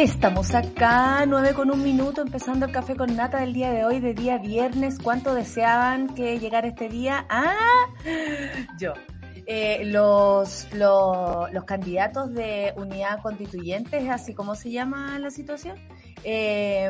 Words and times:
Estamos 0.00 0.54
acá, 0.54 1.26
nueve 1.26 1.54
con 1.54 1.72
un 1.72 1.82
minuto, 1.82 2.22
empezando 2.22 2.66
el 2.66 2.70
café 2.70 2.94
con 2.94 3.16
nata 3.16 3.40
del 3.40 3.52
día 3.52 3.72
de 3.72 3.84
hoy, 3.84 3.98
de 3.98 4.14
día 4.14 4.38
viernes. 4.38 4.96
¿Cuánto 5.02 5.34
deseaban 5.34 6.14
que 6.14 6.38
llegara 6.38 6.68
este 6.68 6.88
día? 6.88 7.26
Ah, 7.28 7.88
yo. 8.78 8.92
Eh, 9.44 9.86
los, 9.86 10.72
los, 10.72 11.52
los, 11.52 11.64
candidatos 11.64 12.32
de 12.32 12.74
unidad 12.76 13.20
constituyente, 13.22 14.08
así 14.08 14.34
como 14.34 14.54
se 14.54 14.70
llama 14.70 15.18
la 15.18 15.32
situación, 15.32 15.76
eh, 16.22 16.88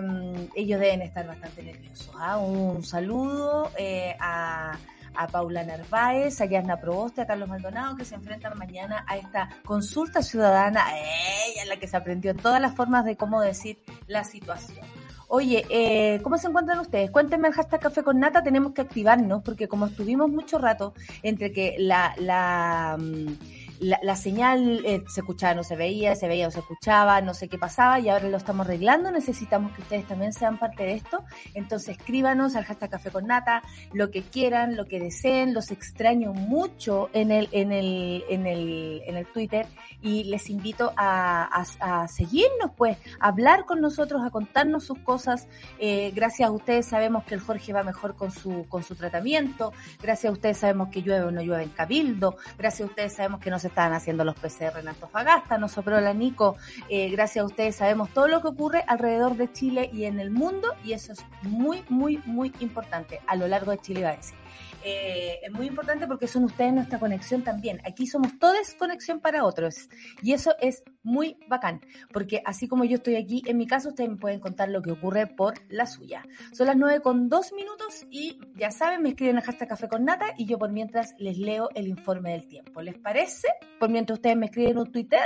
ellos 0.54 0.78
deben 0.78 1.00
estar 1.00 1.26
bastante 1.26 1.62
nerviosos. 1.62 2.10
¿ah? 2.14 2.36
Un 2.36 2.84
saludo 2.84 3.70
eh, 3.78 4.16
a 4.20 4.78
a 5.18 5.26
Paula 5.26 5.64
Narváez, 5.64 6.40
a 6.40 6.46
Yasna 6.46 6.80
Proboste, 6.80 7.22
a 7.22 7.26
Carlos 7.26 7.48
Maldonado, 7.48 7.96
que 7.96 8.04
se 8.04 8.14
enfrentan 8.14 8.56
mañana 8.56 9.04
a 9.08 9.16
esta 9.16 9.48
consulta 9.64 10.22
ciudadana, 10.22 10.84
ella 10.96 11.64
la 11.66 11.76
que 11.76 11.88
se 11.88 11.96
aprendió 11.96 12.36
todas 12.36 12.60
las 12.60 12.74
formas 12.74 13.04
de 13.04 13.16
cómo 13.16 13.40
decir 13.40 13.78
la 14.06 14.22
situación. 14.22 14.86
Oye, 15.26 15.66
eh, 15.68 16.20
¿cómo 16.22 16.38
se 16.38 16.46
encuentran 16.46 16.78
ustedes? 16.78 17.10
Cuéntenme 17.10 17.48
el 17.48 17.54
hashtag 17.54 17.80
Café 17.80 18.02
con 18.02 18.20
Nata, 18.20 18.42
tenemos 18.42 18.72
que 18.72 18.80
activarnos, 18.80 19.42
porque 19.42 19.66
como 19.66 19.86
estuvimos 19.86 20.30
mucho 20.30 20.58
rato 20.58 20.94
entre 21.22 21.52
que 21.52 21.74
la... 21.78 22.14
la 22.16 22.96
mm, 22.98 23.57
la, 23.80 24.16
señal 24.16 24.84
eh, 24.84 25.04
se 25.08 25.20
escuchaba, 25.20 25.54
no 25.54 25.62
se 25.62 25.76
veía, 25.76 26.14
se 26.14 26.28
veía 26.28 26.48
o 26.48 26.50
se 26.50 26.60
escuchaba, 26.60 27.20
no 27.20 27.34
sé 27.34 27.48
qué 27.48 27.58
pasaba 27.58 28.00
y 28.00 28.08
ahora 28.08 28.28
lo 28.28 28.36
estamos 28.36 28.66
arreglando. 28.66 29.10
Necesitamos 29.10 29.72
que 29.72 29.82
ustedes 29.82 30.06
también 30.06 30.32
sean 30.32 30.58
parte 30.58 30.84
de 30.84 30.94
esto. 30.94 31.24
Entonces 31.54 31.96
escríbanos 31.98 32.56
al 32.56 32.64
hashtag 32.64 32.90
Café 32.90 33.10
con 33.10 33.26
Nata, 33.26 33.62
lo 33.92 34.10
que 34.10 34.22
quieran, 34.22 34.76
lo 34.76 34.86
que 34.86 35.00
deseen. 35.00 35.54
Los 35.54 35.70
extraño 35.70 36.32
mucho 36.32 37.10
en 37.12 37.30
el, 37.30 37.48
en 37.52 37.72
el, 37.72 38.24
en 38.28 38.46
el, 38.46 39.02
en 39.06 39.16
el 39.16 39.26
Twitter 39.26 39.66
y 40.00 40.24
les 40.24 40.50
invito 40.50 40.92
a, 40.96 41.64
a, 41.80 42.08
seguirnos, 42.08 42.70
pues, 42.76 42.96
a 43.20 43.28
hablar 43.28 43.64
con 43.64 43.80
nosotros, 43.80 44.22
a 44.24 44.30
contarnos 44.30 44.84
sus 44.84 44.98
cosas. 45.00 45.48
Eh, 45.78 46.12
gracias 46.14 46.48
a 46.48 46.52
ustedes 46.52 46.86
sabemos 46.86 47.24
que 47.24 47.34
el 47.34 47.40
Jorge 47.40 47.72
va 47.72 47.82
mejor 47.82 48.16
con 48.16 48.30
su, 48.30 48.66
con 48.68 48.82
su 48.82 48.94
tratamiento. 48.94 49.72
Gracias 50.00 50.30
a 50.30 50.32
ustedes 50.32 50.58
sabemos 50.58 50.88
que 50.88 51.02
llueve 51.02 51.26
o 51.26 51.30
no 51.30 51.42
llueve 51.42 51.64
en 51.64 51.70
Cabildo. 51.70 52.36
Gracias 52.56 52.88
a 52.88 52.90
ustedes 52.90 53.14
sabemos 53.14 53.40
que 53.40 53.50
no 53.50 53.58
se 53.58 53.67
están 53.68 53.92
haciendo 53.92 54.24
los 54.24 54.34
PCR 54.34 54.78
en 54.78 54.88
Antofagasta, 54.88 55.58
nos 55.58 55.72
sopró 55.72 56.00
la 56.00 56.12
Nico, 56.12 56.56
eh, 56.88 57.08
gracias 57.10 57.42
a 57.42 57.46
ustedes 57.46 57.76
sabemos 57.76 58.10
todo 58.10 58.28
lo 58.28 58.42
que 58.42 58.48
ocurre 58.48 58.84
alrededor 58.86 59.36
de 59.36 59.52
Chile 59.52 59.90
y 59.92 60.04
en 60.04 60.20
el 60.20 60.30
mundo 60.30 60.74
y 60.84 60.92
eso 60.92 61.12
es 61.12 61.24
muy, 61.42 61.84
muy, 61.88 62.20
muy 62.26 62.52
importante 62.60 63.20
a 63.26 63.36
lo 63.36 63.48
largo 63.48 63.70
de 63.70 63.78
Chile, 63.78 64.02
va 64.02 64.10
a. 64.10 64.34
Eh, 64.84 65.40
es 65.42 65.52
muy 65.52 65.66
importante 65.66 66.06
porque 66.06 66.28
son 66.28 66.44
ustedes 66.44 66.72
nuestra 66.72 66.98
conexión 66.98 67.42
también. 67.42 67.80
Aquí 67.84 68.06
somos 68.06 68.38
todos 68.38 68.74
conexión 68.74 69.20
para 69.20 69.44
otros 69.44 69.88
y 70.22 70.32
eso 70.32 70.54
es 70.60 70.82
muy 71.02 71.36
bacán, 71.48 71.80
porque 72.12 72.42
así 72.44 72.68
como 72.68 72.84
yo 72.84 72.96
estoy 72.96 73.16
aquí 73.16 73.42
en 73.46 73.56
mi 73.56 73.66
casa, 73.66 73.88
ustedes 73.88 74.10
me 74.10 74.16
pueden 74.16 74.40
contar 74.40 74.68
lo 74.68 74.82
que 74.82 74.92
ocurre 74.92 75.26
por 75.26 75.54
la 75.68 75.86
suya. 75.86 76.22
Son 76.52 76.66
las 76.66 76.76
nueve 76.76 77.00
con 77.00 77.28
dos 77.28 77.52
minutos 77.52 78.06
y 78.10 78.38
ya 78.56 78.70
saben, 78.70 79.02
me 79.02 79.10
escriben 79.10 79.38
a 79.38 79.42
hashtag 79.42 79.68
café 79.68 79.88
con 79.88 80.04
nata 80.04 80.34
y 80.36 80.46
yo 80.46 80.58
por 80.58 80.70
mientras 80.70 81.14
les 81.18 81.38
leo 81.38 81.68
el 81.74 81.88
informe 81.88 82.32
del 82.32 82.46
tiempo. 82.46 82.82
¿Les 82.82 82.98
parece? 82.98 83.48
Por 83.78 83.88
mientras 83.88 84.18
ustedes 84.18 84.36
me 84.36 84.46
escriben 84.46 84.78
un 84.78 84.92
Twitter, 84.92 85.20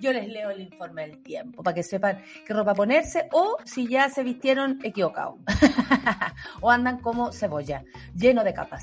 yo 0.00 0.12
les 0.12 0.28
leo 0.28 0.50
el 0.50 0.60
informe 0.60 1.02
del 1.02 1.22
tiempo 1.22 1.62
para 1.62 1.74
que 1.74 1.82
sepan 1.82 2.22
qué 2.46 2.54
ropa 2.54 2.74
ponerse 2.74 3.28
o 3.32 3.56
si 3.64 3.86
ya 3.86 4.08
se 4.08 4.22
vistieron 4.22 4.78
equivocado 4.82 5.38
o 6.60 6.70
andan 6.70 7.00
como 7.00 7.32
cebolla, 7.32 7.84
lleno 8.14 8.44
de 8.44 8.54
capas. 8.54 8.77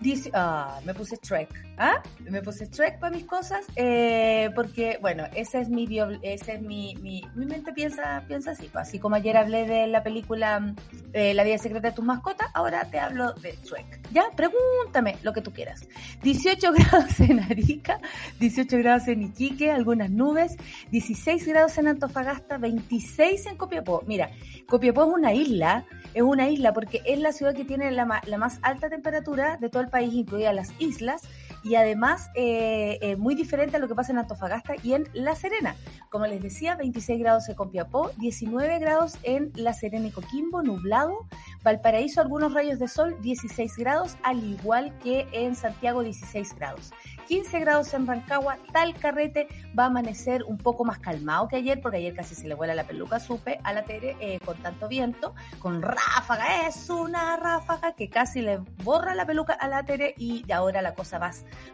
Dice, 0.00 0.30
ah, 0.34 0.80
me 0.84 0.94
puse 0.94 1.16
Trek, 1.16 1.48
¿ah? 1.78 2.02
Me 2.20 2.42
puse 2.42 2.66
Trek 2.66 2.98
para 2.98 3.14
mis 3.14 3.24
cosas, 3.24 3.64
eh, 3.76 4.50
porque, 4.54 4.98
bueno, 5.00 5.24
ese 5.34 5.60
es 5.60 5.68
mi, 5.68 5.88
ese 6.22 6.54
es 6.54 6.62
mi, 6.62 6.94
mi, 7.00 7.22
mi, 7.34 7.46
mente 7.46 7.72
piensa, 7.72 8.24
piensa 8.26 8.52
así, 8.52 8.68
pues, 8.72 8.88
así 8.88 8.98
como 8.98 9.16
ayer 9.16 9.36
hablé 9.36 9.66
de 9.66 9.86
la 9.86 10.02
película 10.02 10.74
eh, 11.12 11.34
La 11.34 11.44
vida 11.44 11.58
secreta 11.58 11.88
de 11.88 11.94
tus 11.94 12.04
mascotas, 12.04 12.48
ahora 12.54 12.84
te 12.90 12.98
hablo 12.98 13.32
de 13.34 13.52
Trek. 13.68 14.00
Ya, 14.12 14.24
pregúntame 14.36 15.16
lo 15.22 15.32
que 15.32 15.40
tú 15.40 15.52
quieras. 15.52 15.88
18 16.22 16.72
grados 16.72 17.20
en 17.20 17.40
Arica, 17.40 18.00
18 18.40 18.78
grados 18.78 19.08
en 19.08 19.22
Iquique, 19.22 19.70
algunas 19.70 20.10
nubes, 20.10 20.56
16 20.90 21.46
grados 21.46 21.78
en 21.78 21.88
Antofagasta, 21.88 22.58
26 22.58 23.46
en 23.46 23.56
Copiapó. 23.56 24.02
Mira, 24.06 24.30
Copiapó 24.66 25.04
es 25.04 25.14
una 25.14 25.32
isla, 25.32 25.86
es 26.14 26.22
una 26.22 26.48
isla 26.48 26.72
porque 26.72 27.02
es 27.04 27.18
la 27.18 27.32
ciudad 27.32 27.54
que 27.54 27.64
tiene 27.64 27.90
la, 27.90 28.22
la 28.24 28.38
más 28.38 28.58
alta 28.62 28.88
temperatura 28.88 29.56
de 29.58 29.68
todo 29.68 29.82
el 29.82 29.88
país, 29.88 30.14
incluidas 30.14 30.54
las 30.54 30.72
islas, 30.78 31.22
y 31.64 31.76
además 31.76 32.30
eh, 32.34 33.16
muy 33.18 33.34
diferente 33.34 33.76
a 33.76 33.80
lo 33.80 33.88
que 33.88 33.94
pasa 33.94 34.12
en 34.12 34.18
Antofagasta 34.18 34.74
y 34.82 34.92
en 34.92 35.08
La 35.14 35.34
Serena. 35.34 35.74
Como 36.10 36.26
les 36.26 36.42
decía, 36.42 36.76
26 36.76 37.18
grados 37.18 37.48
en 37.48 37.54
Copiapó, 37.54 38.10
19 38.18 38.78
grados 38.78 39.18
en 39.22 39.50
La 39.56 39.72
Serena 39.72 40.06
y 40.06 40.10
Coquimbo, 40.10 40.62
nublado. 40.62 41.26
Valparaíso, 41.62 42.20
algunos 42.20 42.52
rayos 42.52 42.78
de 42.78 42.86
sol, 42.86 43.16
16 43.22 43.76
grados, 43.78 44.16
al 44.22 44.44
igual 44.44 44.96
que 44.98 45.26
en 45.32 45.56
Santiago, 45.56 46.02
16 46.02 46.54
grados. 46.54 46.92
15 47.26 47.58
grados 47.60 47.94
en 47.94 48.06
Rancagua, 48.06 48.58
tal 48.72 48.94
carrete 48.94 49.48
va 49.78 49.84
a 49.84 49.86
amanecer 49.86 50.44
un 50.44 50.58
poco 50.58 50.84
más 50.84 50.98
calmado 50.98 51.48
que 51.48 51.56
ayer, 51.56 51.80
porque 51.80 51.98
ayer 51.98 52.14
casi 52.14 52.34
se 52.34 52.46
le 52.48 52.54
vuela 52.54 52.74
la 52.74 52.84
peluca, 52.84 53.20
supe, 53.20 53.60
a 53.62 53.72
la 53.72 53.84
Tere, 53.84 54.16
eh, 54.20 54.40
con 54.44 54.56
tanto 54.58 54.88
viento, 54.88 55.34
con 55.58 55.82
ráfaga, 55.82 56.66
es 56.66 56.88
una 56.90 57.36
ráfaga 57.36 57.92
que 57.92 58.08
casi 58.08 58.40
le 58.40 58.58
borra 58.82 59.14
la 59.14 59.26
peluca 59.26 59.54
a 59.54 59.68
la 59.68 59.84
Tere 59.84 60.14
y 60.16 60.44
ahora 60.52 60.82
la 60.82 60.94
cosa 60.94 61.18
va 61.18 61.24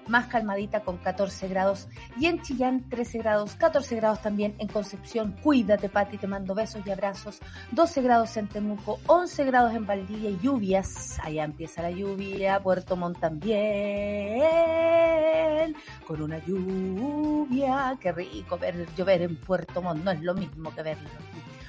más 0.07 0.27
calmadita 0.27 0.81
con 0.81 0.99
14 0.99 1.49
grados. 1.49 1.89
Y 2.19 2.27
en 2.27 2.41
Chillán 2.43 2.89
13 2.89 3.19
grados, 3.19 3.57
14 3.57 3.97
grados 3.97 4.23
también 4.23 4.55
en 4.59 4.69
Concepción, 4.69 5.37
cuídate 5.43 5.89
Pati, 5.89 6.19
te 6.19 6.27
mando 6.27 6.55
besos 6.55 6.83
y 6.87 6.91
abrazos, 6.91 7.41
12 7.73 8.03
grados 8.03 8.37
en 8.37 8.49
Temuco, 8.49 9.01
11 9.07 9.45
grados 9.45 9.75
en 9.75 9.87
Valdivia 9.87 10.31
lluvias, 10.41 11.19
allá 11.23 11.45
empieza 11.45 11.83
la 11.83 11.91
lluvia, 11.91 12.61
Puerto 12.61 12.97
Montt 12.97 13.19
también 13.19 13.51
con 16.07 16.23
una 16.23 16.39
lluvia. 16.45 17.97
Qué 18.01 18.13
rico 18.13 18.59
ver 18.59 18.87
llover 18.97 19.23
en 19.23 19.37
Puerto 19.37 19.83
Montt, 19.83 20.05
no 20.05 20.11
es 20.11 20.23
lo 20.23 20.35
mismo 20.35 20.75
que 20.75 20.83
verlo. 20.83 21.09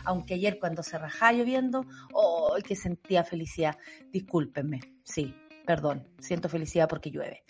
Aunque 0.04 0.34
ayer 0.34 0.60
cuando 0.60 0.82
se 0.84 0.98
rajaba 0.98 1.34
lloviendo, 1.34 1.86
¡oh! 2.14 2.56
que 2.64 2.76
sentía 2.76 3.24
felicidad. 3.24 3.78
Discúlpenme, 4.12 4.80
sí, 5.04 5.36
perdón, 5.66 6.08
siento 6.20 6.50
felicidad 6.50 6.88
porque 6.88 7.12
llueve. 7.12 7.44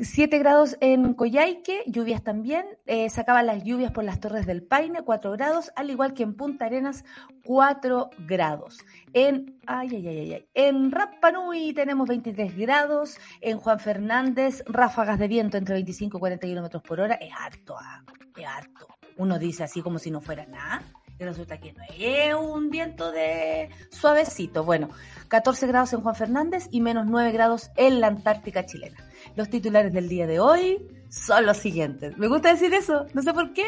7 0.00 0.38
grados 0.38 0.76
en 0.80 1.14
Coyhaique, 1.14 1.82
lluvias 1.86 2.22
también, 2.22 2.66
eh, 2.86 3.08
se 3.10 3.20
acaban 3.20 3.46
las 3.46 3.64
lluvias 3.64 3.92
por 3.92 4.04
las 4.04 4.20
Torres 4.20 4.46
del 4.46 4.62
Paine, 4.62 5.02
4 5.02 5.32
grados, 5.32 5.70
al 5.76 5.90
igual 5.90 6.14
que 6.14 6.22
en 6.22 6.34
Punta 6.34 6.66
Arenas, 6.66 7.04
4 7.44 8.10
grados. 8.26 8.78
En, 9.12 9.58
ay, 9.66 9.88
ay, 9.92 10.08
ay, 10.08 10.32
ay, 10.32 10.48
en 10.54 10.90
Rapanui 10.90 11.72
tenemos 11.72 12.08
23 12.08 12.56
grados, 12.56 13.18
en 13.40 13.58
Juan 13.58 13.80
Fernández, 13.80 14.62
ráfagas 14.66 15.18
de 15.18 15.28
viento 15.28 15.56
entre 15.56 15.74
25 15.74 16.16
y 16.16 16.20
40 16.20 16.46
kilómetros 16.46 16.82
por 16.82 17.00
hora, 17.00 17.14
es 17.14 17.32
harto, 17.36 17.76
ah, 17.78 18.02
es 18.36 18.46
harto. 18.46 18.86
Uno 19.16 19.38
dice 19.38 19.64
así 19.64 19.82
como 19.82 19.98
si 19.98 20.10
no 20.10 20.20
fuera 20.20 20.46
nada 20.46 20.82
y 21.18 21.24
resulta 21.24 21.58
que 21.58 21.72
no 21.72 21.82
es 21.98 22.34
un 22.34 22.70
viento 22.70 23.10
de 23.10 23.70
suavecito. 23.90 24.64
Bueno, 24.64 24.88
14 25.28 25.66
grados 25.66 25.92
en 25.92 26.00
Juan 26.00 26.14
Fernández 26.14 26.68
y 26.70 26.80
menos 26.80 27.06
9 27.06 27.32
grados 27.32 27.70
en 27.76 28.00
la 28.00 28.06
Antártica 28.06 28.66
chilena. 28.66 28.96
Los 29.36 29.50
titulares 29.50 29.92
del 29.92 30.08
día 30.08 30.26
de 30.26 30.40
hoy 30.40 30.78
son 31.10 31.46
los 31.46 31.56
siguientes. 31.56 32.16
Me 32.18 32.28
gusta 32.28 32.52
decir 32.52 32.72
eso, 32.74 33.06
no 33.14 33.22
sé 33.22 33.32
por 33.32 33.52
qué, 33.52 33.66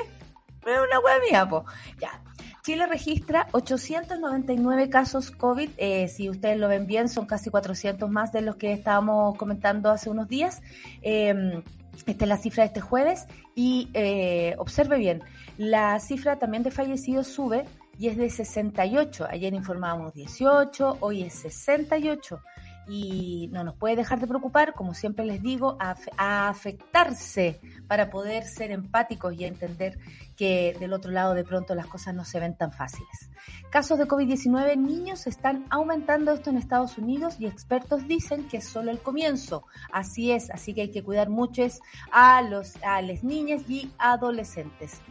pero 0.63 0.85
es 0.85 0.89
una 0.91 1.01
hueá 1.01 1.15
mía, 1.29 1.49
po. 1.49 1.65
Ya. 1.99 2.23
Chile 2.63 2.87
registra 2.87 3.49
899 3.53 4.91
casos 4.91 5.31
COVID. 5.31 5.71
Eh, 5.79 6.09
si 6.09 6.29
ustedes 6.29 6.59
lo 6.59 6.69
ven 6.69 6.87
bien, 6.87 7.09
son 7.09 7.25
casi 7.25 7.51
400 7.51 8.09
más 8.11 8.33
de 8.33 8.43
los 8.43 8.57
que 8.57 8.73
estábamos 8.73 9.37
comentando 9.39 9.91
hace 9.91 10.11
unos 10.11 10.29
días. 10.29 10.63
Eh, 11.01 11.63
esta 12.07 12.25
es 12.25 12.29
la 12.29 12.37
cifra 12.37 12.63
de 12.65 12.69
este 12.69 12.81
jueves 12.81 13.27
y 13.55 13.91
eh, 13.95 14.55
observe 14.59 14.99
bien, 14.99 15.23
la 15.61 16.01
cifra 16.01 16.39
también 16.39 16.63
de 16.63 16.71
fallecidos 16.71 17.27
sube 17.27 17.67
y 17.99 18.09
es 18.09 18.17
de 18.17 18.31
68. 18.31 19.27
Ayer 19.29 19.53
informábamos 19.53 20.15
18, 20.15 20.97
hoy 21.01 21.25
es 21.25 21.35
68. 21.35 22.41
y 22.89 23.49
no 23.53 23.63
nos 23.63 23.77
puede 23.77 23.95
dejar 23.95 24.19
de 24.19 24.27
preocupar, 24.27 24.73
como 24.73 24.95
siempre 24.95 25.25
les 25.25 25.43
digo, 25.43 25.77
a, 25.79 26.49
afectarse 26.49 27.61
para 27.87 28.09
poder 28.11 28.45
ser 28.45 28.71
empáticos 28.73 29.35
y 29.35 29.45
entender 29.45 29.99
que 30.35 30.75
del 30.81 30.95
otro 30.95 31.13
lado 31.13 31.35
de 31.35 31.45
pronto 31.45 31.75
las 31.75 31.87
cosas 31.87 32.15
no 32.15 32.25
se 32.25 32.41
ven 32.41 32.57
tan 32.57 32.73
fáciles. 32.73 33.31
Casos 33.71 33.99
de 33.99 34.09
COVID-19 34.09 34.73
en 34.73 34.87
niños 34.87 35.27
están 35.27 35.67
aumentando 35.69 36.33
esto 36.33 36.49
en 36.49 36.57
Estados 36.57 36.97
Unidos 36.97 37.37
y 37.39 37.47
expertos 37.47 38.09
dicen 38.09 38.49
que 38.49 38.57
es 38.57 38.65
solo 38.65 38.91
el 38.91 38.99
comienzo. 38.99 39.67
Así 39.93 40.33
es, 40.33 40.51
así 40.51 40.73
que 40.73 40.81
hay 40.81 40.91
que 40.91 41.05
cuidar 41.05 41.29
mucho 41.29 41.63
a, 42.11 42.41
los, 42.41 42.83
a 42.83 43.03
las 43.03 43.23
niñas 43.23 43.63
y 43.69 43.93
adolescentes. 43.99 45.03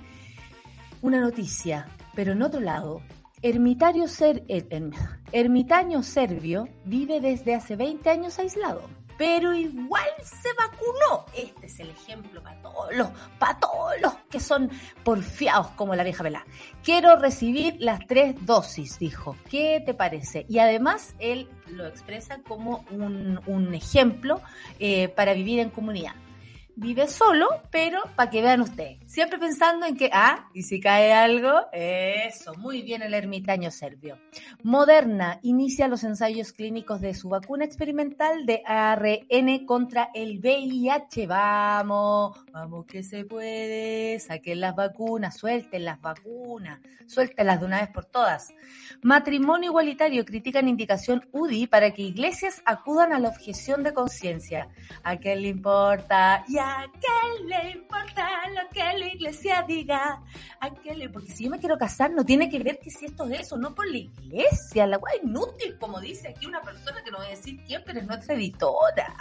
Una 1.01 1.19
noticia, 1.19 1.87
pero 2.13 2.33
en 2.33 2.41
otro 2.41 2.59
lado, 2.59 3.01
Ermitario 3.41 4.09
ser, 4.09 4.43
er, 4.49 4.67
ermitaño 5.31 6.03
serbio 6.03 6.67
vive 6.83 7.21
desde 7.21 7.55
hace 7.55 7.77
20 7.77 8.09
años 8.09 8.37
aislado, 8.37 8.81
pero 9.17 9.53
igual 9.53 10.09
se 10.21 10.49
vacunó. 10.57 11.25
Este 11.33 11.67
es 11.67 11.79
el 11.79 11.89
ejemplo 11.89 12.43
para 12.43 12.61
todos 12.61 12.93
los, 12.97 13.07
para 13.39 13.57
todos 13.57 13.93
los 14.01 14.13
que 14.29 14.41
son 14.41 14.69
porfiados 15.05 15.67
como 15.77 15.95
la 15.95 16.03
vieja 16.03 16.21
Vela. 16.21 16.45
Quiero 16.83 17.15
recibir 17.15 17.77
las 17.79 18.05
tres 18.07 18.35
dosis, 18.45 18.99
dijo. 18.99 19.37
¿Qué 19.49 19.81
te 19.85 19.93
parece? 19.93 20.45
Y 20.49 20.59
además 20.59 21.15
él 21.19 21.49
lo 21.67 21.87
expresa 21.87 22.41
como 22.45 22.83
un, 22.91 23.39
un 23.45 23.73
ejemplo 23.73 24.41
eh, 24.79 25.07
para 25.07 25.33
vivir 25.33 25.59
en 25.59 25.69
comunidad 25.69 26.13
vive 26.79 27.07
solo, 27.07 27.47
pero 27.71 28.01
para 28.15 28.29
que 28.29 28.41
vean 28.41 28.61
ustedes, 28.61 28.99
siempre 29.05 29.37
pensando 29.37 29.85
en 29.85 29.97
que, 29.97 30.09
ah, 30.13 30.49
y 30.53 30.63
si 30.63 30.79
cae 30.79 31.13
algo, 31.13 31.67
eso, 31.73 32.53
muy 32.55 32.81
bien 32.81 33.01
el 33.01 33.13
ermitaño 33.13 33.69
serbio. 33.69 34.17
Moderna 34.63 35.39
inicia 35.43 35.89
los 35.89 36.03
ensayos 36.03 36.53
clínicos 36.53 37.01
de 37.01 37.13
su 37.13 37.27
vacuna 37.29 37.65
experimental 37.65 38.45
de 38.45 38.61
ARN 38.65 39.65
contra 39.65 40.09
el 40.13 40.39
VIH. 40.39 41.27
Vamos, 41.27 42.37
vamos 42.51 42.85
que 42.85 43.03
se 43.03 43.25
puede, 43.25 44.17
saquen 44.19 44.61
las 44.61 44.75
vacunas, 44.75 45.37
suelten 45.37 45.83
las 45.83 45.99
vacunas, 45.99 46.79
suéltenlas 47.07 47.59
de 47.59 47.65
una 47.65 47.81
vez 47.81 47.89
por 47.89 48.05
todas. 48.05 48.53
Matrimonio 49.01 49.71
igualitario 49.71 50.23
critican 50.23 50.67
indicación 50.67 51.27
UDI 51.31 51.67
para 51.67 51.91
que 51.91 52.03
iglesias 52.03 52.61
acudan 52.65 53.11
a 53.11 53.19
la 53.19 53.29
objeción 53.29 53.83
de 53.83 53.93
conciencia. 53.93 54.69
¿A 55.03 55.17
qué 55.17 55.35
le 55.35 55.49
importa? 55.49 56.45
Ya 56.47 56.68
¿A 56.69 56.85
qué 56.91 57.45
le 57.45 57.71
importa 57.71 58.47
lo 58.49 58.69
que 58.69 58.79
la 58.79 59.07
iglesia 59.07 59.65
diga? 59.67 60.21
¿A 60.59 60.69
qué 60.69 60.93
le... 60.93 61.09
Porque 61.09 61.31
si 61.31 61.45
yo 61.45 61.49
me 61.49 61.57
quiero 61.57 61.79
casar, 61.79 62.11
no 62.11 62.23
tiene 62.23 62.47
que 62.47 62.59
ver 62.59 62.77
que 62.77 62.91
si 62.91 63.05
esto 63.05 63.25
es 63.25 63.39
eso, 63.39 63.57
no 63.57 63.73
por 63.73 63.89
la 63.89 63.97
iglesia. 63.97 64.85
La 64.85 64.97
guay 64.97 65.17
inútil, 65.23 65.79
como 65.79 65.99
dice 65.99 66.27
aquí 66.27 66.45
una 66.45 66.61
persona 66.61 67.03
que 67.03 67.09
no 67.09 67.17
voy 67.17 67.25
a 67.25 67.31
decir 67.31 67.59
quién, 67.65 67.81
pero 67.83 67.99
es 67.99 68.05
nuestra 68.05 68.35
editora. 68.35 69.11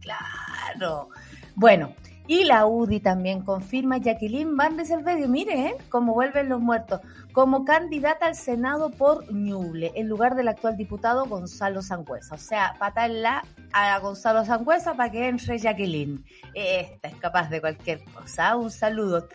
Claro. 0.00 1.08
Bueno, 1.56 1.92
y 2.28 2.44
la 2.44 2.66
UDI 2.66 3.00
también 3.00 3.42
confirma 3.42 3.98
Jacqueline 3.98 4.56
Van 4.56 4.76
de 4.76 4.84
Cervedio, 4.84 5.28
mire, 5.28 5.66
¿eh? 5.66 5.76
cómo 5.88 6.12
vuelven 6.12 6.48
los 6.48 6.60
muertos, 6.60 7.00
como 7.32 7.64
candidata 7.64 8.26
al 8.26 8.34
Senado 8.34 8.90
por 8.90 9.32
Ñuble, 9.32 9.92
en 9.94 10.08
lugar 10.08 10.34
del 10.34 10.48
actual 10.48 10.76
diputado 10.76 11.26
Gonzalo 11.26 11.82
Sangüesa. 11.82 12.34
O 12.34 12.38
sea, 12.38 12.74
patarla 12.78 13.44
a 13.72 13.98
Gonzalo 14.00 14.44
Sangüesa 14.44 14.94
para 14.94 15.10
que 15.10 15.28
entre 15.28 15.58
Jacqueline. 15.58 16.24
Esta 16.54 17.08
es 17.08 17.14
capaz 17.16 17.48
de 17.48 17.60
cualquier 17.60 18.02
cosa. 18.04 18.56
Un 18.56 18.70
saludo. 18.70 19.28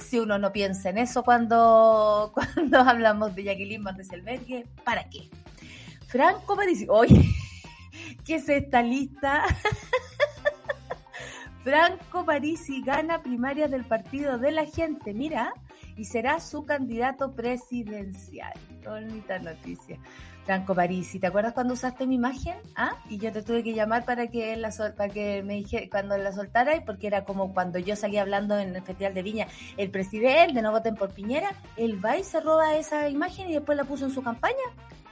Si 0.00 0.18
uno 0.18 0.38
no 0.38 0.52
piensa 0.52 0.88
en 0.88 0.98
eso 0.98 1.22
cuando, 1.22 2.32
cuando 2.54 2.78
hablamos 2.78 3.34
de 3.34 3.44
Jacqueline 3.44 3.84
Van 3.84 3.96
de 3.96 4.66
¿para 4.84 5.08
qué? 5.10 5.28
Franco 6.06 6.56
Parisi, 6.56 6.86
oye, 6.88 7.22
¿qué 8.24 8.36
es 8.36 8.48
esta 8.48 8.82
lista? 8.82 9.44
Franco 11.62 12.24
Parisi 12.24 12.80
gana 12.82 13.22
primaria 13.22 13.68
del 13.68 13.84
Partido 13.84 14.38
de 14.38 14.50
la 14.50 14.64
Gente, 14.64 15.12
mira, 15.12 15.52
y 15.94 16.06
será 16.06 16.40
su 16.40 16.64
candidato 16.64 17.32
presidencial. 17.32 18.54
Bonita 18.82 19.38
noticia. 19.38 19.98
Franco 20.46 20.74
Parisi, 20.74 21.20
¿te 21.20 21.26
acuerdas 21.26 21.52
cuando 21.52 21.74
usaste 21.74 22.06
mi 22.06 22.14
imagen? 22.14 22.56
¿Ah? 22.74 22.96
Y 23.10 23.18
yo 23.18 23.30
te 23.30 23.42
tuve 23.42 23.62
que 23.62 23.74
llamar 23.74 24.06
para 24.06 24.28
que 24.28 24.56
la 24.56 24.70
para 24.96 25.12
que 25.12 25.42
me 25.42 25.56
dije 25.56 25.90
cuando 25.90 26.16
la 26.16 26.32
soltara, 26.32 26.82
porque 26.86 27.06
era 27.06 27.24
como 27.24 27.52
cuando 27.52 27.78
yo 27.78 27.94
salí 27.94 28.16
hablando 28.16 28.58
en 28.58 28.74
el 28.74 28.82
Festival 28.82 29.12
de 29.12 29.22
Viña, 29.22 29.46
el 29.76 29.90
presidente, 29.90 30.62
no 30.62 30.72
voten 30.72 30.94
por 30.94 31.12
Piñera, 31.12 31.52
él 31.76 32.02
va 32.02 32.16
y 32.16 32.24
se 32.24 32.40
roba 32.40 32.76
esa 32.76 33.08
imagen 33.10 33.50
y 33.50 33.52
después 33.52 33.76
la 33.76 33.84
puso 33.84 34.06
en 34.06 34.12
su 34.12 34.22
campaña. 34.22 34.56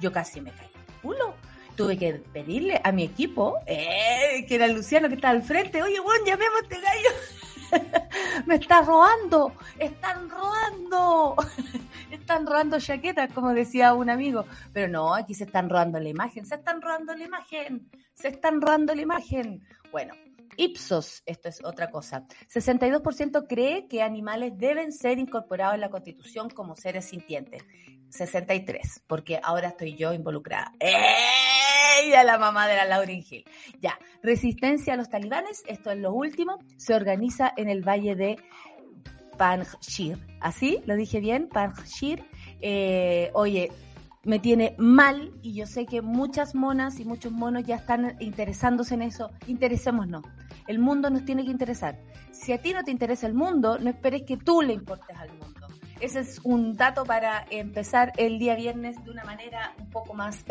Yo 0.01 0.11
casi 0.13 0.41
me 0.41 0.51
caí. 0.51 0.69
Uno 1.03 1.35
tuve 1.79 1.97
que 1.97 2.15
pedirle 2.15 2.81
a 2.83 2.91
mi 2.91 3.05
equipo, 3.05 3.57
eh, 3.65 4.45
que 4.49 4.57
era 4.57 4.67
Luciano 4.67 5.09
que 5.09 5.15
está 5.15 5.31
al 5.31 5.45
frente, 5.45 5.81
oye, 5.81 6.01
bueno, 6.01 6.27
llamemos 6.27 6.61
a 6.61 6.63
este 6.63 6.81
gallo. 6.81 7.11
Me 8.47 8.57
está 8.57 8.83
robando, 8.83 9.53
están 9.79 10.29
robando, 10.29 11.37
están 12.11 12.47
robando 12.47 12.81
chaquetas, 12.81 13.33
como 13.33 13.55
decía 13.55 13.95
un 13.95 14.11
amigo. 14.11 14.45
Pero 14.73 14.89
no, 14.89 15.15
aquí 15.15 15.35
se 15.35 15.45
están 15.45 15.71
robando 15.71 16.01
la 16.01 16.09
imagen, 16.09 16.45
se 16.45 16.57
están 16.57 16.83
robando 16.83 17.15
la 17.15 17.25
imagen, 17.25 17.89
se 18.13 18.29
están 18.29 18.61
robando 18.61 18.93
la 18.93 19.03
imagen. 19.03 19.65
Bueno, 19.93 20.15
Ipsos, 20.57 21.23
esto 21.27 21.49
es 21.49 21.65
otra 21.65 21.93
cosa. 21.93 22.27
62% 22.53 23.47
cree 23.49 23.87
que 23.87 24.03
animales 24.03 24.55
deben 24.57 24.91
ser 24.91 25.21
incorporados 25.21 25.77
en 25.77 25.83
la 25.83 25.91
Constitución 25.91 26.51
como 26.51 26.75
seres 26.75 27.05
sintientes. 27.05 27.63
63, 28.11 29.05
porque 29.07 29.39
ahora 29.43 29.69
estoy 29.69 29.95
yo 29.95 30.13
involucrada. 30.13 30.73
¡Ey! 32.01 32.11
la 32.11 32.39
mamá 32.39 32.67
de 32.67 32.77
la 32.77 32.85
Lauryn 32.85 33.25
Hill. 33.29 33.45
Ya, 33.81 33.99
resistencia 34.23 34.95
a 34.95 34.97
los 34.97 35.09
talibanes, 35.09 35.63
esto 35.67 35.91
es 35.91 35.99
lo 35.99 36.13
último, 36.13 36.59
se 36.77 36.95
organiza 36.95 37.53
en 37.57 37.69
el 37.69 37.83
valle 37.83 38.15
de 38.15 38.37
Panjshir. 39.37 40.19
¿Así? 40.41 40.81
¿Lo 40.87 40.97
dije 40.97 41.21
bien? 41.21 41.49
Panjshir. 41.49 42.25
Eh, 42.61 43.31
oye, 43.35 43.71
me 44.25 44.39
tiene 44.39 44.75
mal 44.79 45.33
y 45.43 45.55
yo 45.55 45.67
sé 45.67 45.87
que 45.87 46.03
muchas 46.03 46.55
monas 46.55 47.01
y 47.01 47.05
muchos 47.05 47.33
monos 47.33 47.65
ya 47.65 47.77
están 47.77 48.17
interesándose 48.21 48.95
en 48.95 49.03
eso. 49.03 49.31
Interesémonos. 49.47 50.23
El 50.67 50.81
mundo 50.81 51.09
nos 51.09 51.25
tiene 51.25 51.45
que 51.45 51.51
interesar. 51.51 51.99
Si 52.31 52.53
a 52.53 52.61
ti 52.61 52.75
no 52.75 52.85
te 52.85 52.91
interesa 52.91 53.27
el 53.27 53.35
mundo, 53.35 53.79
no 53.79 53.89
esperes 53.89 54.23
que 54.27 54.37
tú 54.37 54.61
le 54.61 54.75
importes 54.75 55.17
al 55.17 55.31
mundo. 55.31 55.48
Ese 56.01 56.21
es 56.21 56.41
un 56.45 56.77
dato 56.77 57.05
para 57.05 57.45
empezar 57.51 58.13
el 58.17 58.39
día 58.39 58.55
viernes 58.55 59.03
de 59.05 59.11
una 59.11 59.25
manera 59.25 59.75
un 59.79 59.91
poco 59.91 60.15
más 60.15 60.45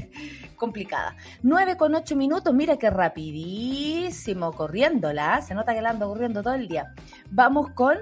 complicada. 0.56 1.16
9 1.42 1.76
con 1.76 1.94
8 1.94 2.16
minutos, 2.16 2.52
mira 2.52 2.76
qué 2.76 2.90
rapidísimo 2.90 4.52
corriéndola, 4.52 5.40
se 5.40 5.54
nota 5.54 5.74
que 5.74 5.80
la 5.80 5.90
ando 5.90 6.08
corriendo 6.08 6.42
todo 6.42 6.54
el 6.54 6.68
día. 6.68 6.92
Vamos 7.30 7.70
con 7.70 7.96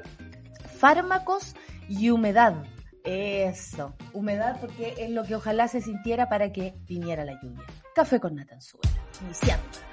fármacos 0.79 1.55
y 1.89 2.11
humedad. 2.11 2.55
Eso, 3.05 3.95
humedad 4.12 4.59
porque 4.61 4.95
es 4.99 5.11
lo 5.11 5.23
que 5.23 5.37
ojalá 5.37 5.69
se 5.69 5.81
sintiera 5.81 6.29
para 6.29 6.53
que 6.53 6.75
viniera 6.87 7.25
la 7.25 7.41
lluvia. 7.41 7.65
Café 7.95 8.19
con 8.19 8.35
Natanzuela, 8.35 8.91
iniciando. 9.25 9.88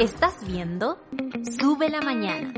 ¿Estás 0.00 0.44
viendo? 0.44 0.98
Sube 1.60 1.88
la 1.88 2.00
mañana. 2.00 2.52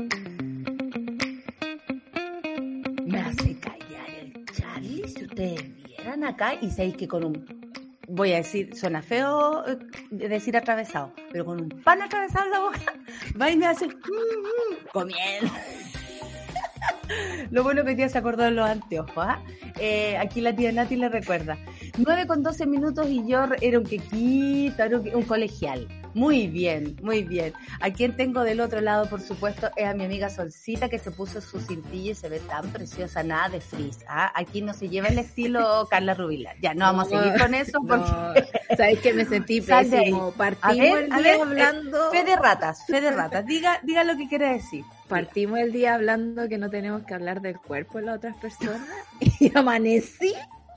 Me 3.05 3.19
hace 3.19 3.59
callar 3.59 4.09
el 4.19 4.45
Charlie 4.51 5.07
si 5.07 5.25
ustedes 5.25 5.83
vieran 5.83 6.23
acá 6.23 6.55
y 6.59 6.71
sabéis 6.71 6.97
que 6.97 7.07
con 7.07 7.23
un 7.23 7.45
voy 8.07 8.33
a 8.33 8.37
decir, 8.37 8.75
suena 8.75 9.03
feo 9.03 9.67
eh, 9.67 9.77
decir 10.09 10.57
atravesado, 10.57 11.13
pero 11.31 11.45
con 11.45 11.61
un 11.61 11.69
pan 11.69 12.01
atravesado 12.01 12.45
en 12.45 12.51
la 12.51 12.59
boca, 12.61 12.93
va 13.39 13.51
y 13.51 13.57
me 13.57 13.67
hace 13.67 13.87
mm, 13.87 13.91
mm, 13.91 14.87
comiendo. 14.91 15.51
Lo 17.51 17.63
bueno 17.63 17.83
que 17.83 17.95
tía 17.95 18.09
se 18.09 18.17
acordó 18.17 18.43
de 18.43 18.51
los 18.51 18.67
anteojos. 18.67 19.13
¿ah? 19.17 19.39
Eh, 19.79 20.17
aquí 20.17 20.41
la 20.41 20.55
tía 20.55 20.71
Nati 20.71 20.95
le 20.95 21.09
recuerda. 21.09 21.57
9 21.97 22.25
con 22.25 22.41
12 22.41 22.65
minutos 22.65 23.07
y 23.07 23.25
yo 23.27 23.45
era 23.61 23.77
un 23.77 23.85
quequito, 23.85 24.83
era 24.83 24.97
un, 24.97 25.23
colegial. 25.23 25.87
Muy 26.15 26.47
bien, 26.47 26.95
muy 27.01 27.23
bien. 27.23 27.53
A 27.81 27.91
quien 27.91 28.15
tengo 28.15 28.41
del 28.41 28.61
otro 28.61 28.81
lado, 28.81 29.07
por 29.09 29.21
supuesto, 29.21 29.69
es 29.75 29.85
a 29.85 29.93
mi 29.93 30.03
amiga 30.05 30.29
Solcita 30.29 30.89
que 30.89 30.97
se 30.97 31.11
puso 31.11 31.39
su 31.41 31.59
cintillo 31.59 32.11
y 32.11 32.15
se 32.15 32.29
ve 32.29 32.39
tan 32.39 32.67
preciosa, 32.69 33.23
nada 33.23 33.49
de 33.49 33.61
frizz. 33.61 33.99
¿ah? 34.07 34.31
Aquí 34.35 34.61
no 34.61 34.73
se 34.73 34.89
lleva 34.89 35.07
el 35.07 35.19
estilo 35.19 35.87
Carla 35.91 36.15
Rubilar. 36.15 36.55
Ya, 36.61 36.73
no 36.73 36.85
vamos 36.85 37.07
a 37.07 37.09
seguir 37.09 37.39
con 37.39 37.53
eso 37.53 37.79
porque... 37.87 38.47
Sabes 38.75 38.99
que 38.99 39.13
me 39.13 39.25
sentí 39.25 39.61
pésimo. 39.61 40.31
Partimos 40.31 40.99
el 40.99 41.09
día 41.11 41.35
hablando... 41.41 42.11
Fe 42.11 42.23
de 42.23 42.35
ratas, 42.35 42.85
fe 42.87 43.01
de 43.01 43.11
ratas. 43.11 43.45
Diga, 43.45 43.79
diga 43.83 44.03
lo 44.03 44.17
que 44.17 44.27
quiere 44.27 44.53
decir. 44.53 44.83
Partimos 45.07 45.59
el 45.59 45.71
día 45.71 45.93
hablando 45.93 46.49
que 46.49 46.57
no 46.57 46.71
tenemos 46.71 47.03
que 47.03 47.13
hablar 47.13 47.41
del 47.41 47.57
cuerpo 47.57 47.99
de 47.99 48.05
las 48.05 48.17
otras 48.17 48.35
personas 48.37 48.81
y 49.39 49.55
amanecí 49.55 50.33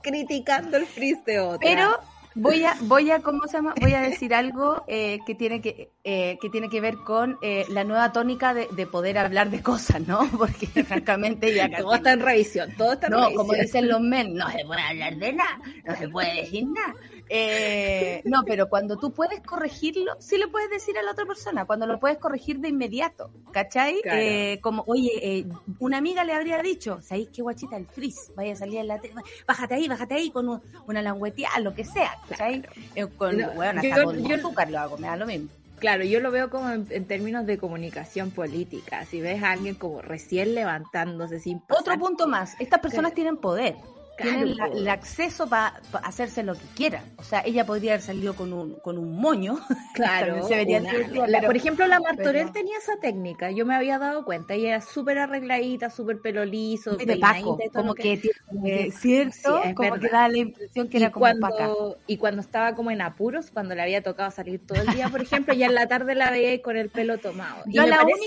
criticando 0.07 0.77
el 0.77 0.85
frizz 0.85 1.23
de 1.25 1.39
otra. 1.39 1.59
Pero 1.61 1.99
voy 2.35 2.63
a, 2.63 2.75
voy 2.81 3.11
a, 3.11 3.19
¿cómo 3.19 3.45
se 3.47 3.57
llama? 3.57 3.73
Voy 3.79 3.93
a 3.93 4.01
decir 4.01 4.33
algo 4.33 4.83
eh, 4.87 5.19
que 5.25 5.35
tiene 5.35 5.61
que, 5.61 5.91
eh, 6.03 6.37
que 6.41 6.49
tiene 6.49 6.69
que 6.69 6.79
ver 6.79 6.95
con 6.97 7.37
eh, 7.41 7.65
la 7.69 7.83
nueva 7.83 8.11
tónica 8.11 8.53
de, 8.53 8.67
de, 8.71 8.87
poder 8.87 9.17
hablar 9.17 9.49
de 9.49 9.61
cosas, 9.61 10.07
¿no? 10.07 10.19
Porque 10.37 10.67
francamente 10.83 11.53
ya 11.53 11.69
todo 11.77 11.95
está 11.95 12.13
en 12.13 12.21
revisión, 12.21 12.73
todo 12.77 12.93
está 12.93 13.07
en 13.07 13.13
no, 13.13 13.17
revisión. 13.19 13.47
como 13.47 13.53
dicen 13.53 13.87
los 13.87 14.01
men, 14.01 14.33
no 14.33 14.49
se 14.49 14.63
puede 14.65 14.81
hablar 14.81 15.17
de 15.17 15.33
nada, 15.33 15.59
no 15.83 15.95
se 15.95 16.07
puede 16.09 16.35
decir 16.35 16.65
nada. 16.67 16.93
Eh, 17.29 18.21
no, 18.25 18.43
pero 18.45 18.69
cuando 18.69 18.97
tú 18.97 19.11
puedes 19.11 19.41
corregirlo, 19.41 20.15
sí 20.19 20.37
le 20.37 20.47
puedes 20.47 20.69
decir 20.69 20.97
a 20.97 21.03
la 21.03 21.11
otra 21.11 21.25
persona, 21.25 21.65
cuando 21.65 21.85
lo 21.85 21.99
puedes 21.99 22.17
corregir 22.17 22.59
de 22.59 22.69
inmediato, 22.69 23.31
¿cachai? 23.51 24.01
Claro. 24.01 24.19
Eh, 24.21 24.59
como, 24.61 24.83
oye, 24.87 25.11
eh, 25.21 25.45
una 25.79 25.97
amiga 25.97 26.23
le 26.23 26.33
habría 26.33 26.61
dicho, 26.61 26.99
¿sabéis 27.01 27.29
qué 27.33 27.41
guachita 27.41 27.77
el 27.77 27.85
frizz? 27.85 28.31
Vaya 28.35 28.53
a 28.53 28.55
salir 28.55 28.79
en 28.79 28.87
la 28.87 28.99
tele, 28.99 29.15
bájate 29.47 29.75
ahí, 29.75 29.87
bájate 29.87 30.15
ahí 30.15 30.29
con 30.31 30.47
un, 30.49 30.61
una 30.87 31.01
langueteada, 31.01 31.59
lo 31.59 31.73
que 31.73 31.83
sea, 31.83 32.11
¿cachai? 32.29 32.63
Eh, 32.95 33.07
con, 33.17 33.37
No, 33.37 33.51
bueno, 33.51 33.81
yo- 33.81 33.89
hasta 33.91 34.03
con 34.03 34.23
yo- 34.27 34.35
azúcar 34.35 34.71
lo 34.71 34.79
hago, 34.79 34.97
me 34.97 35.07
da 35.07 35.15
lo 35.15 35.25
mismo. 35.25 35.49
Claro, 35.79 36.03
yo 36.03 36.19
lo 36.19 36.31
veo 36.31 36.49
como 36.49 36.71
en, 36.71 36.87
en 36.89 37.05
términos 37.05 37.45
de 37.45 37.59
comunicación 37.59 38.31
política. 38.31 39.05
Si 39.05 39.21
ves 39.21 39.43
a 39.43 39.51
alguien 39.51 39.75
como 39.75 40.01
recién 40.01 40.55
levantándose 40.55 41.39
sin 41.39 41.59
pasar, 41.59 41.81
Otro 41.81 41.99
punto 41.99 42.27
más, 42.27 42.55
estas 42.59 42.79
personas 42.79 43.11
Claro. 43.11 43.15
tienen 43.15 43.37
poder. 43.37 43.75
Tienen 44.17 44.57
la- 44.57 44.65
el 44.65 44.87
acceso 44.89 45.47
para 45.47 45.79
hacerse 46.03 46.43
lo 46.43 46.53
que 46.53 46.65
quieran. 46.75 47.03
O 47.17 47.23
sea, 47.23 47.41
ella 47.45 47.65
podría 47.65 47.91
haber 47.93 48.01
salido 48.01 48.35
con 48.35 48.51
un, 48.53 48.73
con 48.79 48.97
un 48.97 49.15
moño. 49.19 49.59
Claro, 49.93 50.27
También 50.27 50.47
se 50.47 50.55
vería 50.55 50.79
una- 50.79 50.91
divertida, 50.91 51.27
la- 51.27 51.37
pero- 51.39 51.47
por 51.47 51.55
ejemplo, 51.57 51.87
la 51.87 51.99
Martorell 51.99 52.41
pero- 52.47 52.51
tenía 52.51 52.77
esa 52.77 52.97
técnica, 52.97 53.51
yo 53.51 53.65
me 53.65 53.75
había 53.75 53.97
dado 53.99 54.25
cuenta, 54.25 54.53
ella 54.53 54.69
era 54.69 54.81
súper 54.81 55.17
arregladita, 55.19 55.89
súper 55.89 56.19
pelo 56.21 56.45
liso, 56.45 56.95
de 56.97 57.17
Paco, 57.17 57.57
y 57.59 57.69
todo 57.69 57.81
como 57.81 57.87
lo 57.89 57.95
que, 57.95 58.17
tiene, 58.51 58.91
¿cierto? 58.91 59.61
Sí, 59.63 59.73
como 59.73 59.91
verdad. 59.91 60.01
que 60.01 60.09
da 60.13 60.29
la 60.29 60.37
impresión 60.37 60.87
que 60.89 60.97
y 60.97 61.01
era 61.01 61.11
como 61.11 61.25
cuando, 61.39 61.97
y 62.07 62.17
cuando 62.17 62.41
estaba 62.41 62.75
como 62.75 62.91
en 62.91 63.01
apuros, 63.01 63.49
cuando 63.51 63.75
le 63.75 63.81
había 63.81 64.01
tocado 64.03 64.29
salir 64.31 64.59
todo 64.65 64.81
el 64.81 64.87
día, 64.95 65.09
por 65.09 65.21
ejemplo, 65.21 65.53
ya 65.53 65.65
en 65.67 65.75
la 65.75 65.87
tarde 65.87 66.15
la 66.15 66.29
veía 66.31 66.61
con 66.61 66.77
el 66.77 66.89
pelo 66.89 67.17
tomado. 67.17 67.63
Y 67.67 67.73
Yo 67.75 67.83
me 67.83 67.89
la 67.89 67.97
parece 68.01 68.19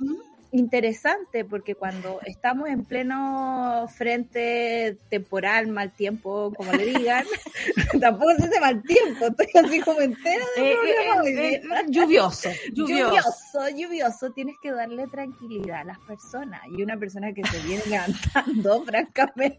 única... 0.00 0.22
Interesante 0.50 1.44
porque 1.44 1.74
cuando 1.74 2.20
estamos 2.24 2.68
en 2.68 2.84
pleno 2.84 3.86
frente 3.94 4.96
temporal, 5.10 5.68
mal 5.68 5.92
tiempo, 5.92 6.52
como 6.56 6.72
le 6.72 6.86
digan, 6.86 7.24
tampoco 8.00 8.34
se 8.36 8.48
dice 8.48 8.60
mal 8.60 8.82
tiempo, 8.82 9.26
estoy 9.26 9.46
así 9.62 9.80
como 9.80 10.00
entera 10.00 10.44
de 10.56 10.72
Eh, 10.72 10.74
eh, 10.74 11.54
eh, 11.54 11.60
día. 11.60 11.84
lluvioso, 11.88 12.48
lluvioso. 12.72 13.14
Lluvioso, 13.14 13.76
lluvioso, 13.76 14.32
tienes 14.32 14.56
que 14.62 14.70
darle 14.72 15.06
tranquilidad 15.08 15.80
a 15.80 15.84
las 15.84 15.98
personas. 16.00 16.62
Y 16.70 16.82
una 16.82 16.96
persona 16.96 17.32
que 17.32 17.44
se 17.44 17.58
viene 17.66 17.82
levantando, 17.86 18.84
francamente. 18.84 19.58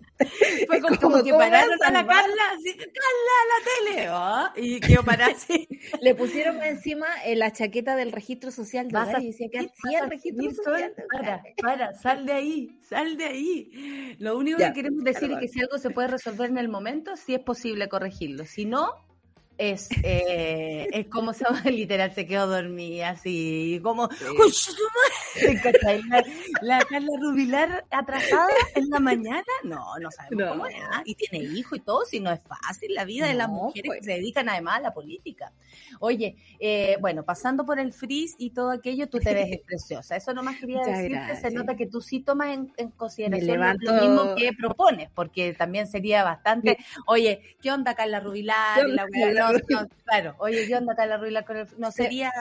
Fue 0.68 0.82
como, 0.82 0.98
como 1.00 1.24
que 1.24 1.32
¿cómo 1.32 1.40
pararon 1.40 1.84
a 1.84 1.92
la? 1.92 2.08
Carla, 2.08 2.44
así, 2.56 2.76
Carla, 2.76 3.34
a 3.40 3.46
la 3.52 3.94
tele, 3.94 4.10
¿oh? 4.10 4.50
y 4.56 4.80
quedó 4.80 5.04
así. 5.32 5.68
Le 6.02 6.16
pusieron 6.16 6.64
encima 6.64 7.08
eh, 7.26 7.36
la 7.36 7.52
chaqueta 7.52 7.96
del 7.96 8.12
registro 8.12 8.52
social 8.52 8.88
de 8.88 9.00
y 9.20 9.28
decía 9.28 9.48
que 9.52 9.60
hacía 9.60 10.00
el 10.04 10.10
registro 10.10 10.52
social 10.52 10.79
Para, 11.12 11.48
para, 11.62 11.94
sal 11.94 12.26
de 12.26 12.34
ahí, 12.34 12.80
sal 12.82 13.18
de 13.18 13.26
ahí. 13.26 14.16
Lo 14.20 14.38
único 14.38 14.60
Ya, 14.60 14.72
que 14.74 14.74
queremos 14.74 15.04
decir 15.04 15.30
perdón. 15.30 15.34
es 15.34 15.38
que 15.40 15.48
si 15.48 15.62
algo 15.62 15.78
se 15.78 15.92
puede 15.92 16.08
resolver 16.10 16.50
en 16.50 16.58
el 16.58 16.70
momento, 16.70 17.16
sí 17.16 17.34
es 17.36 17.42
posible 17.42 17.90
corregirlo. 17.90 18.46
Si 18.46 18.66
no, 18.66 18.92
es, 19.60 19.90
eh, 20.04 20.88
es 20.92 21.08
como 21.08 21.34
se 21.34 21.44
literal 21.72 22.14
se 22.14 22.26
quedó 22.26 22.48
dormida 22.48 23.10
así, 23.10 23.80
como. 23.84 24.08
¿Cachai? 25.64 26.02
la, 26.10 26.24
la 26.62 26.80
Carla 26.86 27.12
Rubilar 27.22 27.86
atrasada 27.92 28.48
en 28.76 28.90
la 28.90 29.00
mañana, 29.00 29.44
no, 29.64 29.98
no 30.00 30.10
sabemos 30.12 30.46
No. 30.46 30.52
cómo 30.52 30.66
es, 30.68 30.76
¿ah? 30.92 31.02
y 31.06 31.16
tiene 31.16 31.46
hijo 31.46 31.76
y 31.76 31.80
todo, 31.82 32.06
si 32.06 32.20
no 32.20 32.32
es 32.32 32.40
fácil 32.42 32.94
la 32.94 33.06
vida 33.06 33.28
de 33.28 33.34
las 33.36 33.48
No, 33.50 33.56
mujeres 33.56 33.84
pues. 33.88 34.00
que 34.00 34.06
se 34.06 34.12
dedican 34.14 34.50
además 34.50 34.78
a 34.78 34.82
la 34.82 34.94
política. 34.94 35.52
Oye, 36.00 36.36
eh, 36.60 36.98
bueno, 37.02 37.24
pasando 37.24 37.66
por 37.66 37.80
el 37.80 37.94
frizz 37.94 38.36
y 38.38 38.52
todo 38.52 38.72
aquello, 38.72 39.08
tú 39.10 39.20
te 39.20 39.34
ves 39.34 39.60
preciosa. 39.66 40.16
Eso 40.16 40.34
nomás 40.34 40.58
quería 40.58 40.78
Muchas 40.80 40.98
decirte. 41.00 41.36
Se 41.36 41.52
nota 41.52 41.76
que 41.76 41.88
tú 41.88 42.02
sí 42.02 42.22
tomas 42.22 42.50
en, 42.50 42.74
en 42.78 42.90
consideración 42.92 43.60
lo- 43.82 43.94
mismo 43.94 44.36
que 44.36 44.52
propones, 44.54 45.10
porque 45.14 45.54
también 45.54 45.88
sería 45.88 46.24
bastante. 46.24 46.78
Oye, 47.06 47.56
¿qué 47.62 47.72
onda 47.72 47.94
Carla 47.96 48.20
Rubilar? 48.20 48.80
¿Qué 48.82 48.90
Y 48.90 48.94
la 48.94 49.04
onda, 49.06 49.18
weá, 49.18 49.28
Carla 49.28 49.49
no, 49.70 49.88
claro, 50.06 50.36
oye, 50.40 50.68
¿qué 50.68 50.76
onda 50.76 50.96
Carla 50.96 51.18
Rubilar 51.18 51.46
con 51.46 51.58
el.? 51.58 51.68
No 51.78 51.92
sería. 51.92 52.32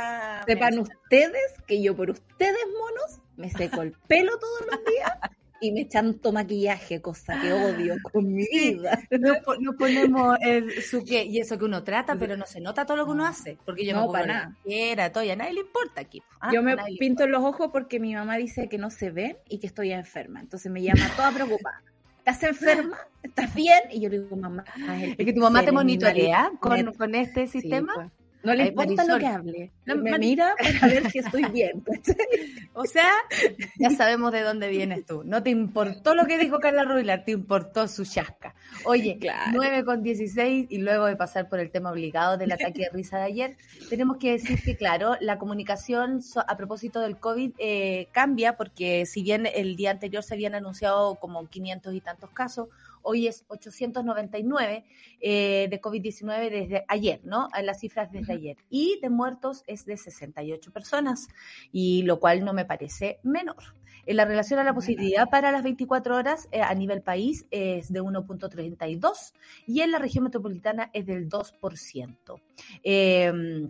Sepan 0.46 0.78
ustedes 0.78 1.54
que 1.66 1.82
yo 1.82 1.96
por 1.96 2.10
ustedes, 2.10 2.58
monos, 2.72 3.20
me 3.36 3.50
seco 3.50 3.82
el 3.82 3.92
pelo 4.06 4.38
todos 4.38 4.66
los 4.70 4.84
días 4.84 5.12
y 5.60 5.72
me 5.72 5.88
chanto 5.88 6.32
maquillaje, 6.32 7.00
cosa 7.00 7.40
que 7.40 7.52
odio 7.52 7.96
con 8.12 8.32
mi 8.32 8.46
vida. 8.50 8.98
No, 9.10 9.34
no 9.60 9.72
ponemos 9.76 10.38
el, 10.40 10.82
su 10.82 11.04
qué, 11.04 11.24
y 11.24 11.38
eso 11.38 11.58
que 11.58 11.64
uno 11.64 11.82
trata, 11.82 12.16
pero 12.16 12.36
no 12.36 12.46
se 12.46 12.60
nota 12.60 12.86
todo 12.86 12.96
lo 12.96 13.04
que 13.06 13.10
uno 13.12 13.26
hace. 13.26 13.58
Porque 13.64 13.84
yo 13.84 13.92
No, 13.92 14.00
me 14.00 14.02
pongo 14.02 14.12
para 14.12 14.26
la 14.26 14.32
nada. 14.34 14.56
quiera, 14.62 15.12
todo, 15.12 15.24
y 15.24 15.30
a 15.30 15.36
nadie 15.36 15.54
le 15.54 15.60
importa 15.60 16.00
aquí. 16.00 16.22
¿ah? 16.40 16.50
Yo 16.52 16.62
me 16.62 16.76
pinto 16.98 17.26
los 17.26 17.42
ojos 17.42 17.70
porque 17.72 17.98
mi 17.98 18.14
mamá 18.14 18.36
dice 18.36 18.68
que 18.68 18.78
no 18.78 18.90
se 18.90 19.10
ven 19.10 19.36
y 19.48 19.58
que 19.58 19.66
estoy 19.66 19.92
enferma. 19.92 20.40
Entonces 20.40 20.70
me 20.70 20.82
llama 20.82 21.10
toda 21.16 21.32
preocupada. 21.32 21.82
¿Estás 22.28 22.42
enferma? 22.50 22.96
¿Estás 23.22 23.54
bien? 23.54 23.80
Y 23.90 24.00
yo 24.00 24.08
le 24.10 24.20
digo, 24.20 24.36
mamá, 24.36 24.64
Es 25.16 25.24
que 25.24 25.32
tu 25.32 25.40
mamá 25.40 25.64
te 25.64 25.72
monitorea 25.72 26.50
con, 26.60 26.92
con 26.92 27.14
este 27.14 27.46
Sí, 27.46 27.60
sistema. 27.60 27.92
pues. 27.94 28.08
No 28.44 28.54
le 28.54 28.62
Ay, 28.62 28.68
importa 28.68 28.90
Marisol. 28.94 29.08
lo 29.14 29.18
que 29.18 29.26
hable. 29.26 29.70
No, 29.84 29.96
me 29.96 30.18
mira 30.18 30.54
para 30.80 30.86
ver 30.94 31.10
si 31.10 31.18
estoy 31.18 31.44
bien. 31.46 31.82
O 32.74 32.84
sea, 32.84 33.10
ya 33.78 33.90
sabemos 33.90 34.32
de 34.32 34.42
dónde 34.42 34.68
vienes 34.68 35.04
tú. 35.06 35.22
No 35.24 35.42
te 35.42 35.50
importó 35.50 36.14
lo 36.14 36.24
que 36.26 36.38
dijo 36.38 36.60
Carla 36.60 36.84
Rubilar, 36.84 37.24
te 37.24 37.32
importó 37.32 37.88
su 37.88 38.04
chasca. 38.04 38.54
Oye, 38.84 39.18
Claro. 39.20 39.50
9 39.54 39.84
con 39.84 40.02
16 40.02 40.66
y 40.70 40.78
luego 40.78 41.06
de 41.06 41.16
pasar 41.16 41.48
por 41.48 41.58
el 41.58 41.70
tema 41.70 41.90
obligado 41.90 42.36
del 42.38 42.52
ataque 42.52 42.82
de 42.82 42.90
risa 42.90 43.18
de 43.18 43.24
ayer, 43.24 43.56
tenemos 43.90 44.18
que 44.18 44.30
decir 44.32 44.62
que, 44.62 44.76
claro, 44.76 45.16
la 45.20 45.38
comunicación 45.38 46.20
a 46.46 46.56
propósito 46.56 47.00
del 47.00 47.18
COVID 47.18 47.52
eh, 47.58 48.06
cambia 48.12 48.56
porque 48.56 49.04
si 49.06 49.22
bien 49.22 49.46
el 49.52 49.74
día 49.76 49.90
anterior 49.90 50.22
se 50.22 50.34
habían 50.34 50.54
anunciado 50.54 51.16
como 51.16 51.46
500 51.48 51.92
y 51.94 52.00
tantos 52.00 52.30
casos, 52.30 52.68
hoy 53.02 53.26
es 53.26 53.44
899 53.48 54.84
eh, 55.20 55.68
de 55.70 55.80
COVID-19 55.80 56.50
desde 56.50 56.84
ayer, 56.88 57.20
¿no? 57.24 57.48
Las 57.62 57.80
cifras 57.80 58.10
desde 58.12 58.32
ayer. 58.32 58.56
Y 58.70 58.98
de 59.00 59.10
muertos 59.10 59.64
es 59.66 59.84
de 59.84 59.96
68 59.96 60.72
personas, 60.72 61.28
y 61.72 62.02
lo 62.02 62.20
cual 62.20 62.44
no 62.44 62.52
me 62.52 62.64
parece 62.64 63.18
menor. 63.22 63.62
En 64.06 64.16
la 64.16 64.24
relación 64.24 64.58
a 64.58 64.64
la 64.64 64.72
positividad 64.72 65.28
para 65.28 65.52
las 65.52 65.62
24 65.62 66.16
horas 66.16 66.48
eh, 66.50 66.62
a 66.62 66.74
nivel 66.74 67.02
país 67.02 67.44
es 67.50 67.92
de 67.92 68.00
1.32 68.00 69.34
y 69.66 69.82
en 69.82 69.90
la 69.90 69.98
región 69.98 70.24
metropolitana 70.24 70.88
es 70.94 71.04
del 71.04 71.28
2%. 71.28 72.40
Eh, 72.84 73.68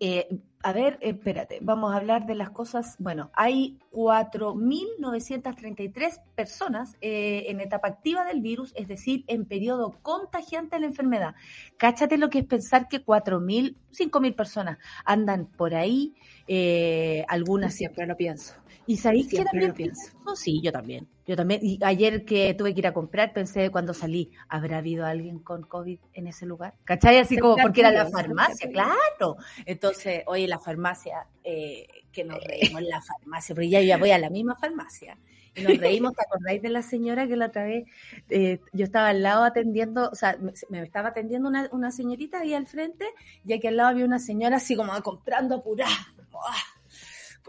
eh, 0.00 0.40
a 0.62 0.72
ver, 0.72 0.98
espérate, 1.00 1.58
vamos 1.62 1.92
a 1.92 1.96
hablar 1.96 2.26
de 2.26 2.34
las 2.34 2.50
cosas. 2.50 2.96
Bueno, 2.98 3.30
hay 3.34 3.78
4.933 3.92 6.20
personas 6.34 6.98
eh, 7.00 7.44
en 7.48 7.60
etapa 7.60 7.88
activa 7.88 8.24
del 8.24 8.42
virus, 8.42 8.74
es 8.76 8.86
decir, 8.88 9.24
en 9.26 9.46
periodo 9.46 9.98
contagiante 10.02 10.76
de 10.76 10.80
la 10.80 10.88
enfermedad. 10.88 11.34
Cáchate 11.78 12.18
lo 12.18 12.28
que 12.28 12.40
es 12.40 12.46
pensar 12.46 12.88
que 12.88 13.02
4.000, 13.04 13.76
5.000 13.92 14.34
personas 14.34 14.76
andan 15.04 15.46
por 15.46 15.74
ahí, 15.74 16.14
eh, 16.46 17.24
algunas 17.28 17.74
Siempre 17.74 18.06
lo 18.06 18.16
pienso. 18.16 18.59
¿Y 18.86 18.96
sabéis 18.96 19.28
que 19.28 19.44
también 19.44 19.72
pienso. 19.72 20.12
pienso? 20.12 20.36
Sí, 20.36 20.60
yo 20.62 20.72
también. 20.72 21.06
Yo 21.26 21.36
también. 21.36 21.60
Y 21.62 21.78
ayer 21.82 22.24
que 22.24 22.54
tuve 22.54 22.74
que 22.74 22.80
ir 22.80 22.86
a 22.86 22.92
comprar, 22.92 23.32
pensé 23.32 23.70
cuando 23.70 23.94
salí, 23.94 24.30
¿habrá 24.48 24.78
habido 24.78 25.06
alguien 25.06 25.38
con 25.38 25.62
COVID 25.62 25.98
en 26.14 26.26
ese 26.26 26.46
lugar? 26.46 26.74
¿Cachai? 26.84 27.18
Así 27.18 27.38
como 27.38 27.56
porque 27.56 27.80
era 27.80 27.90
la 27.92 28.10
farmacia, 28.10 28.70
claro. 28.70 29.36
Entonces, 29.64 30.24
oye, 30.26 30.48
la 30.48 30.58
farmacia, 30.58 31.26
eh, 31.44 31.86
que 32.10 32.24
nos 32.24 32.42
reímos 32.42 32.82
en 32.82 32.88
la 32.88 33.00
farmacia, 33.00 33.54
porque 33.54 33.68
ya, 33.68 33.80
ya 33.80 33.96
voy 33.96 34.10
a 34.10 34.18
la 34.18 34.30
misma 34.30 34.56
farmacia. 34.56 35.16
Y 35.54 35.62
nos 35.62 35.78
reímos, 35.78 36.14
¿te 36.14 36.22
acordáis 36.22 36.62
de 36.62 36.68
la 36.68 36.82
señora 36.82 37.26
que 37.26 37.36
la 37.36 37.46
otra 37.46 37.64
vez 37.64 37.84
eh, 38.28 38.60
yo 38.72 38.84
estaba 38.84 39.08
al 39.08 39.22
lado 39.22 39.44
atendiendo, 39.44 40.08
o 40.10 40.14
sea, 40.14 40.36
me, 40.40 40.52
me 40.68 40.82
estaba 40.82 41.08
atendiendo 41.08 41.48
una, 41.48 41.68
una 41.72 41.90
señorita 41.90 42.40
ahí 42.40 42.54
al 42.54 42.66
frente, 42.66 43.06
y 43.44 43.52
aquí 43.52 43.66
al 43.66 43.76
lado 43.76 43.90
había 43.90 44.04
una 44.04 44.18
señora 44.20 44.56
así 44.56 44.76
como 44.76 44.92
comprando 45.02 45.56
apurada. 45.56 45.90
ah, 46.34 46.79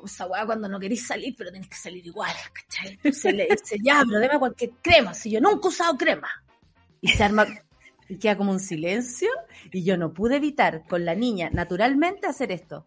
como 0.01 0.08
esa 0.08 0.25
weá 0.25 0.46
cuando 0.46 0.67
no 0.67 0.79
queréis 0.79 1.05
salir, 1.05 1.36
pero 1.38 1.51
tenés 1.51 1.67
que 1.67 1.75
salir 1.75 2.05
igual, 2.05 2.34
¿cachai? 2.53 2.93
Entonces 2.93 3.34
le 3.34 3.48
dice, 3.48 3.77
ya, 3.81 4.03
pero 4.08 4.20
deme 4.20 4.39
cualquier 4.39 4.72
crema, 4.81 5.13
si 5.13 5.29
yo 5.29 5.39
nunca 5.39 5.67
he 5.67 5.70
usado 5.70 5.98
crema. 5.98 6.27
Y 7.01 7.10
se 7.10 7.24
arma, 7.24 7.46
y 8.10 8.17
queda 8.17 8.36
como 8.36 8.51
un 8.51 8.60
silencio, 8.60 9.29
y 9.72 9.84
yo 9.84 9.98
no 9.98 10.12
pude 10.12 10.38
evitar 10.38 10.84
con 10.88 11.05
la 11.05 11.13
niña, 11.13 11.50
naturalmente, 11.51 12.27
hacer 12.27 12.51
esto. 12.51 12.86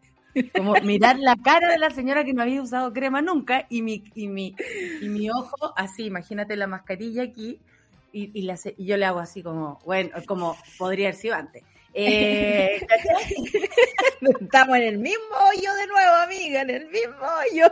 Como 0.56 0.74
mirar 0.82 1.18
la 1.20 1.36
cara 1.36 1.70
de 1.70 1.78
la 1.78 1.90
señora 1.90 2.24
que 2.24 2.34
no 2.34 2.42
había 2.42 2.60
usado 2.60 2.92
crema 2.92 3.22
nunca, 3.22 3.66
y 3.70 3.82
mi, 3.82 4.04
y 4.14 4.26
mi, 4.26 4.56
y 5.00 5.08
mi 5.08 5.30
ojo, 5.30 5.72
así, 5.76 6.06
imagínate 6.06 6.56
la 6.56 6.66
mascarilla 6.66 7.22
aquí, 7.22 7.60
y, 8.12 8.30
y, 8.38 8.42
la, 8.42 8.58
y 8.76 8.86
yo 8.86 8.96
le 8.96 9.06
hago 9.06 9.20
así 9.20 9.42
como, 9.42 9.78
bueno, 9.84 10.10
como 10.26 10.56
podría 10.78 11.08
haber 11.08 11.20
sido 11.20 11.36
antes. 11.36 11.62
Eh, 11.94 12.80
Estamos 14.40 14.76
en 14.76 14.82
el 14.82 14.98
mismo 14.98 15.34
hoyo 15.50 15.74
de 15.74 15.86
nuevo, 15.86 16.14
amiga, 16.24 16.62
en 16.62 16.70
el 16.70 16.88
mismo 16.88 17.16
hoyo. 17.22 17.66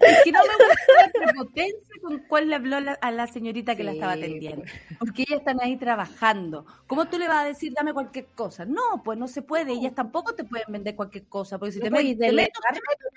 Es 0.00 0.22
que 0.24 0.32
no 0.32 0.40
me 0.40 0.54
gusta 0.54 0.74
la 1.02 1.12
prepotencia 1.12 1.94
con 2.02 2.18
cuál 2.20 2.48
le 2.48 2.54
habló 2.54 2.76
a 2.76 2.80
la, 2.80 2.92
a 2.92 3.10
la 3.10 3.26
señorita 3.26 3.74
que 3.74 3.84
la 3.84 3.92
estaba 3.92 4.12
atendiendo. 4.12 4.64
Porque 4.98 5.22
ellas 5.22 5.40
están 5.40 5.60
ahí 5.60 5.76
trabajando. 5.76 6.64
¿Cómo 6.86 7.08
tú 7.08 7.18
le 7.18 7.28
vas 7.28 7.44
a 7.44 7.48
decir, 7.48 7.72
dame 7.74 7.92
cualquier 7.92 8.26
cosa? 8.34 8.64
No, 8.64 9.02
pues 9.04 9.18
no 9.18 9.28
se 9.28 9.42
puede. 9.42 9.72
Ellas 9.72 9.94
tampoco 9.94 10.34
te 10.34 10.44
pueden 10.44 10.66
vender 10.68 10.94
cualquier 10.94 11.24
cosa. 11.26 11.58
Porque 11.58 11.72
si 11.72 11.80
te, 11.80 11.90
podéis 11.90 12.16
metes, 12.16 12.20
te 12.20 12.26
delegar 12.26 12.50
meto, 12.50 12.60
te 12.68 12.80
meto 12.88 13.08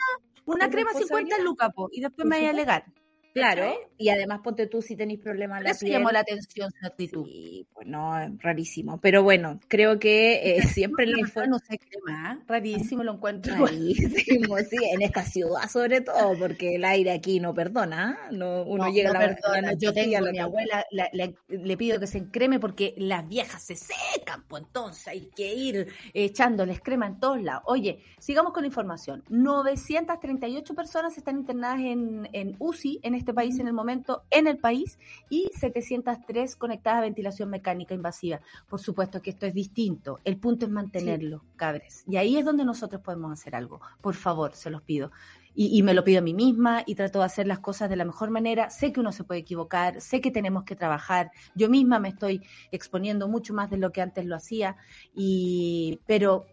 una, 0.45 0.55
una 0.55 0.69
crema 0.69 0.91
50 0.91 0.99
responsabilidad. 0.99 1.43
lucas, 1.43 1.69
po, 1.73 1.89
y 1.91 2.01
después 2.01 2.27
me 2.27 2.37
vaya 2.37 2.47
a 2.47 2.51
alegar. 2.51 2.85
Claro, 3.33 3.73
y 3.97 4.09
además 4.09 4.41
ponte 4.43 4.67
tú 4.67 4.81
si 4.81 4.95
tenéis 4.95 5.19
problemas 5.19 5.59
en 5.59 5.63
la 5.65 5.73
piel. 5.73 5.91
llamó 5.93 6.11
la 6.11 6.19
atención 6.19 6.69
su 6.79 6.85
actitud. 6.85 7.25
Sí, 7.25 7.65
pues 7.73 7.87
no, 7.87 8.13
rarísimo. 8.39 8.99
Pero 9.01 9.23
bueno, 9.23 9.59
creo 9.67 9.97
que 9.99 10.57
eh, 10.57 10.61
siempre 10.67 11.05
la 11.07 11.13
La 11.13 11.19
información 11.21 11.49
no 11.49 11.59
se 11.59 11.79
crema, 11.79 12.43
rarísimo 12.47 13.03
lo 13.03 13.13
encuentro. 13.13 13.55
Rarísimo, 13.55 14.57
sí, 14.59 14.77
en 14.91 15.01
esta 15.01 15.23
ciudad 15.23 15.67
sobre 15.69 16.01
todo, 16.01 16.37
porque 16.37 16.75
el 16.75 16.85
aire 16.85 17.11
aquí 17.11 17.39
no 17.39 17.53
perdona, 17.53 18.17
no, 18.31 18.63
uno 18.63 18.85
No, 18.85 18.91
llega 18.93 19.11
no 19.13 19.19
a 19.19 19.21
la 19.21 19.27
perdona, 19.35 19.55
mañana, 19.61 19.73
yo 19.79 19.93
tengo 19.93 20.19
la 20.19 20.29
a 20.29 20.31
mi 20.31 20.39
abuela, 20.39 20.85
la- 20.91 21.09
la- 21.13 21.33
le 21.47 21.77
pido 21.77 21.99
que 21.99 22.07
se 22.07 22.17
encreme 22.19 22.59
porque 22.59 22.93
las 22.97 23.27
viejas 23.27 23.63
se 23.63 23.75
secan, 23.75 24.43
pues 24.47 24.63
entonces 24.63 25.07
hay 25.07 25.29
que 25.35 25.53
ir 25.53 25.87
echándoles 26.13 26.81
crema 26.81 27.07
en 27.07 27.19
todos 27.19 27.41
lados. 27.41 27.63
Oye, 27.65 27.99
sigamos 28.19 28.53
con 28.53 28.63
la 28.63 28.67
información. 28.67 29.23
938 29.29 30.75
personas 30.75 31.17
están 31.17 31.37
internadas 31.37 31.79
en, 31.79 32.29
en 32.33 32.55
UCI 32.59 32.99
en 33.03 33.15
este 33.15 33.22
país 33.31 33.59
en 33.59 33.67
el 33.67 33.73
momento, 33.73 34.23
en 34.31 34.47
el 34.47 34.57
país, 34.57 34.97
y 35.29 35.51
703 35.53 36.55
conectadas 36.55 36.97
a 36.97 37.01
ventilación 37.01 37.51
mecánica 37.51 37.93
invasiva. 37.93 38.41
Por 38.67 38.79
supuesto 38.79 39.21
que 39.21 39.29
esto 39.29 39.45
es 39.45 39.53
distinto. 39.53 40.19
El 40.23 40.37
punto 40.37 40.65
es 40.65 40.71
mantenerlo, 40.71 41.43
cabres. 41.55 42.03
Y 42.07 42.17
ahí 42.17 42.37
es 42.37 42.45
donde 42.45 42.65
nosotros 42.65 43.03
podemos 43.03 43.31
hacer 43.31 43.55
algo. 43.55 43.81
Por 44.01 44.15
favor, 44.15 44.55
se 44.55 44.71
los 44.71 44.81
pido 44.81 45.11
y, 45.55 45.77
y 45.77 45.83
me 45.83 45.93
lo 45.93 46.03
pido 46.03 46.19
a 46.19 46.21
mí 46.21 46.33
misma 46.33 46.83
y 46.85 46.95
trato 46.95 47.19
de 47.19 47.25
hacer 47.25 47.47
las 47.47 47.59
cosas 47.59 47.89
de 47.89 47.95
la 47.95 48.05
mejor 48.05 48.29
manera. 48.29 48.69
Sé 48.69 48.91
que 48.91 48.99
uno 48.99 49.11
se 49.11 49.23
puede 49.23 49.41
equivocar, 49.41 50.01
sé 50.01 50.21
que 50.21 50.31
tenemos 50.31 50.63
que 50.63 50.75
trabajar. 50.75 51.31
Yo 51.55 51.69
misma 51.69 51.99
me 51.99 52.09
estoy 52.09 52.41
exponiendo 52.71 53.27
mucho 53.27 53.53
más 53.53 53.69
de 53.69 53.77
lo 53.77 53.91
que 53.91 54.01
antes 54.01 54.25
lo 54.25 54.35
hacía, 54.35 54.77
y, 55.15 55.99
pero, 56.05 56.45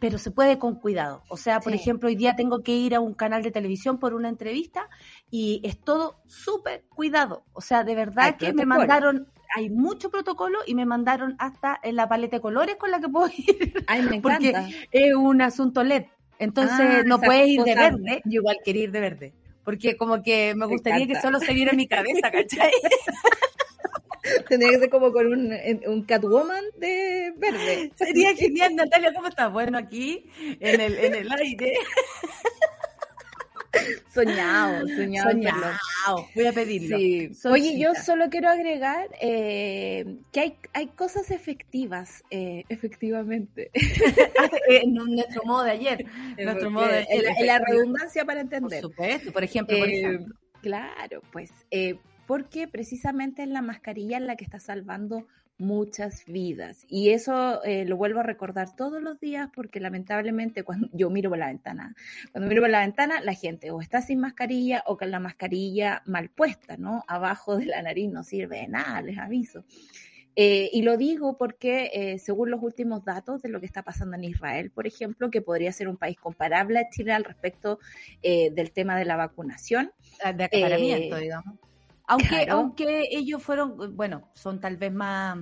pero 0.00 0.18
se 0.18 0.30
puede 0.30 0.58
con 0.58 0.76
cuidado. 0.76 1.22
O 1.28 1.36
sea, 1.36 1.60
por 1.60 1.72
Sí. 1.72 1.78
ejemplo, 1.78 2.08
hoy 2.08 2.16
día 2.16 2.36
tengo 2.36 2.62
que 2.62 2.72
ir 2.72 2.94
a 2.94 3.00
un 3.00 3.14
canal 3.14 3.42
de 3.42 3.50
televisión 3.50 3.98
por 3.98 4.14
una 4.14 4.28
entrevista 4.28 4.88
y 5.30 5.60
es 5.64 5.78
todo 5.78 6.20
súper 6.26 6.84
cuidado. 6.88 7.44
O 7.52 7.60
sea, 7.60 7.84
de 7.84 7.94
verdad 7.94 8.24
Hay 8.26 8.34
que 8.34 8.52
me 8.52 8.66
mandaron... 8.66 9.28
Hay 9.56 9.70
mucho 9.70 10.10
protocolo 10.10 10.58
y 10.66 10.74
me 10.74 10.84
mandaron 10.84 11.36
hasta 11.38 11.78
en 11.84 11.94
la 11.94 12.08
paleta 12.08 12.38
de 12.38 12.40
colores 12.42 12.74
con 12.74 12.90
la 12.90 12.98
que 13.00 13.08
puedo 13.08 13.28
ir. 13.28 13.84
Ay, 13.86 14.02
me 14.02 14.20
Porque 14.22 14.48
encanta. 14.48 14.68
es 14.90 15.14
un 15.14 15.40
asunto 15.42 15.84
LED. 15.84 16.06
Entonces 16.40 16.80
Ah, 16.80 17.02
no 17.06 17.20
puedes 17.20 17.46
ir 17.48 17.62
de 17.62 17.74
verde. 17.76 18.20
Yo 18.24 18.40
igual 18.40 18.56
quería 18.64 18.82
ir 18.84 18.90
de 18.90 19.00
verde. 19.00 19.32
Porque 19.64 19.96
como 19.96 20.22
que 20.24 20.54
me 20.56 20.66
Me 20.66 20.66
gustaría 20.66 21.06
que 21.06 21.20
solo 21.20 21.38
se 21.38 21.54
viera 21.54 21.70
en 21.70 21.76
mi 21.76 21.86
cabeza, 21.86 22.30
¿cachai? 22.32 22.70
Tendría 24.48 24.70
que 24.72 24.78
ser 24.78 24.90
como 24.90 25.12
con 25.12 25.26
un, 25.26 25.52
en- 25.52 25.82
un 25.86 26.02
Catwoman 26.04 26.64
de 26.78 27.32
verde. 27.36 27.92
Sería 27.96 28.34
genial, 28.34 28.74
Natalia, 28.74 29.12
¿cómo 29.14 29.28
estás? 29.28 29.52
Bueno, 29.52 29.76
aquí 29.78 30.26
en 30.60 30.80
el, 30.80 30.98
en 30.98 31.14
el 31.14 31.30
aire. 31.32 31.74
Soñado, 34.12 34.86
soñado. 34.86 35.30
Soñado. 35.32 35.72
Voy 36.36 36.46
a 36.46 36.52
pedirlo. 36.52 36.96
Sí. 36.96 37.30
Oye, 37.50 37.76
yo 37.78 37.92
solo 37.94 38.30
quiero 38.30 38.48
agregar 38.48 39.08
eh, 39.20 40.18
que 40.32 40.40
hay, 40.40 40.56
hay 40.72 40.86
cosas 40.86 41.32
efectivas, 41.32 42.22
eh, 42.30 42.62
efectivamente. 42.68 43.70
en 44.68 44.94
nuestro 44.94 45.42
modo 45.44 45.64
de 45.64 45.72
ayer. 45.72 46.06
Nuestro 46.38 46.70
modo 46.70 46.86
de 46.86 47.04
en, 47.10 47.22
la, 47.24 47.30
en 47.32 47.46
la 47.46 47.58
redundancia 47.58 48.24
para 48.24 48.40
Por 48.44 48.54
entender. 48.54 48.80
supuesto, 48.80 49.32
por 49.32 49.42
ejemplo, 49.42 49.76
por 49.76 49.88
Eh, 49.88 49.98
ejemplo. 49.98 50.34
Claro, 50.62 51.20
pues, 51.32 51.50
eh, 51.72 51.96
porque 52.26 52.68
precisamente 52.68 53.42
es 53.42 53.48
la 53.48 53.62
mascarilla 53.62 54.20
la 54.20 54.36
que 54.36 54.44
está 54.44 54.60
salvando 54.60 55.26
muchas 55.56 56.24
vidas. 56.26 56.84
Y 56.88 57.10
eso 57.10 57.62
eh, 57.64 57.84
lo 57.84 57.96
vuelvo 57.96 58.20
a 58.20 58.24
recordar 58.24 58.74
todos 58.74 59.00
los 59.00 59.20
días 59.20 59.48
porque 59.54 59.78
lamentablemente 59.80 60.64
cuando 60.64 60.88
yo 60.92 61.10
miro 61.10 61.30
por 61.30 61.38
la 61.38 61.46
ventana, 61.46 61.94
cuando 62.32 62.48
miro 62.48 62.62
por 62.62 62.70
la 62.70 62.80
ventana, 62.80 63.20
la 63.20 63.34
gente 63.34 63.70
o 63.70 63.80
está 63.80 64.02
sin 64.02 64.20
mascarilla 64.20 64.82
o 64.86 64.96
con 64.96 65.10
la 65.10 65.20
mascarilla 65.20 66.02
mal 66.06 66.28
puesta, 66.28 66.76
¿no? 66.76 67.04
Abajo 67.06 67.56
de 67.56 67.66
la 67.66 67.82
nariz 67.82 68.10
no 68.10 68.24
sirve 68.24 68.58
de 68.58 68.68
nada, 68.68 69.00
les 69.02 69.18
aviso. 69.18 69.64
Eh, 70.36 70.68
y 70.72 70.82
lo 70.82 70.96
digo 70.96 71.38
porque, 71.38 71.90
eh, 71.94 72.18
según 72.18 72.50
los 72.50 72.60
últimos 72.62 73.04
datos 73.04 73.40
de 73.42 73.48
lo 73.48 73.60
que 73.60 73.66
está 73.66 73.82
pasando 73.82 74.16
en 74.16 74.24
Israel, 74.24 74.70
por 74.70 74.86
ejemplo, 74.86 75.30
que 75.30 75.42
podría 75.42 75.70
ser 75.70 75.88
un 75.88 75.96
país 75.96 76.16
comparable 76.18 76.80
a 76.80 76.90
Chile 76.90 77.12
al 77.12 77.24
respecto 77.24 77.78
eh, 78.22 78.50
del 78.50 78.72
tema 78.72 78.98
de 78.98 79.04
la 79.04 79.16
vacunación, 79.16 79.92
de 80.34 80.44
acaparamiento, 80.44 81.16
eh, 81.16 81.20
digamos. 81.20 81.54
Aunque, 82.06 82.28
claro. 82.28 82.52
aunque 82.54 83.04
ellos 83.10 83.42
fueron, 83.42 83.96
bueno, 83.96 84.28
son 84.34 84.60
tal 84.60 84.76
vez 84.76 84.92
más, 84.92 85.38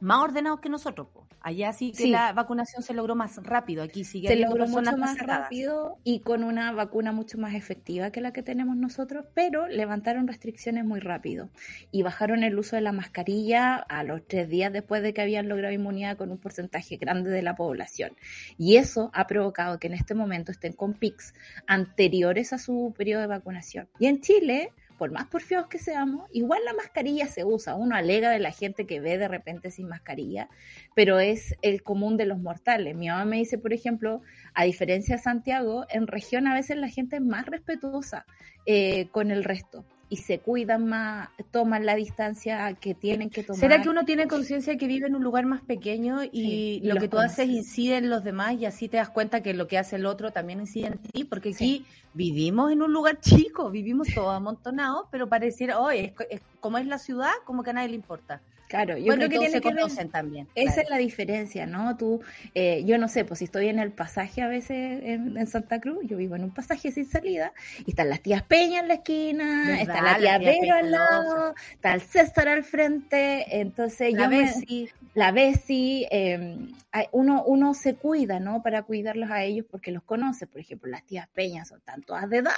más 0.00 0.18
ordenados 0.18 0.60
que 0.60 0.68
nosotros. 0.68 1.08
po. 1.12 1.26
Allá 1.42 1.72
sí 1.72 1.92
que 1.92 2.02
Sí. 2.04 2.10
la 2.10 2.34
vacunación 2.34 2.82
se 2.82 2.92
logró 2.92 3.14
más 3.14 3.38
rápido. 3.42 3.82
Aquí 3.82 4.04
sigue 4.04 4.28
se 4.28 4.36
logró 4.36 4.66
mucho 4.66 4.94
más 4.98 5.16
rápido 5.18 5.96
y 6.04 6.20
con 6.20 6.44
una 6.44 6.70
vacuna 6.72 7.12
mucho 7.12 7.38
más 7.38 7.54
efectiva 7.54 8.10
que 8.10 8.20
la 8.20 8.34
que 8.34 8.42
tenemos 8.42 8.76
nosotros, 8.76 9.24
pero 9.32 9.66
levantaron 9.66 10.28
restricciones 10.28 10.84
muy 10.84 11.00
rápido 11.00 11.48
y 11.92 12.02
bajaron 12.02 12.42
el 12.44 12.58
uso 12.58 12.76
de 12.76 12.82
la 12.82 12.92
mascarilla 12.92 13.76
a 13.76 14.04
los 14.04 14.26
tres 14.26 14.50
días 14.50 14.70
después 14.70 15.02
de 15.02 15.14
que 15.14 15.22
habían 15.22 15.48
logrado 15.48 15.72
inmunidad 15.72 16.18
con 16.18 16.30
un 16.30 16.36
porcentaje 16.36 16.98
grande 16.98 17.30
de 17.30 17.40
la 17.40 17.56
población. 17.56 18.12
Y 18.58 18.76
eso 18.76 19.10
ha 19.14 19.26
provocado 19.26 19.78
que 19.78 19.86
en 19.86 19.94
este 19.94 20.14
momento 20.14 20.52
estén 20.52 20.74
con 20.74 20.92
pics 20.92 21.32
anteriores 21.66 22.52
a 22.52 22.58
su 22.58 22.92
periodo 22.98 23.22
de 23.22 23.28
vacunación. 23.28 23.88
Y 23.98 24.06
en 24.06 24.20
Chile, 24.20 24.72
por 25.00 25.12
más 25.12 25.28
porfiados 25.28 25.68
que 25.68 25.78
seamos, 25.78 26.28
igual 26.30 26.62
la 26.62 26.74
mascarilla 26.74 27.26
se 27.26 27.42
usa. 27.42 27.74
Uno 27.74 27.96
alega 27.96 28.28
de 28.28 28.38
la 28.38 28.50
gente 28.50 28.86
que 28.86 29.00
ve 29.00 29.16
de 29.16 29.28
repente 29.28 29.70
sin 29.70 29.88
mascarilla, 29.88 30.50
pero 30.94 31.18
es 31.20 31.56
el 31.62 31.82
común 31.82 32.18
de 32.18 32.26
los 32.26 32.38
mortales. 32.38 32.94
Mi 32.94 33.08
mamá 33.08 33.24
me 33.24 33.38
dice, 33.38 33.56
por 33.56 33.72
ejemplo, 33.72 34.20
a 34.52 34.64
diferencia 34.64 35.16
de 35.16 35.22
Santiago, 35.22 35.86
en 35.88 36.06
región 36.06 36.46
a 36.46 36.52
veces 36.52 36.76
la 36.76 36.90
gente 36.90 37.16
es 37.16 37.22
más 37.22 37.46
respetuosa 37.46 38.26
eh, 38.66 39.08
con 39.10 39.30
el 39.30 39.42
resto 39.42 39.86
y 40.10 40.16
se 40.16 40.40
cuidan 40.40 40.86
más, 40.86 41.28
toman 41.52 41.86
la 41.86 41.94
distancia 41.94 42.74
que 42.74 42.94
tienen 42.94 43.30
que 43.30 43.44
tomar. 43.44 43.60
¿Será 43.60 43.80
que 43.80 43.88
uno 43.88 44.04
tiene 44.04 44.26
conciencia 44.26 44.76
que 44.76 44.88
vive 44.88 45.06
en 45.06 45.14
un 45.14 45.22
lugar 45.22 45.46
más 45.46 45.62
pequeño 45.62 46.24
y 46.24 46.30
Sí, 46.30 46.80
lo 46.82 46.96
que 46.96 47.08
tú 47.08 47.18
haces 47.18 47.48
incide 47.48 47.96
en 47.98 48.10
los 48.10 48.24
demás 48.24 48.54
y 48.60 48.66
así 48.66 48.88
te 48.88 48.96
das 48.96 49.08
cuenta 49.10 49.40
que 49.40 49.54
lo 49.54 49.68
que 49.68 49.78
hace 49.78 49.94
el 49.96 50.06
otro 50.06 50.32
también 50.32 50.60
incide 50.60 50.88
en 50.88 50.98
ti? 50.98 51.24
Porque 51.24 51.50
aquí 51.50 51.86
vivimos 52.12 52.72
en 52.72 52.82
un 52.82 52.92
lugar 52.92 53.20
chico, 53.20 53.70
vivimos 53.70 54.08
todos 54.12 54.34
amontonados, 54.34 55.06
pero 55.12 55.28
pareciera, 55.28 55.78
oye, 55.78 56.06
es, 56.06 56.12
co- 56.12 56.24
es- 56.28 56.42
como 56.58 56.78
es 56.78 56.86
la 56.86 56.98
ciudad, 56.98 57.30
como 57.46 57.62
que 57.62 57.70
a 57.70 57.74
nadie 57.74 57.90
le 57.90 57.94
importa. 57.94 58.42
Claro, 58.70 58.96
yo 58.96 59.06
bueno, 59.06 59.26
creo 59.26 59.28
que 59.30 59.34
todos 59.36 59.48
tiene 59.48 59.56
se 59.56 59.60
que 59.60 59.68
ver- 59.74 59.82
conocen 59.82 60.10
también. 60.10 60.46
Esa 60.54 60.72
claro. 60.74 60.82
es 60.84 60.90
la 60.90 60.96
diferencia, 60.98 61.66
¿no? 61.66 61.96
Tú, 61.96 62.22
eh, 62.54 62.84
yo 62.86 62.98
no 62.98 63.08
sé, 63.08 63.24
pues 63.24 63.38
si 63.40 63.46
estoy 63.46 63.68
en 63.68 63.80
el 63.80 63.90
pasaje 63.90 64.42
a 64.42 64.46
veces 64.48 65.02
en, 65.02 65.36
en 65.36 65.46
Santa 65.48 65.80
Cruz, 65.80 65.98
yo 66.06 66.16
vivo 66.16 66.36
en 66.36 66.44
un 66.44 66.54
pasaje 66.54 66.92
sin 66.92 67.04
salida, 67.04 67.52
y 67.84 67.90
están 67.90 68.08
las 68.08 68.20
tías 68.20 68.44
Peña 68.44 68.78
en 68.80 68.86
la 68.88 68.94
esquina, 68.94 69.64
¿Verdad? 69.66 69.80
está 69.82 70.02
la 70.02 70.18
La 70.18 70.38
tía 70.38 70.38
tía 70.52 70.60
Vero 70.60 70.74
al 70.76 70.90
lado, 70.92 71.54
está 71.72 71.94
el 71.94 72.00
César 72.00 72.46
al 72.48 72.62
frente, 72.62 73.60
entonces 73.60 74.12
La 74.12 74.22
yo 74.22 74.30
me- 74.30 74.38
Bessie, 74.44 74.88
la 75.14 75.32
Bessie, 75.32 76.06
eh, 76.12 76.56
hay- 76.92 77.06
uno, 77.10 77.42
uno 77.44 77.74
se 77.74 77.96
cuida, 77.96 78.38
¿no? 78.38 78.62
Para 78.62 78.82
cuidarlos 78.84 79.30
a 79.32 79.42
ellos 79.42 79.66
porque 79.68 79.90
los 79.90 80.04
conoce. 80.04 80.46
Por 80.46 80.60
ejemplo, 80.60 80.88
las 80.88 81.04
tías 81.04 81.26
Peñas 81.34 81.68
son 81.68 81.78
están 81.78 82.02
todas 82.02 82.30
de 82.30 82.38
edad, 82.38 82.52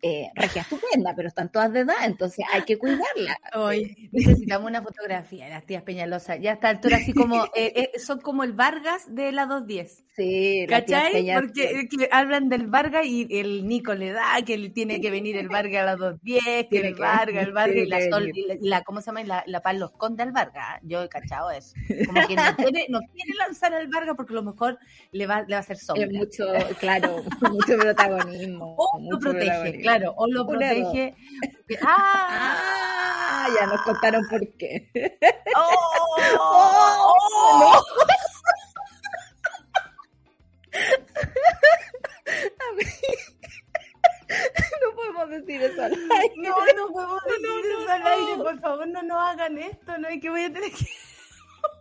eh, 0.00 0.30
regia 0.34 0.62
estupenda, 0.62 1.12
pero 1.14 1.28
están 1.28 1.50
todas 1.52 1.70
de 1.72 1.80
edad, 1.80 1.96
entonces 2.06 2.46
hay 2.52 2.62
que 2.62 2.78
cuidarlas. 2.78 3.36
Hoy 3.54 4.08
necesitamos 4.12 4.70
una 4.70 4.80
fotografía 4.82 5.49
las 5.50 5.66
tías 5.66 5.82
Peñalosa. 5.82 6.36
Ya 6.36 6.52
a 6.52 6.54
esta 6.54 6.68
altura, 6.68 6.96
así 6.96 7.12
como, 7.12 7.44
eh, 7.54 7.90
eh, 7.94 7.98
son 7.98 8.20
como 8.20 8.44
el 8.44 8.52
Vargas 8.52 9.14
de 9.14 9.32
la 9.32 9.46
210. 9.46 10.04
Sí, 10.16 10.66
¿Cachai? 10.68 11.32
Porque 11.34 11.64
eh, 11.64 11.88
que 11.88 12.08
hablan 12.10 12.48
del 12.48 12.66
Vargas 12.66 13.06
y 13.06 13.26
el 13.30 13.66
Nico 13.66 13.94
le 13.94 14.12
da, 14.12 14.42
que 14.44 14.70
tiene 14.70 15.00
que 15.00 15.10
venir 15.10 15.36
el 15.36 15.48
Vargas 15.48 15.82
a 15.82 15.86
las 15.86 15.98
210, 15.98 16.66
que 16.68 16.78
el 16.78 16.94
Vargas, 16.94 17.46
el 17.46 17.52
Vargas 17.52 17.76
y 17.76 17.86
la 17.86 18.10
Sol, 18.10 18.30
y 18.34 18.68
la, 18.68 18.82
¿cómo 18.82 19.00
se 19.00 19.06
llama? 19.06 19.22
La, 19.24 19.44
la 19.46 19.60
Paz 19.60 19.76
los 19.76 19.92
esconde 19.92 20.22
al 20.22 20.32
Vargas. 20.32 20.64
¿ah? 20.66 20.80
Yo 20.82 21.02
he 21.02 21.08
cachado 21.08 21.50
eso. 21.50 21.74
Como 22.06 22.26
que 22.26 22.36
no 22.36 22.42
quiere, 22.56 22.86
no 22.88 23.00
quiere 23.12 23.34
lanzar 23.38 23.74
al 23.74 23.88
Vargas 23.88 24.14
porque 24.16 24.32
a 24.32 24.36
lo 24.36 24.42
mejor 24.42 24.78
le 25.12 25.26
va, 25.26 25.42
le 25.42 25.54
va 25.54 25.56
a 25.56 25.60
hacer 25.60 25.76
sombra. 25.76 26.06
es 26.06 26.12
mucho, 26.12 26.46
claro, 26.78 27.22
mucho 27.50 27.76
protagonismo. 27.78 28.76
o 28.76 29.00
lo 29.00 29.18
protege, 29.18 29.46
protagonismo. 29.46 29.82
claro, 29.82 30.14
o 30.16 30.26
lo 30.26 30.46
protege. 30.46 31.14
¡Ah! 31.82 32.90
Ah, 33.42 33.48
ya 33.58 33.66
nos 33.66 33.80
contaron 33.82 34.26
por 34.28 34.40
qué. 34.58 34.90
¡Oh! 35.56 36.16
¡Oh! 36.38 37.84
No 44.80 44.94
podemos 44.94 45.28
decir 45.30 45.60
eso 45.62 45.82
al 45.82 45.92
aire. 45.92 46.34
No, 46.36 46.54
no 46.76 46.92
podemos 46.92 47.20
decir 47.24 47.72
eso 47.72 47.90
al 47.90 48.06
aire, 48.06 48.36
por 48.36 48.60
favor, 48.60 48.86
no 48.88 49.02
nos 49.02 49.18
hagan 49.18 49.58
esto, 49.58 49.98
no 49.98 50.06
hay 50.08 50.20
que 50.20 50.30
voy 50.30 50.44
a 50.44 50.52
tener 50.52 50.70
que... 50.70 50.86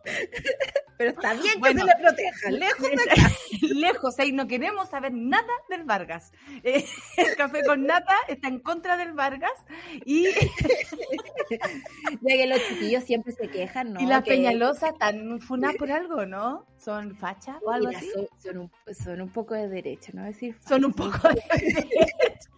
Pero 0.97 1.11
está 1.11 1.33
bien 1.33 1.61
que 1.61 1.69
se 1.69 1.85
le 1.85 1.95
proteja, 1.95 2.51
lejos 2.51 2.89
de 2.89 3.11
acá. 3.11 3.31
lejos, 3.61 4.19
ahí 4.19 4.33
no 4.33 4.47
queremos 4.47 4.89
saber 4.89 5.13
nada 5.13 5.47
del 5.69 5.85
Vargas. 5.85 6.33
Eh, 6.63 6.83
el 7.17 7.37
café 7.37 7.63
con 7.63 7.85
nata 7.85 8.15
está 8.27 8.49
en 8.49 8.59
contra 8.59 8.97
del 8.97 9.13
Vargas 9.13 9.53
y... 10.05 10.25
ya 10.29 11.59
que 12.21 12.47
los 12.47 12.59
chiquillos 12.67 13.05
siempre 13.05 13.31
se 13.31 13.47
quejan, 13.47 13.93
¿no? 13.93 14.01
Y 14.01 14.07
las 14.07 14.23
peñalosas 14.23 14.91
están 14.91 15.39
funadas 15.39 15.77
por 15.77 15.89
algo, 15.89 16.25
¿no? 16.25 16.65
¿Son 16.77 17.15
fachas 17.15 17.55
o 17.63 17.71
algo 17.71 17.87
así? 17.89 18.11
Son, 18.37 18.57
un, 18.57 18.71
son, 18.93 19.21
un, 19.21 19.29
poco 19.29 19.53
de 19.53 19.69
derecha, 19.69 20.11
¿no? 20.13 20.25
decir 20.25 20.57
Son 20.67 20.83
un 20.83 20.91
poco 20.91 21.29
de 21.29 21.41
derecha. 21.49 22.49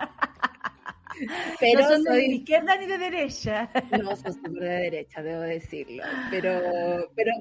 Pero 1.60 1.82
no 1.82 1.90
son 1.90 2.04
de 2.04 2.26
izquierda 2.26 2.78
ni 2.78 2.86
de 2.86 2.98
derecha. 2.98 3.70
No, 4.02 4.16
son 4.16 4.54
de 4.54 4.68
derecha, 4.68 5.22
debo 5.22 5.42
decirlo. 5.42 6.04
Pero, 6.30 7.10
pero 7.16 7.32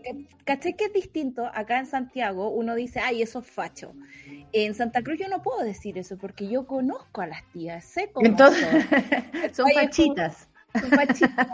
caché 0.45 0.75
que 0.75 0.87
es 0.87 0.93
distinto. 0.93 1.51
Acá 1.55 1.79
en 1.79 1.87
Santiago 1.87 2.51
uno 2.51 2.75
dice, 2.75 3.01
ay, 3.01 3.23
eso 3.23 3.41
es 3.41 3.47
facho. 3.47 3.93
En 4.53 4.75
Santa 4.75 5.03
Cruz 5.03 5.19
yo 5.19 5.29
no 5.29 5.43
puedo 5.43 5.63
decir 5.63 5.99
eso 5.99 6.17
porque 6.19 6.49
yo 6.49 6.67
conozco 6.67 7.21
a 7.21 7.27
las 7.27 7.45
tías, 7.53 7.85
sé 7.85 8.11
cómo 8.13 8.27
Entonces, 8.27 8.67
son, 9.53 9.55
son 9.55 9.71
fachitas. 9.73 10.49
Son 10.73 10.91
fachitas 10.91 11.47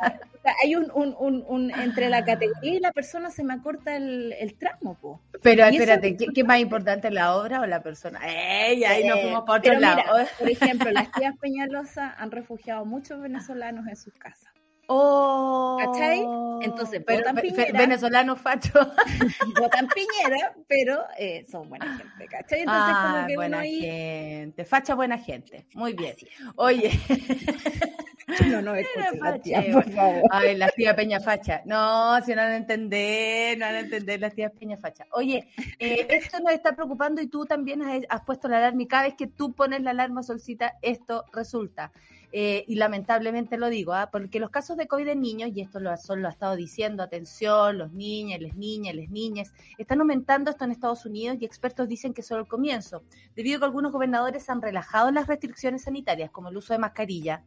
hay 0.63 0.75
un, 0.77 0.91
un, 0.95 1.15
un, 1.19 1.45
un, 1.49 1.71
entre 1.71 2.09
la 2.09 2.25
categoría 2.25 2.75
y 2.75 2.81
la 2.81 2.93
persona 2.93 3.31
se 3.31 3.45
me 3.45 3.55
acorta 3.55 3.97
el, 3.97 4.33
el 4.39 4.55
tramo, 4.55 4.99
po. 5.01 5.21
Pero 5.43 5.65
espérate, 5.65 6.17
¿qué, 6.17 6.27
¿qué, 6.35 6.45
más 6.45 6.59
importante, 6.61 7.11
la 7.11 7.37
obra 7.37 7.61
o 7.61 7.67
la 7.67 7.83
persona? 7.83 8.21
¡Ey! 8.27 8.85
Ahí 8.85 9.07
nos 9.07 9.21
fuimos 9.21 9.45
por 9.45 9.59
otro 9.59 9.79
lado. 9.79 10.03
por 10.39 10.51
ejemplo, 10.51 10.91
las 10.91 11.11
tías 11.13 11.35
Peñalosa 11.39 12.15
han 12.19 12.31
refugiado 12.31 12.85
muchos 12.85 13.21
venezolanos 13.21 13.87
en 13.87 13.97
sus 13.97 14.15
casas. 14.15 14.56
Oh, 14.89 15.77
¿Cachai? 15.81 16.25
Entonces, 16.63 17.03
pero, 17.05 17.19
votan 17.21 17.37
Piñera. 17.37 17.79
Venezolanos 17.79 18.41
fachos. 18.41 18.89
votan 19.61 19.89
Piñera, 19.89 20.55
pero 20.69 21.05
eh, 21.19 21.45
son 21.51 21.69
buena 21.69 21.99
gente, 21.99 22.27
¿cachai? 22.27 22.61
Entonces, 22.61 22.95
ah, 22.95 23.13
como 23.15 23.27
que 23.27 23.37
buena 23.37 23.59
uno 23.59 23.67
gente. 23.67 24.65
Facha, 24.65 24.95
buena 24.95 25.19
gente. 25.19 25.67
Muy 25.75 25.93
bien. 25.93 26.15
Oye. 26.57 26.91
No, 28.51 28.61
no, 28.61 28.75
es 28.75 28.87
la 29.21 29.39
tía, 29.39 29.65
por 29.73 29.89
favor. 29.91 30.23
Ay, 30.31 30.57
la 30.57 30.69
tía 30.71 30.97
Peña 30.97 31.21
Facha. 31.21 31.63
No, 31.65 32.21
si 32.23 32.33
no 32.35 32.43
van 32.43 32.53
a 32.53 32.57
entender, 32.57 33.57
no 33.57 33.67
van 33.67 33.75
a 33.77 33.81
entender 33.81 34.21
las 34.21 34.35
tías 34.35 34.53
Peña 34.59 34.77
Facha. 34.77 35.07
Oye, 35.13 35.49
eh, 35.79 36.07
esto 36.11 36.41
nos 36.41 36.53
está 36.53 36.75
preocupando 36.75 37.23
y 37.23 37.29
tú 37.29 37.47
también 37.47 37.83
has, 37.83 38.21
puesto 38.23 38.49
la 38.49 38.59
alarma 38.59 38.83
y 38.83 38.87
cada 38.89 39.05
vez 39.05 39.15
que 39.15 39.29
tú 39.29 39.53
pones 39.55 39.81
la 39.83 39.91
alarma 39.91 40.25
solcita, 40.25 40.75
esto 40.83 41.25
resulta. 41.33 41.93
Eh, 42.33 42.65
y 42.67 42.75
lamentablemente 42.75 43.57
lo 43.57 43.69
digo, 43.69 43.93
¿ah? 43.93 44.11
porque 44.11 44.41
los 44.41 44.51
casos 44.51 44.77
de 44.77 44.87
COVID 44.87 45.09
en 45.09 45.21
niños, 45.21 45.51
y 45.55 45.61
esto 45.61 45.81
lo, 45.81 45.97
son, 45.97 46.23
lo 46.23 46.29
ha 46.29 46.33
estado 46.33 46.57
diciendo, 46.57 47.03
atención, 47.03 47.79
los 47.79 47.93
niños, 47.93 48.41
las 48.41 48.57
niñas, 48.57 48.95
las 48.95 49.09
niñas, 49.09 49.53
están 49.79 50.01
aumentando 50.01 50.51
esto 50.51 50.65
en 50.65 50.73
Estados 50.73 51.07
Unidos 51.07 51.39
y 51.41 51.45
expertos 51.45 51.89
dicen 51.89 52.13
que 52.13 52.21
es 52.21 52.27
solo 52.27 52.43
el 52.43 52.49
comienzo, 52.49 53.03
debido 53.35 53.57
a 53.57 53.61
que 53.61 53.65
algunos 53.67 53.93
gobernadores 53.93 54.51
han 54.51 54.61
relajado 54.61 55.11
las 55.13 55.29
restricciones 55.29 55.83
sanitarias, 55.85 56.31
como 56.31 56.49
el 56.49 56.57
uso 56.57 56.73
de 56.75 56.79
mascarilla, 56.79 57.43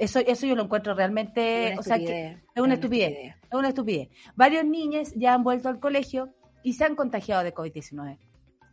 eso, 0.00 0.18
eso 0.18 0.46
yo 0.46 0.56
lo 0.56 0.62
encuentro 0.62 0.94
realmente, 0.94 1.76
o 1.78 1.82
sea, 1.82 1.98
que 1.98 2.38
es 2.54 2.62
una 2.62 2.74
estupidez, 2.74 3.34
es 3.44 3.52
una 3.52 3.68
estupidez. 3.68 4.08
Varios 4.34 4.64
niños 4.64 5.12
ya 5.14 5.34
han 5.34 5.44
vuelto 5.44 5.68
al 5.68 5.78
colegio 5.78 6.30
y 6.62 6.72
se 6.72 6.84
han 6.84 6.96
contagiado 6.96 7.44
de 7.44 7.52
COVID-19. 7.52 8.16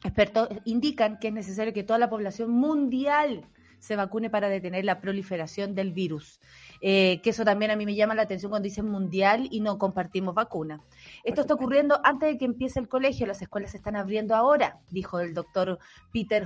Expertos 0.06 0.47
indican 0.63 1.19
que 1.19 1.28
es 1.28 1.34
necesario 1.34 1.73
que 1.73 1.84
toda 1.84 2.00
la 2.00 2.10
población 2.10 2.52
mundial 2.52 3.45
se 3.79 3.95
vacune 3.95 4.29
para 4.29 4.49
detener 4.49 4.85
la 4.85 4.99
proliferación 4.99 5.75
del 5.75 5.91
virus. 5.91 6.39
Eh, 6.81 7.21
que 7.23 7.31
eso 7.31 7.43
también 7.43 7.71
a 7.71 7.75
mí 7.75 7.85
me 7.85 7.95
llama 7.95 8.13
la 8.13 8.21
atención 8.21 8.51
cuando 8.51 8.65
dicen 8.65 8.87
mundial 8.87 9.47
y 9.49 9.61
no 9.61 9.77
compartimos 9.77 10.35
vacuna. 10.35 10.81
Esto 11.23 11.41
está 11.41 11.55
ocurriendo 11.55 11.99
antes 12.03 12.29
de 12.29 12.37
que 12.37 12.45
empiece 12.45 12.79
el 12.79 12.87
colegio, 12.87 13.25
las 13.25 13.41
escuelas 13.41 13.71
se 13.71 13.77
están 13.77 13.95
abriendo 13.95 14.35
ahora, 14.35 14.79
dijo 14.91 15.19
el 15.19 15.33
doctor 15.33 15.79
Peter 16.11 16.45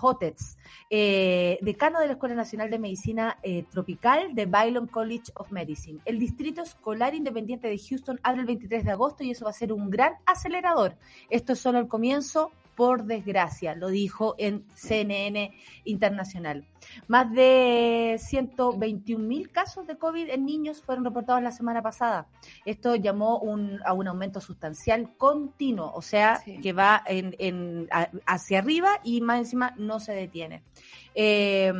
Hotez, 0.00 0.56
eh, 0.90 1.58
decano 1.62 2.00
de 2.00 2.06
la 2.06 2.12
Escuela 2.12 2.34
Nacional 2.34 2.70
de 2.70 2.78
Medicina 2.78 3.38
eh, 3.42 3.64
Tropical 3.70 4.34
de 4.34 4.46
Baylon 4.46 4.86
College 4.86 5.32
of 5.34 5.50
Medicine. 5.50 6.00
El 6.04 6.18
Distrito 6.18 6.62
Escolar 6.62 7.14
Independiente 7.14 7.68
de 7.68 7.78
Houston 7.78 8.20
abre 8.22 8.42
el 8.42 8.46
23 8.46 8.84
de 8.84 8.90
agosto 8.90 9.24
y 9.24 9.30
eso 9.30 9.44
va 9.44 9.50
a 9.50 9.54
ser 9.54 9.72
un 9.72 9.90
gran 9.90 10.14
acelerador. 10.26 10.96
Esto 11.28 11.54
es 11.54 11.58
solo 11.58 11.78
el 11.78 11.88
comienzo 11.88 12.52
por 12.74 13.04
desgracia, 13.04 13.74
lo 13.74 13.88
dijo 13.88 14.34
en 14.38 14.64
CNN 14.74 15.52
Internacional. 15.84 16.64
Más 17.06 17.30
de 17.32 18.16
121 18.18 19.24
mil 19.24 19.50
casos 19.50 19.86
de 19.86 19.96
COVID 19.96 20.30
en 20.30 20.44
niños 20.44 20.82
fueron 20.82 21.04
reportados 21.04 21.42
la 21.42 21.52
semana 21.52 21.82
pasada. 21.82 22.26
Esto 22.64 22.96
llamó 22.96 23.40
a 23.84 23.92
un 23.92 24.08
aumento 24.08 24.40
sustancial 24.40 25.16
continuo, 25.16 25.92
o 25.94 26.02
sea, 26.02 26.42
que 26.62 26.72
va 26.72 27.02
en, 27.06 27.88
hacia 28.26 28.58
arriba 28.58 29.00
y 29.04 29.20
más 29.20 29.38
encima 29.38 29.74
no 29.76 30.00
se 30.00 30.12
detiene. 30.12 30.62
Eh, 31.14 31.72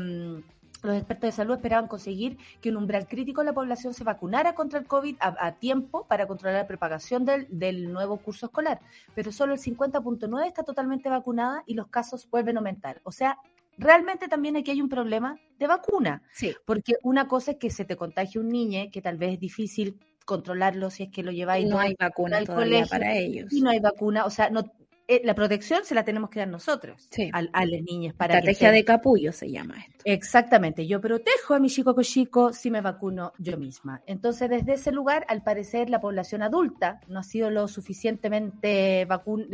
los 0.82 0.96
expertos 0.96 1.28
de 1.28 1.32
salud 1.32 1.54
esperaban 1.54 1.88
conseguir 1.88 2.38
que 2.60 2.70
un 2.70 2.76
umbral 2.76 3.06
crítico 3.06 3.40
de 3.40 3.46
la 3.46 3.52
población 3.52 3.94
se 3.94 4.04
vacunara 4.04 4.54
contra 4.54 4.78
el 4.78 4.86
COVID 4.86 5.16
a, 5.20 5.52
tiempo 5.52 6.06
para 6.06 6.26
controlar 6.26 6.62
la 6.62 6.66
propagación 6.66 7.24
del, 7.24 7.46
del, 7.50 7.92
nuevo 7.92 8.18
curso 8.18 8.46
escolar, 8.46 8.80
pero 9.14 9.32
solo 9.32 9.54
el 9.54 9.60
50.9 9.60 10.46
está 10.46 10.62
totalmente 10.62 11.08
vacunada 11.08 11.62
y 11.66 11.74
los 11.74 11.88
casos 11.88 12.28
vuelven 12.30 12.56
a 12.56 12.60
aumentar. 12.60 13.00
O 13.04 13.12
sea, 13.12 13.38
realmente 13.78 14.28
también 14.28 14.56
aquí 14.56 14.70
hay 14.70 14.80
un 14.80 14.88
problema 14.88 15.38
de 15.58 15.66
vacuna. 15.66 16.22
Sí. 16.32 16.54
Porque 16.64 16.94
una 17.02 17.28
cosa 17.28 17.52
es 17.52 17.56
que 17.58 17.70
se 17.70 17.84
te 17.84 17.96
contagie 17.96 18.40
un 18.40 18.48
niño, 18.48 18.90
que 18.92 19.02
tal 19.02 19.16
vez 19.16 19.34
es 19.34 19.40
difícil 19.40 19.98
controlarlo 20.24 20.90
si 20.90 21.04
es 21.04 21.10
que 21.10 21.22
lo 21.22 21.32
lleváis. 21.32 21.68
No 21.68 21.78
hay 21.78 21.94
vacuna 21.98 22.44
todavía 22.44 22.86
para 22.86 23.14
ellos. 23.14 23.52
Y 23.52 23.60
no 23.60 23.70
hay 23.70 23.80
vacuna, 23.80 24.24
o 24.24 24.30
sea, 24.30 24.50
no, 24.50 24.64
eh, 25.08 25.20
la 25.24 25.34
protección 25.34 25.84
se 25.84 25.94
la 25.94 26.04
tenemos 26.04 26.30
que 26.30 26.38
dar 26.38 26.48
nosotros 26.48 27.08
a, 27.32 27.38
a, 27.52 27.66
las 27.66 27.82
niñas. 27.82 28.14
Para 28.14 28.38
Estrategia 28.38 28.70
de 28.70 28.84
capullo 28.84 29.32
se 29.32 29.50
llama 29.50 29.74
esto. 29.78 30.02
Exactamente, 30.04 30.86
yo 30.86 31.00
protejo 31.00 31.54
a 31.54 31.58
mi 31.58 31.68
chico 31.68 31.94
chico 32.02 32.52
si 32.52 32.70
me 32.70 32.80
vacuno 32.80 33.32
yo 33.38 33.56
misma. 33.56 34.02
Entonces, 34.06 34.48
desde 34.48 34.74
ese 34.74 34.92
lugar, 34.92 35.24
al 35.28 35.42
parecer, 35.42 35.90
la 35.90 36.00
población 36.00 36.42
adulta 36.42 37.00
no 37.08 37.20
ha 37.20 37.22
sido 37.22 37.50
lo 37.50 37.68
suficientemente, 37.68 39.04
vacun 39.06 39.48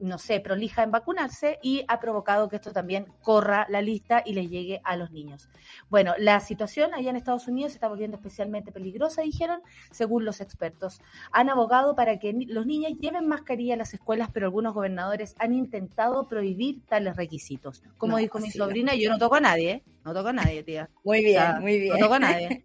no 0.00 0.18
sé, 0.18 0.40
prolija 0.40 0.82
en 0.82 0.90
vacunarse 0.90 1.58
y 1.62 1.84
ha 1.88 2.00
provocado 2.00 2.48
que 2.48 2.56
esto 2.56 2.72
también 2.72 3.06
corra 3.22 3.66
la 3.68 3.82
lista 3.82 4.22
y 4.24 4.34
les 4.34 4.50
llegue 4.50 4.80
a 4.84 4.96
los 4.96 5.10
niños. 5.10 5.48
Bueno, 5.88 6.14
la 6.18 6.40
situación 6.40 6.94
allá 6.94 7.10
en 7.10 7.16
Estados 7.16 7.48
Unidos 7.48 7.72
se 7.72 7.76
está 7.76 7.88
volviendo 7.88 8.16
especialmente 8.16 8.72
peligrosa, 8.72 9.22
dijeron, 9.22 9.60
según 9.90 10.24
los 10.24 10.40
expertos. 10.40 11.00
Han 11.32 11.48
abogado 11.48 11.94
para 11.94 12.18
que 12.18 12.32
los 12.48 12.66
niños 12.66 12.92
lleven 12.98 13.26
mascarilla 13.26 13.74
a 13.74 13.78
las 13.78 13.94
escuelas, 13.94 14.30
pero 14.32 14.46
algunos 14.46 14.71
gobernadores 14.74 15.34
han 15.38 15.54
intentado 15.54 16.28
prohibir 16.28 16.82
tales 16.86 17.16
requisitos. 17.16 17.82
Como 17.98 18.18
dijo 18.18 18.38
mi 18.38 18.50
sobrina, 18.50 18.94
yo 18.94 19.10
no 19.10 19.18
toco 19.18 19.36
a 19.36 19.40
nadie, 19.40 19.82
no 20.04 20.12
toco 20.12 20.28
a 20.28 20.32
nadie, 20.32 20.62
tía. 20.62 20.90
Muy 21.04 21.24
bien, 21.24 21.60
muy 21.60 21.78
bien. 21.78 21.94
No 21.94 21.98
toco 21.98 22.14
a 22.14 22.18
nadie. 22.18 22.64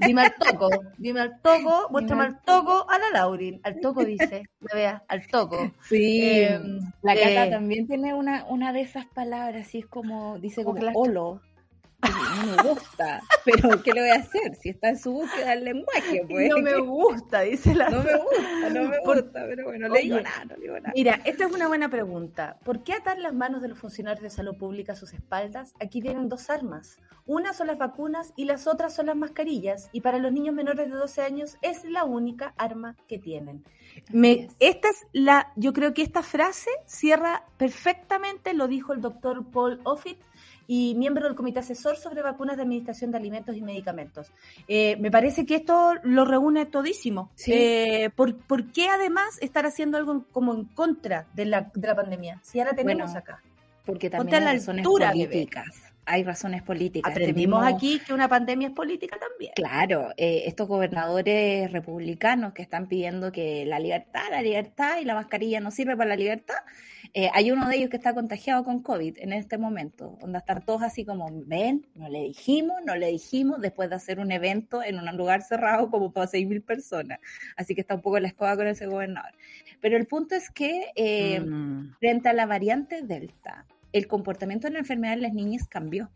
Dime 0.00 0.22
al 0.22 0.34
toco, 0.34 0.70
dime 0.96 1.20
al 1.20 1.40
toco, 1.42 1.88
muéstrame 1.90 2.24
al 2.24 2.42
toco 2.42 2.88
a 2.88 2.98
la 2.98 3.10
Laurin. 3.12 3.60
Al 3.62 3.80
toco 3.80 4.04
dice, 4.04 4.44
me 4.60 4.74
vea, 4.74 5.04
al 5.08 5.26
toco. 5.26 5.72
Sí, 5.82 6.20
eh, 6.22 6.58
la 7.02 7.14
Cata 7.14 7.46
eh, 7.46 7.50
también 7.50 7.86
tiene 7.86 8.14
una, 8.14 8.46
una 8.46 8.72
de 8.72 8.80
esas 8.80 9.06
palabras, 9.06 9.66
así 9.66 9.78
es 9.78 9.86
como, 9.86 10.38
dice 10.38 10.64
como 10.64 10.80
holo 10.94 11.42
no 12.02 12.56
me 12.56 12.68
gusta, 12.68 13.22
pero 13.44 13.82
¿qué 13.82 13.92
le 13.92 14.00
voy 14.00 14.10
a 14.10 14.14
hacer? 14.16 14.54
Si 14.56 14.70
está 14.70 14.90
en 14.90 14.98
su 14.98 15.12
búsqueda 15.12 15.50
del 15.50 15.64
lenguaje, 15.64 16.24
pues. 16.28 16.48
No 16.50 16.58
me 16.58 16.78
gusta, 16.78 17.40
dice 17.40 17.74
la. 17.74 17.90
No 17.96 18.02
me 18.02 18.16
gusta, 18.16 18.70
no 18.70 18.88
me 18.88 18.98
gusta, 18.98 19.44
pero 19.46 19.64
bueno, 19.64 19.88
le 19.88 20.00
digo 20.00 20.20
nada, 20.20 20.44
no 20.44 20.56
le 20.56 20.62
digo 20.62 20.74
nada. 20.74 20.92
Mira, 20.94 21.20
esta 21.24 21.46
es 21.46 21.52
una 21.52 21.68
buena 21.68 21.88
pregunta. 21.88 22.58
¿Por 22.64 22.82
qué 22.82 22.92
atar 22.92 23.18
las 23.18 23.34
manos 23.34 23.62
de 23.62 23.68
los 23.68 23.78
funcionarios 23.78 24.22
de 24.22 24.30
salud 24.30 24.56
pública 24.56 24.92
a 24.92 24.96
sus 24.96 25.12
espaldas? 25.12 25.72
Aquí 25.80 26.00
tienen 26.00 26.28
dos 26.28 26.50
armas. 26.50 26.98
Una 27.24 27.52
son 27.52 27.66
las 27.66 27.78
vacunas 27.78 28.32
y 28.36 28.44
las 28.44 28.66
otras 28.66 28.94
son 28.94 29.06
las 29.06 29.16
mascarillas. 29.16 29.88
Y 29.92 30.00
para 30.00 30.18
los 30.18 30.32
niños 30.32 30.54
menores 30.54 30.88
de 30.88 30.96
12 30.96 31.22
años 31.22 31.56
es 31.60 31.84
la 31.84 32.04
única 32.04 32.54
arma 32.56 32.96
que 33.08 33.18
tienen. 33.18 33.64
Me, 34.12 34.48
esta 34.60 34.90
es 34.90 35.06
la, 35.12 35.52
yo 35.56 35.72
creo 35.72 35.92
que 35.92 36.02
esta 36.02 36.22
frase 36.22 36.70
cierra 36.86 37.44
perfectamente, 37.56 38.54
lo 38.54 38.68
dijo 38.68 38.92
el 38.92 39.00
doctor 39.00 39.50
Paul 39.50 39.80
Offit 39.84 40.18
y 40.66 40.94
miembro 40.96 41.24
del 41.24 41.34
Comité 41.34 41.60
Asesor 41.60 41.96
sobre 41.96 42.22
Vacunas 42.22 42.56
de 42.56 42.62
Administración 42.62 43.10
de 43.10 43.18
Alimentos 43.18 43.56
y 43.56 43.62
Medicamentos. 43.62 44.32
Eh, 44.68 44.96
me 44.98 45.10
parece 45.10 45.46
que 45.46 45.56
esto 45.56 45.94
lo 46.02 46.24
reúne 46.24 46.66
todísimo. 46.66 47.30
Eh, 47.46 48.10
¿por, 48.14 48.72
qué 48.72 48.88
además 48.88 49.38
estar 49.40 49.66
haciendo 49.66 49.96
algo 49.96 50.24
como 50.32 50.54
en 50.54 50.64
contra 50.64 51.26
de 51.34 51.46
la, 51.46 51.70
de 51.74 51.86
la 51.86 51.94
pandemia? 51.94 52.40
Si 52.42 52.58
ahora 52.60 52.74
tenemos 52.74 53.14
acá. 53.14 53.42
Porque 53.84 54.10
también 54.10 54.46
hay 54.46 54.58
razones 54.58 54.84
políticas. 54.84 55.85
Hay 56.06 56.22
razones 56.22 56.62
políticas. 56.62 57.10
Aprendimos 57.10 57.66
aquí 57.66 57.98
que 57.98 58.14
una 58.14 58.28
pandemia 58.28 58.68
es 58.68 58.74
política 58.74 59.18
también. 59.18 59.52
Claro, 59.56 60.10
eh, 60.16 60.44
estos 60.46 60.68
gobernadores 60.68 61.70
republicanos 61.72 62.52
que 62.52 62.62
están 62.62 62.86
pidiendo 62.86 63.32
que 63.32 63.66
la 63.66 63.80
libertad, 63.80 64.22
la 64.30 64.40
libertad 64.40 65.00
y 65.00 65.04
la 65.04 65.14
mascarilla 65.14 65.60
no 65.60 65.70
sirve 65.70 65.96
para 65.96 66.10
la 66.10 66.16
libertad, 66.16 66.54
eh, 67.12 67.30
hay 67.34 67.50
uno 67.50 67.68
de 67.68 67.76
ellos 67.76 67.90
que 67.90 67.96
está 67.96 68.14
contagiado 68.14 68.64
con 68.64 68.82
COVID 68.82 69.18
en 69.18 69.32
este 69.32 69.58
momento, 69.58 70.16
donde 70.20 70.38
están 70.38 70.64
todos 70.64 70.82
así 70.82 71.04
como, 71.04 71.28
ven, 71.46 71.86
no 71.94 72.08
le 72.08 72.20
dijimos, 72.20 72.76
no 72.84 72.94
le 72.94 73.08
dijimos, 73.08 73.60
después 73.60 73.90
de 73.90 73.96
hacer 73.96 74.20
un 74.20 74.30
evento 74.30 74.82
en 74.82 74.98
un 74.98 75.16
lugar 75.16 75.42
cerrado 75.42 75.90
como 75.90 76.12
para 76.12 76.26
seis 76.26 76.46
mil 76.46 76.62
personas. 76.62 77.18
Así 77.56 77.74
que 77.74 77.80
está 77.80 77.94
un 77.94 78.02
poco 78.02 78.20
la 78.20 78.28
escoba 78.28 78.56
con 78.56 78.66
ese 78.66 78.86
gobernador. 78.86 79.32
Pero 79.80 79.96
el 79.96 80.06
punto 80.06 80.34
es 80.34 80.50
que 80.50 80.92
eh, 80.94 81.40
mm. 81.40 81.96
frente 81.98 82.28
a 82.28 82.32
la 82.32 82.46
variante 82.46 83.02
Delta, 83.02 83.66
el 83.92 84.06
comportamiento 84.06 84.66
de 84.66 84.74
la 84.74 84.78
enfermedad 84.80 85.14
en 85.14 85.22
las 85.22 85.34
niñas 85.34 85.68
cambió. 85.68 86.10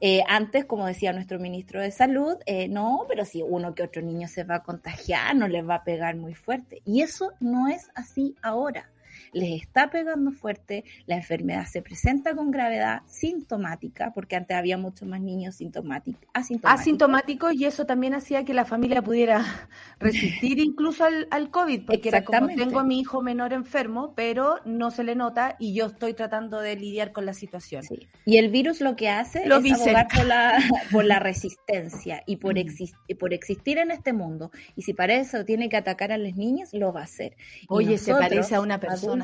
Eh, 0.00 0.22
antes, 0.28 0.64
como 0.64 0.86
decía 0.86 1.12
nuestro 1.12 1.38
ministro 1.40 1.80
de 1.80 1.90
Salud, 1.90 2.36
eh, 2.46 2.68
no, 2.68 3.04
pero 3.08 3.24
si 3.24 3.42
uno 3.42 3.74
que 3.74 3.82
otro 3.82 4.02
niño 4.02 4.28
se 4.28 4.44
va 4.44 4.56
a 4.56 4.62
contagiar, 4.62 5.34
no 5.34 5.48
les 5.48 5.68
va 5.68 5.76
a 5.76 5.84
pegar 5.84 6.16
muy 6.16 6.34
fuerte. 6.34 6.80
Y 6.84 7.02
eso 7.02 7.32
no 7.40 7.68
es 7.68 7.88
así 7.94 8.36
ahora 8.42 8.90
les 9.32 9.62
está 9.62 9.90
pegando 9.90 10.30
fuerte, 10.32 10.84
la 11.06 11.16
enfermedad 11.16 11.66
se 11.66 11.82
presenta 11.82 12.34
con 12.34 12.50
gravedad 12.50 13.02
sintomática, 13.06 14.12
porque 14.14 14.36
antes 14.36 14.56
había 14.56 14.78
muchos 14.78 15.08
más 15.08 15.20
niños 15.20 15.56
sintomáticos, 15.56 16.28
asintomáticos. 16.32 17.54
y 17.54 17.64
eso 17.64 17.86
también 17.86 18.14
hacía 18.14 18.44
que 18.44 18.54
la 18.54 18.64
familia 18.64 19.02
pudiera 19.02 19.44
resistir 19.98 20.58
incluso 20.58 21.04
al, 21.04 21.28
al 21.30 21.50
COVID, 21.50 21.86
porque 21.86 22.08
era 22.08 22.24
como 22.24 22.48
tengo 22.48 22.80
a 22.80 22.84
mi 22.84 23.00
hijo 23.00 23.22
menor 23.22 23.52
enfermo, 23.52 24.12
pero 24.14 24.56
no 24.64 24.90
se 24.90 25.04
le 25.04 25.14
nota 25.14 25.56
y 25.58 25.74
yo 25.74 25.86
estoy 25.86 26.14
tratando 26.14 26.60
de 26.60 26.76
lidiar 26.76 27.12
con 27.12 27.26
la 27.26 27.34
situación. 27.34 27.82
Y 28.24 28.38
el 28.38 28.50
virus 28.50 28.80
lo 28.80 28.96
que 28.96 29.08
hace 29.08 29.44
es 29.44 29.50
abogar 29.50 30.08
por 30.14 30.26
la, 30.26 30.58
por 30.92 31.04
la 31.04 31.18
resistencia 31.18 32.22
y 32.26 32.36
por, 32.36 32.54
mm. 32.54 33.16
por 33.18 33.32
existir 33.32 33.78
en 33.78 33.90
este 33.90 34.12
mundo. 34.12 34.50
Y 34.76 34.82
si 34.82 34.94
para 34.94 35.14
eso 35.14 35.44
tiene 35.44 35.68
que 35.68 35.76
atacar 35.76 36.12
a 36.12 36.18
los 36.18 36.34
niños, 36.34 36.70
lo 36.72 36.92
va 36.92 37.00
a 37.00 37.04
hacer. 37.04 37.36
Oye, 37.68 37.98
se 37.98 38.12
parece 38.12 38.54
a 38.54 38.60
una 38.60 38.78
persona 38.78 39.17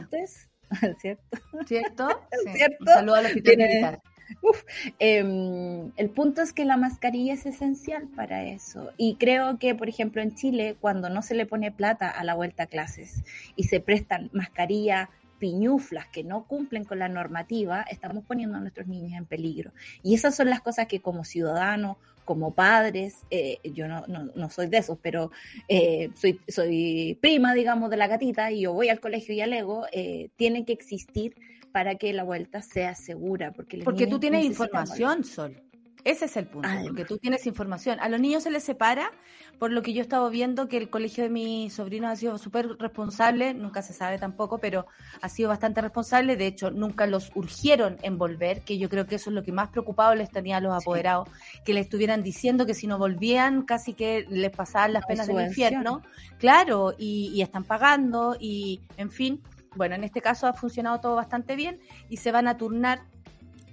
¿cierto? 1.00 1.36
¿Cierto? 1.66 2.08
¿Cierto? 2.54 2.84
saludo 2.86 3.14
a 3.16 3.22
los 3.22 3.32
Uf, 4.40 4.64
em, 4.98 5.92
el 5.96 6.10
punto 6.10 6.40
es 6.40 6.52
que 6.52 6.64
la 6.64 6.76
mascarilla 6.76 7.34
es 7.34 7.44
esencial 7.46 8.08
para 8.16 8.44
eso. 8.44 8.90
Y 8.96 9.16
creo 9.16 9.58
que, 9.58 9.74
por 9.74 9.88
ejemplo, 9.88 10.22
en 10.22 10.34
Chile, 10.34 10.76
cuando 10.80 11.10
no 11.10 11.20
se 11.22 11.34
le 11.34 11.46
pone 11.46 11.70
plata 11.70 12.08
a 12.08 12.24
la 12.24 12.34
vuelta 12.34 12.64
a 12.64 12.66
clases 12.66 13.22
y 13.54 13.64
se 13.64 13.80
prestan 13.80 14.30
mascarilla 14.32 15.10
piñuflas 15.38 16.06
que 16.08 16.24
no 16.24 16.46
cumplen 16.46 16.84
con 16.84 16.98
la 16.98 17.08
normativa, 17.08 17.82
estamos 17.82 18.24
poniendo 18.24 18.58
a 18.58 18.60
nuestros 18.60 18.86
niños 18.86 19.12
en 19.12 19.26
peligro. 19.26 19.72
Y 20.02 20.14
esas 20.14 20.34
son 20.34 20.50
las 20.50 20.60
cosas 20.60 20.86
que 20.86 21.00
como 21.00 21.24
ciudadanos, 21.24 21.96
como 22.24 22.54
padres, 22.54 23.18
eh, 23.30 23.58
yo 23.62 23.86
no, 23.86 24.06
no, 24.06 24.50
soy 24.50 24.68
de 24.68 24.78
esos, 24.78 24.98
pero 25.00 25.30
eh, 25.68 26.10
soy, 26.14 26.40
soy 26.48 27.18
prima, 27.20 27.54
digamos, 27.54 27.90
de 27.90 27.96
la 27.96 28.06
gatita 28.06 28.50
y 28.50 28.62
yo 28.62 28.72
voy 28.72 28.88
al 28.88 29.00
colegio 29.00 29.34
y 29.34 29.40
alego, 29.40 29.86
eh, 29.92 30.30
tiene 30.36 30.64
que 30.64 30.72
existir 30.72 31.34
para 31.72 31.96
que 31.96 32.12
la 32.12 32.22
vuelta 32.22 32.62
sea 32.62 32.94
segura. 32.94 33.52
Porque, 33.52 33.78
porque 33.84 34.06
tú 34.06 34.18
tienes 34.18 34.44
información, 34.44 35.24
Sol. 35.24 35.63
Ese 36.04 36.26
es 36.26 36.36
el 36.36 36.46
punto, 36.46 36.68
porque 36.84 37.06
tú 37.06 37.16
tienes 37.16 37.46
información. 37.46 37.98
A 38.00 38.10
los 38.10 38.20
niños 38.20 38.42
se 38.42 38.50
les 38.50 38.62
separa, 38.62 39.10
por 39.58 39.72
lo 39.72 39.80
que 39.80 39.94
yo 39.94 40.00
he 40.00 40.02
estado 40.02 40.28
viendo 40.28 40.68
que 40.68 40.76
el 40.76 40.90
colegio 40.90 41.24
de 41.24 41.30
mis 41.30 41.72
sobrinos 41.72 42.10
ha 42.10 42.16
sido 42.16 42.36
súper 42.36 42.76
responsable, 42.78 43.54
nunca 43.54 43.80
se 43.80 43.94
sabe 43.94 44.18
tampoco, 44.18 44.58
pero 44.58 44.86
ha 45.22 45.28
sido 45.30 45.48
bastante 45.48 45.80
responsable. 45.80 46.36
De 46.36 46.46
hecho, 46.46 46.70
nunca 46.70 47.06
los 47.06 47.32
urgieron 47.34 47.96
en 48.02 48.18
volver, 48.18 48.60
que 48.60 48.76
yo 48.76 48.90
creo 48.90 49.06
que 49.06 49.14
eso 49.14 49.30
es 49.30 49.34
lo 49.34 49.42
que 49.42 49.52
más 49.52 49.70
preocupado 49.70 50.14
les 50.14 50.30
tenía 50.30 50.58
a 50.58 50.60
los 50.60 50.74
apoderados, 50.74 51.28
que 51.64 51.72
le 51.72 51.80
estuvieran 51.80 52.22
diciendo 52.22 52.66
que 52.66 52.74
si 52.74 52.86
no 52.86 52.98
volvían, 52.98 53.62
casi 53.62 53.94
que 53.94 54.26
les 54.28 54.50
pasaban 54.50 54.92
las 54.92 55.06
penas 55.06 55.26
del 55.26 55.40
infierno. 55.40 56.02
Claro, 56.38 56.94
y, 56.98 57.30
y 57.34 57.40
están 57.40 57.64
pagando, 57.64 58.36
y 58.38 58.82
en 58.98 59.10
fin. 59.10 59.42
Bueno, 59.76 59.96
en 59.96 60.04
este 60.04 60.20
caso 60.20 60.46
ha 60.46 60.52
funcionado 60.52 61.00
todo 61.00 61.16
bastante 61.16 61.56
bien 61.56 61.80
y 62.08 62.18
se 62.18 62.30
van 62.30 62.46
a 62.46 62.56
turnar 62.56 63.02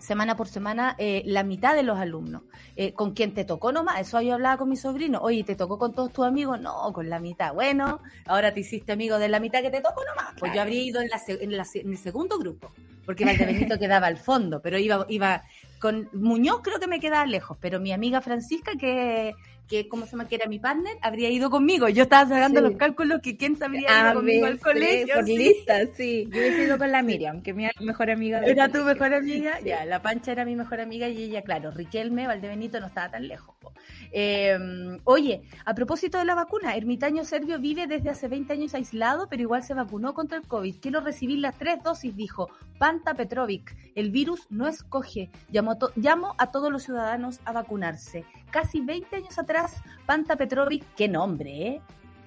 semana 0.02 0.36
por 0.36 0.48
semana 0.48 0.96
eh, 0.98 1.24
la 1.26 1.44
mitad 1.44 1.76
de 1.76 1.84
los 1.84 1.98
alumnos. 1.98 2.44
Eh, 2.76 2.94
¿Con 2.94 3.14
quién 3.14 3.34
te 3.34 3.46
tocó 3.46 3.72
nomás? 3.72 4.02
Eso 4.02 4.22
yo 4.22 4.34
hablaba 4.34 4.58
con 4.58 4.70
mi 4.70 4.76
sobrino. 4.76 5.20
Oye, 5.22 5.44
¿te 5.44 5.56
tocó 5.56 5.78
con 5.78 5.94
todos 5.94 6.12
tus 6.12 6.26
amigos? 6.26 6.60
No, 6.60 6.92
con 6.94 7.10
la 7.10 7.20
mitad. 7.20 7.54
Bueno, 7.54 8.02
ahora 8.26 8.54
te 8.54 8.62
hiciste 8.62 8.92
amigo 8.92 9.20
de 9.20 9.30
la 9.30 9.40
mitad 9.40 9.62
que 9.62 9.70
te 9.70 9.82
tocó 9.82 10.02
nomás. 10.06 10.34
Pues 10.40 10.54
yo 10.54 10.62
habría 10.62 10.82
ido 10.82 11.02
en, 11.02 11.10
la, 11.10 11.22
en, 11.28 11.92
el 11.92 11.98
segundo 11.98 12.38
grupo, 12.38 12.72
porque 13.06 13.26
Valdebenito 13.26 13.78
quedaba 13.80 14.08
al 14.08 14.18
fondo, 14.18 14.62
pero 14.62 14.78
iba, 14.78 15.06
iba 15.10 15.44
con 15.82 16.10
Muñoz 16.14 16.62
creo 16.62 16.80
que 16.80 16.88
me 16.88 17.00
quedaba 17.00 17.26
lejos, 17.26 17.58
pero 17.60 17.80
mi 17.80 17.92
amiga 17.92 18.22
Francisca, 18.22 18.74
que 18.80 19.34
que, 19.72 19.88
¿cómo 19.88 20.06
se 20.06 20.12
llama? 20.12 20.28
Que 20.28 20.36
era 20.36 20.50
mi 20.50 20.60
partner, 20.60 20.98
habría 21.02 21.30
ido 21.30 21.50
conmigo. 21.50 21.88
Yo 21.88 22.04
estaba 22.04 22.28
sacando 22.28 22.60
los 22.60 22.76
cálculos 22.76 23.22
que 23.22 23.38
quién 23.38 23.56
sabría 23.56 24.02
ido 24.02 24.10
ah, 24.10 24.14
conmigo 24.14 24.46
al 24.46 24.60
colegio. 24.60 25.16
Por 25.16 25.24
lista, 25.26 25.86
sí. 25.94 26.28
Yo 26.30 26.42
he 26.42 26.66
ido 26.66 26.78
con 26.78 26.92
la 26.92 27.02
Miriam, 27.02 27.42
que 27.42 27.52
es 27.52 27.56
mi 27.56 27.68
mejor 27.80 28.12
amiga. 28.12 28.40
¿Era 28.40 28.68
tu 28.68 28.80
mejor 28.80 29.14
amiga? 29.14 29.62
Ya, 29.62 29.86
la 29.86 30.02
Pancha 30.02 30.34
era 30.34 30.44
mi 30.44 30.58
mejor 30.58 30.82
amiga 30.82 31.08
y 31.08 31.24
ella, 31.24 31.44
claro, 31.44 31.72
Riquelme, 31.72 32.28
Valdebenito 32.28 32.82
no 32.82 32.88
estaba 32.88 33.12
tan 33.12 33.30
lejos. 33.30 33.56
Eh, 34.12 34.58
oye, 35.06 35.42
a 35.64 35.74
propósito 35.74 36.18
de 36.18 36.26
la 36.26 36.36
vacuna, 36.36 36.76
ermitaño 36.76 37.24
serbio 37.24 37.58
vive 37.58 37.88
desde 37.88 38.10
hace 38.10 38.28
20 38.28 38.52
años 38.52 38.74
aislado, 38.74 39.28
pero 39.30 39.42
igual 39.42 39.64
se 39.64 39.74
vacunó 39.74 40.14
contra 40.14 40.38
el 40.38 40.48
COVID. 40.48 40.82
Quiero 40.82 41.00
recibir 41.00 41.40
las 41.40 41.58
tres 41.58 41.82
dosis, 41.82 42.14
dijo 42.14 42.50
Panta 42.78 43.14
Petrovic. 43.14 43.74
El 43.96 44.12
virus 44.12 44.48
no 44.50 44.68
escoge. 44.68 45.30
Llamo, 45.50 45.78
llamo 45.96 46.36
a 46.38 46.52
todos 46.52 46.72
los 46.72 46.84
ciudadanos 46.84 47.40
a 47.46 47.52
vacunarse. 47.52 48.26
Casi 48.50 48.82
20 48.82 49.16
años 49.16 49.38
atrás, 49.38 49.82
Panta 50.06 50.36
Petrovic, 50.36 50.84
qué 50.96 51.08
nombre, 51.08 51.68
¿eh? 51.68 51.82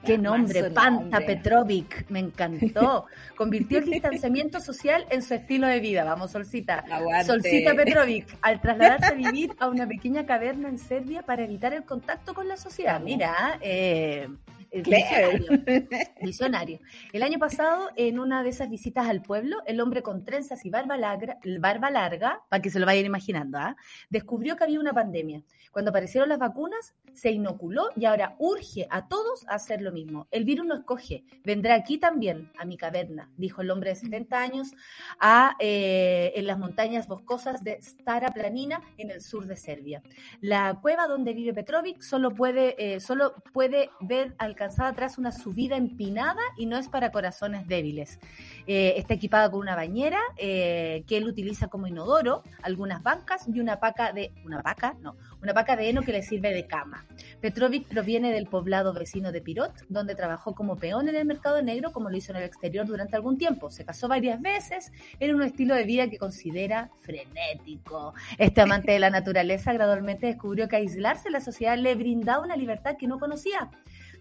Qué 0.04 0.18
nombre, 0.18 0.70
Panta 0.70 1.20
Petrovic, 1.20 2.08
me 2.10 2.20
encantó. 2.20 3.06
Convirtió 3.36 3.78
el 3.78 3.86
distanciamiento 3.86 4.60
social 4.60 5.06
en 5.10 5.22
su 5.22 5.34
estilo 5.34 5.66
de 5.66 5.80
vida. 5.80 6.04
Vamos, 6.04 6.32
Solcita. 6.32 6.84
Solcita 7.24 7.74
Petrovic, 7.74 8.36
al 8.42 8.60
trasladarse 8.60 9.06
a 9.06 9.14
vivir 9.14 9.52
a 9.58 9.68
una 9.68 9.86
pequeña 9.86 10.26
caverna 10.26 10.68
en 10.68 10.78
Serbia 10.78 11.22
para 11.22 11.44
evitar 11.44 11.72
el 11.72 11.84
contacto 11.84 12.34
con 12.34 12.48
la 12.48 12.56
sociedad. 12.56 13.00
Mira, 13.00 13.58
eh, 13.60 14.28
Visionario. 16.22 16.80
El 17.12 17.22
año 17.22 17.38
pasado, 17.38 17.90
en 17.96 18.18
una 18.18 18.42
de 18.42 18.50
esas 18.50 18.68
visitas 18.68 19.06
al 19.06 19.22
pueblo, 19.22 19.58
el 19.66 19.80
hombre 19.80 20.02
con 20.02 20.24
trenzas 20.24 20.64
y 20.64 20.70
barba 20.70 20.96
larga, 20.96 21.38
barba 21.60 21.90
larga 21.90 22.42
para 22.48 22.60
que 22.60 22.70
se 22.70 22.80
lo 22.80 22.86
vayan 22.86 23.06
imaginando, 23.06 23.58
¿ah? 23.58 23.76
descubrió 24.10 24.56
que 24.56 24.64
había 24.64 24.80
una 24.80 24.92
pandemia. 24.92 25.42
Cuando 25.70 25.90
aparecieron 25.90 26.28
las 26.28 26.38
vacunas, 26.38 26.94
se 27.12 27.30
inoculó 27.30 27.90
y 27.96 28.04
ahora 28.04 28.34
urge 28.38 28.86
a 28.90 29.08
todos 29.08 29.46
a 29.48 29.54
hacer 29.54 29.80
lo 29.80 29.92
mismo. 29.92 30.26
El 30.30 30.44
virus 30.44 30.66
no 30.66 30.74
escoge, 30.74 31.24
vendrá 31.44 31.74
aquí 31.74 31.98
también, 31.98 32.50
a 32.58 32.64
mi 32.64 32.76
caverna, 32.76 33.30
dijo 33.36 33.62
el 33.62 33.70
hombre 33.70 33.90
de 33.90 33.96
70 33.96 34.40
años, 34.40 34.72
a, 35.20 35.56
eh, 35.60 36.32
en 36.34 36.46
las 36.46 36.58
montañas 36.58 37.06
boscosas 37.06 37.62
de 37.62 37.80
Stara 37.80 38.32
Planina, 38.32 38.82
en 38.98 39.10
el 39.10 39.20
sur 39.20 39.46
de 39.46 39.56
Serbia. 39.56 40.02
La 40.40 40.78
cueva 40.80 41.06
donde 41.06 41.32
vive 41.32 41.54
Petrovic 41.54 42.02
solo 42.02 42.30
puede, 42.30 42.74
eh, 42.78 43.00
solo 43.00 43.34
puede 43.52 43.90
ver 44.00 44.34
al 44.38 44.56
alcanzaba 44.64 44.88
atrás 44.88 45.18
una 45.18 45.30
subida 45.30 45.76
empinada 45.76 46.40
y 46.56 46.64
no 46.64 46.78
es 46.78 46.88
para 46.88 47.12
corazones 47.12 47.68
débiles. 47.68 48.18
Eh, 48.66 48.94
está 48.96 49.12
equipada 49.12 49.50
con 49.50 49.60
una 49.60 49.76
bañera 49.76 50.20
eh, 50.38 51.04
que 51.06 51.18
él 51.18 51.26
utiliza 51.26 51.68
como 51.68 51.86
inodoro, 51.86 52.42
algunas 52.62 53.02
bancas 53.02 53.46
y 53.46 53.60
una 53.60 53.78
paca 53.78 54.12
de 54.12 54.32
una 54.44 54.62
paca, 54.62 54.96
no, 55.02 55.16
una 55.42 55.52
paca 55.52 55.76
de 55.76 55.90
heno 55.90 56.00
que 56.00 56.12
le 56.12 56.22
sirve 56.22 56.54
de 56.54 56.66
cama. 56.66 57.04
Petrovic 57.42 57.86
proviene 57.88 58.32
del 58.32 58.46
poblado 58.46 58.94
vecino 58.94 59.32
de 59.32 59.42
Pirot, 59.42 59.72
donde 59.90 60.14
trabajó 60.14 60.54
como 60.54 60.76
peón 60.76 61.10
en 61.10 61.16
el 61.16 61.26
mercado 61.26 61.60
negro, 61.60 61.92
como 61.92 62.08
lo 62.08 62.16
hizo 62.16 62.32
en 62.32 62.38
el 62.38 62.44
exterior 62.44 62.86
durante 62.86 63.16
algún 63.16 63.36
tiempo. 63.36 63.70
Se 63.70 63.84
casó 63.84 64.08
varias 64.08 64.40
veces, 64.40 64.92
era 65.20 65.34
un 65.34 65.42
estilo 65.42 65.74
de 65.74 65.84
vida 65.84 66.08
que 66.08 66.16
considera 66.16 66.90
frenético. 67.02 68.14
Este 68.38 68.62
amante 68.62 68.92
de 68.92 68.98
la 68.98 69.10
naturaleza 69.10 69.74
gradualmente 69.74 70.26
descubrió 70.26 70.68
que 70.68 70.76
aislarse 70.76 71.24
de 71.24 71.32
la 71.32 71.40
sociedad 71.42 71.76
le 71.76 71.94
brindaba 71.94 72.42
una 72.42 72.56
libertad 72.56 72.96
que 72.96 73.06
no 73.06 73.18
conocía. 73.18 73.70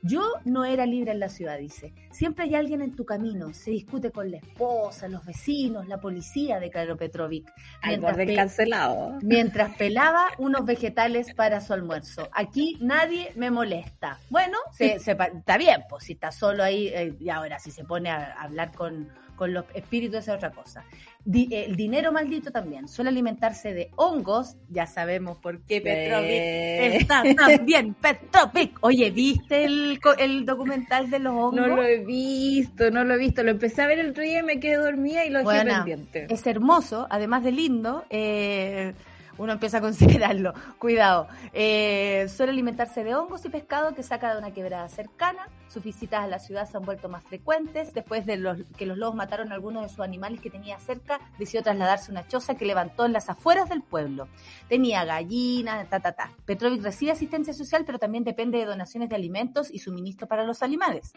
Yo 0.06 0.34
no 0.44 0.66
era 0.66 0.86
libre 0.86 1.12
en 1.12 1.20
la 1.20 1.30
ciudad, 1.30 1.58
dice. 1.58 1.94
Siempre 2.12 2.44
hay 2.44 2.56
alguien 2.56 2.82
en 2.82 2.94
tu 2.94 3.06
camino. 3.06 3.54
Se 3.54 3.72
discute 3.72 4.12
con 4.12 4.30
la 4.30 4.38
esposa, 4.38 5.08
los 5.08 5.26
vecinos, 5.26 5.88
la 5.88 6.02
policía, 6.02 6.60
declaró 6.60 6.98
Petrovic. 6.98 7.50
Mientras, 7.86 8.18
cancelado. 8.36 9.18
mientras 9.22 9.76
pelaba 9.78 10.28
unos 10.38 10.66
vegetales 10.66 11.34
para 11.34 11.62
su 11.62 11.72
almuerzo. 11.72 12.28
Aquí 12.34 12.78
nadie 12.82 13.32
me 13.36 13.50
molesta. 13.50 14.20
Bueno, 14.30 14.58
se, 14.72 14.96
está 14.96 15.58
bien, 15.58 15.84
pues 15.90 16.04
si 16.04 16.14
está 16.14 16.34
solo 16.34 16.64
ahí, 16.64 16.88
eh, 16.90 17.16
y 17.20 17.30
ahora 17.30 17.60
si 17.60 17.72
se 17.72 17.86
pone 17.86 18.10
a 18.10 18.34
hablar 18.34 18.74
con, 18.74 19.10
con 19.36 19.54
los 19.54 19.66
espíritus 19.74 20.20
es 20.20 20.30
otra 20.30 20.52
cosa. 20.52 20.84
el 21.26 21.76
dinero 21.76 22.12
maldito 22.12 22.52
también 22.52 22.88
suele 22.88 23.10
alimentarse 23.10 23.74
de 23.74 23.90
hongos, 23.96 24.58
ya 24.70 24.86
sabemos 24.86 25.38
por 25.38 25.62
qué 25.62 25.82
Petrovic 25.82 27.02
está 27.02 27.24
tan 27.36 27.66
bien, 27.66 27.94
Petrovic. 28.02 28.78
Oye, 28.82 29.12
¿viste 29.12 29.66
el, 29.66 30.00
el, 30.18 30.46
documental 30.46 31.10
de 31.10 31.20
los 31.20 31.34
hongos? 31.34 31.56
No 31.56 31.68
lo 31.68 31.84
he 31.84 32.00
visto, 32.00 32.92
no 32.92 33.04
lo 33.04 33.16
he 33.16 33.18
visto. 33.18 33.44
Lo 33.44 33.52
empecé 33.52 33.82
a 33.82 33.88
ver 33.88 34.00
el 34.00 34.12
otro 34.12 34.24
día 34.24 34.40
y 34.40 34.44
me 34.44 34.60
quedé 34.60 34.78
dormida 34.78 35.26
y 35.26 35.30
lo 35.30 35.44
dejé 35.44 35.66
pendiente. 35.66 36.28
Es 36.30 36.46
hermoso, 36.48 37.08
además 37.10 37.44
de 37.44 37.52
lindo. 37.52 38.06
Eh, 38.10 38.94
uno 39.38 39.54
empieza 39.54 39.78
a 39.78 39.82
considerarlo. 39.82 40.54
Cuidado. 40.80 41.28
Eh, 41.54 42.28
suele 42.30 42.52
alimentarse 42.52 43.04
de 43.04 43.16
hongos 43.16 43.46
y 43.46 43.50
pescado 43.50 43.94
que 43.94 44.04
saca 44.04 44.34
de 44.34 44.40
una 44.40 44.52
quebrada 44.52 44.88
cercana. 44.90 45.50
Sus 45.68 45.84
visitas 45.84 46.24
a 46.24 46.28
la 46.28 46.40
ciudad 46.40 46.70
se 46.70 46.78
han 46.78 46.84
vuelto 46.84 47.10
más 47.10 47.24
frecuentes. 47.24 47.94
Después 47.94 48.26
de 48.26 48.66
que 48.78 48.86
los 48.86 48.98
lobos 48.98 49.16
mataron 49.16 49.52
a 49.52 49.56
algunos 49.56 49.84
de 49.84 49.90
sus 49.90 50.02
animales 50.02 50.40
que 50.40 50.50
tenía 50.50 50.80
cerca, 50.80 51.20
decidió 51.40 51.64
trasladarse 51.64 52.12
a 52.12 52.14
una 52.14 52.28
choza 52.28 52.56
que 52.56 52.66
levantó 52.66 53.06
en 53.06 53.14
las 53.14 53.30
afueras 53.30 53.70
del 53.70 53.82
pueblo. 53.82 54.28
Tenía 54.70 55.04
gallinas, 55.04 55.90
ta, 55.90 56.00
ta, 56.00 56.12
ta. 56.12 56.32
Petrovic 56.46 56.84
recibe 56.84 57.12
asistencia 57.12 57.54
social, 57.54 57.84
pero 57.86 57.98
también 57.98 58.24
depende 58.24 58.60
de 58.60 58.66
donaciones 58.66 59.10
de 59.10 59.16
alimentos 59.16 59.72
y 59.72 59.80
suministro 59.80 60.28
para 60.28 60.44
los 60.44 60.62
animales. 60.62 61.14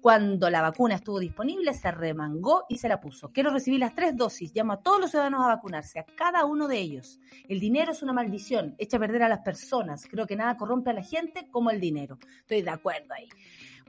Cuando 0.00 0.50
la 0.50 0.62
vacuna 0.62 0.96
estuvo 0.96 1.20
disponible, 1.20 1.72
se 1.74 1.90
remangó 1.92 2.64
y 2.68 2.78
se 2.78 2.88
la 2.88 3.00
puso. 3.00 3.30
Quiero 3.30 3.50
recibir 3.50 3.78
las 3.78 3.94
tres 3.94 4.16
dosis. 4.16 4.52
Llamo 4.54 4.72
a 4.72 4.82
todos 4.82 5.00
los 5.00 5.10
ciudadanos 5.10 5.44
a 5.44 5.54
vacunarse, 5.54 6.00
a 6.00 6.04
cada 6.04 6.44
uno 6.44 6.66
de 6.66 6.78
ellos. 6.78 7.20
El 7.48 7.59
dinero 7.60 7.92
es 7.92 8.02
una 8.02 8.12
maldición, 8.12 8.74
echa 8.78 8.96
a 8.96 9.00
perder 9.00 9.22
a 9.22 9.28
las 9.28 9.40
personas. 9.40 10.06
Creo 10.10 10.26
que 10.26 10.34
nada 10.34 10.56
corrompe 10.56 10.90
a 10.90 10.94
la 10.94 11.02
gente 11.02 11.46
como 11.50 11.70
el 11.70 11.80
dinero. 11.80 12.18
Estoy 12.40 12.62
de 12.62 12.70
acuerdo 12.70 13.14
ahí. 13.14 13.28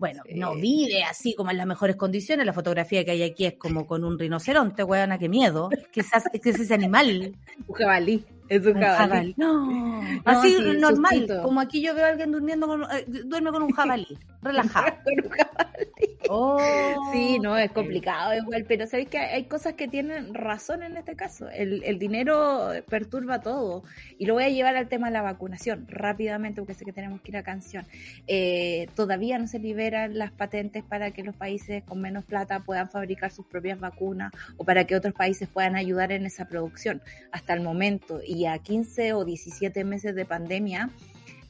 Bueno, 0.02 0.24
no 0.34 0.56
vive 0.56 1.04
así 1.04 1.36
como 1.36 1.52
en 1.52 1.58
las 1.58 1.68
mejores 1.68 1.96
condiciones. 1.96 2.46
La 2.46 2.54
fotografía 2.54 3.06
que 3.06 3.12
hay 3.12 3.22
aquí 3.22 3.46
es 3.46 3.54
como 3.54 3.86
con 3.86 4.04
un 4.04 4.18
rinoceronte, 4.18 4.84
weona, 4.84 5.20
qué 5.20 5.30
miedo. 5.30 5.70
¿Qué 5.92 6.02
es, 6.02 6.60
ese 6.60 6.74
animal? 6.74 7.36
Un 7.68 7.76
jabalí. 7.76 8.26
Es 8.50 8.66
un, 8.66 8.82
jabalí. 8.82 9.34
No, 9.38 10.02
así 10.26 10.58
normal. 10.78 11.40
Como 11.42 11.62
aquí 11.62 11.82
yo 11.82 11.96
veo 11.96 12.06
a 12.06 12.10
alguien 12.10 12.32
durmiendo 12.34 12.68
con, 12.68 12.84
eh, 12.84 13.06
duerme 13.24 13.52
con 13.52 13.64
un 13.64 13.72
jabalí, 13.72 14.18
relajado. 14.42 14.98
con 15.04 15.26
un 15.26 15.30
jabalí. 15.30 16.18
Oh. 16.30 17.12
Sí, 17.12 17.40
no, 17.40 17.58
es 17.58 17.72
complicado 17.72 18.34
igual, 18.36 18.66
pero 18.68 18.88
sabéis 18.88 19.10
que 19.10 19.18
hay 19.18 19.46
cosas 19.46 19.74
que 19.74 19.88
tienen 19.88 20.34
razón 20.34 20.82
en 20.84 20.96
este 20.96 21.16
caso. 21.16 21.50
El, 21.50 21.84
el, 21.84 22.00
dinero 22.00 22.72
perturba 22.90 23.42
todo. 23.42 23.84
Y 24.18 24.26
lo 24.26 24.36
voy 24.36 24.44
a 24.46 24.50
llevar 24.50 24.78
al 24.78 24.88
tema 24.88 25.08
de 25.08 25.14
la 25.14 25.22
vacunación 25.22 25.86
rápidamente, 25.90 26.62
porque 26.62 26.74
sé 26.74 26.86
que 26.86 26.94
tenemos 26.94 27.22
que 27.22 27.32
ir 27.32 27.38
a 27.38 27.44
canción. 27.44 27.86
Eh, 28.28 28.88
todavía 28.96 29.38
no 29.40 29.48
se 29.48 29.60
liberan 29.60 30.18
las 30.18 30.32
patentes 30.32 30.84
para 30.84 31.12
que 31.12 31.24
los 31.24 31.36
países 31.36 31.84
con 31.84 32.00
menos 32.00 32.24
plata 32.24 32.62
puedan 32.62 32.90
fabricar 32.90 33.32
sus 33.32 33.46
propias 33.46 33.80
vacunas 33.80 34.32
o 34.58 34.64
para 34.64 34.86
que 34.86 34.96
otros 34.96 35.14
países 35.14 35.50
puedan 35.50 35.76
ayudar 35.76 36.12
en 36.12 36.26
esa 36.26 36.46
producción. 36.46 37.02
Hasta 37.32 37.54
el 37.54 37.62
momento. 37.62 38.22
Y 38.26 38.46
a 38.46 38.58
15 38.58 39.14
o 39.14 39.26
17 39.26 39.84
meses 39.84 40.16
de 40.16 40.26
pandemia, 40.26 40.90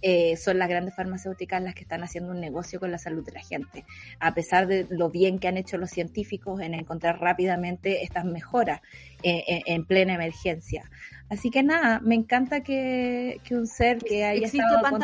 eh, 0.02 0.36
son 0.38 0.58
las 0.58 0.68
grandes 0.68 0.96
farmacéuticas 0.96 1.62
las 1.62 1.76
que 1.76 1.82
están 1.82 2.04
haciendo 2.04 2.32
un 2.32 2.40
negocio 2.40 2.80
con 2.80 2.92
la 2.92 2.98
salud 2.98 3.24
de 3.24 3.34
la 3.34 3.42
gente, 3.42 3.86
a 4.20 4.34
pesar 4.34 4.68
de 4.68 4.88
lo 4.90 5.10
bien 5.10 5.40
que 5.40 5.48
han 5.48 5.58
hecho 5.58 5.78
los 5.78 5.92
científicos 5.92 6.62
en 6.62 6.74
encontrar 6.74 7.20
rápidamente 7.20 8.04
estas 8.04 8.26
mejoras 8.26 8.82
eh, 9.24 9.44
eh, 9.48 9.62
en 9.68 9.86
plena 9.86 10.16
emergencia. 10.16 10.90
Así 11.30 11.50
que 11.50 11.64
nada, 11.64 12.00
me 12.02 12.16
encanta 12.16 12.62
que, 12.62 13.40
un 13.52 13.68
ser 13.68 14.00
que 14.00 14.26
haya 14.26 14.46
estado 14.46 14.90
con 14.90 15.02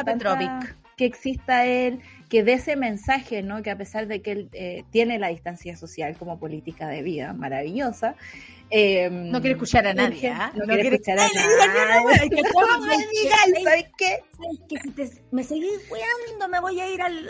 que 0.97 1.05
exista 1.05 1.65
él, 1.65 1.99
que 2.27 2.43
dé 2.43 2.53
ese 2.53 2.75
mensaje, 2.75 3.43
¿no? 3.43 3.61
Que 3.61 3.71
a 3.71 3.77
pesar 3.77 4.07
de 4.07 4.21
que 4.21 4.31
él 4.31 4.49
tiene 4.91 5.19
la 5.19 5.29
distancia 5.29 5.77
social 5.77 6.17
como 6.17 6.39
política 6.39 6.89
de 6.89 7.03
vida 7.03 7.33
maravillosa, 7.33 8.15
Em, 8.69 9.31
no 9.31 9.39
quiere 9.39 9.53
escuchar 9.53 9.87
a 9.87 9.93
nadie. 9.93 10.29
¿ah? 10.29 10.51
No, 10.53 10.65
quiere 10.65 10.95
escuchar 10.95 11.17
a 11.19 11.27
nadie. 11.27 11.39
¿Sabes 13.63 13.85
qué? 13.97 14.19
que 14.67 14.77
si 14.79 14.91
te, 14.91 15.09
me 15.31 15.43
seguís 15.43 15.79
cuidando, 15.87 16.49
me 16.49 16.59
voy 16.59 16.79
a 16.79 16.91
ir 16.91 17.01
al, 17.01 17.29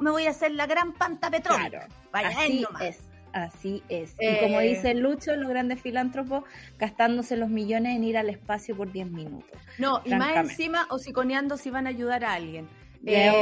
me 0.00 0.10
voy 0.10 0.26
a 0.26 0.30
hacer 0.30 0.52
la 0.52 0.66
gran 0.66 0.92
panta 0.92 1.30
petróleo. 1.30 1.80
Claro, 2.10 2.12
así 2.12 2.66
es. 2.80 2.98
Así 3.30 3.82
es. 3.90 4.16
y 4.18 4.38
como 4.40 4.58
eh, 4.60 4.68
dice 4.68 4.94
Lucho, 4.94 5.36
los 5.36 5.50
grandes 5.50 5.82
filántropos 5.82 6.44
gastándose 6.78 7.36
los 7.36 7.50
millones 7.50 7.94
en 7.94 8.02
ir 8.02 8.16
al 8.16 8.30
espacio 8.30 8.74
por 8.74 8.90
10 8.90 9.10
minutos. 9.10 9.60
No, 9.76 10.00
y 10.04 10.14
más 10.14 10.34
encima 10.36 10.86
osiconeando 10.90 11.58
si 11.58 11.68
van 11.70 11.86
a 11.86 11.90
ayudar 11.90 12.24
a 12.24 12.32
alguien. 12.32 12.66
Eh, 13.06 13.32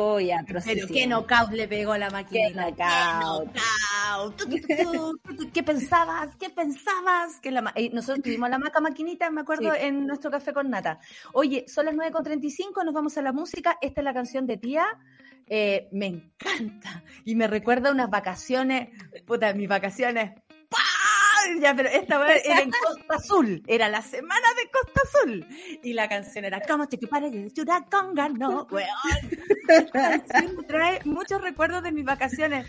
pero 0.46 0.60
qué 0.88 1.06
knockout 1.06 1.50
le 1.52 1.66
pegó 1.66 1.96
la 1.96 2.10
máquina. 2.10 2.48
Qué 2.48 2.54
knockout. 2.54 3.56
¿Qué, 5.52 5.62
pensabas? 5.62 6.36
¿Qué 6.36 6.50
pensabas? 6.50 7.40
Que 7.40 7.50
la 7.50 7.72
eh, 7.74 7.90
nosotros 7.92 8.22
tuvimos 8.22 8.50
la 8.50 8.58
maca 8.58 8.80
maquinita, 8.80 9.30
me 9.30 9.40
acuerdo, 9.40 9.74
en 9.74 10.06
nuestro 10.06 10.30
café 10.30 10.52
con 10.52 10.70
nata. 10.70 11.00
Oye, 11.32 11.64
son 11.68 11.86
las 11.86 11.94
9.35, 11.94 12.84
nos 12.84 12.94
vamos 12.94 13.16
a 13.18 13.22
la 13.22 13.32
música. 13.32 13.78
Esta 13.80 14.00
es 14.00 14.04
la 14.04 14.14
canción 14.14 14.46
de 14.46 14.56
tía. 14.58 14.86
Eh, 15.48 15.88
me 15.92 16.06
encanta. 16.06 17.02
Y 17.24 17.34
me 17.34 17.46
recuerda 17.46 17.90
unas 17.90 18.10
vacaciones, 18.10 18.88
puta, 19.26 19.52
mis 19.54 19.68
vacaciones 19.68 20.32
ya, 21.61 21.74
pero 21.74 21.88
esta 21.88 22.18
vez 22.18 22.44
era 22.44 22.61
en 22.61 22.70
Costa 22.70 23.14
Azul, 23.14 23.62
era 23.66 23.88
la 23.88 24.02
semana 24.02 24.46
de 24.56 24.70
Costa 24.70 25.00
Azul. 25.04 25.46
Y 25.82 25.92
la 25.92 26.09
canción 26.09 26.44
era 26.44 26.61
¿Cómo 26.61 26.88
te 26.88 26.98
pare 26.98 27.30
de 27.30 27.50
conga? 27.90 28.28
No, 28.28 28.66
weón. 28.70 28.88
me 30.56 30.62
trae 30.64 31.00
muchos 31.04 31.40
recuerdos 31.40 31.82
de 31.82 31.92
mis 31.92 32.04
vacaciones 32.04 32.66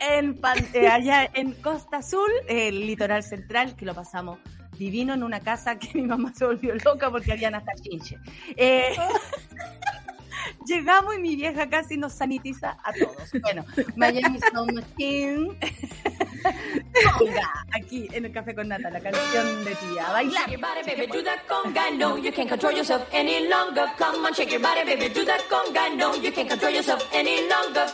en, 0.00 0.40
eh, 0.74 0.88
allá 0.88 1.30
en 1.34 1.52
Costa 1.52 1.98
Azul, 1.98 2.30
el 2.48 2.86
litoral 2.86 3.22
central, 3.22 3.76
que 3.76 3.84
lo 3.84 3.94
pasamos 3.94 4.38
divino 4.78 5.14
en 5.14 5.22
una 5.22 5.40
casa 5.40 5.78
que 5.78 5.90
mi 5.94 6.02
mamá 6.02 6.32
se 6.34 6.44
volvió 6.44 6.74
loca 6.74 7.10
porque 7.10 7.32
habían 7.32 7.54
hasta 7.54 7.72
chinche. 7.74 8.18
Eh, 8.56 8.96
llegamos 10.66 11.14
y 11.14 11.18
mi 11.18 11.36
vieja 11.36 11.68
casi 11.68 11.96
nos 11.96 12.12
sanitiza 12.12 12.78
a 12.82 12.92
todos. 12.92 13.30
Bueno, 13.42 13.64
Miami 13.96 14.38
Sound 14.52 14.84
Skin. 14.92 15.58
conga, 17.18 17.66
aquí 17.72 18.08
en 18.12 18.24
el 18.24 18.32
Café 18.32 18.54
con 18.54 18.68
Nata, 18.68 18.90
la 18.90 19.00
canción 19.00 19.64
de 19.64 19.74
tía. 19.74 20.08
Bailar. 20.12 20.32
Shake 20.32 20.52
your 20.52 20.60
body, 20.60 20.82
baby, 20.84 21.06
do 21.06 21.22
that 21.22 21.46
conga. 21.48 21.90
No, 21.96 22.16
you 22.16 22.32
can't 22.32 22.48
control 22.48 22.72
yourself 22.72 23.06
any 23.12 23.48
longer. 23.48 23.86
Come 23.98 24.24
on, 24.24 24.34
shake 24.34 24.52
your 24.52 24.60
body, 24.60 24.84
baby, 24.84 25.08
do 25.12 25.24
that 25.24 25.42
conga. 25.48 25.96
No, 25.96 26.14
you 26.16 26.32
can't 26.32 26.48
control 26.48 26.72
yourself 26.72 27.06
any 27.12 27.48
longer. 27.48 27.86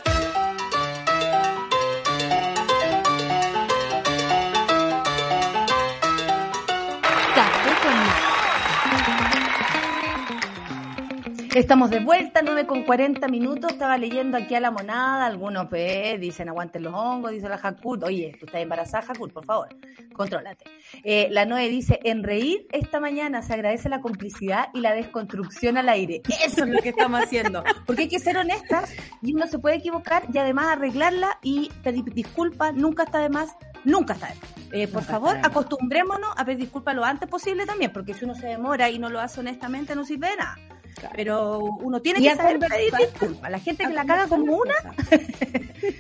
Estamos 11.55 11.89
de 11.91 12.01
vuelta, 12.01 12.41
9 12.45 12.67
con 12.67 12.83
40 12.85 13.27
minutos. 13.29 13.73
Estaba 13.73 13.97
leyendo 13.97 14.37
aquí 14.37 14.55
a 14.55 14.61
la 14.61 14.71
monada. 14.71 15.27
Algunos 15.27 15.67
pues, 15.69 16.21
dicen 16.21 16.49
aguanten 16.49 16.83
los 16.83 16.95
hongos, 16.95 17.33
dice 17.33 17.49
la 17.49 17.59
Jacult. 17.59 18.05
Oye, 18.05 18.37
tú 18.39 18.47
estás 18.47 18.61
embarazada, 18.61 19.07
Jacult, 19.07 19.33
por 19.33 19.45
favor, 19.45 19.69
contrólate. 20.13 20.65
Eh, 21.03 21.29
la 21.31 21.47
Noe 21.47 21.69
dice: 21.69 22.01
En 22.05 22.23
reír 22.23 22.67
esta 22.71 23.01
mañana 23.01 23.43
se 23.43 23.55
agradece 23.55 23.89
la 23.89 24.01
complicidad 24.01 24.69
y 24.75 24.81
la 24.81 24.93
desconstrucción 24.93 25.79
al 25.79 25.89
aire. 25.89 26.23
Eso 26.45 26.65
es 26.65 26.71
lo 26.71 26.83
que 26.83 26.91
estamos 26.91 27.23
haciendo. 27.23 27.65
Porque 27.87 28.03
hay 28.03 28.09
que 28.09 28.19
ser 28.19 28.37
honestas 28.37 28.93
y 29.23 29.35
uno 29.35 29.47
se 29.47 29.59
puede 29.59 29.77
equivocar 29.77 30.25
y 30.33 30.39
además 30.39 30.67
arreglarla 30.77 31.39
y 31.43 31.71
pedir 31.83 32.05
disculpas. 32.05 32.75
Nunca 32.75 33.05
está 33.05 33.21
de 33.21 33.31
más 33.31 33.57
nunca 33.85 34.15
está 34.15 34.29
de 34.29 34.35
más. 34.35 34.73
Eh, 34.73 34.87
por 34.87 35.03
favor, 35.03 35.39
acostumbrémonos 35.43 36.31
a 36.37 36.45
pedir 36.45 36.59
disculpas 36.59 36.95
lo 36.95 37.05
antes 37.05 37.29
posible 37.29 37.65
también, 37.65 37.91
porque 37.91 38.13
si 38.13 38.27
uno 38.27 38.35
se 38.35 38.49
demora 38.49 38.91
y 38.91 38.99
no 38.99 39.09
lo 39.09 39.19
hace 39.19 39.41
honestamente, 39.41 39.95
no 39.95 40.05
sirve 40.05 40.29
de 40.29 40.37
nada. 40.37 40.57
Pero 41.15 41.59
uno 41.61 42.01
tiene 42.01 42.21
que 42.21 42.35
saber 42.35 42.59
pedir 42.59 42.93
disculpas. 42.95 43.51
La 43.51 43.59
gente 43.59 43.85
que 43.85 43.93
la 43.93 44.05
caga 44.05 44.29
como 44.29 44.57
una 44.57 44.75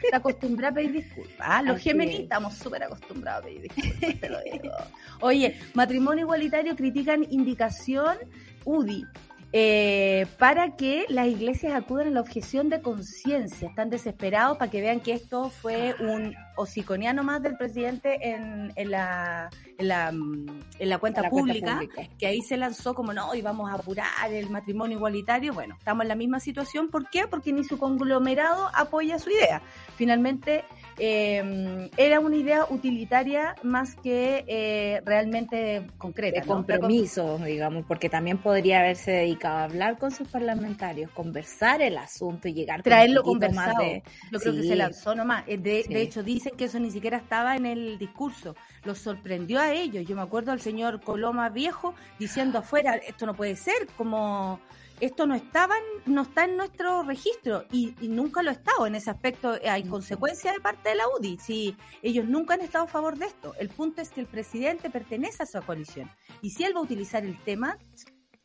se 0.00 0.14
acostumbra 0.14 0.68
a 0.68 0.72
pedir 0.72 0.92
disculpas. 0.92 1.34
Ah, 1.40 1.62
los 1.62 1.80
gemelos 1.80 2.14
estamos 2.14 2.54
súper 2.54 2.82
acostumbrados 2.84 3.42
a 3.42 3.46
pedir 3.46 3.62
disculpas, 3.62 4.20
te 4.20 4.28
lo 4.28 4.40
digo. 4.42 4.74
Oye, 5.20 5.58
matrimonio 5.74 6.24
igualitario 6.24 6.76
critican 6.76 7.26
indicación 7.30 8.16
UDI. 8.64 9.06
Eh, 9.52 10.26
para 10.38 10.76
que 10.76 11.06
las 11.08 11.26
iglesias 11.26 11.72
acudan 11.72 12.08
a 12.08 12.10
la 12.10 12.20
objeción 12.20 12.68
de 12.68 12.82
conciencia. 12.82 13.68
Están 13.68 13.88
desesperados 13.88 14.58
para 14.58 14.70
que 14.70 14.82
vean 14.82 15.00
que 15.00 15.12
esto 15.12 15.48
fue 15.48 15.94
un 16.00 16.34
hociconiano 16.58 17.22
más 17.22 17.42
del 17.42 17.56
presidente 17.56 18.18
en, 18.28 18.72
en, 18.76 18.90
la, 18.90 19.48
en, 19.78 19.88
la, 19.88 20.08
en 20.08 20.88
la, 20.88 20.98
cuenta, 20.98 21.28
pública, 21.30 21.80
que 22.18 22.26
ahí 22.26 22.42
se 22.42 22.56
lanzó 22.56 22.94
como 22.94 23.12
no, 23.12 23.34
y 23.34 23.42
vamos 23.42 23.70
a 23.70 23.74
apurar 23.74 24.06
el 24.30 24.50
matrimonio 24.50 24.96
igualitario. 24.96 25.54
Bueno, 25.54 25.76
estamos 25.78 26.02
en 26.02 26.08
la 26.08 26.14
misma 26.16 26.40
situación. 26.40 26.88
¿Por 26.88 27.08
qué? 27.10 27.26
Porque 27.28 27.52
ni 27.52 27.64
su 27.64 27.78
conglomerado 27.78 28.70
apoya 28.74 29.18
su 29.18 29.30
idea. 29.30 29.62
Finalmente, 29.96 30.64
eh, 30.98 31.90
era 31.96 32.20
una 32.20 32.36
idea 32.36 32.66
utilitaria 32.70 33.54
más 33.62 33.94
que 33.96 34.44
eh, 34.46 35.00
realmente 35.04 35.86
concreta. 35.98 36.40
De 36.40 36.46
compromiso, 36.46 37.38
digamos, 37.38 37.84
porque 37.86 38.08
también 38.08 38.38
podría 38.38 38.80
haberse 38.80 39.12
dedicado 39.12 39.58
a 39.58 39.64
hablar 39.64 39.98
con 39.98 40.10
sus 40.10 40.28
parlamentarios, 40.28 41.10
conversar 41.10 41.82
el 41.82 41.96
asunto 41.98 42.48
y 42.48 42.54
llegar 42.54 42.82
Traerlo 42.82 43.22
conversado. 43.22 43.74
Más 43.74 43.78
de... 43.78 44.02
Yo 44.30 44.38
creo 44.38 44.54
que 44.54 44.62
se 44.62 44.76
lanzó 44.76 45.14
nomás. 45.14 45.44
Eh, 45.46 45.58
de, 45.58 45.84
de 45.88 46.02
hecho, 46.02 46.22
dicen 46.22 46.56
que 46.56 46.64
eso 46.64 46.78
ni 46.78 46.90
siquiera 46.90 47.16
estaba 47.16 47.56
en 47.56 47.66
el 47.66 47.98
discurso. 47.98 48.54
Los 48.84 48.98
sorprendió 48.98 49.60
a 49.60 49.72
ellos. 49.72 50.06
Yo 50.06 50.16
me 50.16 50.22
acuerdo 50.22 50.52
al 50.52 50.60
señor 50.60 51.00
Coloma 51.00 51.48
Viejo 51.48 51.94
diciendo 52.18 52.58
afuera, 52.58 52.96
esto 52.96 53.26
no 53.26 53.34
puede 53.34 53.56
ser, 53.56 53.86
como 53.96 54.60
esto 55.00 55.26
no 55.26 55.34
estaba 55.34 55.74
no 56.06 56.22
está 56.22 56.44
en 56.44 56.56
nuestro 56.56 57.02
registro 57.02 57.64
y, 57.70 57.94
nunca 58.00 58.42
lo 58.42 58.50
ha 58.50 58.54
estado 58.54 58.86
en 58.86 58.94
ese 58.94 59.10
aspecto. 59.10 59.58
Hay 59.68 59.84
consecuencia 59.84 60.52
de 60.52 60.60
parte 60.60 60.90
de 60.90 60.94
la 60.96 61.04
UDI 61.08 61.38
si 61.38 61.76
ellos 62.02 62.26
nunca 62.26 62.54
han 62.54 62.62
estado 62.62 62.84
a 62.84 62.88
favor 62.88 63.16
de 63.16 63.26
esto. 63.26 63.54
El 63.58 63.68
punto 63.68 64.00
es 64.00 64.10
que 64.10 64.20
el 64.20 64.26
presidente 64.26 64.90
pertenece 64.90 65.42
a 65.42 65.46
su 65.46 65.60
coalición. 65.62 66.10
Y 66.42 66.50
si 66.50 66.64
él 66.64 66.74
va 66.74 66.80
a 66.80 66.82
utilizar 66.82 67.24
el 67.24 67.38
tema 67.44 67.78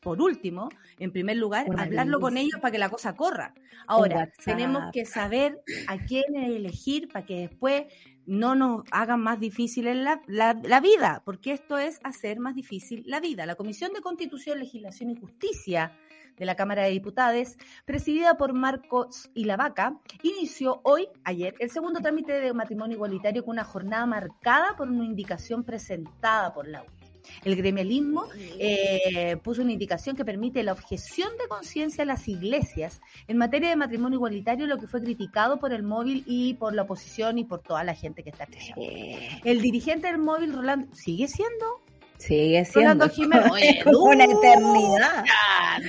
por 0.02 0.22
último, 0.22 0.68
en 1.00 1.12
primer 1.12 1.38
lugar, 1.38 1.66
hablarlo 1.78 2.20
con 2.20 2.36
ellos 2.36 2.60
para 2.60 2.74
que 2.74 2.78
la 2.78 2.90
cosa 2.90 3.16
corra. 3.16 3.54
Ahora, 3.88 4.30
tenemos 4.44 4.92
que 4.92 5.06
saber 5.06 5.62
a 5.88 5.98
quién 5.98 6.36
elegir 6.36 7.08
para 7.08 7.26
que 7.26 7.48
después 7.48 7.86
no 8.26 8.54
nos 8.56 8.84
hagan 8.92 9.22
más 9.22 9.40
difícil 9.40 9.86
la, 10.04 10.22
la, 10.28 10.80
vida, 10.82 11.22
porque 11.26 11.52
esto 11.52 11.78
es 11.78 12.00
hacer 12.04 12.40
más 12.40 12.54
difícil 12.56 13.04
la 13.06 13.22
vida. 13.22 13.46
La 13.46 13.56
Comisión 13.56 13.94
de 13.94 14.02
Constitución, 14.02 14.60
Legislación 14.60 15.12
y 15.12 15.16
Justicia 15.16 15.94
de 16.38 16.46
la 16.46 16.56
Cámara 16.56 16.84
de 16.84 16.92
Diputados, 16.92 17.58
presidida 17.86 18.38
por 18.38 18.54
Marcos 18.54 19.30
Ilavaca, 19.34 20.00
inició 20.22 20.82
hoy, 20.84 21.08
ayer, 21.24 21.56
el 21.60 21.70
segundo 21.70 22.00
trámite 22.00 22.34
de 22.34 22.54
matrimonio 22.54 22.96
igualitario 22.96 23.44
con 23.44 23.54
una 23.54 23.64
jornada 23.64 24.06
marcada 24.06 24.76
por 24.76 24.88
una 24.88 25.06
indicación 25.06 25.64
presentada 25.64 26.54
por 26.54 26.68
la 26.68 26.82
UNI. 26.82 27.04
El 27.44 27.56
gremialismo 27.56 28.26
eh, 28.60 29.38
puso 29.44 29.62
una 29.62 29.72
indicación 29.72 30.16
que 30.16 30.26
permite 30.26 30.64
la 30.64 30.74
objeción 30.74 31.30
de 31.38 31.48
conciencia 31.48 32.04
a 32.04 32.06
las 32.06 32.28
iglesias 32.28 33.02
en 33.28 33.38
materia 33.38 33.70
de 33.70 33.76
matrimonio 33.76 34.18
igualitario, 34.18 34.68
lo 34.68 34.78
que 34.78 34.88
fue 34.88 35.02
criticado 35.02 35.58
por 35.60 35.74
el 35.74 35.84
móvil 35.84 36.24
y 36.26 36.56
por 36.56 36.74
la 36.74 36.84
oposición 36.84 37.38
y 37.38 37.46
por 37.46 37.62
toda 37.62 37.84
la 37.84 37.96
gente 37.96 38.24
que 38.24 38.30
está 38.30 38.46
presente. 38.46 39.42
El 39.44 39.62
dirigente 39.62 40.08
del 40.08 40.18
móvil, 40.18 40.54
Rolando, 40.54 40.94
sigue 40.94 41.28
siendo 41.28 41.83
Sigue 42.26 42.64
siendo. 42.64 43.06
Rolando 43.06 43.10
Jiménez. 43.10 43.86
una 43.86 44.24
eternidad. 44.24 45.26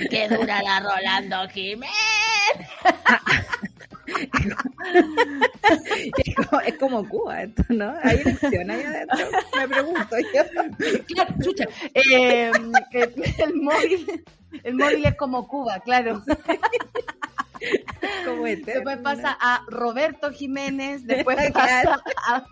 ¡Qué 0.09 0.27
dura 0.27 0.61
la 0.61 0.81
Rolando 0.81 1.47
Jiménez! 1.49 1.91
es, 6.65 6.77
como, 6.77 7.07
Cuba 7.07 7.43
esto, 7.43 7.63
¿no? 7.69 7.95
Hay 8.03 8.17
elección 8.17 8.69
ahí 8.69 8.83
adentro, 8.83 9.29
me 9.57 9.65
pregunto 9.67 10.15
yo. 10.33 10.43
Claro, 11.07 11.33
chucha. 11.41 11.65
Eh, 11.93 12.51
el, 12.51 13.55
móvil, 13.55 14.23
el 14.63 14.75
móvil 14.75 15.05
es 15.05 15.15
como 15.15 15.47
Cuba, 15.47 15.79
claro. 15.79 16.21
Después 18.65 18.97
pasa 19.03 19.37
a 19.39 19.63
Roberto 19.67 20.31
Jiménez, 20.31 21.05
después 21.05 21.37
pasa 21.53 22.01
a 22.27 22.45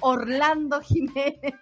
Orlando 0.00 0.80
Jiménez, 0.80 1.54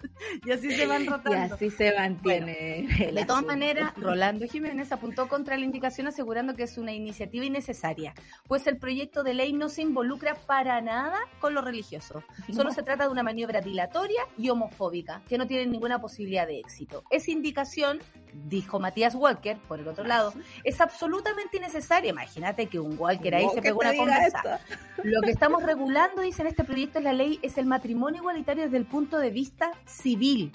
y 0.45 0.51
así 0.51 0.71
se 0.73 0.87
van 0.87 1.07
rotando. 1.07 1.55
Y 1.55 1.55
así 1.55 1.71
se 1.71 1.95
mantiene. 1.95 2.87
de 3.13 3.25
todas 3.27 3.45
maneras, 3.45 3.93
Rolando 3.97 4.47
Jiménez 4.47 4.93
apuntó 4.93 5.29
contra 5.29 5.57
la 5.57 5.65
indicación 5.65 6.07
asegurando 6.07 6.55
que 6.55 6.65
es 6.65 6.79
una 6.79 6.93
iniciativa 6.93 7.45
innecesaria, 7.45 8.15
pues 8.47 8.67
el 8.67 8.79
proyecto 8.79 9.23
de 9.23 9.35
ley 9.35 9.53
no 9.53 9.69
se 9.69 9.83
involucra 9.83 10.35
para 10.47 10.81
nada 10.81 11.19
con 11.41 11.55
lo 11.55 11.63
religioso. 11.63 12.23
Solo 12.53 12.71
se 12.73 12.83
trata 12.83 13.05
de 13.05 13.11
una 13.11 13.23
maniobra 13.23 13.61
dilatoria 13.61 14.23
y 14.37 14.49
homofóbica, 14.49 15.23
que 15.29 15.39
no 15.39 15.47
tiene 15.47 15.67
ninguna 15.67 16.01
posibilidad 16.01 16.47
de 16.47 16.59
éxito. 16.59 17.05
Esa 17.11 17.31
indicación, 17.31 18.01
dijo 18.33 18.81
Matías 18.81 19.15
Walker, 19.15 19.59
por 19.69 19.81
el 19.81 19.89
otro 19.89 20.05
lado, 20.05 20.33
es 20.65 20.81
absolutamente 20.81 21.57
innecesaria. 21.57 22.11
Imagínate 22.11 22.67
que 22.67 22.79
un 22.79 22.99
Walker 22.99 23.32
ahí 23.37 23.47
se 23.55 23.63
pegó 23.63 23.81
una 23.81 23.97
conversa. 23.97 24.61
Lo 25.03 25.21
que 25.23 25.31
estamos 25.31 25.63
regulando, 25.63 26.23
dice 26.23 26.43
en 26.43 26.49
este 26.49 26.65
proyecto 26.65 26.99
de 26.99 27.05
la 27.05 27.13
ley, 27.13 27.39
es 27.43 27.59
el 27.59 27.67
matrimonio 27.67 28.21
igualitario 28.21 28.65
desde 28.65 28.77
el 28.77 28.87
punto 28.87 29.19
de 29.19 29.31
vista 29.31 29.73
civil. 29.85 30.53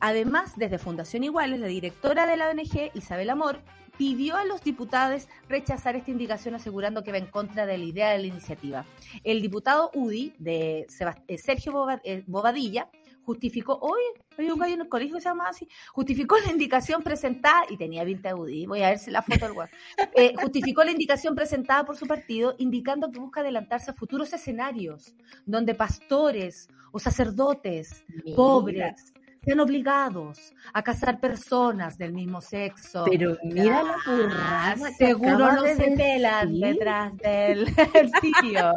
Además, 0.00 0.52
desde 0.56 0.78
Fundación 0.78 1.24
Iguales, 1.24 1.60
la 1.60 1.66
directora 1.66 2.26
de 2.26 2.36
la 2.36 2.50
ONG, 2.50 2.90
Isabel 2.94 3.30
Amor, 3.30 3.60
pidió 3.96 4.36
a 4.36 4.44
los 4.44 4.62
diputados 4.62 5.28
rechazar 5.48 5.96
esta 5.96 6.10
indicación 6.10 6.54
asegurando 6.54 7.02
que 7.02 7.12
va 7.12 7.18
en 7.18 7.26
contra 7.26 7.66
de 7.66 7.78
la 7.78 7.84
idea 7.84 8.10
de 8.10 8.18
la 8.18 8.26
iniciativa. 8.26 8.84
El 9.22 9.40
diputado 9.40 9.90
UDI 9.94 10.34
de 10.38 10.86
eh, 11.28 11.38
Sergio 11.38 11.86
eh, 12.04 12.24
Bobadilla 12.26 12.88
justificó, 13.24 13.78
hoy 13.80 14.00
hay 14.36 14.50
un 14.50 14.58
gallo 14.58 14.74
en 14.74 14.80
el 14.82 14.88
colegio 14.88 15.16
que 15.16 15.22
se 15.22 15.28
llama 15.28 15.48
así, 15.48 15.68
justificó 15.92 16.36
la 16.38 16.50
indicación 16.50 17.02
presentada, 17.02 17.64
y 17.68 17.76
tenía 17.76 18.04
20 18.04 18.34
UDI, 18.34 18.66
voy 18.66 18.82
a 18.82 18.90
ver 18.90 18.98
si 18.98 19.10
la 19.10 19.22
foto 19.22 19.46
del 19.46 19.54
eh, 20.14 20.34
justificó 20.40 20.84
la 20.84 20.90
indicación 20.90 21.34
presentada 21.34 21.84
por 21.84 21.96
su 21.96 22.06
partido, 22.06 22.54
indicando 22.58 23.10
que 23.10 23.18
busca 23.18 23.40
adelantarse 23.40 23.90
a 23.90 23.94
futuros 23.94 24.32
escenarios, 24.32 25.14
donde 25.46 25.74
pastores 25.74 26.68
o 26.92 26.98
sacerdotes 26.98 28.04
pobres 28.36 29.13
sean 29.44 29.60
obligados 29.60 30.54
a 30.72 30.82
casar 30.82 31.20
personas 31.20 31.98
del 31.98 32.12
mismo 32.12 32.40
sexo. 32.40 33.04
Pero 33.10 33.36
mira 33.42 33.82
la 33.82 33.96
burrada. 34.06 34.90
Seguro 34.96 35.52
no 35.52 35.62
se 35.62 35.90
pelan 35.96 36.58
detrás 36.58 37.16
del 37.18 37.66
sitio. 38.20 38.72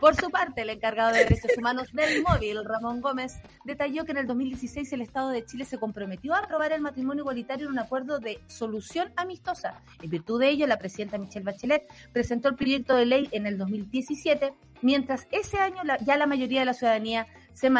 Por 0.00 0.16
su 0.16 0.30
parte, 0.30 0.62
el 0.62 0.70
encargado 0.70 1.12
de 1.12 1.24
derechos 1.24 1.50
humanos 1.56 1.92
del 1.92 2.22
móvil, 2.22 2.64
Ramón 2.64 3.00
Gómez, 3.00 3.40
detalló 3.64 4.04
que 4.04 4.12
en 4.12 4.18
el 4.18 4.26
2016 4.26 4.92
el 4.92 5.02
Estado 5.02 5.30
de 5.30 5.44
Chile 5.44 5.64
se 5.64 5.78
comprometió 5.78 6.34
a 6.34 6.38
aprobar 6.38 6.72
el 6.72 6.80
matrimonio 6.80 7.22
igualitario 7.22 7.66
en 7.66 7.72
un 7.72 7.78
acuerdo 7.78 8.18
de 8.18 8.40
solución 8.46 9.12
amistosa. 9.16 9.80
En 10.02 10.10
virtud 10.10 10.40
de 10.40 10.48
ello, 10.48 10.66
la 10.66 10.78
presidenta 10.78 11.18
Michelle 11.18 11.44
Bachelet 11.44 11.86
presentó 12.12 12.48
el 12.48 12.56
proyecto 12.56 12.96
de 12.96 13.06
ley 13.06 13.28
en 13.32 13.46
el 13.46 13.58
2017, 13.58 14.52
mientras 14.82 15.26
ese 15.30 15.58
año 15.58 15.82
ya 16.04 16.16
la 16.16 16.26
mayoría 16.26 16.60
de 16.60 16.66
la 16.66 16.74
ciudadanía 16.74 17.26
se, 17.52 17.70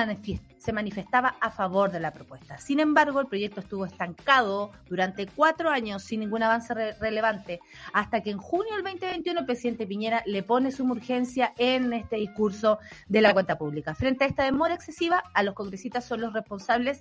se 0.59 0.73
manifestaba 0.73 1.37
a 1.41 1.51
favor 1.51 1.91
de 1.91 2.01
la 2.01 2.13
propuesta. 2.13 2.59
Sin 2.59 2.81
embargo, 2.81 3.21
el 3.21 3.27
proyecto 3.27 3.61
estuvo 3.61 3.87
estancado 3.87 4.73
durante 4.89 5.27
cuatro 5.27 5.71
años 5.71 6.03
sin 6.03 6.21
ningún 6.21 6.43
avance 6.43 6.75
relevante, 6.75 7.61
hasta 7.93 8.23
que 8.23 8.31
en 8.31 8.39
junio 8.39 8.75
del 8.75 8.85
2021 8.85 9.41
el 9.41 9.47
presidente 9.47 9.87
Piñera 9.87 10.23
le 10.27 10.43
pone 10.43 10.73
su 10.73 10.85
urgencia 10.85 11.53
en 11.59 11.93
este 11.93 12.17
discurso 12.17 12.79
de 13.09 13.21
la 13.21 13.33
cuenta 13.33 13.59
pública. 13.59 13.95
Frente 13.95 14.25
a 14.25 14.27
esta 14.27 14.45
demora 14.45 14.75
excesiva, 14.75 15.23
a 15.35 15.43
los 15.43 15.55
congresistas 15.55 16.05
son 16.05 16.21
los 16.21 16.33
responsables 16.33 17.01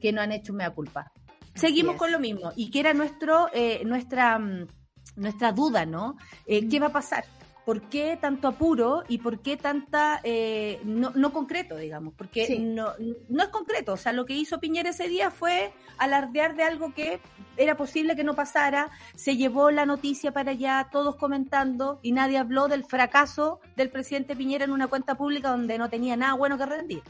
que 0.00 0.12
no 0.12 0.20
han 0.20 0.32
hecho 0.32 0.52
mea 0.52 0.70
culpa. 0.70 1.12
Seguimos 1.54 1.96
con 1.96 2.12
lo 2.12 2.20
mismo 2.20 2.52
y 2.56 2.70
que 2.70 2.80
era 2.80 2.94
nuestro, 2.94 3.48
eh, 3.52 3.82
nuestra, 3.84 4.38
mm, 4.38 4.66
nuestra 5.16 5.52
duda, 5.52 5.84
¿no? 5.84 6.16
Eh, 6.46 6.68
¿Qué 6.68 6.78
va 6.78 6.86
a 6.86 6.92
pasar? 6.92 7.24
¿Por 7.64 7.82
qué 7.82 8.18
tanto 8.20 8.48
apuro 8.48 9.04
y 9.08 9.18
por 9.18 9.40
qué 9.40 9.56
tanta, 9.56 10.20
eh, 10.24 10.80
no, 10.84 11.10
no, 11.14 11.32
concreto, 11.32 11.76
digamos? 11.76 12.14
Porque 12.16 12.58
no, 12.58 12.92
no 13.28 13.42
es 13.42 13.48
concreto, 13.48 13.92
o 13.92 13.96
sea, 13.96 14.12
lo 14.12 14.26
que 14.26 14.34
hizo 14.34 14.60
Piñera 14.60 14.90
ese 14.90 15.08
día 15.08 15.30
fue 15.30 15.72
alardear 15.98 16.56
de 16.56 16.64
algo 16.64 16.94
que 16.94 17.20
era 17.56 17.76
posible 17.76 18.16
que 18.16 18.24
no 18.24 18.34
pasara, 18.34 18.90
se 19.14 19.36
llevó 19.36 19.70
la 19.70 19.86
noticia 19.86 20.32
para 20.32 20.52
allá, 20.52 20.88
todos 20.90 21.16
comentando, 21.16 22.00
y 22.02 22.12
nadie 22.12 22.38
habló 22.38 22.68
del 22.68 22.84
fracaso 22.84 23.60
del 23.76 23.90
presidente 23.90 24.36
Piñera 24.36 24.64
en 24.64 24.72
una 24.72 24.88
cuenta 24.88 25.16
pública 25.16 25.50
donde 25.50 25.78
no 25.78 25.88
tenía 25.88 26.16
nada 26.16 26.34
bueno 26.34 26.56
que 26.58 26.66
rendir. 26.66 27.02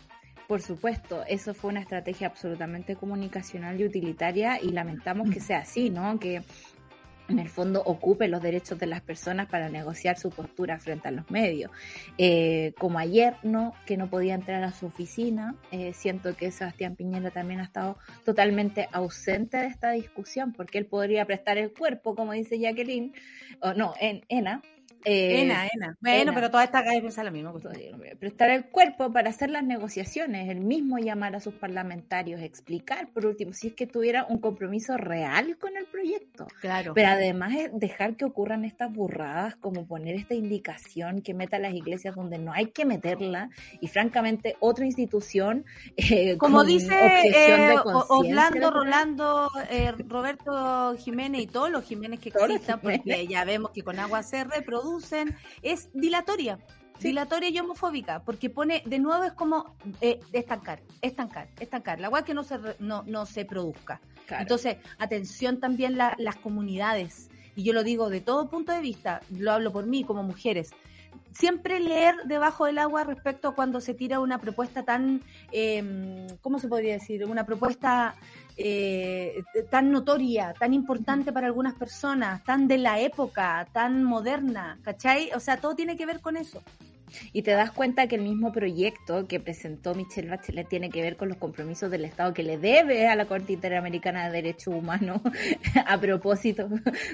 Por 0.50 0.60
supuesto, 0.62 1.22
eso 1.28 1.54
fue 1.54 1.70
una 1.70 1.78
estrategia 1.78 2.26
absolutamente 2.26 2.96
comunicacional 2.96 3.80
y 3.80 3.84
utilitaria 3.84 4.60
y 4.60 4.70
lamentamos 4.70 5.30
que 5.30 5.38
sea 5.38 5.58
así, 5.58 5.90
¿no? 5.90 6.18
Que 6.18 6.42
en 7.30 7.38
el 7.38 7.48
fondo 7.48 7.82
ocupe 7.84 8.28
los 8.28 8.42
derechos 8.42 8.78
de 8.78 8.86
las 8.86 9.00
personas 9.00 9.48
para 9.48 9.68
negociar 9.68 10.18
su 10.18 10.30
postura 10.30 10.78
frente 10.78 11.08
a 11.08 11.10
los 11.10 11.30
medios. 11.30 11.70
Eh, 12.18 12.74
como 12.78 12.98
ayer, 12.98 13.36
¿no? 13.42 13.74
Que 13.86 13.96
no 13.96 14.10
podía 14.10 14.34
entrar 14.34 14.62
a 14.64 14.72
su 14.72 14.86
oficina, 14.86 15.54
eh, 15.70 15.92
siento 15.94 16.36
que 16.36 16.50
Sebastián 16.50 16.96
Piñera 16.96 17.30
también 17.30 17.60
ha 17.60 17.64
estado 17.64 17.98
totalmente 18.24 18.88
ausente 18.92 19.58
de 19.58 19.66
esta 19.66 19.92
discusión, 19.92 20.52
porque 20.52 20.78
él 20.78 20.86
podría 20.86 21.24
prestar 21.24 21.58
el 21.58 21.72
cuerpo, 21.72 22.14
como 22.14 22.32
dice 22.32 22.58
Jacqueline, 22.58 23.14
o 23.60 23.74
no, 23.74 23.94
en 24.00 24.24
ENA, 24.28 24.62
eh, 25.04 25.42
ena, 25.42 25.68
ena. 25.72 25.96
Bueno, 26.00 26.32
pero 26.34 26.50
toda 26.50 26.64
esta 26.64 26.84
calle 26.84 27.00
piensa 27.00 27.24
lo 27.24 27.30
mismo. 27.30 27.54
Prestar 28.18 28.50
el 28.50 28.66
cuerpo 28.66 29.12
para 29.12 29.30
hacer 29.30 29.50
las 29.50 29.64
negociaciones, 29.64 30.48
el 30.48 30.60
mismo 30.60 30.98
llamar 30.98 31.34
a 31.36 31.40
sus 31.40 31.54
parlamentarios, 31.54 32.42
explicar, 32.42 33.08
por 33.08 33.26
último, 33.26 33.52
si 33.52 33.68
es 33.68 33.74
que 33.74 33.86
tuviera 33.86 34.26
un 34.28 34.38
compromiso 34.38 34.96
real 34.96 35.56
con 35.58 35.76
el 35.76 35.86
proyecto. 35.86 36.46
Claro. 36.60 36.92
Pero 36.94 37.08
además 37.08 37.54
es 37.54 37.70
dejar 37.72 38.16
que 38.16 38.24
ocurran 38.24 38.64
estas 38.64 38.92
burradas, 38.92 39.56
como 39.56 39.86
poner 39.86 40.16
esta 40.16 40.34
indicación 40.34 41.22
que 41.22 41.34
meta 41.34 41.56
a 41.56 41.60
las 41.60 41.74
iglesias 41.74 42.14
donde 42.14 42.38
no 42.38 42.52
hay 42.52 42.66
que 42.66 42.84
meterla, 42.84 43.50
y 43.80 43.88
francamente, 43.88 44.56
otra 44.60 44.84
institución. 44.84 45.64
Eh, 45.96 46.36
como 46.38 46.64
dice 46.64 46.94
eh, 47.24 47.76
Orlando, 48.08 48.70
Rolando, 48.70 49.50
eh, 49.70 49.92
Roberto 50.08 50.94
Jiménez 50.96 51.42
y 51.42 51.46
todos 51.46 51.70
los 51.70 51.84
Jiménez 51.84 52.20
que 52.20 52.30
existan, 52.30 52.80
porque 52.80 53.26
ya 53.26 53.44
vemos 53.44 53.70
que 53.70 53.82
con 53.82 53.98
agua 53.98 54.22
se 54.22 54.44
reproduce 54.44 54.89
es 55.62 55.90
dilatoria. 55.92 56.58
Dilatoria 57.00 57.48
y 57.48 57.58
homofóbica, 57.58 58.22
porque 58.24 58.50
pone, 58.50 58.82
de 58.84 58.98
nuevo 58.98 59.24
es 59.24 59.32
como 59.32 59.74
eh, 60.02 60.20
estancar, 60.32 60.82
estancar, 61.00 61.48
estancar, 61.58 61.98
la 61.98 62.10
cual 62.10 62.24
que 62.24 62.34
no 62.34 62.44
se, 62.44 62.58
no, 62.78 63.02
no 63.06 63.24
se 63.24 63.46
produzca. 63.46 64.02
Entonces, 64.38 64.76
atención 64.98 65.60
también 65.60 65.96
las 65.96 66.36
comunidades, 66.36 67.30
y 67.56 67.64
yo 67.64 67.72
lo 67.72 67.82
digo 67.82 68.10
de 68.10 68.20
todo 68.20 68.50
punto 68.50 68.72
de 68.72 68.80
vista, 68.80 69.22
lo 69.30 69.50
hablo 69.52 69.72
por 69.72 69.86
mí 69.86 70.04
como 70.04 70.22
mujeres, 70.22 70.72
siempre 71.32 71.80
leer 71.80 72.14
debajo 72.26 72.66
del 72.66 72.78
agua 72.78 73.04
respecto 73.04 73.48
a 73.48 73.54
cuando 73.54 73.80
se 73.80 73.94
tira 73.94 74.20
una 74.20 74.38
propuesta 74.38 74.82
tan, 74.82 75.22
eh, 75.52 76.26
¿cómo 76.40 76.58
se 76.58 76.68
podría 76.68 76.94
decir? 76.94 77.24
Una 77.24 77.46
propuesta 77.46 78.14
eh, 78.62 79.42
tan 79.70 79.90
notoria, 79.90 80.54
tan 80.58 80.74
importante 80.74 81.32
para 81.32 81.46
algunas 81.46 81.74
personas, 81.74 82.44
tan 82.44 82.68
de 82.68 82.78
la 82.78 83.00
época, 83.00 83.66
tan 83.72 84.04
moderna, 84.04 84.78
¿cachai? 84.82 85.30
O 85.34 85.40
sea, 85.40 85.56
todo 85.56 85.74
tiene 85.74 85.96
que 85.96 86.06
ver 86.06 86.20
con 86.20 86.36
eso. 86.36 86.62
Y 87.32 87.42
te 87.42 87.52
das 87.52 87.70
cuenta 87.72 88.06
que 88.06 88.16
el 88.16 88.22
mismo 88.22 88.52
proyecto 88.52 89.26
que 89.26 89.40
presentó 89.40 89.94
Michelle 89.94 90.28
Bachelet 90.28 90.68
tiene 90.68 90.90
que 90.90 91.02
ver 91.02 91.16
con 91.16 91.28
los 91.28 91.38
compromisos 91.38 91.90
del 91.90 92.04
Estado 92.04 92.32
que 92.32 92.42
le 92.42 92.58
debe 92.58 93.08
a 93.08 93.16
la 93.16 93.26
Corte 93.26 93.52
Interamericana 93.52 94.26
de 94.26 94.32
Derechos 94.32 94.74
Humanos 94.74 95.20
a 95.86 95.98
propósito 95.98 96.68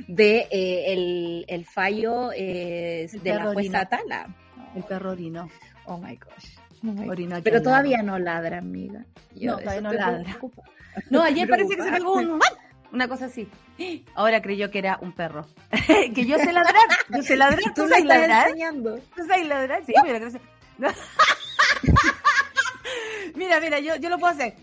de 0.07 0.49
eh, 0.51 1.45
el, 1.49 1.65
fallo 1.65 2.31
eh, 2.35 3.09
de 3.23 3.35
la 3.35 3.53
jueza 3.53 3.87
Tala. 3.87 4.35
El 4.75 4.83
perro 4.85 5.13
orino. 5.13 5.49
Oh 5.87 5.97
my 5.99 6.17
gosh. 6.17 6.56
Pero 7.43 7.63
todavía 7.63 8.03
no 8.03 8.19
ladra, 8.19 8.59
amiga. 8.59 9.05
no, 9.35 9.59
todavía 9.59 9.81
no 9.81 9.93
ladra. 9.93 10.39
No, 11.11 11.23
ayer 11.23 11.47
parece 11.47 11.77
que 11.77 11.83
se 11.83 11.93
pegó 11.93 12.15
un... 12.15 12.41
Una 12.93 13.09
cosa 13.09 13.27
así. 13.27 13.49
Ahora 14.15 14.41
creyó 14.41 14.71
que 14.71 14.79
era 14.79 14.99
un 15.03 15.13
perro. 15.13 15.47
que 16.15 16.25
yo 16.25 16.39
sé 16.39 16.53
ladrar. 16.53 16.75
Yo 17.11 17.23
sé 17.23 17.37
ladrar. 17.37 17.61
¿Tú, 17.75 17.83
¿Tú 17.83 17.89
sabes 17.89 18.05
ladrar? 18.05 18.49
Enseñando. 18.49 18.99
¿Tú 19.15 19.27
sabes 19.27 19.47
ladrar? 19.47 19.85
Sí, 19.85 19.93
mira, 20.03 20.21
mira, 23.35 23.61
mira, 23.61 23.79
yo, 23.81 23.97
yo 23.97 24.09
lo 24.09 24.19
puedo 24.19 24.33
hacer. 24.33 24.55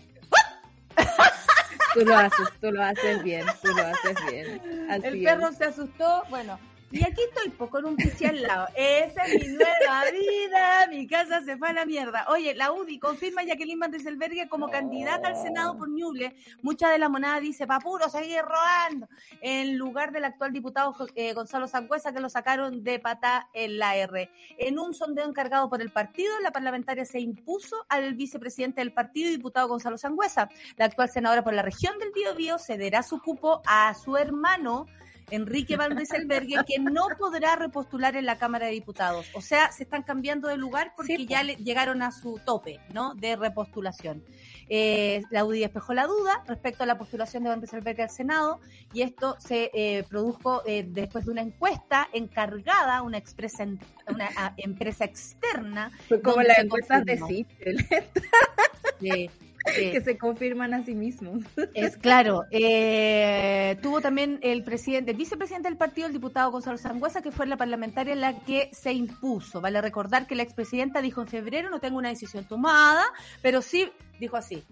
tú 1.94 2.00
lo 2.00 2.16
haces, 2.16 2.48
tú 2.60 2.72
lo 2.72 2.82
haces 2.82 3.22
bien, 3.22 3.46
tú 3.62 3.68
lo 3.68 3.86
haces 3.86 4.16
bien. 4.30 4.90
Así 4.90 5.06
el 5.06 5.22
perro 5.22 5.52
se 5.52 5.64
asustó. 5.64 6.24
Bueno, 6.30 6.58
y 6.90 7.02
aquí 7.02 7.22
estoy, 7.28 7.50
pues, 7.50 7.70
con 7.70 7.84
un 7.84 7.96
pichi 7.96 8.26
al 8.26 8.42
lado. 8.42 8.68
Esa 8.76 9.24
es 9.24 9.46
mi 9.46 9.52
nueva 9.54 10.04
vida, 10.12 10.86
mi 10.88 11.06
casa 11.06 11.42
se 11.42 11.56
fue 11.56 11.68
a 11.70 11.72
la 11.72 11.84
mierda. 11.84 12.26
Oye, 12.28 12.54
la 12.54 12.72
UDI 12.72 12.98
confirma 12.98 13.42
a 13.42 13.44
Jacqueline 13.44 13.78
Van 13.78 13.92
Rieselberghe 13.92 14.48
como 14.48 14.68
candidata 14.68 15.28
al 15.28 15.36
Senado 15.36 15.76
por 15.76 15.88
Ñuble. 15.88 16.36
Mucha 16.62 16.90
de 16.90 16.98
la 16.98 17.08
monada 17.08 17.40
dice, 17.40 17.66
papuro, 17.66 18.08
seguir 18.08 18.42
robando. 18.42 19.08
En 19.40 19.76
lugar 19.76 20.12
del 20.12 20.24
actual 20.24 20.52
diputado 20.52 20.94
eh, 21.14 21.32
Gonzalo 21.32 21.66
Sangüesa, 21.66 22.12
que 22.12 22.20
lo 22.20 22.28
sacaron 22.28 22.84
de 22.84 22.98
pata 22.98 23.48
en 23.54 23.78
la 23.78 23.96
R. 23.96 24.30
En 24.58 24.78
un 24.78 24.94
sondeo 24.94 25.28
encargado 25.28 25.68
por 25.68 25.82
el 25.82 25.90
partido, 25.90 26.32
la 26.40 26.52
parlamentaria 26.52 27.04
se 27.04 27.20
impuso 27.20 27.84
al 27.88 28.14
vicepresidente 28.14 28.80
del 28.80 28.92
partido, 28.92 29.30
diputado 29.30 29.68
Gonzalo 29.68 29.98
Sangüesa. 29.98 30.48
La 30.76 30.86
actual 30.86 31.10
senadora 31.10 31.42
por 31.42 31.54
la 31.54 31.62
región 31.62 31.98
del 31.98 32.12
Biobío 32.12 32.58
cederá 32.58 33.02
su 33.02 33.20
cupo 33.20 33.62
a 33.66 33.94
su 33.94 34.16
hermano, 34.16 34.86
Enrique 35.30 35.76
Van 35.76 35.96
que 35.96 36.78
no 36.78 37.06
podrá 37.18 37.56
repostular 37.56 38.16
en 38.16 38.26
la 38.26 38.36
Cámara 38.36 38.66
de 38.66 38.72
Diputados. 38.72 39.26
O 39.34 39.40
sea, 39.40 39.72
se 39.72 39.84
están 39.84 40.02
cambiando 40.02 40.48
de 40.48 40.56
lugar 40.56 40.92
porque 40.96 41.26
ya 41.26 41.42
llegaron 41.42 42.02
a 42.02 42.12
su 42.12 42.40
tope, 42.44 42.80
¿no? 42.92 43.14
De 43.14 43.36
repostulación. 43.36 44.22
Eh, 44.68 45.22
la 45.30 45.44
UDI 45.44 45.60
despejó 45.60 45.92
la 45.94 46.06
duda 46.06 46.42
respecto 46.46 46.84
a 46.84 46.86
la 46.86 46.96
postulación 46.96 47.42
de 47.42 47.50
Van 47.50 47.60
Rieselberg 47.60 48.00
al 48.00 48.10
Senado 48.10 48.60
y 48.92 49.02
esto 49.02 49.36
se 49.38 49.70
eh, 49.74 50.04
produjo 50.08 50.62
eh, 50.66 50.86
después 50.88 51.26
de 51.26 51.32
una 51.32 51.42
encuesta 51.42 52.08
encargada, 52.12 53.02
una, 53.02 53.18
expresa, 53.18 53.64
una 54.08 54.54
empresa 54.56 55.04
externa. 55.04 55.90
como 56.22 56.42
la 56.42 56.54
encuesta 56.54 57.00
de 57.02 57.14
Sí. 59.00 59.30
Que 59.64 60.00
se 60.00 60.18
confirman 60.18 60.74
a 60.74 60.84
sí 60.84 60.94
mismos. 60.94 61.42
Es 61.74 61.96
claro. 61.96 62.44
Eh, 62.50 63.76
tuvo 63.82 64.00
también 64.00 64.38
el 64.42 64.62
presidente, 64.62 65.12
el 65.12 65.16
vicepresidente 65.16 65.68
del 65.68 65.78
partido, 65.78 66.06
el 66.06 66.12
diputado 66.12 66.50
Gonzalo 66.50 66.78
Sangüesa, 66.78 67.22
que 67.22 67.32
fue 67.32 67.46
la 67.46 67.56
parlamentaria 67.56 68.12
en 68.12 68.20
la 68.20 68.38
que 68.40 68.70
se 68.72 68.92
impuso. 68.92 69.60
Vale 69.60 69.80
recordar 69.80 70.26
que 70.26 70.34
la 70.34 70.42
expresidenta 70.42 71.00
dijo 71.00 71.20
en 71.22 71.28
febrero, 71.28 71.70
no 71.70 71.80
tengo 71.80 71.98
una 71.98 72.10
decisión 72.10 72.44
tomada, 72.44 73.04
pero 73.42 73.62
sí, 73.62 73.90
dijo 74.20 74.36
así, 74.36 74.62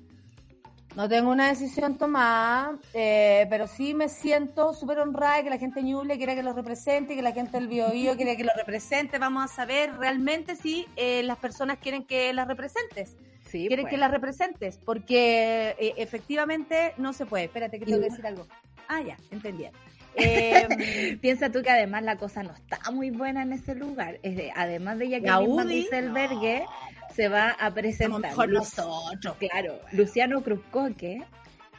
no 0.94 1.08
tengo 1.08 1.30
una 1.30 1.48
decisión 1.48 1.96
tomada, 1.96 2.76
eh, 2.92 3.46
pero 3.48 3.66
sí 3.66 3.94
me 3.94 4.10
siento 4.10 4.74
súper 4.74 4.98
honrada 4.98 5.38
de 5.38 5.44
que 5.44 5.50
la 5.50 5.58
gente 5.58 5.82
Ñuble 5.82 6.18
quiera 6.18 6.34
que 6.34 6.42
lo 6.42 6.52
represente, 6.52 7.14
que 7.14 7.22
la 7.22 7.32
gente 7.32 7.58
del 7.58 7.68
Biobío 7.68 8.14
quiera 8.16 8.36
que 8.36 8.44
lo 8.44 8.52
represente. 8.54 9.18
Vamos 9.18 9.44
a 9.44 9.54
saber 9.54 9.96
realmente 9.96 10.54
si 10.54 10.86
eh, 10.96 11.22
las 11.22 11.38
personas 11.38 11.78
quieren 11.78 12.04
que 12.04 12.30
las 12.34 12.46
representes. 12.46 13.16
Sí, 13.52 13.66
quieren 13.68 13.84
que 13.84 13.90
pues. 13.90 14.00
las 14.00 14.10
representes, 14.10 14.78
porque 14.82 15.76
eh, 15.78 15.92
efectivamente 15.98 16.94
no 16.96 17.12
se 17.12 17.26
puede. 17.26 17.44
Espérate 17.44 17.78
que 17.78 17.84
tengo 17.84 18.00
que 18.00 18.08
decir 18.08 18.26
algo. 18.26 18.46
Ah, 18.88 19.02
ya, 19.02 19.16
entendí. 19.30 19.66
Eh, 20.14 21.16
Piensa 21.22 21.50
tú 21.50 21.62
que 21.62 21.70
además 21.70 22.02
la 22.02 22.16
cosa 22.16 22.42
no 22.42 22.52
está 22.52 22.90
muy 22.90 23.10
buena 23.10 23.40
en 23.44 23.54
ese 23.54 23.74
lugar. 23.74 24.18
Es 24.22 24.36
de, 24.36 24.52
además 24.54 24.98
de 24.98 25.08
Jacqueline 25.08 25.66
Dieselbergue, 25.66 26.66
se 27.14 27.28
va 27.28 27.52
a 27.52 27.72
presentar. 27.72 28.36
nosotros. 28.46 29.36
Claro, 29.38 29.80
Luciano 29.92 30.42
Cruzcoque 30.42 31.22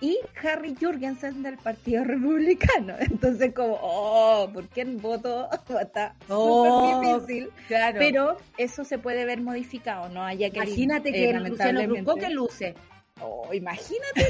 y 0.04 0.20
Harry 0.43 0.76
Jurgensen 0.78 1.43
del 1.43 1.58
Partido 1.58 2.04
Republicano. 2.04 2.93
Entonces, 2.99 3.54
como, 3.54 3.80
oh, 3.82 4.49
¿por 4.54 4.68
qué 4.68 4.82
el 4.82 4.97
voto 4.97 5.47
está 5.82 6.14
oh, 6.28 7.01
difícil? 7.01 7.49
Claro. 7.70 7.99
Pero 7.99 8.38
eso 8.58 8.84
se 8.84 8.97
puede 8.97 9.24
ver 9.24 9.39
modificado, 9.39 10.10
¿no? 10.10 10.22
Haya 10.22 10.49
que 10.49 10.58
Imagínate 10.58 11.14
que 11.14 11.30
eh, 11.30 11.39
Luciano 11.39 11.86
Cruzcoque 11.86 12.30
luce 12.30 12.76
Oh, 13.22 13.53
imagínate 13.53 14.28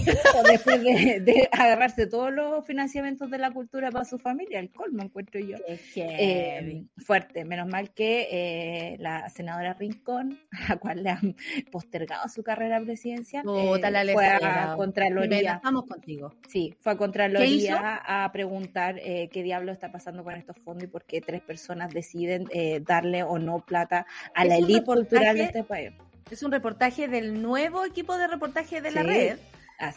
después 0.49 0.83
de, 0.83 1.47
agarrarse 1.51 2.05
todos 2.05 2.33
los 2.33 2.65
financiamientos 2.65 3.31
de 3.31 3.37
la 3.37 3.51
cultura 3.51 3.89
para 3.91 4.03
su 4.03 4.19
familia, 4.19 4.59
el 4.59 4.71
colmo 4.71 5.03
encuentro 5.03 5.39
yo. 5.39 5.55
Eh, 5.95 6.83
fuerte, 6.97 7.45
menos 7.45 7.67
mal 7.67 7.91
que 7.93 8.27
eh, 8.29 8.97
la 8.99 9.29
senadora 9.29 9.73
Rincón, 9.73 10.37
a 10.51 10.69
la 10.69 10.75
cual 10.77 11.01
le 11.01 11.09
han 11.11 11.35
postergado 11.71 12.27
su 12.27 12.43
carrera 12.43 12.81
presidencial, 12.81 13.45
eh, 13.47 14.11
fue 14.11 14.27
a 14.27 14.75
Contraloría. 14.75 15.53
Estamos 15.55 15.85
contigo. 15.85 16.33
Sí, 16.49 16.75
fue 16.81 16.91
a 16.91 16.97
Contraloría 16.97 18.01
a 18.05 18.29
preguntar 18.33 18.99
qué 19.01 19.43
diablo 19.43 19.71
está 19.71 19.91
pasando 19.91 20.23
con 20.23 20.35
estos 20.35 20.57
fondos 20.57 20.83
y 20.83 20.87
por 20.87 21.05
qué 21.05 21.21
tres 21.21 21.41
personas 21.41 21.93
deciden 21.93 22.47
darle 22.85 23.23
o 23.23 23.39
no 23.39 23.59
plata 23.65 24.05
a 24.35 24.43
la 24.43 24.57
élite 24.57 24.83
cultural 24.83 25.37
de 25.37 25.43
este 25.43 25.63
país. 25.63 25.93
Es 26.29 26.43
un 26.43 26.51
reportaje 26.51 27.07
del 27.07 27.41
nuevo 27.41 27.85
equipo 27.85 28.17
de 28.17 28.27
reportaje 28.27 28.81
de 28.81 28.91
la 28.91 29.03
red. 29.03 29.37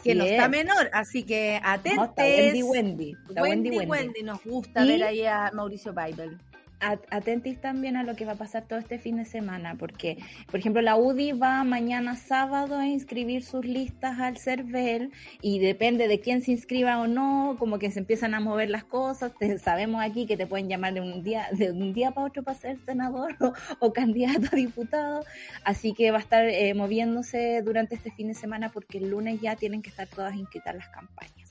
que 0.03 0.15
no 0.15 0.25
está 0.25 0.49
menor, 0.49 0.89
así 0.93 1.23
que 1.23 1.59
atentos. 1.63 2.09
Wendy 2.17 2.63
Wendy. 2.63 3.17
Wendy, 3.29 3.69
Wendy. 3.79 4.23
Nos 4.23 4.43
gusta 4.43 4.83
ver 4.83 5.03
ahí 5.03 5.25
a 5.25 5.51
Mauricio 5.53 5.93
Bible 5.93 6.37
atentis 6.79 7.59
también 7.59 7.97
a 7.97 8.03
lo 8.03 8.15
que 8.15 8.25
va 8.25 8.33
a 8.33 8.37
pasar 8.37 8.63
todo 8.67 8.79
este 8.79 8.99
fin 8.99 9.17
de 9.17 9.25
semana, 9.25 9.75
porque, 9.75 10.17
por 10.49 10.59
ejemplo, 10.59 10.81
la 10.81 10.95
UDI 10.95 11.33
va 11.33 11.63
mañana 11.63 12.15
sábado 12.15 12.77
a 12.77 12.87
inscribir 12.87 13.43
sus 13.43 13.65
listas 13.65 14.19
al 14.19 14.37
CERVEL 14.37 15.11
y 15.41 15.59
depende 15.59 16.07
de 16.07 16.19
quién 16.19 16.41
se 16.41 16.51
inscriba 16.51 16.99
o 16.99 17.07
no, 17.07 17.55
como 17.59 17.79
que 17.79 17.91
se 17.91 17.99
empiezan 17.99 18.33
a 18.33 18.39
mover 18.39 18.69
las 18.69 18.83
cosas. 18.83 19.31
sabemos 19.63 20.03
aquí 20.03 20.25
que 20.25 20.37
te 20.37 20.47
pueden 20.47 20.69
llamar 20.69 20.93
de 20.93 21.01
un 21.01 21.23
día, 21.23 21.47
de 21.51 21.71
un 21.71 21.93
día 21.93 22.11
para 22.11 22.27
otro 22.27 22.43
para 22.43 22.57
ser 22.57 22.77
senador 22.85 23.35
o, 23.79 23.93
candidato 23.93 24.47
a 24.51 24.55
diputado, 24.55 25.23
así 25.63 25.93
que 25.93 26.11
va 26.11 26.17
a 26.17 26.21
estar 26.21 26.47
eh, 26.47 26.73
moviéndose 26.73 27.61
durante 27.63 27.95
este 27.95 28.11
fin 28.11 28.27
de 28.27 28.33
semana 28.33 28.69
porque 28.69 28.99
el 28.99 29.09
lunes 29.09 29.41
ya 29.41 29.55
tienen 29.55 29.81
que 29.81 29.89
estar 29.89 30.07
todas 30.07 30.35
inscritas 30.35 30.75
las 30.75 30.89
campañas. 30.89 31.46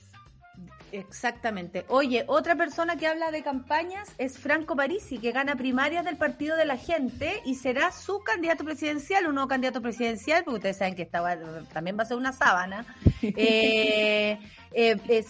Exactamente. 0.91 1.85
Oye, 1.89 2.23
otra 2.27 2.55
persona 2.55 2.95
que 2.95 3.07
habla 3.07 3.31
de 3.31 3.43
campañas 3.43 4.09
es 4.17 4.37
Franco 4.37 4.75
Parisi, 4.75 5.17
que 5.17 5.31
gana 5.31 5.55
primarias 5.55 6.05
del 6.05 6.17
Partido 6.17 6.55
de 6.55 6.65
la 6.65 6.77
Gente 6.77 7.41
y 7.45 7.55
será 7.55 7.91
su 7.91 8.19
candidato 8.23 8.63
presidencial, 8.63 9.27
un 9.27 9.35
nuevo 9.35 9.49
candidato 9.49 9.81
presidencial, 9.81 10.43
porque 10.43 10.57
ustedes 10.57 10.77
saben 10.77 10.95
que 10.95 11.01
estaba, 11.01 11.35
también 11.73 11.97
va 11.97 12.03
a 12.03 12.05
ser 12.05 12.17
una 12.17 12.33
sábana. 12.33 12.85
Eh, 13.39 14.39
eh, 14.71 15.25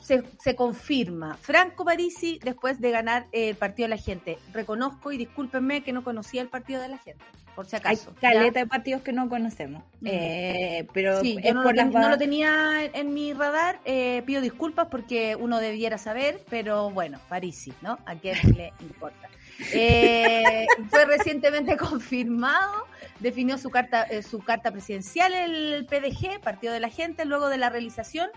se, 0.00 0.22
se, 0.40 0.54
confirma. 0.54 1.36
Franco 1.40 1.84
Parisi 1.84 2.38
después 2.42 2.80
de 2.80 2.90
ganar 2.90 3.26
el 3.32 3.54
Partido 3.56 3.86
de 3.86 3.96
la 3.96 4.02
Gente. 4.02 4.38
Reconozco 4.52 5.12
y 5.12 5.18
discúlpenme 5.18 5.82
que 5.82 5.92
no 5.92 6.04
conocía 6.04 6.42
el 6.42 6.48
Partido 6.48 6.80
de 6.82 6.88
la 6.88 6.98
Gente 6.98 7.24
por 7.54 7.66
si 7.66 7.76
acaso. 7.76 8.10
Hay 8.10 8.20
caleta 8.20 8.60
de 8.60 8.66
partidos 8.66 9.02
que 9.02 9.12
no 9.12 9.28
conocemos. 9.28 9.82
Eh, 10.04 10.86
pero 10.92 11.22
no, 11.22 12.08
lo 12.08 12.18
tenía 12.18 12.84
en 12.84 13.14
mi 13.14 13.32
radar. 13.32 13.80
Eh, 13.84 14.22
pido 14.26 14.40
disculpas 14.40 14.88
porque 14.90 15.36
uno 15.36 15.60
debiera 15.60 15.98
saber, 15.98 16.42
pero 16.50 16.90
bueno, 16.90 17.20
Parisi, 17.28 17.72
¿no? 17.80 17.98
¿A 18.06 18.14
quién 18.16 18.36
le 18.56 18.72
importa? 18.80 19.28
Eh, 19.72 20.66
fue 20.90 21.04
recientemente 21.04 21.76
confirmado, 21.78 22.86
definió 23.20 23.56
su 23.56 23.70
carta, 23.70 24.06
su 24.22 24.40
carta 24.40 24.72
presidencial 24.72 25.32
el 25.32 25.86
PDG, 25.86 26.40
Partido 26.40 26.72
de 26.72 26.80
la 26.80 26.88
Gente, 26.88 27.24
luego 27.24 27.48
de 27.48 27.58
la 27.58 27.70
realización 27.70 28.28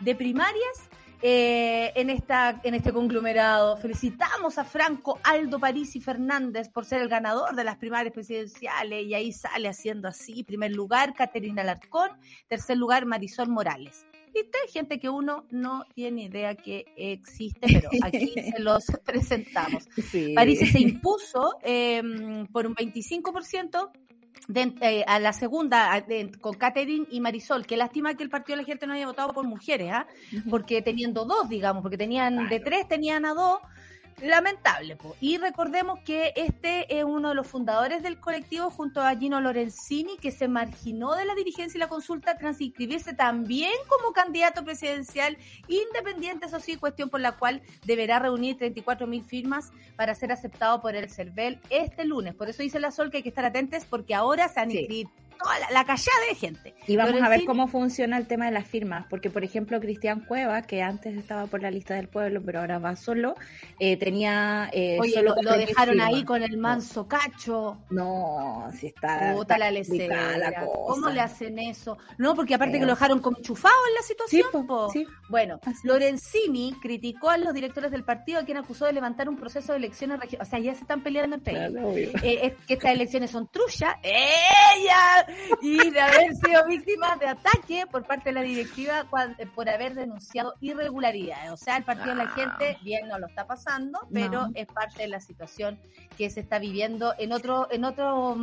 de 0.00 0.14
primarias 0.14 0.90
eh, 1.22 1.92
en, 1.94 2.10
esta, 2.10 2.60
en 2.62 2.74
este 2.74 2.92
conglomerado. 2.92 3.76
Felicitamos 3.76 4.58
a 4.58 4.64
Franco 4.64 5.18
Aldo 5.22 5.58
París 5.58 5.96
y 5.96 6.00
Fernández 6.00 6.68
por 6.68 6.84
ser 6.84 7.00
el 7.00 7.08
ganador 7.08 7.54
de 7.54 7.64
las 7.64 7.76
primarias 7.76 8.12
presidenciales 8.12 9.04
y 9.04 9.14
ahí 9.14 9.32
sale 9.32 9.68
haciendo 9.68 10.08
así. 10.08 10.44
Primer 10.44 10.72
lugar, 10.72 11.14
Caterina 11.14 11.64
Larcón. 11.64 12.10
Tercer 12.48 12.76
lugar, 12.76 13.06
Marisol 13.06 13.48
Morales. 13.48 14.06
¿Viste? 14.34 14.58
Gente 14.70 14.98
que 14.98 15.08
uno 15.08 15.46
no 15.50 15.86
tiene 15.94 16.24
idea 16.24 16.54
que 16.54 16.84
existe, 16.96 17.60
pero 17.66 17.88
aquí 18.02 18.34
se 18.54 18.58
los 18.58 18.84
presentamos. 19.04 19.88
París 20.34 20.70
se 20.70 20.80
impuso 20.80 21.56
eh, 21.62 22.02
por 22.52 22.66
un 22.66 22.74
25% 22.74 23.90
eh, 24.54 25.04
a 25.06 25.18
la 25.18 25.32
segunda 25.32 26.04
con 26.40 26.54
Catherine 26.54 27.06
y 27.10 27.20
Marisol. 27.20 27.66
Qué 27.66 27.76
lástima 27.76 28.14
que 28.14 28.22
el 28.22 28.30
Partido 28.30 28.56
de 28.56 28.62
la 28.62 28.66
Gente 28.66 28.86
no 28.86 28.92
haya 28.94 29.06
votado 29.06 29.32
por 29.32 29.46
mujeres, 29.46 29.90
¿ah? 29.92 30.06
porque 30.50 30.82
teniendo 30.82 31.24
dos, 31.24 31.48
digamos, 31.48 31.82
porque 31.82 31.98
tenían 31.98 32.48
de 32.48 32.60
tres 32.60 32.86
tenían 32.88 33.24
a 33.26 33.34
dos, 33.34 33.60
lamentable. 34.20 34.96
Po. 34.96 35.16
Y 35.20 35.38
recordemos 35.38 36.00
que 36.00 36.32
este 36.36 36.98
es 36.98 37.04
uno 37.04 37.30
de 37.30 37.34
los 37.34 37.46
fundadores 37.46 38.02
del 38.02 38.18
colectivo 38.18 38.70
junto 38.70 39.00
a 39.00 39.14
Gino 39.16 39.40
Lorenzini, 39.40 40.16
que 40.16 40.30
se 40.30 40.48
marginó 40.48 41.14
de 41.14 41.24
la 41.24 41.34
dirigencia 41.34 41.78
y 41.78 41.80
la 41.80 41.88
consulta 41.88 42.36
tras 42.36 42.60
inscribirse 42.60 43.12
también 43.14 43.72
como 43.88 44.12
candidato 44.12 44.64
presidencial 44.64 45.36
independiente, 45.68 46.46
eso 46.46 46.60
sí, 46.60 46.76
cuestión 46.76 47.10
por 47.10 47.20
la 47.20 47.32
cual 47.32 47.62
deberá 47.84 48.18
reunir 48.18 48.56
34 48.56 49.06
mil 49.06 49.24
firmas 49.24 49.70
para 49.96 50.14
ser 50.14 50.32
aceptado 50.32 50.80
por 50.80 50.94
el 50.94 51.10
CERVEL 51.10 51.60
este 51.70 52.04
lunes. 52.04 52.34
Por 52.34 52.48
eso 52.48 52.62
dice 52.62 52.80
la 52.80 52.90
Sol 52.90 53.10
que 53.10 53.18
hay 53.18 53.22
que 53.22 53.28
estar 53.28 53.44
atentos 53.44 53.84
porque 53.84 54.14
ahora 54.14 54.48
se 54.48 54.60
han 54.60 54.70
inscrito 54.70 55.10
toda 55.36 55.58
la, 55.70 55.84
callada 55.84 56.18
de 56.28 56.34
gente. 56.34 56.74
Y 56.86 56.96
vamos 56.96 57.20
a 57.22 57.28
ver 57.28 57.44
cómo 57.44 57.68
funciona 57.68 58.16
el 58.16 58.26
tema 58.26 58.46
de 58.46 58.52
las 58.52 58.66
firmas, 58.66 59.06
porque 59.08 59.30
por 59.30 59.44
ejemplo 59.44 59.80
Cristian 59.80 60.20
Cueva, 60.20 60.62
que 60.62 60.82
antes 60.82 61.16
estaba 61.16 61.46
por 61.46 61.62
la 61.62 61.70
lista 61.70 61.94
del 61.94 62.08
pueblo, 62.08 62.42
pero 62.44 62.60
ahora 62.60 62.78
va 62.78 62.96
solo, 62.96 63.34
eh, 63.78 63.96
tenía... 63.96 64.70
Eh, 64.72 64.98
Oye, 65.00 65.22
lo, 65.22 65.34
dejaron 65.34 66.00
ahí 66.00 66.24
con 66.24 66.42
el 66.42 66.56
manso 66.56 67.06
cacho. 67.06 67.78
No, 67.90 68.68
si 68.78 68.88
está... 68.88 69.34
La 69.56 69.70
lecera. 69.70 70.64
¿Cómo 70.86 71.08
le 71.08 71.20
hacen 71.20 71.58
eso? 71.58 71.96
No, 72.18 72.34
porque 72.34 72.54
aparte 72.54 72.78
que 72.78 72.84
lo 72.84 72.92
dejaron 72.92 73.20
como 73.20 73.38
enchufado 73.38 73.74
en 73.88 73.94
la 73.94 74.02
situación. 74.02 74.90
Sí, 74.92 75.06
Bueno, 75.28 75.60
Lorenzini 75.84 76.74
criticó 76.80 77.30
a 77.30 77.38
los 77.38 77.54
directores 77.54 77.90
del 77.90 78.04
partido 78.04 78.40
a 78.40 78.44
quien 78.44 78.58
acusó 78.58 78.86
de 78.86 78.92
levantar 78.92 79.28
un 79.28 79.36
proceso 79.36 79.72
de 79.72 79.78
elecciones 79.78 80.20
regionales. 80.20 80.48
O 80.48 80.50
sea, 80.50 80.58
ya 80.58 80.74
se 80.74 80.82
están 80.82 81.02
peleando 81.02 81.36
entre 81.36 81.66
ellos. 81.66 81.96
Eh, 82.22 82.40
es 82.42 82.52
que 82.66 82.74
estas 82.74 82.92
elecciones 82.92 83.30
son 83.30 83.48
trullas. 83.48 83.96
¡Ella! 84.02 85.25
Y 85.60 85.90
de 85.90 86.00
haber 86.00 86.34
sido 86.34 86.66
víctima 86.66 87.16
de 87.16 87.28
ataque 87.28 87.84
por 87.90 88.04
parte 88.04 88.30
de 88.30 88.34
la 88.34 88.42
directiva 88.42 89.06
por 89.54 89.68
haber 89.68 89.94
denunciado 89.94 90.54
irregularidades. 90.60 91.50
O 91.50 91.56
sea, 91.56 91.76
el 91.76 91.84
partido 91.84 92.10
de 92.10 92.24
la 92.24 92.28
gente 92.28 92.78
bien 92.82 93.08
no 93.08 93.18
lo 93.18 93.26
está 93.26 93.46
pasando, 93.46 94.00
pero 94.12 94.48
es 94.54 94.66
parte 94.66 95.02
de 95.02 95.08
la 95.08 95.20
situación 95.20 95.78
que 96.16 96.30
se 96.30 96.40
está 96.40 96.58
viviendo 96.58 97.14
en 97.18 97.32
otro, 97.32 97.68
en 97.70 97.84
otro, 97.84 98.36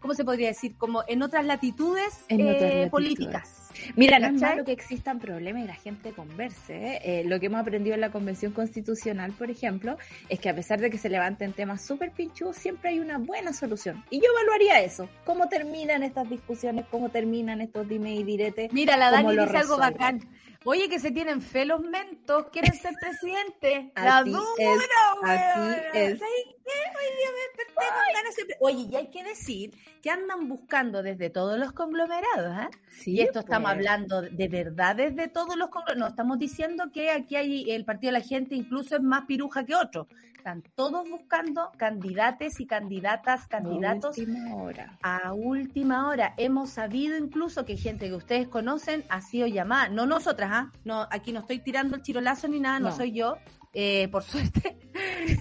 ¿cómo 0.00 0.14
se 0.14 0.24
podría 0.24 0.48
decir? 0.48 0.76
Como 0.76 1.04
en 1.06 1.22
otras 1.22 1.44
latitudes, 1.44 2.24
eh, 2.28 2.88
políticas. 2.90 3.59
Mira, 3.96 4.18
no 4.18 4.28
es 4.28 4.40
malo 4.40 4.64
que 4.64 4.72
existan 4.72 5.18
problemas 5.18 5.64
y 5.64 5.66
la 5.66 5.74
gente 5.74 6.12
converse. 6.12 6.76
¿eh? 6.76 7.00
Eh, 7.04 7.24
lo 7.24 7.40
que 7.40 7.46
hemos 7.46 7.60
aprendido 7.60 7.94
en 7.94 8.00
la 8.00 8.10
Convención 8.10 8.52
Constitucional, 8.52 9.32
por 9.32 9.50
ejemplo, 9.50 9.96
es 10.28 10.40
que 10.40 10.48
a 10.48 10.54
pesar 10.54 10.80
de 10.80 10.90
que 10.90 10.98
se 10.98 11.08
levanten 11.08 11.52
temas 11.52 11.84
súper 11.84 12.12
pinchudos, 12.12 12.56
siempre 12.56 12.90
hay 12.90 13.00
una 13.00 13.18
buena 13.18 13.52
solución. 13.52 14.04
Y 14.10 14.18
yo 14.18 14.26
evaluaría 14.32 14.80
eso. 14.80 15.08
¿Cómo 15.24 15.48
terminan 15.48 16.02
estas 16.02 16.28
discusiones? 16.28 16.86
¿Cómo 16.90 17.10
terminan 17.10 17.60
estos 17.60 17.88
dime 17.88 18.14
y 18.14 18.24
diretes? 18.24 18.72
Mira, 18.72 18.96
la 18.96 19.10
Dani 19.10 19.36
dice 19.36 19.56
algo 19.56 19.78
bacán. 19.78 20.20
Oye, 20.64 20.90
que 20.90 20.98
se 20.98 21.10
tienen 21.10 21.40
fe 21.40 21.64
los 21.64 21.80
mentos, 21.80 22.46
quieren 22.52 22.74
ser 22.74 22.94
presidente. 23.00 23.92
la 23.96 24.22
dura, 24.22 24.40
Así 25.22 25.76
es. 25.94 26.20
Oye, 28.60 28.88
y 28.90 28.96
hay 28.96 29.10
que 29.10 29.24
decir 29.24 29.74
que 30.02 30.10
andan 30.10 30.48
buscando 30.48 31.02
desde 31.02 31.30
todos 31.30 31.58
los 31.58 31.72
conglomerados, 31.72 32.58
¿eh? 32.58 32.68
y 33.06 33.20
esto 33.20 33.40
estamos 33.40 33.70
pues. 33.72 33.78
hablando 33.78 34.22
de 34.22 34.48
verdad 34.48 34.96
desde 34.96 35.28
todos 35.28 35.56
los 35.56 35.70
conglomerados. 35.70 35.98
No 35.98 36.08
estamos 36.08 36.38
diciendo 36.38 36.90
que 36.92 37.10
aquí 37.10 37.36
hay 37.36 37.70
el 37.70 37.84
Partido 37.86 38.12
de 38.12 38.18
la 38.18 38.24
Gente 38.24 38.54
incluso 38.54 38.96
es 38.96 39.02
más 39.02 39.24
piruja 39.24 39.64
que 39.64 39.74
otro. 39.74 40.08
Están 40.40 40.62
todos 40.74 41.06
buscando 41.06 41.70
candidates 41.76 42.60
y 42.60 42.66
candidatas, 42.66 43.46
candidatos 43.46 44.16
a 44.16 44.20
última 44.22 44.56
hora. 44.56 44.98
A 45.02 45.32
última 45.34 46.08
hora. 46.08 46.32
Hemos 46.38 46.70
sabido 46.70 47.18
incluso 47.18 47.66
que 47.66 47.76
gente 47.76 48.08
que 48.08 48.14
ustedes 48.14 48.48
conocen 48.48 49.04
ha 49.10 49.20
sido 49.20 49.46
llamada, 49.46 49.90
no 49.90 50.06
nosotras, 50.06 50.50
¿ah? 50.50 50.72
No, 50.82 51.06
aquí 51.10 51.32
no 51.32 51.40
estoy 51.40 51.58
tirando 51.58 51.94
el 51.94 52.00
chirolazo 52.00 52.48
ni 52.48 52.58
nada, 52.58 52.80
no 52.80 52.90
soy 52.90 53.12
yo, 53.12 53.36
eh, 53.74 54.08
por 54.08 54.22
suerte, 54.24 54.78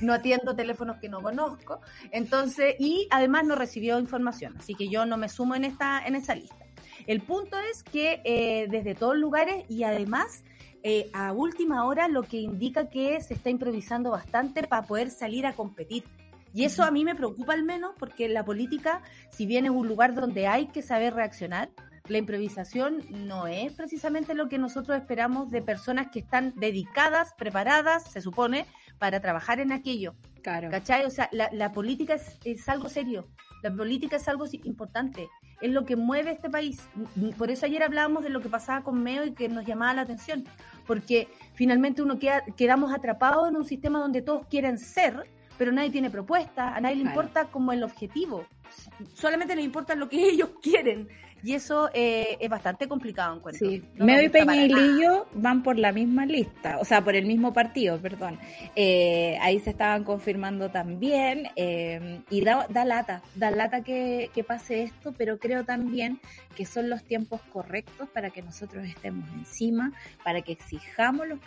no 0.02 0.12
atiendo 0.12 0.54
teléfonos 0.54 0.98
que 0.98 1.08
no 1.08 1.22
conozco. 1.22 1.80
Entonces, 2.12 2.76
y 2.78 3.08
además 3.10 3.46
no 3.46 3.56
recibió 3.56 3.98
información, 4.00 4.58
así 4.58 4.76
que 4.76 4.90
yo 4.90 5.06
no 5.06 5.16
me 5.16 5.30
sumo 5.30 5.56
en 5.56 5.64
esta, 5.64 6.06
en 6.06 6.16
esa 6.16 6.36
lista. 6.36 6.66
El 7.08 7.22
punto 7.22 7.58
es 7.72 7.84
que 7.84 8.22
eh, 8.26 8.68
desde 8.70 8.96
todos 8.96 9.16
lugares 9.16 9.64
y 9.70 9.84
además 9.84 10.44
eh, 10.84 11.10
a 11.14 11.32
última 11.34 11.86
hora 11.86 12.08
lo 12.08 12.24
que 12.24 12.38
indica 12.38 12.90
que 12.90 13.22
se 13.22 13.34
está 13.34 13.50
improvisando 13.50 14.12
bastante 14.12 14.64
para 14.68 14.88
poder 14.88 15.10
salir 15.10 15.46
a 15.46 15.54
competir. 15.54 16.04
Y 16.54 16.64
eso 16.64 16.84
a 16.84 16.92
mí 16.92 17.04
me 17.04 17.16
preocupa 17.16 17.54
al 17.54 17.64
menos 17.64 17.92
porque 18.00 18.28
la 18.28 18.44
política, 18.44 19.02
si 19.30 19.46
bien 19.46 19.66
es 19.66 19.72
un 19.72 19.88
lugar 19.88 20.16
donde 20.16 20.48
hay 20.48 20.68
que 20.68 20.82
saber 20.82 21.14
reaccionar, 21.14 21.70
la 22.08 22.18
improvisación 22.18 23.04
no 23.10 23.48
es 23.48 23.72
precisamente 23.74 24.34
lo 24.34 24.50
que 24.50 24.58
nosotros 24.58 24.98
esperamos 24.98 25.52
de 25.52 25.62
personas 25.62 26.08
que 26.12 26.20
están 26.20 26.54
dedicadas, 26.56 27.34
preparadas, 27.38 28.12
se 28.12 28.22
supone, 28.22 28.66
para 28.98 29.20
trabajar 29.20 29.60
en 29.60 29.72
aquello. 29.72 30.16
Claro. 30.42 30.70
¿Cachai? 30.72 31.06
O 31.06 31.12
sea, 31.12 31.30
la, 31.32 31.72
política 31.72 32.18
es, 32.44 32.70
algo 32.70 32.90
serio, 32.90 33.28
la 33.62 33.72
política 33.72 34.16
es 34.16 34.28
algo 34.28 34.46
importante, 34.64 35.30
es 35.62 35.72
lo 35.72 35.86
que 35.86 35.96
mueve 35.96 36.32
este 36.32 36.50
país. 36.50 36.82
Por 37.38 37.52
eso 37.52 37.66
ayer 37.66 37.84
hablábamos 37.84 38.24
de 38.24 38.30
lo 38.30 38.42
que 38.42 38.50
pasaba 38.50 38.84
con 38.84 39.02
Meo 39.04 39.26
y 39.26 39.32
que 39.32 39.50
nos 39.50 39.66
llamaba 39.66 39.94
la 39.94 40.02
atención, 40.02 40.46
porque 40.88 41.28
finalmente 41.54 42.02
uno 42.02 42.20
queda, 42.20 42.44
quedamos 42.58 42.94
atrapados 42.94 43.48
en 43.50 43.56
un 43.56 43.66
sistema 43.66 44.00
donde 44.00 44.22
todos 44.22 44.48
quieren 44.48 44.78
ser, 44.78 45.30
pero 45.58 45.72
nadie 45.72 45.92
tiene 45.92 46.10
propuesta, 46.10 46.76
a 46.76 46.82
nadie 46.82 46.98
le 46.98 47.04
importa 47.04 47.46
como 47.46 47.74
el 47.74 47.84
objetivo, 47.84 48.46
solamente 49.14 49.56
le 49.56 49.62
importa 49.62 49.96
lo 49.96 50.10
que 50.10 50.24
ellos 50.30 50.50
quieren. 50.62 51.10
Y 51.44 51.54
eso 51.54 51.90
eh, 51.94 52.38
es 52.40 52.50
bastante 52.50 52.88
complicado, 52.88 53.36
encuentro. 53.38 53.68
Sí, 53.68 53.84
Meo 53.96 54.22
y 54.22 54.30
Peña 54.30 54.56
y 54.56 54.70
Lillo 54.70 55.28
van 55.34 55.64
por 55.64 55.78
la 55.78 55.92
misma 55.92 56.26
lista, 56.26 56.78
o 56.80 56.86
sea, 56.86 57.04
por 57.04 57.16
el 57.16 57.26
mismo 57.26 57.54
partido, 57.54 57.98
perdón. 57.98 58.38
Eh, 58.76 59.38
ahí 59.42 59.60
se 59.60 59.70
estaban 59.70 60.04
confirmando 60.04 60.70
también, 60.70 61.48
eh, 61.56 62.22
y 62.30 62.42
da, 62.42 62.68
lata, 62.86 63.22
da 63.36 63.52
lata 63.52 63.82
que, 63.82 64.30
que, 64.34 64.44
pase 64.44 64.84
esto, 64.84 65.14
pero 65.18 65.40
creo 65.40 65.64
también 65.64 66.20
que 66.56 66.66
son 66.66 66.90
los 66.90 67.04
tiempos 67.04 67.42
correctos 67.54 68.10
para 68.10 68.32
que 68.32 68.42
nosotros 68.42 68.86
estemos 68.86 69.30
encima, 69.34 69.94
para 70.24 70.42
que 70.42 70.52
exijamos 70.52 71.28
los, 71.28 71.40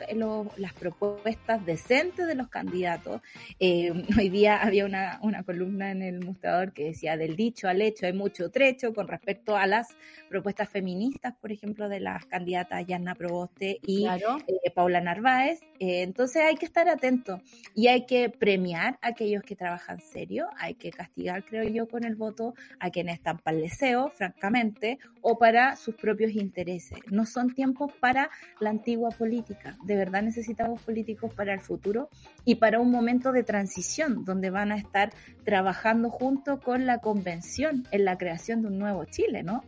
las 0.57 0.73
propuestas 0.73 1.67
decentes 1.67 2.27
de 2.27 2.35
los 2.35 2.49
candidatos. 2.49 3.21
hoy 3.61 4.29
día 4.31 4.63
había 4.63 4.87
una, 4.87 5.19
una 5.23 5.43
columna 5.43 5.91
en 5.91 6.03
el 6.03 6.25
mostrador 6.25 6.73
que 6.73 6.85
decía, 6.85 7.17
del 7.17 7.37
dicho 7.37 7.69
al 7.69 7.83
hecho 7.83 8.07
hay 8.07 8.13
mucho 8.13 8.51
trecho 8.51 8.95
con 8.95 9.09
respecto 9.09 9.57
a 9.57 9.67
la 9.67 9.82
propuestas 10.29 10.69
feministas, 10.69 11.35
por 11.41 11.53
ejemplo, 11.53 11.89
de 11.89 12.01
las 12.01 12.25
candidatas 12.27 12.87
Yanna 12.87 13.15
Proboste 13.15 13.79
y 13.83 14.07
eh, 14.07 14.71
Paula 14.75 15.01
Narváez. 15.01 15.61
Eh, 15.79 16.03
entonces 16.03 16.43
hay 16.43 16.57
que 16.57 16.67
estar 16.67 16.89
atentos 16.89 17.41
y 17.75 17.89
hay 17.89 18.07
que 18.07 18.31
premiar 18.31 18.99
a 19.03 19.09
aquellos 19.09 19.43
que 19.43 19.57
trabajan 19.57 20.01
serio, 20.01 20.49
hay 20.59 20.75
que 20.75 20.91
castigar, 20.91 21.45
creo 21.45 21.65
yo, 21.65 21.89
con 21.89 22.05
el 22.05 22.17
voto 22.17 22.55
a 22.79 22.91
quienes 22.91 23.17
están 23.17 23.39
para 23.39 23.57
el 23.57 23.63
deseo, 23.63 24.11
francamente, 24.11 24.99
o 25.21 25.39
para 25.39 25.77
sus 25.77 25.95
propios 25.95 26.33
intereses. 26.33 26.99
No 27.11 27.27
son 27.27 27.55
tiempos 27.55 27.93
para 28.01 28.31
la 28.61 28.71
antigua 28.71 29.11
política. 29.11 29.77
De 29.85 29.97
verdad 29.97 30.23
necesitamos 30.23 30.83
políticos 30.83 31.33
para 31.35 31.55
el 31.55 31.61
futuro 31.61 32.09
y 32.45 32.57
para 32.57 32.81
un 32.81 32.91
momento 32.91 33.33
de 33.33 33.43
transición 33.43 34.25
donde 34.25 34.51
van 34.51 34.73
a 34.73 34.77
estar 34.77 35.13
trabajando 35.45 36.11
junto 36.11 36.61
con 36.61 36.87
la 36.87 36.99
convención 36.99 37.87
en 37.91 38.05
la 38.05 38.19
creación 38.19 38.63
de 38.63 38.69
un 38.69 38.79
nuevo 38.79 39.05
Chile, 39.05 39.43
¿no? 39.43 39.65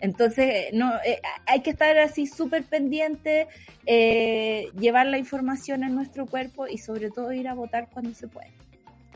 Entonces, 0.00 0.66
no, 0.72 0.94
eh, 1.04 1.20
hay 1.46 1.60
que 1.62 1.70
estar 1.70 1.96
así 1.98 2.26
súper 2.26 2.64
pendiente, 2.64 3.48
eh, 3.86 4.68
llevar 4.78 5.06
la 5.06 5.18
información 5.18 5.82
en 5.84 5.94
nuestro 5.94 6.26
cuerpo 6.26 6.66
y 6.66 6.78
sobre 6.78 7.10
todo 7.10 7.32
ir 7.32 7.48
a 7.48 7.54
votar 7.54 7.88
cuando 7.90 8.12
se 8.14 8.28
puede. 8.28 8.52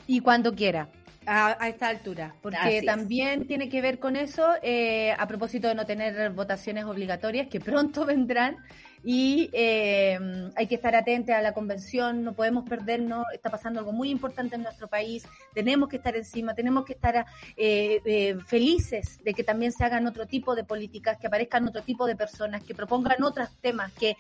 Y 0.07 0.21
cuando 0.21 0.55
quiera. 0.55 0.89
A, 1.27 1.69
esta 1.69 1.89
altura, 1.89 2.35
porque 2.41 2.83
también 2.85 3.47
tiene 3.47 3.69
que 3.69 3.83
ver 3.83 3.99
con 3.99 4.17
eso, 4.17 4.55
eh, 4.63 5.15
a 5.17 5.29
propósito 5.29 5.69
de 5.69 5.75
no 5.75 5.85
tener 5.85 6.31
votaciones 6.31 6.87
obligatorias 6.87 7.47
que 7.49 7.61
pronto 7.61 8.05
vendrán, 8.07 8.57
y 9.03 9.51
eh, 9.53 10.19
hay 10.55 10.67
que 10.67 10.75
estar 10.75 10.95
atentos 10.95 11.35
a 11.35 11.41
la 11.41 11.53
convención, 11.53 12.23
no 12.23 12.35
podemos 12.35 12.69
perdernos, 12.69 13.25
está 13.33 13.51
pasando 13.51 13.81
algo 13.81 13.93
muy 13.93 14.11
importante 14.11 14.57
en 14.57 14.63
nuestro 14.63 14.89
país, 14.89 15.27
tenemos 15.55 15.89
que 15.89 15.97
estar 15.97 16.17
encima, 16.17 16.55
tenemos 16.55 16.85
que 16.85 16.93
estar 16.93 17.27
eh, 17.57 18.01
eh, 18.05 18.37
felices 18.47 19.23
de 19.25 19.35
que 19.35 19.45
también 19.45 19.73
se 19.73 19.85
hagan 19.85 20.07
otro 20.07 20.27
tipo 20.27 20.55
de 20.55 20.65
políticas, 20.65 21.19
que 21.19 21.27
aparezcan 21.27 21.67
otro 21.67 21.83
tipo 21.83 22.07
de 22.07 22.17
personas, 22.17 22.63
que 22.63 22.75
propongan 22.75 23.23
otros 23.23 23.49
temas, 23.61 23.93
que 23.93 24.17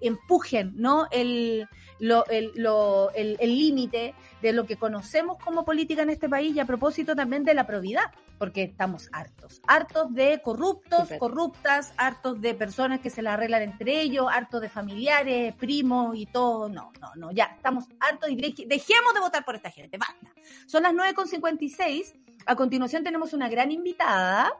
empujen 0.00 0.72
¿no? 0.76 1.06
el 1.10 1.68
el 2.02 3.38
límite 3.40 4.14
de 4.42 4.52
lo 4.52 4.66
que 4.66 4.76
conocemos 4.76 5.38
como 5.38 5.64
política 5.64 6.02
en 6.02 6.10
este 6.10 6.28
país 6.28 6.54
y 6.54 6.60
a 6.60 6.66
propósito 6.66 7.14
también 7.14 7.44
de 7.44 7.54
la 7.54 7.66
probidad 7.66 8.10
porque 8.42 8.64
estamos 8.64 9.08
hartos, 9.12 9.62
hartos 9.68 10.12
de 10.12 10.42
corruptos, 10.42 11.08
corruptas, 11.20 11.94
hartos 11.96 12.40
de 12.40 12.54
personas 12.54 12.98
que 12.98 13.08
se 13.08 13.22
la 13.22 13.34
arreglan 13.34 13.62
entre 13.62 14.00
ellos, 14.00 14.26
hartos 14.28 14.60
de 14.60 14.68
familiares, 14.68 15.54
primos 15.54 16.16
y 16.16 16.26
todo. 16.26 16.68
No, 16.68 16.90
no, 17.00 17.12
no, 17.14 17.30
ya 17.30 17.44
estamos 17.44 17.84
hartos 18.00 18.30
y 18.30 18.34
dejemos 18.34 19.14
de 19.14 19.20
votar 19.20 19.44
por 19.44 19.54
esta 19.54 19.70
gente, 19.70 19.96
basta. 19.96 20.34
Son 20.66 20.82
las 20.82 20.92
9.56, 20.92 22.14
a 22.44 22.56
continuación 22.56 23.04
tenemos 23.04 23.32
una 23.32 23.48
gran 23.48 23.70
invitada 23.70 24.52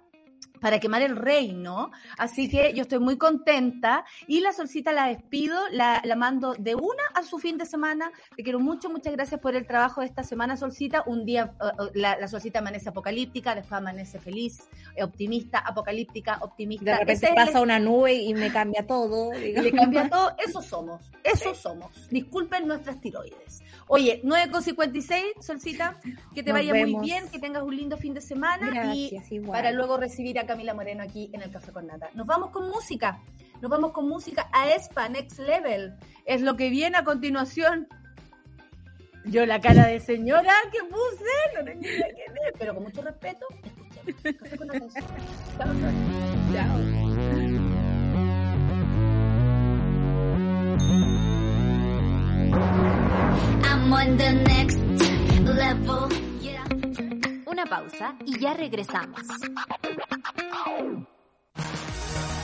para 0.62 0.78
quemar 0.78 1.02
el 1.02 1.16
reino. 1.16 1.90
Así 2.16 2.48
que 2.48 2.72
yo 2.72 2.82
estoy 2.82 3.00
muy 3.00 3.18
contenta 3.18 4.04
y 4.28 4.40
la 4.40 4.52
solcita 4.52 4.92
la 4.92 5.08
despido, 5.08 5.58
la, 5.72 6.00
la, 6.04 6.14
mando 6.14 6.54
de 6.56 6.76
una 6.76 7.02
a 7.14 7.24
su 7.24 7.40
fin 7.40 7.58
de 7.58 7.66
semana. 7.66 8.12
Te 8.36 8.44
quiero 8.44 8.60
mucho, 8.60 8.88
muchas 8.88 9.12
gracias 9.12 9.40
por 9.40 9.56
el 9.56 9.66
trabajo 9.66 10.00
de 10.00 10.06
esta 10.06 10.22
semana, 10.22 10.56
solcita. 10.56 11.02
Un 11.04 11.26
día 11.26 11.52
uh, 11.60 11.90
la, 11.94 12.16
la, 12.16 12.28
solcita 12.28 12.60
amanece 12.60 12.90
apocalíptica, 12.90 13.56
después 13.56 13.72
amanece 13.72 14.20
feliz, 14.20 14.68
optimista, 15.02 15.58
apocalíptica, 15.58 16.38
optimista. 16.42 16.92
De 16.92 16.98
repente 16.98 17.26
Ese 17.26 17.34
pasa 17.34 17.60
una 17.60 17.80
nube 17.80 18.14
y 18.14 18.32
me 18.32 18.52
cambia 18.52 18.86
todo. 18.86 19.32
Le 19.36 19.72
cambia 19.72 20.08
todo, 20.08 20.36
eso 20.46 20.62
somos, 20.62 21.10
eso 21.24 21.54
somos. 21.56 22.08
Disculpen 22.08 22.68
nuestras 22.68 23.00
tiroides. 23.00 23.62
Oye, 23.88 24.22
9.56, 24.24 25.42
Solcita, 25.42 26.00
que 26.34 26.42
te 26.42 26.50
Nos 26.50 26.60
vaya 26.60 26.72
vemos. 26.72 27.00
muy 27.00 27.10
bien, 27.10 27.28
que 27.28 27.38
tengas 27.38 27.62
un 27.62 27.76
lindo 27.76 27.96
fin 27.96 28.14
de 28.14 28.20
semana 28.20 28.70
Gracias, 28.70 29.30
y 29.30 29.34
igual. 29.34 29.58
para 29.58 29.72
luego 29.72 29.96
recibir 29.96 30.38
a 30.38 30.46
Camila 30.52 30.74
Moreno 30.74 31.02
aquí 31.02 31.30
en 31.32 31.40
el 31.40 31.50
Café 31.50 31.72
con 31.72 31.86
Nata. 31.86 32.10
Nos 32.12 32.26
vamos 32.26 32.50
con 32.50 32.68
música, 32.68 33.22
nos 33.62 33.70
vamos 33.70 33.92
con 33.92 34.06
música 34.06 34.50
a 34.52 34.68
ESPA, 34.68 35.08
Next 35.08 35.38
Level. 35.38 35.94
Es 36.26 36.42
lo 36.42 36.56
que 36.56 36.68
viene 36.68 36.98
a 36.98 37.04
continuación. 37.04 37.88
Yo 39.24 39.46
la 39.46 39.62
cara 39.62 39.86
de 39.86 39.98
señora 39.98 40.52
que 40.70 40.80
puse, 40.84 41.24
no 41.54 41.62
idea 41.80 42.06
quién 42.14 42.36
es, 42.46 42.52
pero 42.58 42.74
con 42.74 42.82
mucho 42.82 43.00
respeto, 43.00 43.46
escuchemos. 44.04 44.34
Café 44.40 44.56
con 44.58 44.66
Nata. 44.66 44.86
Chao, 45.56 45.72
Chao. 46.52 46.78
I'm 53.64 53.90
on 53.90 54.18
the 54.18 54.32
next 54.32 54.78
level. 55.46 56.21
Una 57.62 57.70
pausa 57.70 58.16
y 58.26 58.40
ya 58.40 58.54
regresamos. 58.54 59.20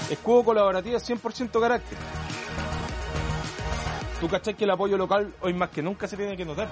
Escudo 0.08 0.44
colaborativo 0.44 0.96
100% 0.96 1.60
carácter. 1.60 1.98
¿Tú 4.20 4.28
cachai 4.28 4.54
que 4.54 4.62
el 4.62 4.70
apoyo 4.70 4.96
local 4.96 5.34
hoy 5.40 5.54
más 5.54 5.70
que 5.70 5.82
nunca 5.82 6.06
se 6.06 6.16
tiene 6.16 6.36
que 6.36 6.44
notar? 6.44 6.68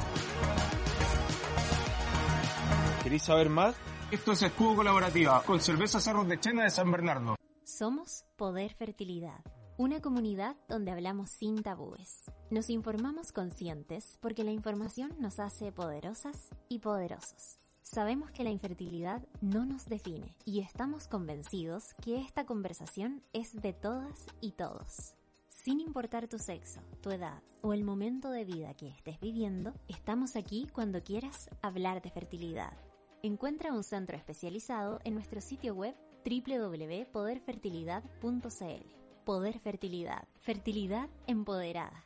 ¿Queréis 3.02 3.22
saber 3.22 3.48
más? 3.50 3.74
Esto 4.12 4.32
es 4.32 4.42
Escudo 4.42 4.76
Colaborativa 4.76 5.42
con 5.42 5.60
cerveza 5.60 6.00
Cerros 6.00 6.28
de 6.28 6.38
Chena 6.38 6.62
de 6.64 6.70
San 6.70 6.90
Bernardo. 6.92 7.34
Somos 7.64 8.26
Poder 8.36 8.74
Fertilidad, 8.74 9.40
una 9.76 10.00
comunidad 10.00 10.54
donde 10.68 10.92
hablamos 10.92 11.30
sin 11.30 11.64
tabúes. 11.64 12.30
Nos 12.50 12.70
informamos 12.70 13.32
conscientes 13.32 14.18
porque 14.20 14.44
la 14.44 14.52
información 14.52 15.16
nos 15.18 15.40
hace 15.40 15.72
poderosas 15.72 16.50
y 16.68 16.78
poderosos. 16.78 17.58
Sabemos 17.86 18.30
que 18.32 18.42
la 18.42 18.50
infertilidad 18.50 19.22
no 19.40 19.64
nos 19.64 19.86
define 19.86 20.34
y 20.44 20.58
estamos 20.58 21.06
convencidos 21.06 21.94
que 22.02 22.20
esta 22.20 22.44
conversación 22.44 23.22
es 23.32 23.54
de 23.54 23.72
todas 23.72 24.26
y 24.40 24.50
todos. 24.50 25.14
Sin 25.48 25.78
importar 25.78 26.26
tu 26.26 26.40
sexo, 26.40 26.80
tu 27.00 27.12
edad 27.12 27.44
o 27.62 27.72
el 27.72 27.84
momento 27.84 28.30
de 28.30 28.44
vida 28.44 28.74
que 28.74 28.88
estés 28.88 29.20
viviendo, 29.20 29.72
estamos 29.86 30.34
aquí 30.34 30.66
cuando 30.72 31.04
quieras 31.04 31.48
hablar 31.62 32.02
de 32.02 32.10
fertilidad. 32.10 32.76
Encuentra 33.22 33.72
un 33.72 33.84
centro 33.84 34.16
especializado 34.16 34.98
en 35.04 35.14
nuestro 35.14 35.40
sitio 35.40 35.72
web 35.72 35.94
www.poderfertilidad.cl. 36.24 39.24
Poder 39.24 39.60
Fertilidad. 39.60 40.26
Fertilidad 40.40 41.08
empoderada. 41.28 42.05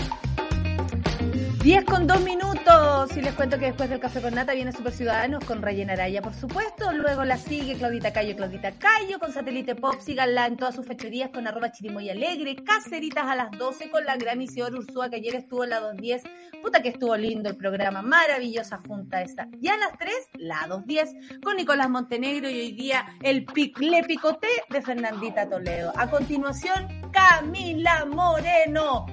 10 1.63 1.85
con 1.85 2.07
2 2.07 2.21
minutos. 2.21 3.15
Y 3.15 3.21
les 3.21 3.35
cuento 3.35 3.59
que 3.59 3.65
después 3.65 3.87
del 3.87 3.99
Café 3.99 4.19
con 4.19 4.33
Nata 4.33 4.53
viene 4.53 4.71
Super 4.71 4.91
Ciudadanos 4.91 5.45
con 5.45 5.61
Rayena 5.61 5.93
Araya, 5.93 6.19
por 6.19 6.33
supuesto. 6.33 6.91
Luego 6.91 7.23
la 7.23 7.37
sigue 7.37 7.75
Claudita 7.75 8.11
Cayo, 8.11 8.35
Claudita 8.35 8.71
Cayo 8.71 9.19
con 9.19 9.31
Satélite 9.31 9.75
Pop. 9.75 9.93
Síganla 9.99 10.47
en 10.47 10.57
todas 10.57 10.73
sus 10.73 10.87
fechorías 10.87 11.29
con 11.29 11.45
arroba 11.45 11.71
chirimoy 11.71 12.09
alegre. 12.09 12.55
Caceritas 12.55 13.25
a 13.25 13.35
las 13.35 13.51
12 13.51 13.91
con 13.91 14.05
la 14.05 14.15
gran 14.15 14.41
Isidora 14.41 14.75
Ursúa 14.75 15.11
que 15.11 15.17
ayer 15.17 15.35
estuvo 15.35 15.63
en 15.63 15.69
la 15.69 15.81
210. 15.81 16.23
Puta 16.63 16.81
que 16.81 16.89
estuvo 16.89 17.15
lindo 17.15 17.49
el 17.49 17.57
programa. 17.57 18.01
Maravillosa 18.01 18.81
junta 18.87 19.21
esa. 19.21 19.47
Y 19.61 19.67
a 19.67 19.77
las 19.77 19.95
3, 19.99 20.13
la 20.39 20.65
210 20.67 21.41
con 21.43 21.57
Nicolás 21.57 21.91
Montenegro 21.91 22.49
y 22.49 22.59
hoy 22.59 22.71
día 22.71 23.05
el 23.21 23.45
pic, 23.45 23.77
le 23.77 24.03
picoté 24.03 24.47
de 24.71 24.81
Fernandita 24.81 25.47
Toledo. 25.47 25.93
A 25.95 26.09
continuación, 26.09 26.87
Camila 27.11 28.05
Moreno. 28.05 29.05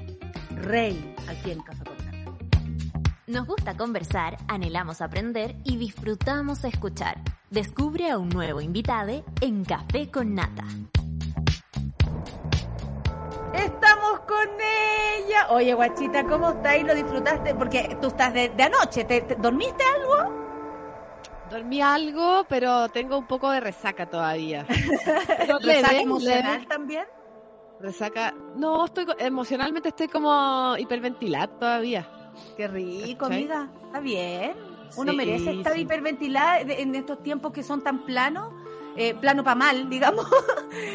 Rey, 0.62 1.14
aquí 1.28 1.50
en 1.50 1.58
Nata. 1.58 1.87
Nos 3.28 3.46
gusta 3.46 3.76
conversar, 3.76 4.38
anhelamos 4.48 5.02
aprender 5.02 5.54
y 5.62 5.76
disfrutamos 5.76 6.64
escuchar. 6.64 7.18
Descubre 7.50 8.10
a 8.10 8.16
un 8.16 8.30
nuevo 8.30 8.62
invitado 8.62 9.22
en 9.42 9.66
Café 9.66 10.10
con 10.10 10.34
Nata. 10.34 10.64
Estamos 13.52 14.20
con 14.20 14.48
ella. 14.48 15.46
Oye, 15.50 15.74
guachita, 15.74 16.24
¿cómo 16.24 16.52
estás? 16.52 16.82
¿Lo 16.84 16.94
disfrutaste? 16.94 17.54
Porque 17.54 17.98
tú 18.00 18.08
estás 18.08 18.32
de, 18.32 18.48
de 18.48 18.62
anoche. 18.62 19.04
¿Te, 19.04 19.20
te, 19.20 19.34
dormiste 19.34 19.84
algo? 19.84 20.34
Dormí 21.50 21.82
algo, 21.82 22.46
pero 22.48 22.88
tengo 22.88 23.18
un 23.18 23.26
poco 23.26 23.50
de 23.50 23.60
resaca 23.60 24.06
todavía. 24.06 24.64
¿Resaca 25.60 26.00
emocional 26.00 26.66
también? 26.66 27.04
Resaca. 27.78 28.32
No, 28.56 28.86
estoy 28.86 29.04
emocionalmente 29.18 29.90
estoy 29.90 30.08
como 30.08 30.76
hiperventilada 30.78 31.48
todavía. 31.58 32.08
Qué 32.56 32.68
rico, 32.68 33.26
¿Cachai? 33.26 33.38
amiga. 33.42 33.68
Está 33.86 34.00
bien. 34.00 34.52
Uno 34.96 35.12
sí, 35.12 35.16
merece 35.16 35.52
estar 35.52 35.74
sí. 35.74 35.80
hiperventilada 35.80 36.60
en 36.60 36.94
estos 36.94 37.22
tiempos 37.22 37.52
que 37.52 37.62
son 37.62 37.82
tan 37.82 38.04
planos. 38.04 38.52
Eh, 39.00 39.14
plano 39.14 39.44
para 39.44 39.54
mal, 39.54 39.88
digamos, 39.90 40.26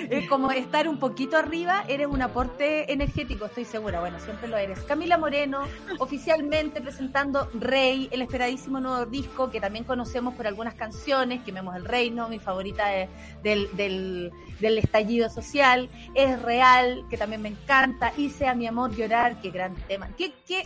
es 0.09 0.27
como 0.27 0.51
estar 0.51 0.89
un 0.89 0.99
poquito 0.99 1.37
arriba, 1.37 1.85
eres 1.87 2.07
un 2.07 2.21
aporte 2.21 2.91
energético, 2.91 3.45
estoy 3.45 3.63
segura, 3.63 4.01
bueno, 4.01 4.19
siempre 4.19 4.49
lo 4.49 4.57
eres. 4.57 4.81
Camila 4.81 5.17
Moreno, 5.17 5.61
oficialmente 5.99 6.81
presentando 6.81 7.49
Rey, 7.53 8.09
el 8.11 8.21
esperadísimo 8.21 8.81
nuevo 8.81 9.05
disco 9.05 9.49
que 9.51 9.61
también 9.61 9.85
conocemos 9.85 10.33
por 10.33 10.47
algunas 10.47 10.73
canciones, 10.73 11.43
Quememos 11.43 11.77
el 11.77 11.85
Reino, 11.85 12.27
mi 12.27 12.39
favorita 12.39 12.87
de, 12.89 13.07
del, 13.41 13.73
del, 13.77 14.33
del, 14.59 14.77
estallido 14.79 15.29
social, 15.29 15.89
Es 16.13 16.41
Real, 16.41 17.05
que 17.09 17.15
también 17.15 17.41
me 17.41 17.49
encanta, 17.49 18.11
Hice 18.17 18.49
a 18.49 18.53
mi 18.53 18.67
amor 18.67 18.93
llorar, 18.93 19.39
qué 19.39 19.49
gran 19.49 19.75
tema, 19.87 20.09
qué, 20.17 20.33
qué, 20.45 20.65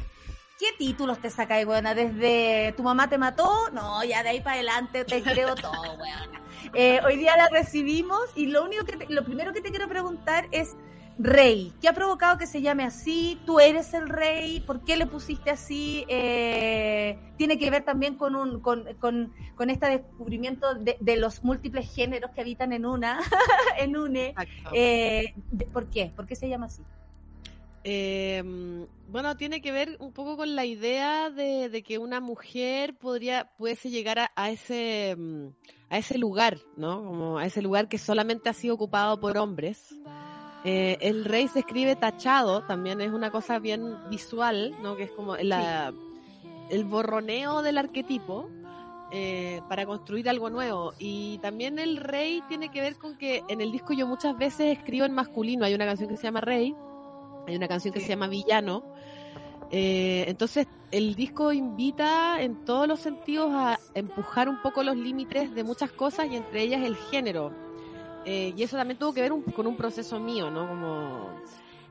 ¿Qué 0.58 0.66
títulos 0.78 1.20
te 1.20 1.30
sacáis, 1.30 1.68
buena? 1.68 1.94
Desde 1.94 2.74
tu 2.76 2.82
mamá 2.82 3.08
te 3.08 3.20
mató, 3.20 3.70
no, 3.74 4.04
ya 4.04 4.24
de 4.24 4.30
ahí 4.30 4.42
para 4.42 4.56
adelante 4.56 5.06
te 5.06 5.22
creo 5.22 5.54
todo, 5.54 5.98
buena. 5.98 6.42
Eh, 6.74 7.00
hoy 7.06 7.18
día 7.18 7.38
la 7.38 7.48
recibimos 7.50 8.20
y 8.36 8.48
lo 8.48 8.64
único 8.64 8.84
que 8.84 8.98
te, 8.98 9.14
lo 9.14 9.24
primero 9.24 9.54
que 9.54 9.62
te 9.62 9.70
quiero 9.70 9.88
preguntar 9.88 10.48
es 10.52 10.76
Rey, 11.20 11.74
¿qué 11.82 11.88
ha 11.88 11.94
provocado 11.94 12.38
que 12.38 12.46
se 12.46 12.62
llame 12.62 12.84
así? 12.84 13.40
¿Tú 13.46 13.60
eres 13.60 13.96
el 13.96 14.08
rey? 14.08 14.60
¿Por 14.60 14.84
qué 14.84 14.96
le 14.96 15.08
pusiste 15.08 15.50
así? 15.50 16.06
Eh, 16.08 17.18
tiene 17.38 17.58
que 17.58 17.72
ver 17.72 17.84
también 17.84 18.16
con 18.16 18.36
un 18.36 18.60
con, 18.60 18.86
con, 19.00 19.34
con 19.56 19.70
este 19.72 19.88
descubrimiento 19.88 20.76
de, 20.76 20.96
de, 21.00 21.18
los 21.18 21.44
múltiples 21.44 21.92
géneros 21.92 22.30
que 22.32 22.42
habitan 22.42 22.72
en 22.72 22.86
una, 22.86 23.20
en 23.80 23.98
UNE. 23.98 24.36
Eh, 24.74 25.34
¿Por 25.74 25.88
qué? 25.90 26.12
¿Por 26.16 26.28
qué 26.28 26.36
se 26.36 26.50
llama 26.50 26.68
así? 26.68 26.84
Eh, 27.84 28.44
bueno, 29.10 29.38
tiene 29.38 29.62
que 29.62 29.72
ver 29.72 29.96
un 30.00 30.12
poco 30.12 30.36
con 30.36 30.56
la 30.56 30.66
idea 30.66 31.30
de, 31.30 31.70
de 31.70 31.84
que 31.84 31.98
una 31.98 32.20
mujer 32.20 32.98
podría, 32.98 33.50
pudiese 33.58 33.90
llegar 33.90 34.20
a, 34.20 34.32
a, 34.36 34.50
ese, 34.50 35.16
a 35.90 35.98
ese 35.98 36.18
lugar, 36.18 36.58
¿no? 36.76 37.04
Como 37.04 37.38
a 37.38 37.46
ese 37.46 37.62
lugar 37.62 37.88
que 37.88 37.98
solamente 37.98 38.50
ha 38.50 38.54
sido 38.54 38.76
ocupado 38.76 39.20
por 39.20 39.38
hombres. 39.38 39.96
Eh, 40.66 40.98
el 41.00 41.24
rey 41.24 41.48
se 41.48 41.60
escribe 41.60 41.96
tachado, 41.96 42.64
también 42.64 43.00
es 43.00 43.12
una 43.12 43.32
cosa 43.32 43.60
bien 43.60 43.96
visual, 44.10 44.76
¿no? 44.82 44.98
Que 44.98 45.04
es 45.04 45.12
como 45.12 45.38
la, 45.38 45.94
el 46.70 46.84
borroneo 46.84 47.62
del 47.62 47.78
arquetipo 47.78 48.50
eh, 49.12 49.62
para 49.70 49.86
construir 49.86 50.28
algo 50.28 50.50
nuevo. 50.50 50.94
Y 51.00 51.38
también 51.38 51.80
el 51.80 51.96
rey 51.96 52.44
tiene 52.50 52.70
que 52.70 52.82
ver 52.82 52.98
con 52.98 53.18
que 53.18 53.44
en 53.48 53.62
el 53.62 53.72
disco 53.72 53.94
yo 53.94 54.08
muchas 54.08 54.38
veces 54.38 54.78
escribo 54.78 55.06
en 55.06 55.14
masculino. 55.14 55.64
Hay 55.64 55.74
una 55.74 55.86
canción 55.86 56.10
que 56.10 56.18
se 56.18 56.24
llama 56.24 56.42
Rey, 56.42 56.76
hay 57.48 57.56
una 57.56 57.68
canción 57.68 57.94
que 57.94 58.02
se 58.02 58.10
llama 58.10 58.28
Villano. 58.28 58.84
Eh, 59.72 60.26
entonces 60.28 60.68
el 60.92 61.16
disco 61.16 61.52
invita 61.52 62.42
en 62.42 62.64
todos 62.64 62.88
los 62.88 63.00
sentidos 63.00 63.52
a 63.52 63.80
empujar 63.94 64.48
un 64.48 64.62
poco 64.62 64.84
los 64.84 64.96
límites 64.96 65.54
de 65.54 65.64
muchas 65.64 65.92
cosas 65.92 66.28
y 66.32 66.36
entre 66.36 66.62
ellas 66.62 66.84
el 66.84 66.96
género. 66.96 67.52
Eh, 68.26 68.54
y 68.56 68.64
eso 68.64 68.76
también 68.76 69.00
tuvo 69.00 69.14
que 69.14 69.22
ver 69.22 69.32
con 69.56 69.68
un 69.68 69.78
proceso 69.78 70.20
mío, 70.20 70.52
¿no? 70.52 70.68
Como 70.68 71.30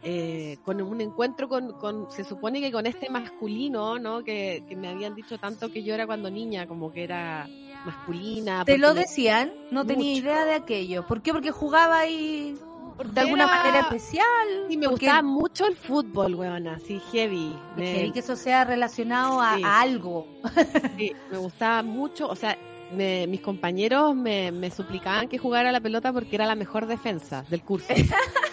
eh, 0.03 0.59
con 0.65 0.81
un 0.83 1.01
encuentro 1.01 1.49
con, 1.49 1.73
con, 1.73 2.11
se 2.11 2.25
supone 2.25 2.61
que 2.61 2.71
con 2.71 2.87
este 2.87 3.09
masculino, 3.09 3.99
¿no? 3.99 4.23
Que, 4.23 4.63
que, 4.69 4.77
me 4.77 4.89
habían 4.89 5.15
dicho 5.15 5.39
tanto 5.39 5.73
que 5.73 5.83
yo 5.83 5.95
era 5.95 6.07
cuando 6.07 6.31
niña, 6.31 6.67
como 6.67 6.93
que 6.93 7.05
era 7.05 7.49
masculina. 7.85 8.65
¿Te 8.65 8.77
lo 8.77 8.93
decían? 8.93 9.53
No 9.71 9.87
tenía 9.87 10.13
idea 10.13 10.45
de 10.45 10.55
aquello. 10.55 11.07
¿Por 11.07 11.23
qué? 11.23 11.33
Porque 11.33 11.51
jugaba 11.51 12.01
ahí 12.01 12.55
de 13.05 13.21
alguna 13.21 13.47
manera 13.47 13.81
especial. 13.81 14.27
Y 14.69 14.77
me 14.77 14.87
gustaba 14.87 15.23
mucho 15.23 15.67
el 15.67 15.77
fútbol, 15.77 16.35
weona, 16.35 16.75
así 16.75 17.01
heavy. 17.13 17.57
Me... 17.77 18.13
que 18.13 18.21
eso 18.21 18.37
sea 18.37 18.65
relacionado 18.65 19.41
a, 19.41 19.81
algo. 19.81 20.29
Sí, 20.97 21.13
me 21.31 21.39
gustaba 21.39 21.83
mucho, 21.83 22.29
o 22.29 22.37
sea, 22.37 22.57
mis 22.91 23.41
compañeros 23.41 24.15
me, 24.15 24.51
me 24.51 24.71
suplicaban 24.71 25.29
que 25.29 25.37
jugara 25.37 25.73
la 25.73 25.81
pelota 25.81 26.13
porque 26.13 26.37
era 26.37 26.47
la 26.47 26.55
mejor 26.55 26.87
defensa 26.87 27.45
del 27.51 27.63
curso. 27.63 27.93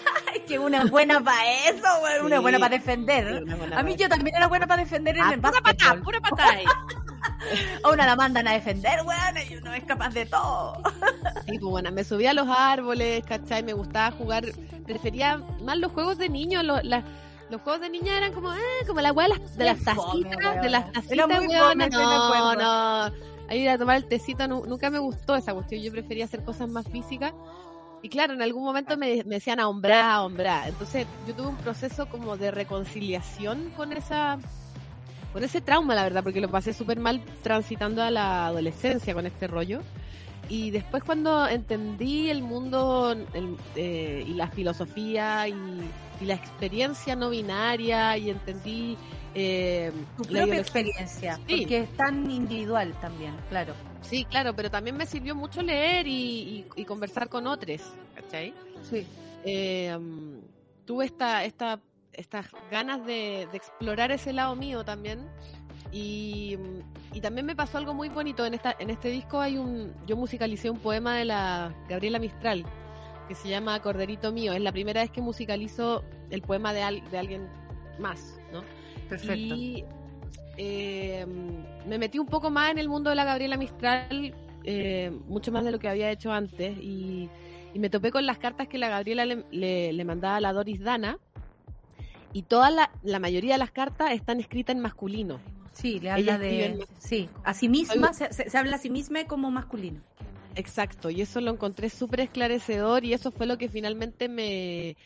que 0.46 0.58
una 0.58 0.84
buena 0.84 1.20
para 1.22 1.42
eso, 1.68 1.86
una 2.24 2.40
buena 2.40 2.58
para 2.58 2.76
defender. 2.76 3.44
a 3.74 3.82
mí 3.82 3.96
yo 3.96 4.08
también 4.08 4.36
era 4.36 4.46
buena 4.46 4.66
para 4.66 4.82
defender 4.82 5.16
en 5.16 5.22
ah, 5.22 5.34
el 5.34 5.40
pura 5.40 5.60
patada, 5.60 6.02
pura 6.02 6.20
patada. 6.20 6.52
a 7.82 7.90
una 7.90 8.06
la 8.06 8.16
mandan 8.16 8.48
a 8.48 8.52
defender, 8.52 9.00
weón, 9.04 9.50
y 9.50 9.56
uno 9.56 9.72
es 9.72 9.84
capaz 9.84 10.10
de 10.10 10.26
todo. 10.26 10.82
sí, 11.46 11.58
pues 11.58 11.70
bueno, 11.70 11.92
me 11.92 12.04
subía 12.04 12.30
a 12.30 12.34
los 12.34 12.48
árboles, 12.48 13.24
¿cachai? 13.24 13.62
Me 13.62 13.72
gustaba 13.72 14.10
jugar, 14.16 14.44
prefería 14.86 15.38
más 15.62 15.78
los 15.78 15.92
juegos 15.92 16.18
de 16.18 16.28
niños, 16.28 16.64
los, 16.64 16.82
los 16.84 17.60
juegos 17.62 17.80
de 17.80 17.90
niña 17.90 18.16
eran 18.16 18.32
como, 18.32 18.52
eh, 18.52 18.86
como 18.86 19.00
la 19.00 19.12
weá 19.12 19.28
de 19.28 19.38
las, 19.38 19.56
de 19.56 19.64
las 19.64 19.82
tacitas, 19.82 20.62
de 20.62 20.70
las 20.70 20.92
tacitas, 20.92 21.28
weón. 21.28 21.78
No, 21.78 22.54
no. 22.54 23.34
Ahí 23.48 23.60
ir 23.60 23.68
a 23.68 23.78
tomar 23.78 23.96
el 23.96 24.06
tecito, 24.06 24.46
nunca 24.48 24.90
me 24.90 24.98
gustó 24.98 25.36
esa 25.36 25.52
cuestión. 25.52 25.82
Yo 25.82 25.92
prefería 25.92 26.24
hacer 26.24 26.42
cosas 26.44 26.68
más 26.68 26.88
físicas. 26.88 27.32
Y 28.02 28.08
claro, 28.08 28.34
en 28.34 28.42
algún 28.42 28.64
momento 28.64 28.96
me, 28.96 29.22
decían 29.22 29.60
a 29.60 29.68
hombrar, 29.68 30.10
a 30.10 30.22
hombrar. 30.22 30.68
Entonces 30.68 31.06
yo 31.26 31.34
tuve 31.34 31.48
un 31.48 31.56
proceso 31.56 32.06
como 32.08 32.36
de 32.36 32.50
reconciliación 32.50 33.70
con 33.76 33.92
esa 33.92 34.38
con 35.34 35.42
ese 35.42 35.60
trauma, 35.60 35.96
la 35.96 36.04
verdad, 36.04 36.22
porque 36.22 36.40
lo 36.40 36.48
pasé 36.48 36.72
súper 36.72 37.00
mal 37.00 37.20
transitando 37.42 38.04
a 38.04 38.10
la 38.12 38.46
adolescencia 38.46 39.14
con 39.14 39.26
este 39.26 39.48
rollo. 39.48 39.80
Y 40.48 40.70
después 40.70 41.02
cuando 41.02 41.48
entendí 41.48 42.30
el 42.30 42.40
mundo 42.40 43.16
eh, 43.74 44.24
y 44.24 44.32
la 44.34 44.46
filosofía 44.46 45.48
y, 45.48 45.54
la 46.20 46.34
experiencia 46.34 47.16
no 47.16 47.30
binaria 47.30 48.16
y 48.16 48.30
entendí... 48.30 48.96
Eh, 49.34 49.90
tu 50.16 50.22
propia 50.22 50.58
experiencia, 50.60 51.40
porque 51.48 51.78
es 51.78 51.96
tan 51.96 52.30
individual 52.30 52.94
también, 53.00 53.34
claro. 53.50 53.74
Sí, 54.02 54.24
claro, 54.24 54.54
pero 54.54 54.70
también 54.70 54.96
me 54.96 55.04
sirvió 55.04 55.34
mucho 55.34 55.60
leer 55.60 56.06
y, 56.06 56.64
conversar 56.86 57.28
con 57.28 57.48
otros, 57.48 57.80
¿cachai? 58.14 58.54
Sí. 58.88 59.04
Eh, 59.44 59.98
tuve 60.86 61.06
esta, 61.06 61.44
esta, 61.44 61.80
estas 62.16 62.46
ganas 62.70 63.04
de, 63.06 63.42
explorar 63.52 64.10
ese 64.12 64.32
lado 64.32 64.56
mío 64.56 64.84
también. 64.84 65.28
Y, 65.92 66.58
también 67.22 67.46
me 67.46 67.54
pasó 67.54 67.78
algo 67.78 67.94
muy 67.94 68.08
bonito. 68.08 68.44
En, 68.44 68.54
esta, 68.54 68.74
en 68.78 68.90
este 68.90 69.08
disco 69.08 69.40
hay 69.40 69.56
un. 69.56 69.94
Yo 70.06 70.16
musicalicé 70.16 70.70
un 70.70 70.78
poema 70.78 71.16
de 71.16 71.24
la 71.24 71.74
Gabriela 71.88 72.18
Mistral 72.18 72.64
que 73.28 73.34
se 73.34 73.48
llama 73.48 73.80
Corderito 73.80 74.32
Mío. 74.32 74.52
Es 74.52 74.60
la 74.60 74.72
primera 74.72 75.00
vez 75.00 75.10
que 75.10 75.20
musicalizo 75.20 76.04
el 76.30 76.42
poema 76.42 76.72
de, 76.72 77.02
de 77.10 77.18
alguien 77.18 77.48
más, 77.98 78.40
¿no? 78.52 78.62
Perfecto. 79.08 79.54
Y 79.54 79.84
eh, 80.56 81.26
me 81.86 81.98
metí 81.98 82.18
un 82.18 82.26
poco 82.26 82.50
más 82.50 82.70
en 82.70 82.78
el 82.78 82.88
mundo 82.88 83.10
de 83.10 83.16
la 83.16 83.24
Gabriela 83.24 83.56
Mistral, 83.56 84.34
eh, 84.64 85.12
mucho 85.26 85.52
más 85.52 85.64
de 85.64 85.72
lo 85.72 85.78
que 85.78 85.88
había 85.88 86.10
hecho 86.10 86.32
antes, 86.32 86.76
y, 86.78 87.28
me 87.74 87.90
topé 87.90 88.12
con 88.12 88.24
las 88.24 88.38
cartas 88.38 88.68
que 88.68 88.78
la 88.78 88.88
Gabriela 88.88 89.24
le, 89.24 90.04
mandaba 90.04 90.36
a 90.36 90.40
la 90.40 90.52
Doris 90.52 90.80
Dana, 90.80 91.18
y 92.34 92.42
toda 92.42 92.68
la, 92.70 92.90
la, 93.02 93.18
mayoría 93.18 93.54
de 93.54 93.58
las 93.58 93.70
cartas 93.70 94.12
están 94.12 94.40
escritas 94.40 94.76
en 94.76 94.82
masculino. 94.82 95.40
Sí, 95.72 96.00
le 96.00 96.10
habla 96.10 96.36
de... 96.36 96.86
Sí, 96.98 97.30
a 97.44 97.54
sí 97.54 97.70
misma, 97.70 98.12
se, 98.12 98.30
se, 98.32 98.58
habla 98.58 98.76
a 98.76 98.78
sí 98.78 98.90
misma 98.90 99.24
como 99.24 99.50
masculino. 99.50 100.00
Exacto, 100.56 101.08
y 101.08 101.22
eso 101.22 101.40
lo 101.40 101.50
encontré 101.50 101.88
súper 101.88 102.20
esclarecedor 102.20 103.04
y 103.04 103.14
eso 103.14 103.30
fue 103.30 103.46
lo 103.46 103.56
que 103.56 103.68
finalmente 103.68 104.28
me, 104.28 104.96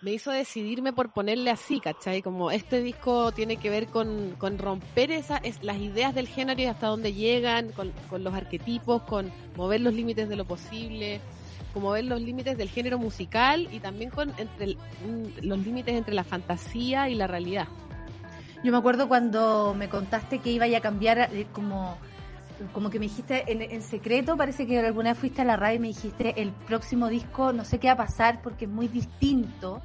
me 0.00 0.12
hizo 0.12 0.30
decidirme 0.30 0.92
por 0.92 1.12
ponerle 1.12 1.50
así, 1.50 1.80
¿cachai? 1.80 2.22
Como 2.22 2.50
este 2.50 2.80
disco 2.82 3.32
tiene 3.32 3.56
que 3.56 3.70
ver 3.70 3.88
con, 3.88 4.36
romper 4.58 5.10
esa, 5.10 5.42
las 5.62 5.78
ideas 5.78 6.14
del 6.14 6.28
género 6.28 6.60
y 6.60 6.66
hasta 6.66 6.86
dónde 6.86 7.12
llegan, 7.12 7.72
con, 7.72 7.92
los 8.22 8.34
arquetipos, 8.34 9.02
con 9.02 9.32
mover 9.56 9.80
los 9.80 9.94
límites 9.94 10.28
de 10.28 10.36
lo 10.36 10.44
posible, 10.44 11.20
con 11.78 11.84
mover 11.84 12.04
los 12.04 12.20
límites 12.20 12.58
del 12.58 12.68
género 12.68 12.98
musical 12.98 13.68
y 13.72 13.78
también 13.78 14.10
con 14.10 14.32
entre 14.36 14.76
los 15.42 15.58
límites 15.58 15.94
entre 15.94 16.14
la 16.14 16.24
fantasía 16.24 17.08
y 17.08 17.14
la 17.14 17.26
realidad. 17.26 17.68
Yo 18.64 18.72
me 18.72 18.78
acuerdo 18.78 19.06
cuando 19.06 19.74
me 19.78 19.88
contaste 19.88 20.40
que 20.40 20.50
iba 20.50 20.66
a 20.66 20.80
cambiar 20.80 21.30
eh, 21.32 21.46
como 21.52 21.96
como 22.72 22.90
que 22.90 22.98
me 22.98 23.04
dijiste 23.04 23.44
en, 23.52 23.62
en, 23.62 23.82
secreto, 23.82 24.36
parece 24.36 24.66
que 24.66 24.80
alguna 24.80 25.10
vez 25.10 25.18
fuiste 25.20 25.42
a 25.42 25.44
la 25.44 25.54
radio 25.54 25.76
y 25.76 25.78
me 25.78 25.88
dijiste 25.88 26.42
el 26.42 26.50
próximo 26.50 27.06
disco 27.06 27.52
no 27.52 27.64
sé 27.64 27.78
qué 27.78 27.86
va 27.86 27.92
a 27.92 27.96
pasar 27.98 28.42
porque 28.42 28.64
es 28.64 28.70
muy 28.70 28.88
distinto 28.88 29.80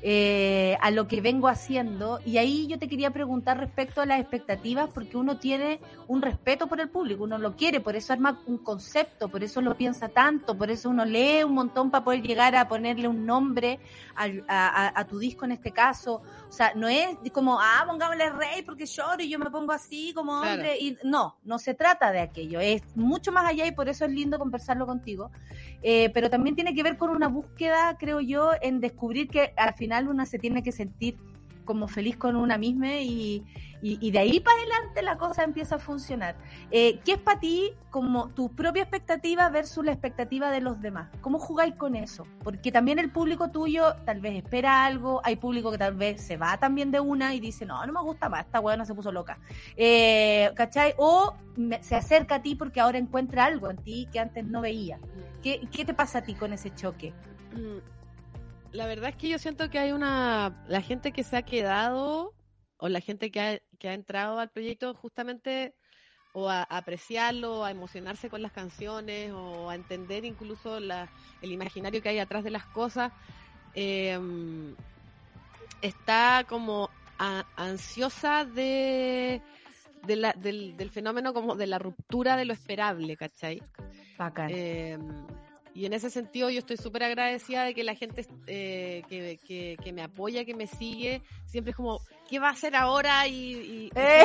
eh, 0.00 0.78
a 0.80 0.92
lo 0.92 1.08
que 1.08 1.20
vengo 1.20 1.48
haciendo. 1.48 2.20
Y 2.24 2.38
ahí 2.38 2.68
yo 2.68 2.78
te 2.78 2.88
quería 2.88 3.10
preguntar 3.10 3.58
respecto 3.58 4.00
a 4.00 4.06
las 4.06 4.20
expectativas, 4.20 4.88
porque 4.94 5.16
uno 5.16 5.38
tiene 5.38 5.80
un 6.06 6.22
respeto 6.22 6.68
por 6.68 6.80
el 6.80 6.88
público, 6.88 7.24
uno 7.24 7.36
lo 7.36 7.56
quiere, 7.56 7.80
por 7.80 7.96
eso 7.96 8.12
arma 8.12 8.40
un 8.46 8.58
concepto, 8.58 9.28
por 9.28 9.42
eso 9.42 9.60
lo 9.60 9.76
piensa 9.76 10.08
tanto, 10.08 10.56
por 10.56 10.70
eso 10.70 10.88
uno 10.88 11.04
lee 11.04 11.42
un 11.42 11.52
montón 11.52 11.90
para 11.90 12.04
poder 12.04 12.22
llegar 12.22 12.54
a 12.54 12.68
ponerle 12.68 13.08
un 13.08 13.26
nombre 13.26 13.80
a, 14.14 15.04
tu 15.08 15.18
disco 15.18 15.44
en 15.46 15.52
este 15.52 15.72
caso. 15.72 16.22
O 16.48 16.52
sea, 16.52 16.72
no 16.76 16.86
es 16.86 17.16
como, 17.32 17.58
ah, 17.60 17.84
pongámosle 17.84 18.30
rey 18.30 18.62
porque 18.62 18.86
lloro 18.86 19.20
y 19.20 19.28
yo 19.28 19.40
me 19.40 19.50
pongo 19.50 19.72
así 19.72 20.12
como 20.14 20.40
hombre. 20.40 20.78
Y 20.78 20.96
no, 21.02 21.38
no 21.42 21.58
se 21.58 21.74
trata 21.74 22.12
de 22.12 22.20
aquello, 22.20 22.60
es 22.60 22.82
mucho 22.94 23.32
más 23.32 23.46
allá 23.46 23.66
y 23.66 23.72
por 23.72 23.88
eso 23.88 24.04
es 24.04 24.12
lindo 24.12 24.38
conversarlo 24.38 24.86
contigo. 24.86 25.32
Eh, 25.82 26.10
pero 26.14 26.30
también 26.30 26.54
tiene 26.54 26.74
que 26.74 26.82
ver 26.82 26.96
con 26.96 27.10
una 27.10 27.28
búsqueda, 27.28 27.96
creo 27.98 28.20
yo, 28.20 28.52
en 28.60 28.80
descubrir 28.80 29.28
que 29.28 29.52
al 29.56 29.74
final 29.74 29.87
una 30.08 30.26
se 30.26 30.38
tiene 30.38 30.62
que 30.62 30.72
sentir 30.72 31.16
como 31.68 31.86
feliz 31.86 32.16
con 32.16 32.34
una 32.34 32.56
misma 32.56 32.94
y, 32.94 33.44
y, 33.82 34.10
de 34.10 34.18
ahí 34.18 34.40
para 34.40 34.56
adelante 34.56 35.02
la 35.02 35.18
cosa 35.18 35.44
empieza 35.44 35.74
a 35.74 35.78
funcionar. 35.78 36.34
Eh, 36.70 36.98
¿Qué 37.04 37.12
es 37.12 37.18
para 37.18 37.40
ti 37.40 37.72
como 37.90 38.30
tu 38.30 38.48
propia 38.48 38.84
expectativa 38.84 39.50
versus 39.50 39.84
la 39.84 39.92
expectativa 39.92 40.50
de 40.50 40.62
los 40.62 40.80
demás? 40.80 41.10
¿Cómo 41.20 41.38
jugáis 41.38 41.74
con 41.74 41.94
eso? 41.94 42.26
Porque 42.42 42.72
también 42.72 42.98
el 42.98 43.10
público 43.10 43.50
tuyo 43.50 43.94
tal 44.06 44.22
vez 44.22 44.36
espera 44.36 44.86
algo, 44.86 45.20
hay 45.24 45.36
público 45.36 45.70
que 45.70 45.76
tal 45.76 45.94
vez 45.94 46.22
se 46.22 46.38
va 46.38 46.56
también 46.56 46.90
de 46.90 47.00
una 47.00 47.34
y 47.34 47.40
dice, 47.40 47.66
no, 47.66 47.84
no 47.84 47.92
me 47.92 48.00
gusta 48.00 48.30
más, 48.30 48.46
esta 48.46 48.62
no 48.62 48.86
se 48.86 48.94
puso 48.94 49.12
loca. 49.12 49.38
Eh. 49.76 50.50
O 50.96 51.34
se 51.82 51.96
acerca 51.96 52.36
a 52.36 52.42
ti 52.42 52.54
porque 52.54 52.80
ahora 52.80 52.96
encuentra 52.96 53.44
algo 53.44 53.68
en 53.68 53.76
ti 53.76 54.08
que 54.10 54.20
antes 54.20 54.46
no 54.46 54.62
veía. 54.62 54.98
¿Qué, 55.42 55.68
qué 55.70 55.84
te 55.84 55.92
pasa 55.92 56.20
a 56.20 56.22
ti 56.22 56.32
con 56.32 56.54
ese 56.54 56.74
choque? 56.74 57.12
La 58.72 58.86
verdad 58.86 59.10
es 59.10 59.16
que 59.16 59.28
yo 59.28 59.38
siento 59.38 59.70
que 59.70 59.78
hay 59.78 59.92
una, 59.92 60.64
la 60.68 60.82
gente 60.82 61.12
que 61.12 61.22
se 61.22 61.36
ha 61.36 61.42
quedado 61.42 62.34
o 62.76 62.88
la 62.88 63.00
gente 63.00 63.30
que 63.30 63.40
ha, 63.40 63.58
que 63.78 63.88
ha 63.88 63.94
entrado 63.94 64.38
al 64.38 64.50
proyecto 64.50 64.94
justamente 64.94 65.74
o 66.32 66.48
a, 66.48 66.62
apreciarlo, 66.62 67.64
a 67.64 67.70
emocionarse 67.70 68.28
con 68.28 68.42
las 68.42 68.52
canciones 68.52 69.32
o 69.32 69.70
a 69.70 69.74
entender 69.74 70.24
incluso 70.24 70.76
el 70.76 71.08
imaginario 71.42 72.02
que 72.02 72.10
hay 72.10 72.18
atrás 72.18 72.44
de 72.44 72.50
las 72.50 72.66
cosas, 72.66 73.12
em, 73.74 74.74
está 75.82 76.44
como 76.48 76.90
ansiosa 77.56 78.44
de, 78.44 79.42
del, 80.06 80.90
fenómeno 80.90 81.32
como 81.34 81.56
de 81.56 81.66
la 81.66 81.78
ruptura 81.78 82.36
de 82.36 82.44
lo 82.44 82.52
esperable, 82.52 83.16
¿cachai? 83.16 83.60
Bacán. 84.16 84.50
Em, 84.50 85.26
y 85.74 85.86
en 85.86 85.92
ese 85.92 86.10
sentido 86.10 86.50
yo 86.50 86.58
estoy 86.58 86.76
súper 86.76 87.04
agradecida 87.04 87.64
de 87.64 87.74
que 87.74 87.84
la 87.84 87.94
gente 87.94 88.26
eh, 88.46 89.02
que, 89.08 89.92
me 89.92 90.02
apoya, 90.02 90.44
que 90.44 90.54
me 90.54 90.66
sigue, 90.66 91.22
siempre 91.46 91.70
es 91.70 91.76
como, 91.76 92.00
¿qué 92.28 92.38
va 92.38 92.48
a 92.48 92.52
hacer 92.52 92.74
ahora? 92.74 93.26
Y, 93.28 93.90
eh. 93.94 94.24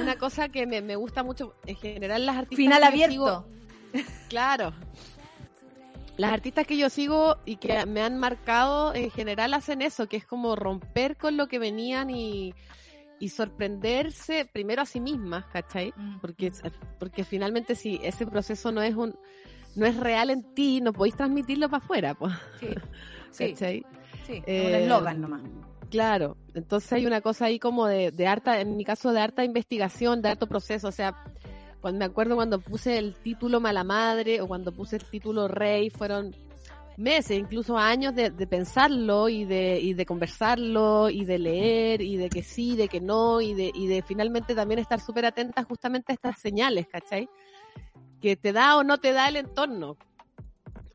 una 0.00 0.16
cosa 0.16 0.48
que 0.48 0.66
me, 0.66 0.96
gusta 0.96 1.22
mucho, 1.22 1.54
en 1.66 1.76
general 1.76 2.26
las 2.26 2.36
artistas. 2.36 2.56
Final 2.56 2.84
abierto. 2.84 3.46
claro. 4.28 4.72
las 6.16 6.32
artistas 6.32 6.66
que 6.66 6.76
yo 6.76 6.90
sigo 6.90 7.38
y 7.44 7.56
que 7.56 7.86
me 7.86 8.02
han 8.02 8.18
marcado 8.18 8.94
en 8.94 9.10
general 9.10 9.54
hacen 9.54 9.82
eso, 9.82 10.08
que 10.08 10.16
es 10.16 10.26
como 10.26 10.56
romper 10.56 11.16
con 11.16 11.36
lo 11.36 11.46
que 11.46 11.58
venían 11.58 12.10
y, 12.10 12.54
y 13.20 13.28
sorprenderse 13.28 14.44
primero 14.44 14.82
a 14.82 14.86
sí 14.86 15.00
mismas, 15.00 15.46
¿cachai? 15.46 15.92
Mm. 15.96 16.18
Porque, 16.20 16.52
porque 16.98 17.24
finalmente 17.24 17.74
si 17.74 18.00
ese 18.02 18.26
proceso 18.26 18.72
no 18.72 18.82
es 18.82 18.94
un 18.94 19.16
no 19.76 19.86
es 19.86 19.96
real 19.96 20.30
en 20.30 20.54
ti, 20.54 20.80
no 20.80 20.92
podéis 20.92 21.16
transmitirlo 21.16 21.68
para 21.68 21.84
afuera, 21.84 22.14
pues. 22.14 22.32
Sí, 22.60 22.68
sí, 23.30 23.50
¿cachai? 23.52 23.86
sí, 24.26 24.42
Eh, 24.46 24.66
un 24.66 24.74
eslogan 24.74 25.20
nomás. 25.20 25.42
Claro, 25.90 26.36
entonces 26.54 26.92
hay 26.92 27.06
una 27.06 27.20
cosa 27.20 27.46
ahí 27.46 27.58
como 27.58 27.86
de, 27.86 28.10
de 28.10 28.26
harta, 28.26 28.60
en 28.60 28.76
mi 28.76 28.84
caso 28.84 29.12
de 29.12 29.20
harta 29.20 29.44
investigación, 29.44 30.22
de 30.22 30.30
harto 30.30 30.48
proceso, 30.48 30.88
o 30.88 30.92
sea, 30.92 31.14
cuando 31.80 31.98
me 31.98 32.04
acuerdo 32.06 32.34
cuando 32.34 32.58
puse 32.60 32.98
el 32.98 33.14
título 33.14 33.60
Mala 33.60 33.84
Madre 33.84 34.40
o 34.40 34.48
cuando 34.48 34.72
puse 34.72 34.96
el 34.96 35.04
título 35.04 35.46
Rey, 35.46 35.90
fueron 35.90 36.34
meses, 36.96 37.38
incluso 37.38 37.76
años 37.76 38.14
de, 38.14 38.30
de 38.30 38.46
pensarlo 38.46 39.28
y 39.28 39.44
de, 39.44 39.78
y 39.80 39.94
de 39.94 40.06
conversarlo 40.06 41.10
y 41.10 41.24
de 41.24 41.38
leer 41.38 42.00
y 42.00 42.16
de 42.16 42.28
que 42.28 42.42
sí, 42.42 42.76
de 42.76 42.88
que 42.88 43.00
no 43.00 43.40
y 43.40 43.54
de, 43.54 43.70
y 43.74 43.86
de 43.86 44.02
finalmente 44.02 44.54
también 44.54 44.80
estar 44.80 45.00
súper 45.00 45.26
atenta 45.26 45.62
justamente 45.64 46.12
a 46.12 46.14
estas 46.14 46.40
señales, 46.40 46.86
¿cachai? 46.86 47.28
Que 48.24 48.36
te 48.36 48.54
da 48.54 48.78
o 48.78 48.84
no 48.84 48.96
te 48.96 49.12
da 49.12 49.28
el 49.28 49.36
entorno. 49.36 49.98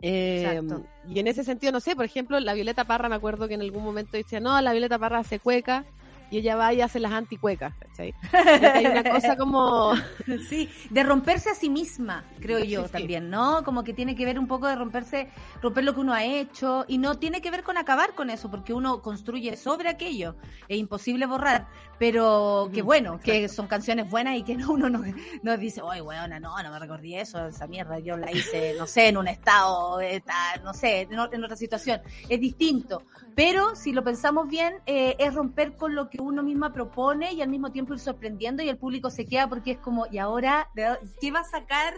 Eh, 0.01 0.59
y 1.07 1.19
en 1.19 1.27
ese 1.27 1.43
sentido, 1.43 1.71
no 1.71 1.79
sé, 1.79 1.95
por 1.95 2.03
ejemplo, 2.03 2.39
la 2.39 2.55
Violeta 2.55 2.85
Parra, 2.85 3.07
me 3.07 3.13
acuerdo 3.13 3.47
que 3.47 3.53
en 3.53 3.61
algún 3.61 3.83
momento 3.83 4.17
decía, 4.17 4.39
no, 4.39 4.59
la 4.61 4.71
Violeta 4.71 4.97
Parra 4.97 5.19
hace 5.19 5.37
cueca 5.37 5.85
y 6.31 6.39
ella 6.39 6.55
va 6.55 6.73
y 6.73 6.81
hace 6.81 6.99
las 6.99 7.11
anticuecas, 7.11 7.75
¿cachai? 7.99 8.13
Hay 8.75 8.85
una 8.87 9.03
cosa 9.03 9.35
como... 9.35 9.93
Sí, 10.49 10.69
de 10.89 11.03
romperse 11.03 11.49
a 11.49 11.55
sí 11.55 11.69
misma, 11.69 12.23
creo 12.39 12.59
yo 12.59 12.81
Sí, 12.83 12.87
sí. 12.87 12.91
también, 12.93 13.29
¿no? 13.29 13.63
Como 13.63 13.83
que 13.83 13.93
tiene 13.93 14.15
que 14.15 14.25
ver 14.25 14.37
un 14.39 14.47
poco 14.47 14.67
de 14.67 14.75
romperse, 14.75 15.29
romper 15.61 15.83
lo 15.83 15.93
que 15.93 15.99
uno 16.01 16.13
ha 16.13 16.23
hecho 16.23 16.85
y 16.87 16.97
no 16.97 17.17
tiene 17.17 17.41
que 17.41 17.51
ver 17.51 17.63
con 17.63 17.77
acabar 17.77 18.13
con 18.15 18.29
eso, 18.29 18.49
porque 18.49 18.73
uno 18.73 19.01
construye 19.01 19.55
sobre 19.57 19.89
aquello, 19.89 20.35
es 20.67 20.77
imposible 20.77 21.25
borrar, 21.25 21.67
pero 21.97 22.69
que 22.73 22.81
bueno, 22.81 23.19
que 23.19 23.47
son 23.49 23.67
canciones 23.67 24.09
buenas 24.09 24.37
y 24.37 24.43
que 24.43 24.55
no, 24.55 24.71
uno 24.71 24.89
no, 24.89 25.03
no 25.41 25.57
dice, 25.57 25.81
oye, 25.81 26.01
weona, 26.01 26.39
no, 26.39 26.55
no 26.61 26.71
me 26.71 26.79
recordé 26.79 27.19
eso, 27.21 27.47
esa 27.47 27.67
mierda, 27.67 27.99
yo 27.99 28.15
la 28.17 28.31
hice, 28.31 28.73
no 28.77 28.85
sé, 28.87 29.07
en 29.09 29.17
un 29.17 29.27
estado, 29.27 29.99
esta- 29.99 30.57
no 30.63 30.73
sé, 30.73 31.01
en, 31.01 31.13
en 31.13 31.43
otra 31.43 31.55
situación, 31.55 32.01
es 32.27 32.39
distinto, 32.39 33.03
pero 33.35 33.75
si 33.75 33.93
lo 33.93 34.03
pensamos 34.03 34.47
bien, 34.47 34.73
eh, 34.85 35.15
es 35.17 35.33
romper 35.33 35.75
con 35.75 35.95
lo 35.95 36.09
que 36.09 36.21
uno 36.21 36.43
misma 36.43 36.71
propone 36.73 37.33
y 37.33 37.41
al 37.41 37.49
mismo 37.49 37.71
tiempo 37.71 37.88
sorprendiendo 37.97 38.61
y 38.61 38.69
el 38.69 38.77
público 38.77 39.09
se 39.09 39.25
queda 39.25 39.47
porque 39.49 39.71
es 39.71 39.77
como, 39.79 40.05
¿y 40.11 40.17
ahora 40.19 40.69
¿De 40.75 40.83
dó- 40.83 40.99
qué 41.19 41.31
va 41.31 41.39
a 41.39 41.43
sacar? 41.45 41.93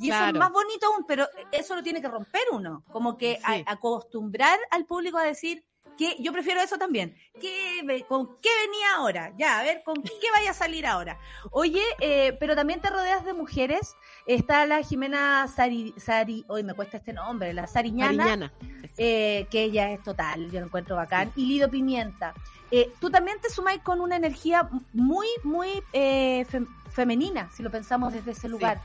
Y 0.00 0.10
eso 0.10 0.18
es 0.28 0.34
más 0.38 0.50
bonito 0.52 0.86
aún, 0.86 1.04
pero 1.06 1.26
eso 1.52 1.76
lo 1.76 1.82
tiene 1.82 2.00
que 2.00 2.08
romper 2.08 2.42
uno, 2.52 2.82
como 2.90 3.16
que 3.16 3.38
a- 3.44 3.54
acostumbrar 3.66 4.58
al 4.70 4.84
público 4.86 5.18
a 5.18 5.22
decir 5.24 5.64
que 5.98 6.16
yo 6.20 6.32
prefiero 6.32 6.60
eso 6.60 6.78
también. 6.78 7.14
¿Qué, 7.40 8.04
¿Con 8.08 8.26
qué 8.40 8.48
venía 8.64 8.94
ahora? 8.96 9.32
Ya, 9.36 9.58
a 9.58 9.62
ver, 9.62 9.82
¿con 9.84 10.00
qué 10.02 10.30
vaya 10.32 10.52
a 10.52 10.54
salir 10.54 10.86
ahora? 10.86 11.18
Oye, 11.50 11.82
eh, 12.00 12.36
pero 12.40 12.54
también 12.54 12.80
te 12.80 12.88
rodeas 12.88 13.24
de 13.24 13.34
mujeres. 13.34 13.96
Está 14.24 14.64
la 14.64 14.82
Jimena 14.82 15.46
Sari, 15.48 15.92
Sari 15.98 16.44
hoy 16.48 16.62
me 16.62 16.74
cuesta 16.74 16.96
este 16.98 17.12
nombre, 17.12 17.52
la 17.52 17.66
Sariñana 17.66 18.52
eh, 18.96 19.46
que 19.50 19.62
ella 19.64 19.90
es 19.90 20.02
total, 20.02 20.50
yo 20.50 20.60
lo 20.60 20.66
encuentro 20.66 20.96
bacán, 20.96 21.32
y 21.36 21.46
Lido 21.46 21.68
Pimienta. 21.68 22.32
Eh, 22.70 22.92
tú 23.00 23.10
también 23.10 23.40
te 23.40 23.50
sumáis 23.50 23.80
con 23.82 24.00
una 24.00 24.16
energía 24.16 24.68
muy, 24.92 25.26
muy 25.42 25.68
fem- 25.92 26.68
femenina, 26.90 27.50
si 27.54 27.62
lo 27.62 27.70
pensamos 27.70 28.12
desde 28.12 28.32
ese 28.32 28.48
lugar. 28.48 28.80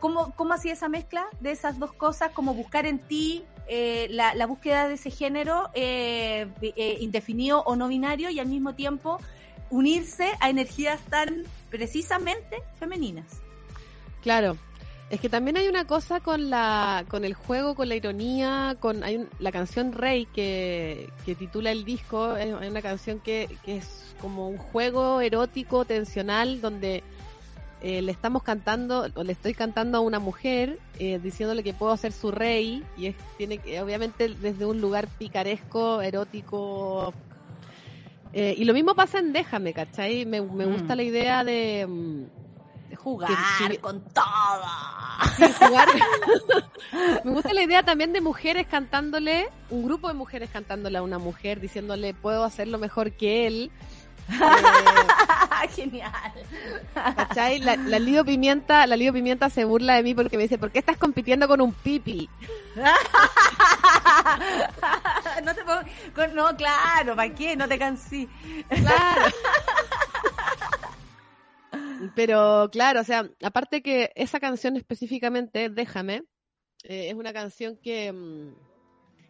¿cómo, 0.00 0.34
¿Cómo 0.34 0.54
hacía 0.54 0.72
esa 0.72 0.88
mezcla 0.88 1.26
de 1.40 1.52
esas 1.52 1.78
dos 1.78 1.92
cosas? 1.92 2.32
Como 2.32 2.54
buscar 2.54 2.86
en 2.86 2.98
ti 2.98 3.44
eh, 3.68 4.06
la, 4.10 4.34
la 4.34 4.46
búsqueda 4.46 4.88
de 4.88 4.94
ese 4.94 5.10
género 5.10 5.70
eh, 5.74 6.46
eh, 6.62 6.98
indefinido 7.00 7.62
o 7.62 7.76
no 7.76 7.88
binario 7.88 8.30
y 8.30 8.38
al 8.38 8.46
mismo 8.46 8.74
tiempo 8.74 9.18
unirse 9.70 10.32
a 10.40 10.50
energías 10.50 11.00
tan 11.10 11.44
precisamente 11.70 12.62
femeninas. 12.78 13.26
Claro. 14.22 14.56
Es 15.10 15.20
que 15.20 15.28
también 15.28 15.56
hay 15.58 15.68
una 15.68 15.86
cosa 15.86 16.20
con 16.20 16.48
la 16.48 17.04
con 17.08 17.24
el 17.24 17.34
juego, 17.34 17.74
con 17.74 17.88
la 17.90 17.94
ironía, 17.94 18.76
con 18.80 19.04
hay 19.04 19.16
un- 19.16 19.28
la 19.38 19.52
canción 19.52 19.92
Rey 19.92 20.26
que, 20.26 21.10
que 21.26 21.34
titula 21.34 21.70
el 21.70 21.84
disco, 21.84 22.34
es, 22.36 22.52
una 22.52 22.80
canción 22.80 23.20
que, 23.20 23.48
que 23.64 23.76
es 23.76 24.14
como 24.20 24.48
un 24.48 24.56
juego 24.56 25.20
erótico, 25.20 25.84
tensional, 25.84 26.60
donde 26.62 27.02
eh, 27.86 28.00
le 28.00 28.10
estamos 28.12 28.42
cantando, 28.42 29.06
o 29.14 29.22
le 29.22 29.32
estoy 29.32 29.52
cantando 29.52 29.98
a 29.98 30.00
una 30.00 30.18
mujer, 30.18 30.78
eh, 30.98 31.18
diciéndole 31.22 31.62
que 31.62 31.74
puedo 31.74 31.94
ser 31.98 32.12
su 32.12 32.30
rey, 32.30 32.82
y 32.96 33.06
es, 33.08 33.14
tiene 33.36 33.58
que, 33.58 33.78
obviamente 33.82 34.28
desde 34.30 34.64
un 34.64 34.80
lugar 34.80 35.06
picaresco, 35.18 36.00
erótico. 36.00 37.12
Eh, 38.32 38.54
y 38.56 38.64
lo 38.64 38.72
mismo 38.72 38.94
pasa 38.94 39.18
en 39.18 39.32
Déjame, 39.34 39.74
¿cachai? 39.74 40.24
Me, 40.24 40.40
me 40.40 40.64
gusta 40.64 40.94
Mm. 40.94 40.96
la 40.96 41.02
idea 41.02 41.44
de... 41.44 41.86
mm, 41.86 42.22
De 42.90 42.96
jugar 42.96 43.30
Que 43.68 43.78
con 43.78 44.00
todo. 44.00 44.24
Sí, 45.36 45.44
jugar. 45.60 45.88
Me 47.24 47.30
gusta 47.32 47.52
la 47.52 47.62
idea 47.62 47.82
también 47.82 48.12
de 48.12 48.20
mujeres 48.20 48.66
cantándole, 48.66 49.46
un 49.70 49.84
grupo 49.84 50.08
de 50.08 50.14
mujeres 50.14 50.48
cantándole 50.50 50.98
a 50.98 51.02
una 51.02 51.18
mujer, 51.18 51.60
diciéndole 51.60 52.14
puedo 52.14 52.44
hacerlo 52.44 52.78
mejor 52.78 53.12
que 53.12 53.46
él. 53.46 53.70
Eh, 54.30 55.68
Genial. 55.74 56.12
¿Cachai? 56.94 57.58
La, 57.60 57.76
la 57.76 57.98
Lido 57.98 58.24
Pimienta, 58.24 58.86
la 58.86 58.96
Lido 58.96 59.12
Pimienta 59.12 59.50
se 59.50 59.64
burla 59.64 59.94
de 59.96 60.02
mí 60.02 60.14
porque 60.14 60.36
me 60.36 60.44
dice, 60.44 60.58
¿por 60.58 60.70
qué 60.70 60.78
estás 60.78 60.96
compitiendo 60.96 61.48
con 61.48 61.60
un 61.60 61.72
pipi? 61.72 62.28
no 65.44 65.54
te 65.54 65.64
pongo- 65.64 65.84
con- 66.14 66.34
no, 66.34 66.56
claro, 66.56 67.16
¿para 67.16 67.34
qué? 67.34 67.56
No 67.56 67.68
te 67.68 67.78
cansé. 67.78 68.28
Claro. 68.68 69.22
Pero 72.14 72.68
claro, 72.70 73.00
o 73.00 73.04
sea, 73.04 73.28
aparte 73.42 73.82
que 73.82 74.12
esa 74.14 74.38
canción 74.40 74.76
específicamente, 74.76 75.70
Déjame, 75.70 76.24
eh, 76.84 77.08
es 77.08 77.14
una 77.14 77.32
canción 77.32 77.78
que, 77.82 78.12
mm, 78.12 78.54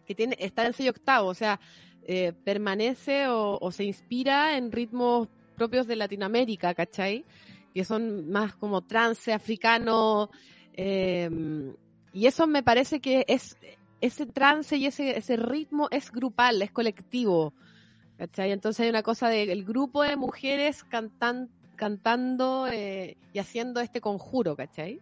que 0.05 0.15
tiene, 0.15 0.35
está 0.39 0.63
en 0.63 0.67
el 0.69 0.73
sello 0.75 0.91
octavo, 0.91 1.29
o 1.29 1.33
sea, 1.33 1.59
eh, 2.05 2.33
permanece 2.43 3.27
o, 3.27 3.71
se 3.71 3.83
inspira 3.83 4.57
en 4.57 4.71
ritmos 4.71 5.27
propios 5.55 5.87
de 5.87 5.95
Latinoamérica, 5.95 6.73
¿cachai? 6.73 7.25
Que 7.73 7.83
son 7.83 8.29
más 8.29 8.55
como 8.55 8.81
trance 8.81 9.33
africano, 9.33 10.29
eh, 10.73 11.29
y 12.15 12.27
eso 12.27 12.47
me 12.47 12.63
parece 12.63 13.01
que 13.01 13.25
es 13.27 13.57
ese 13.99 14.25
trance 14.25 14.77
y 14.77 14.85
ese, 14.85 15.17
ese 15.17 15.35
ritmo 15.35 15.89
es 15.91 16.11
grupal, 16.11 16.61
es 16.61 16.71
colectivo. 16.71 17.53
¿Cachai? 18.17 18.53
Entonces 18.53 18.81
hay 18.81 18.89
una 18.89 19.03
cosa 19.03 19.27
del 19.27 19.65
grupo 19.65 20.03
de 20.03 20.15
mujeres 20.15 20.85
cantan, 20.85 21.49
cantando 21.75 22.67
eh, 22.71 23.17
y 23.33 23.39
haciendo 23.39 23.81
este 23.81 23.99
conjuro, 23.99 24.55
¿cachai? 24.55 25.01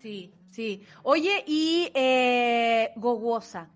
Sí, 0.00 0.32
sí. 0.50 0.82
Oye, 1.02 1.44
y 1.46 1.90
eh, 1.92 2.92
Gogosa. 2.96 3.68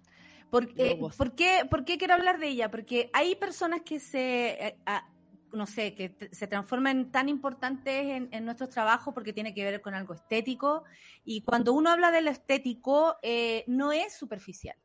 ¿Por, 0.53 0.75
Gogosa. 0.75 1.17
¿por, 1.17 1.35
qué, 1.35 1.63
¿Por 1.71 1.85
qué 1.87 1.97
quiero 1.97 2.13
hablar 2.13 2.39
de 2.39 2.49
ella? 2.49 2.71
Porque 2.71 3.09
hay 3.15 3.35
personas 3.37 3.81
que 3.81 3.99
se, 3.99 4.51
eh, 4.51 4.77
ah, 4.85 5.09
no 5.51 5.67
sé, 5.67 5.95
que 5.95 6.15
se 6.31 6.47
transforman 6.47 7.11
tan 7.11 7.31
importantes 7.31 8.05
en, 8.07 8.29
en 8.33 8.45
nuestros 8.45 8.69
trabajos 8.69 9.15
porque 9.15 9.33
tiene 9.33 9.55
que 9.55 9.65
ver 9.65 9.81
con 9.81 9.95
algo 9.95 10.13
estético. 10.13 10.85
Y 11.25 11.41
cuando 11.41 11.73
uno 11.73 11.89
habla 11.89 12.11
de 12.11 12.21
lo 12.21 12.31
estético, 12.31 13.17
eh, 13.23 13.65
no 13.67 13.93
es 13.93 14.15
superficial. 14.15 14.77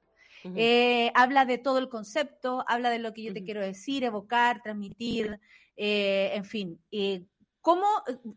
Eh, 0.55 1.11
habla 1.13 1.43
de 1.43 1.57
todo 1.57 1.79
el 1.79 1.89
concepto, 1.89 2.63
habla 2.67 2.89
de 2.89 2.99
lo 2.99 3.13
que 3.13 3.23
yo 3.23 3.33
te 3.33 3.43
quiero 3.43 3.61
decir, 3.61 4.05
evocar, 4.05 4.61
transmitir, 4.61 5.39
eh, 5.75 6.31
en 6.33 6.45
fin. 6.45 6.79
¿Cómo? 7.67 7.85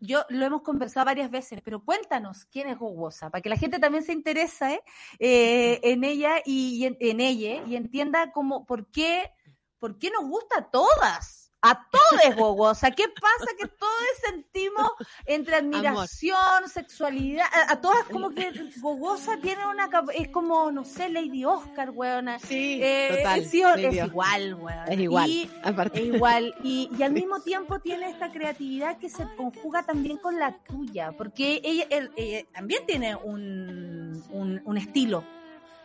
Yo 0.01 0.25
lo 0.29 0.45
hemos 0.45 0.63
conversado 0.63 1.07
varias 1.07 1.31
veces, 1.31 1.61
pero 1.63 1.85
cuéntanos 1.85 2.47
quién 2.47 2.67
es 2.69 2.77
Gogosa, 2.77 3.31
para 3.31 3.41
que 3.41 3.49
la 3.49 3.57
gente 3.57 3.79
también 3.79 4.03
se 4.03 4.13
interese 4.13 4.83
eh, 5.21 5.79
en 5.85 6.03
ella 6.03 6.43
y, 6.45 6.79
y 6.79 6.87
en, 6.87 6.97
en 6.99 7.21
ella 7.21 7.63
y 7.65 7.77
entienda 7.77 8.33
cómo, 8.33 8.67
por 8.67 8.91
qué, 8.91 9.31
por 9.79 9.99
qué 9.99 10.11
nos 10.11 10.29
gusta 10.29 10.59
a 10.59 10.71
todas. 10.73 11.40
A 11.63 11.75
todos 11.91 12.37
Gogosa. 12.37 12.91
¿Qué 12.91 13.05
pasa 13.09 13.51
que 13.59 13.67
todos 13.69 13.93
sentimos 14.27 14.91
entre 15.27 15.57
admiración, 15.57 16.69
sexualidad? 16.73 17.45
A, 17.53 17.73
a 17.73 17.81
todas 17.83 18.05
como 18.05 18.31
que 18.31 18.51
Gogosa 18.81 19.37
tiene 19.43 19.67
una... 19.67 19.91
Es 20.15 20.29
como, 20.29 20.73
no 20.73 20.85
sé, 20.87 21.11
Lady 21.11 21.45
Oscar, 21.45 21.91
weona. 21.91 22.39
Sí, 22.39 22.81
Eh, 22.83 23.17
total. 23.19 23.45
sí, 23.45 23.63
o- 23.63 23.75
es 23.75 23.91
Dios. 23.93 24.07
igual, 24.09 24.55
weón. 24.55 24.89
Es 24.89 24.99
igual. 24.99 25.29
Y, 25.31 25.51
aparte. 25.63 25.99
es 26.01 26.15
igual. 26.15 26.55
Y, 26.65 26.91
y 26.99 27.03
al 27.03 27.13
mismo 27.13 27.41
tiempo 27.41 27.79
tiene 27.79 28.09
esta 28.09 28.33
creatividad 28.33 28.97
que 28.97 29.11
se 29.11 29.27
conjuga 29.37 29.83
también 29.83 30.17
con 30.17 30.39
la 30.39 30.57
tuya, 30.67 31.13
porque 31.13 31.61
ella, 31.63 31.85
él- 31.91 32.11
ella 32.17 32.47
también 32.55 32.87
tiene 32.87 33.17
un, 33.17 34.25
un, 34.31 34.63
un 34.65 34.77
estilo. 34.79 35.25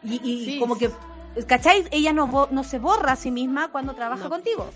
Y, 0.03 0.21
y 0.23 0.45
Sí. 0.45 0.59
como 0.59 0.78
que, 0.78 0.89
¿cachai? 1.47 1.86
Ella 1.91 2.13
no, 2.13 2.47
no 2.49 2.63
se 2.63 2.80
borra 2.80 3.11
a 3.11 3.15
sí 3.17 3.30
misma 3.30 3.73
cuando 3.73 3.93
trabaja 3.93 4.23
No. 4.23 4.30
contigo. 4.30 4.69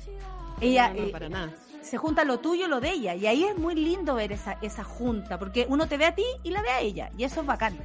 Ella 0.61 0.89
No, 0.89 0.95
no, 1.01 1.07
eh, 1.07 1.09
para 1.11 1.29
nada. 1.29 1.53
se 1.81 1.97
junta 1.97 2.23
lo 2.23 2.39
tuyo 2.39 2.65
y 2.65 2.69
lo 2.69 2.79
de 2.79 2.91
ella. 2.91 3.15
Y 3.15 3.27
ahí 3.27 3.43
es 3.43 3.57
muy 3.57 3.75
lindo 3.75 4.15
ver 4.15 4.31
esa, 4.31 4.57
esa 4.61 4.83
junta, 4.83 5.37
porque 5.39 5.65
uno 5.69 5.87
te 5.87 5.97
ve 5.97 6.05
a 6.05 6.15
ti 6.15 6.25
y 6.43 6.51
la 6.51 6.61
ve 6.61 6.69
a 6.69 6.81
ella. 6.81 7.09
Y 7.17 7.23
eso 7.23 7.41
es 7.41 7.47
bacán. 7.47 7.77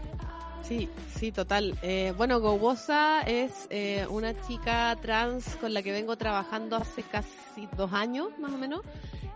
Sí, 0.62 0.89
sí, 1.14 1.31
total. 1.31 1.77
Eh, 1.83 2.14
bueno, 2.16 2.41
Gowosa 2.41 3.20
es 3.22 3.66
eh, 3.68 4.07
una 4.09 4.41
chica 4.47 4.97
trans 5.01 5.57
con 5.57 5.75
la 5.75 5.83
que 5.83 5.93
vengo 5.93 6.16
trabajando 6.16 6.77
hace 6.77 7.03
casi 7.03 7.68
dos 7.77 7.93
años, 7.93 8.29
más 8.39 8.51
o 8.53 8.57
menos. 8.57 8.81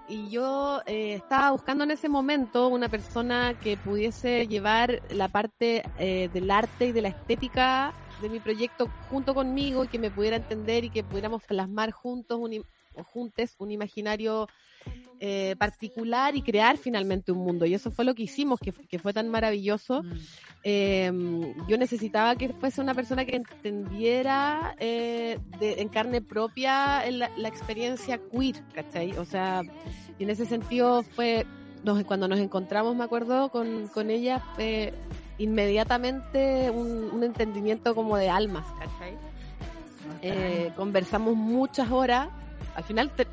Y 0.09 0.31
yo 0.31 0.81
eh, 0.87 1.17
estaba 1.17 1.51
buscando 1.51 1.85
en 1.85 1.91
ese 1.91 2.09
momento 2.09 2.69
una 2.69 2.89
persona 2.89 3.53
que 3.63 3.77
pudiese 3.77 4.47
llevar 4.47 5.03
la 5.11 5.29
parte 5.29 5.83
eh, 5.99 6.31
del 6.33 6.51
arte 6.51 6.87
y 6.87 6.93
de 6.93 7.03
la 7.03 7.09
estética 7.09 7.93
de 8.23 8.31
mi 8.31 8.41
proyecto 8.41 8.89
junto 9.11 9.35
conmigo 9.35 9.85
y 9.85 9.89
que 9.89 9.99
me 9.99 10.11
pudiera 10.11 10.37
entender 10.37 10.85
y 10.85 10.91
que 10.91 11.05
pudiéramos 11.05 11.43
plasmar 11.45 11.91
juntos 11.91 12.39
un, 12.41 12.65
o 12.99 13.05
juntes 13.05 13.55
un 13.59 13.71
imaginario 13.71 14.49
eh, 15.21 15.57
particular 15.59 16.37
y 16.37 16.43
crear 16.43 16.77
finalmente 16.77 17.33
un 17.33 17.39
mundo. 17.39 17.67
Y 17.67 17.75
eso 17.75 17.91
fue 17.91 18.05
lo 18.05 18.15
que 18.15 18.23
hicimos, 18.23 18.61
que, 18.61 18.73
que 18.73 18.99
fue 18.99 19.13
tan 19.13 19.29
maravilloso. 19.29 20.03
Mm. 20.03 20.13
Eh, 20.65 21.13
yo 21.69 21.79
necesitaba 21.79 22.37
que 22.37 22.51
fuese 22.51 22.81
una 22.81 22.95
persona 22.95 23.25
que 23.25 23.37
entendiera 23.37 24.77
eh, 24.79 25.39
de, 25.59 25.81
en 25.81 25.89
carne 25.89 26.21
propia 26.21 27.09
la, 27.11 27.31
la, 27.37 27.49
experiencia 27.49 28.19
queer, 28.31 28.63
¿cachai? 28.75 29.13
O 29.17 29.25
sea, 29.25 29.63
y 30.19 30.25
en 30.25 30.31
ese 30.31 30.47
sentido 30.47 31.03
fue, 31.03 31.47
nos, 31.85 32.03
cuando 32.05 32.29
nos 32.29 32.39
encontramos, 32.39 32.95
me 32.95 33.05
acuerdo, 33.05 33.51
con, 33.51 33.89
con 33.89 34.11
ella, 34.11 34.41
fue 34.55 34.95
inmediatamente 35.39 36.71
un, 36.71 37.11
un 37.13 37.23
entendimiento 37.23 37.95
como 37.95 38.17
de 38.17 38.29
almas, 38.29 38.67
¿cachai? 38.79 39.17
Eh, 40.23 40.73
conversamos 40.77 41.37
muchas 41.37 41.91
horas, 41.91 42.29
al 42.79 42.85
final 42.85 43.11
te, 43.11 43.27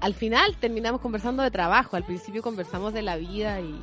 al 0.00 0.14
final 0.14 0.56
terminamos 0.56 1.02
conversando 1.02 1.42
de 1.42 1.50
trabajo, 1.50 1.94
al 1.96 2.04
principio 2.04 2.40
conversamos 2.40 2.94
de 2.94 3.02
la 3.02 3.16
vida 3.16 3.60
y, 3.60 3.78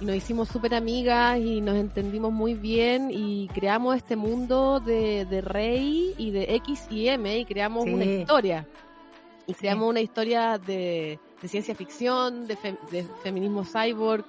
y 0.00 0.04
nos 0.06 0.16
hicimos 0.16 0.48
súper 0.48 0.74
amigas 0.74 1.38
y 1.38 1.60
nos 1.60 1.76
entendimos 1.76 2.32
muy 2.32 2.54
bien 2.54 3.10
y 3.10 3.48
creamos 3.48 3.96
este 3.96 4.16
mundo 4.16 4.80
de, 4.80 5.26
de, 5.26 5.42
Rey 5.42 6.14
y 6.16 6.30
de 6.30 6.54
X 6.56 6.86
y 6.88 7.08
M 7.08 7.38
y 7.38 7.44
creamos 7.44 7.84
sí. 7.84 7.92
una 7.92 8.04
historia. 8.06 8.66
Y 9.46 9.52
creamos 9.52 9.90
una 9.90 10.00
historia 10.00 10.56
de, 10.56 11.18
de, 11.42 11.48
ciencia 11.48 11.74
ficción, 11.74 12.46
de, 12.46 12.56
fe, 12.56 12.78
de 12.90 13.04
feminismo 13.22 13.64
cyborg 13.64 14.24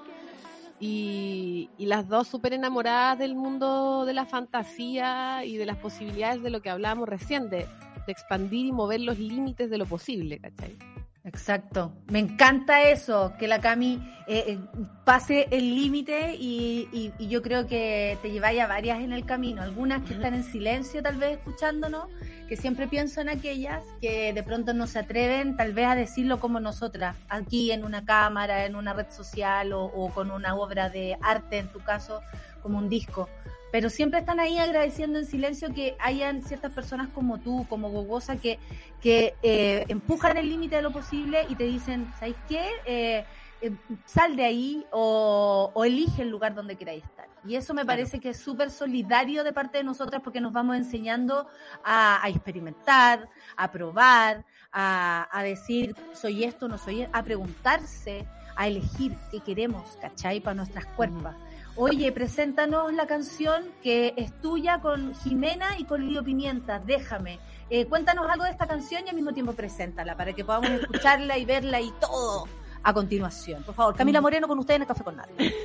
y, 0.77 1.69
y 1.77 1.85
las 1.85 2.09
dos 2.09 2.27
súper 2.27 2.51
enamoradas 2.51 3.17
del 3.17 3.33
mundo 3.33 4.03
de 4.05 4.13
la 4.13 4.25
fantasía 4.25 5.45
y 5.45 5.55
de 5.55 5.65
las 5.65 5.77
posibilidades 5.77 6.43
de 6.43 6.49
lo 6.49 6.61
que 6.61 6.69
hablábamos 6.69 7.07
recién, 7.07 7.49
de, 7.49 7.67
de 8.05 8.11
expandir 8.11 8.65
y 8.65 8.71
mover 8.71 9.01
los 9.01 9.17
límites 9.19 9.69
de 9.69 9.77
lo 9.77 9.85
posible, 9.85 10.39
¿cachai? 10.39 10.77
Exacto, 11.25 11.93
me 12.07 12.19
encanta 12.19 12.89
eso, 12.89 13.33
que 13.39 13.47
la 13.47 13.61
Cami 13.61 13.97
eh, 14.27 14.59
pase 15.05 15.47
el 15.51 15.73
límite 15.73 16.35
y, 16.35 16.89
y, 16.91 17.13
y, 17.17 17.29
yo 17.29 17.41
creo 17.41 17.65
que 17.65 18.17
te 18.21 18.29
lleváis 18.29 18.59
a 18.59 18.67
varias 18.67 18.99
en 18.99 19.13
el 19.13 19.25
camino, 19.25 19.61
algunas 19.61 20.03
que 20.03 20.15
están 20.15 20.33
en 20.33 20.43
silencio 20.43 21.01
tal 21.01 21.15
vez 21.15 21.37
escuchándonos, 21.37 22.09
que 22.49 22.57
siempre 22.57 22.89
pienso 22.89 23.21
en 23.21 23.29
aquellas 23.29 23.85
que 24.01 24.33
de 24.33 24.43
pronto 24.43 24.73
no 24.73 24.85
se 24.85 24.99
atreven 24.99 25.55
tal 25.55 25.71
vez 25.71 25.87
a 25.87 25.95
decirlo 25.95 26.41
como 26.41 26.59
nosotras, 26.59 27.15
aquí 27.29 27.71
en 27.71 27.85
una 27.85 28.03
cámara, 28.03 28.65
en 28.65 28.75
una 28.75 28.91
red 28.91 29.09
social 29.09 29.71
o, 29.71 29.85
o 29.85 30.09
con 30.09 30.29
una 30.29 30.55
obra 30.55 30.89
de 30.89 31.17
arte 31.21 31.59
en 31.59 31.69
tu 31.69 31.79
caso, 31.79 32.19
como 32.61 32.79
un 32.79 32.89
disco 32.89 33.29
pero 33.73 33.89
siempre 33.89 34.19
están 34.19 34.39
ahí 34.39 34.59
agradeciendo 34.59 35.17
en 35.17 35.25
silencio 35.25 35.73
que 35.73 35.97
hayan 35.99 36.43
ciertas 36.43 36.71
personas 36.73 37.07
como 37.07 37.39
tú, 37.39 37.65
como 37.67 37.89
Gogosa, 37.89 38.35
que, 38.35 38.59
que 39.01 39.33
eh, 39.41 39.85
empujan 39.87 40.37
el 40.37 40.47
límite 40.47 40.75
de 40.75 40.83
lo 40.83 40.91
posible 40.91 41.47
y 41.49 41.55
te 41.55 41.63
dicen, 41.63 42.07
¿sabes 42.19 42.35
qué? 42.47 42.69
Eh, 42.85 43.25
eh, 43.61 43.71
sal 44.05 44.35
de 44.35 44.45
ahí 44.45 44.85
o, 44.91 45.71
o, 45.73 45.85
elige 45.85 46.21
el 46.21 46.29
lugar 46.29 46.53
donde 46.53 46.75
queráis 46.75 47.03
estar. 47.03 47.27
Y 47.47 47.55
eso 47.55 47.73
me 47.73 47.81
claro. 47.81 47.97
parece 47.97 48.19
que 48.19 48.29
es 48.29 48.37
súper 48.37 48.69
solidario 48.69 49.43
de 49.43 49.53
parte 49.53 49.79
de 49.79 49.83
nosotras 49.83 50.21
porque 50.23 50.39
nos 50.39 50.53
vamos 50.53 50.77
enseñando 50.77 51.47
a, 51.83 52.23
a 52.23 52.29
experimentar, 52.29 53.27
a 53.57 53.71
probar, 53.71 54.45
a, 54.71 55.27
a, 55.31 55.41
decir, 55.41 55.95
soy 56.13 56.43
esto, 56.43 56.67
no 56.67 56.77
soy 56.77 57.01
esto, 57.01 57.17
a 57.17 57.23
preguntarse, 57.23 58.27
a 58.55 58.67
elegir 58.67 59.17
qué 59.31 59.39
queremos, 59.39 59.97
¿cachai? 59.99 60.41
Para 60.41 60.53
nuestras 60.53 60.85
cuerpos. 60.85 61.33
Mm. 61.33 61.52
Oye, 61.75 62.11
preséntanos 62.11 62.93
la 62.93 63.07
canción 63.07 63.63
que 63.81 64.13
es 64.15 64.31
tuya 64.41 64.79
con 64.79 65.15
Jimena 65.15 65.79
y 65.79 65.85
con 65.85 66.07
Lío 66.07 66.23
Pimienta, 66.23 66.79
déjame. 66.79 67.39
Eh, 67.69 67.85
cuéntanos 67.85 68.29
algo 68.29 68.43
de 68.43 68.51
esta 68.51 68.67
canción 68.67 69.03
y 69.05 69.09
al 69.09 69.15
mismo 69.15 69.33
tiempo 69.33 69.53
preséntala 69.53 70.15
para 70.15 70.33
que 70.33 70.45
podamos 70.45 70.69
escucharla 70.69 71.37
y 71.39 71.45
verla 71.45 71.81
y 71.81 71.91
todo 71.99 72.47
a 72.83 72.93
continuación. 72.93 73.63
Por 73.63 73.73
favor, 73.73 73.95
Camila 73.95 74.21
Moreno 74.21 74.47
con 74.47 74.59
usted 74.59 74.75
en 74.75 74.81
el 74.83 74.87
Café 74.87 75.03
con 75.03 75.15
Nadie. 75.17 75.53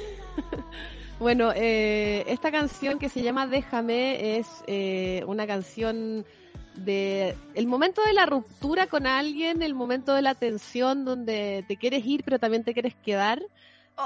Bueno, 1.19 1.51
eh, 1.53 2.23
esta 2.29 2.53
canción 2.53 3.01
que 3.01 3.09
se 3.09 3.23
llama 3.23 3.49
Déjame 3.49 4.39
es 4.39 4.47
eh, 4.69 5.25
una 5.27 5.49
canción 5.49 6.25
de 6.77 7.35
el 7.57 7.67
momento 7.67 8.03
de 8.05 8.13
la 8.13 8.25
ruptura 8.25 8.87
con 8.87 9.05
alguien, 9.05 9.63
el 9.63 9.75
momento 9.75 10.15
de 10.15 10.23
la 10.23 10.37
tensión 10.37 11.05
donde 11.05 11.65
te 11.67 11.77
quieres 11.77 12.07
ir 12.07 12.23
pero 12.23 12.39
también 12.39 12.63
te 12.63 12.73
quieres 12.73 12.95
quedar. 12.95 13.43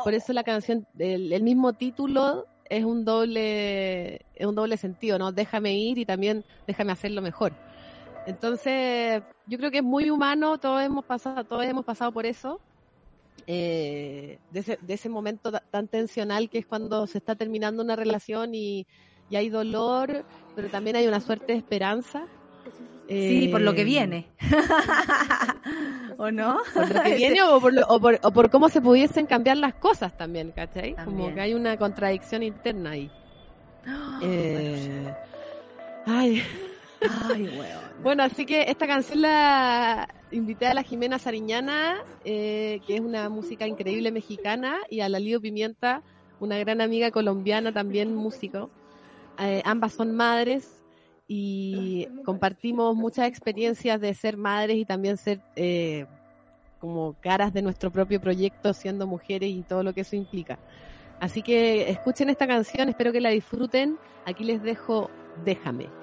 Por 0.04 0.14
eso 0.14 0.32
la 0.32 0.42
canción, 0.42 0.86
el, 0.98 1.32
el, 1.32 1.42
mismo 1.42 1.74
título 1.74 2.46
es 2.68 2.84
un 2.84 3.04
doble, 3.04 4.24
es 4.34 4.46
un 4.46 4.54
doble 4.54 4.76
sentido, 4.76 5.18
¿no? 5.18 5.32
Déjame 5.32 5.74
ir 5.74 5.98
y 5.98 6.06
también 6.06 6.44
déjame 6.66 6.92
hacerlo 6.92 7.20
mejor. 7.20 7.52
Entonces, 8.26 9.22
yo 9.46 9.58
creo 9.58 9.70
que 9.70 9.78
es 9.78 9.84
muy 9.84 10.10
humano, 10.10 10.58
todos 10.58 10.82
hemos 10.82 11.04
pasado, 11.04 11.44
todos 11.44 11.64
hemos 11.64 11.84
pasado 11.84 12.12
por 12.12 12.24
eso, 12.24 12.60
eh, 13.46 14.38
de, 14.50 14.60
ese, 14.60 14.78
de 14.80 14.94
ese 14.94 15.08
momento 15.08 15.50
tan 15.70 15.88
tensional 15.88 16.48
que 16.48 16.58
es 16.58 16.66
cuando 16.66 17.06
se 17.06 17.18
está 17.18 17.34
terminando 17.34 17.82
una 17.82 17.96
relación 17.96 18.54
y, 18.54 18.86
y 19.28 19.36
hay 19.36 19.48
dolor, 19.48 20.24
pero 20.54 20.68
también 20.68 20.96
hay 20.96 21.08
una 21.08 21.20
suerte 21.20 21.52
de 21.52 21.58
esperanza. 21.58 22.26
Sí, 23.08 23.44
eh, 23.46 23.48
por 23.50 23.60
lo 23.60 23.74
que 23.74 23.84
viene. 23.84 24.28
¿O 26.18 26.30
no? 26.30 26.58
Por 26.72 26.94
lo 26.94 27.02
que 27.02 27.14
viene 27.16 27.42
o 27.48 27.60
por, 27.60 27.72
lo, 27.72 27.86
o, 27.88 28.00
por, 28.00 28.18
o 28.22 28.32
por, 28.32 28.50
cómo 28.50 28.68
se 28.68 28.80
pudiesen 28.80 29.26
cambiar 29.26 29.56
las 29.56 29.74
cosas 29.74 30.16
también, 30.16 30.52
¿cachai? 30.52 30.94
También. 30.94 31.18
Como 31.18 31.34
que 31.34 31.40
hay 31.40 31.54
una 31.54 31.76
contradicción 31.76 32.42
interna 32.42 32.90
ahí. 32.90 33.10
Oh, 33.84 34.20
eh, 34.22 35.12
ay. 36.06 36.42
Ay, 37.28 37.50
bueno. 37.56 37.80
bueno, 38.02 38.22
así 38.22 38.46
que 38.46 38.62
esta 38.68 38.86
canción 38.86 39.22
la 39.22 40.08
invité 40.30 40.66
a 40.66 40.74
la 40.74 40.82
Jimena 40.82 41.18
Sariñana, 41.18 41.96
eh, 42.24 42.80
que 42.86 42.96
es 42.96 43.00
una 43.00 43.28
música 43.28 43.66
increíble 43.66 44.12
mexicana, 44.12 44.78
y 44.88 45.00
a 45.00 45.08
la 45.08 45.18
Lío 45.18 45.40
Pimienta, 45.40 46.02
una 46.40 46.58
gran 46.58 46.80
amiga 46.80 47.10
colombiana, 47.10 47.72
también 47.72 48.14
músico. 48.14 48.70
Eh, 49.38 49.62
ambas 49.64 49.94
son 49.94 50.14
madres, 50.14 50.81
y 51.34 52.08
compartimos 52.26 52.94
muchas 52.94 53.26
experiencias 53.26 53.98
de 53.98 54.12
ser 54.12 54.36
madres 54.36 54.76
y 54.76 54.84
también 54.84 55.16
ser 55.16 55.40
eh, 55.56 56.04
como 56.78 57.14
caras 57.20 57.54
de 57.54 57.62
nuestro 57.62 57.90
propio 57.90 58.20
proyecto 58.20 58.74
siendo 58.74 59.06
mujeres 59.06 59.48
y 59.48 59.62
todo 59.62 59.82
lo 59.82 59.94
que 59.94 60.02
eso 60.02 60.14
implica. 60.14 60.58
Así 61.20 61.40
que 61.40 61.88
escuchen 61.90 62.28
esta 62.28 62.46
canción, 62.46 62.90
espero 62.90 63.12
que 63.12 63.20
la 63.20 63.30
disfruten. 63.30 63.96
Aquí 64.26 64.44
les 64.44 64.62
dejo 64.62 65.08
Déjame. 65.44 66.01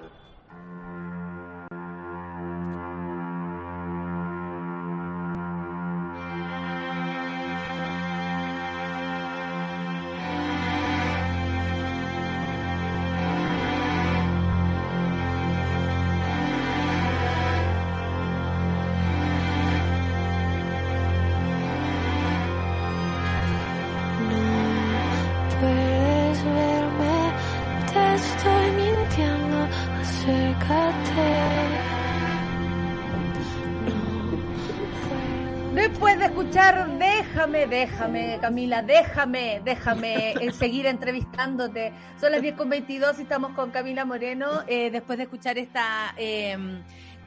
Déjame, 37.70 38.38
Camila, 38.40 38.82
déjame, 38.82 39.62
déjame 39.64 40.32
eh, 40.32 40.52
seguir 40.52 40.86
entrevistándote. 40.86 41.92
Son 42.20 42.32
las 42.32 42.42
10 42.42 42.56
con 42.56 42.68
22 42.68 43.18
y 43.20 43.22
estamos 43.22 43.52
con 43.52 43.70
Camila 43.70 44.04
Moreno 44.04 44.64
eh, 44.66 44.90
después 44.90 45.16
de 45.16 45.24
escuchar 45.24 45.56
esta 45.56 46.12
eh, 46.16 46.58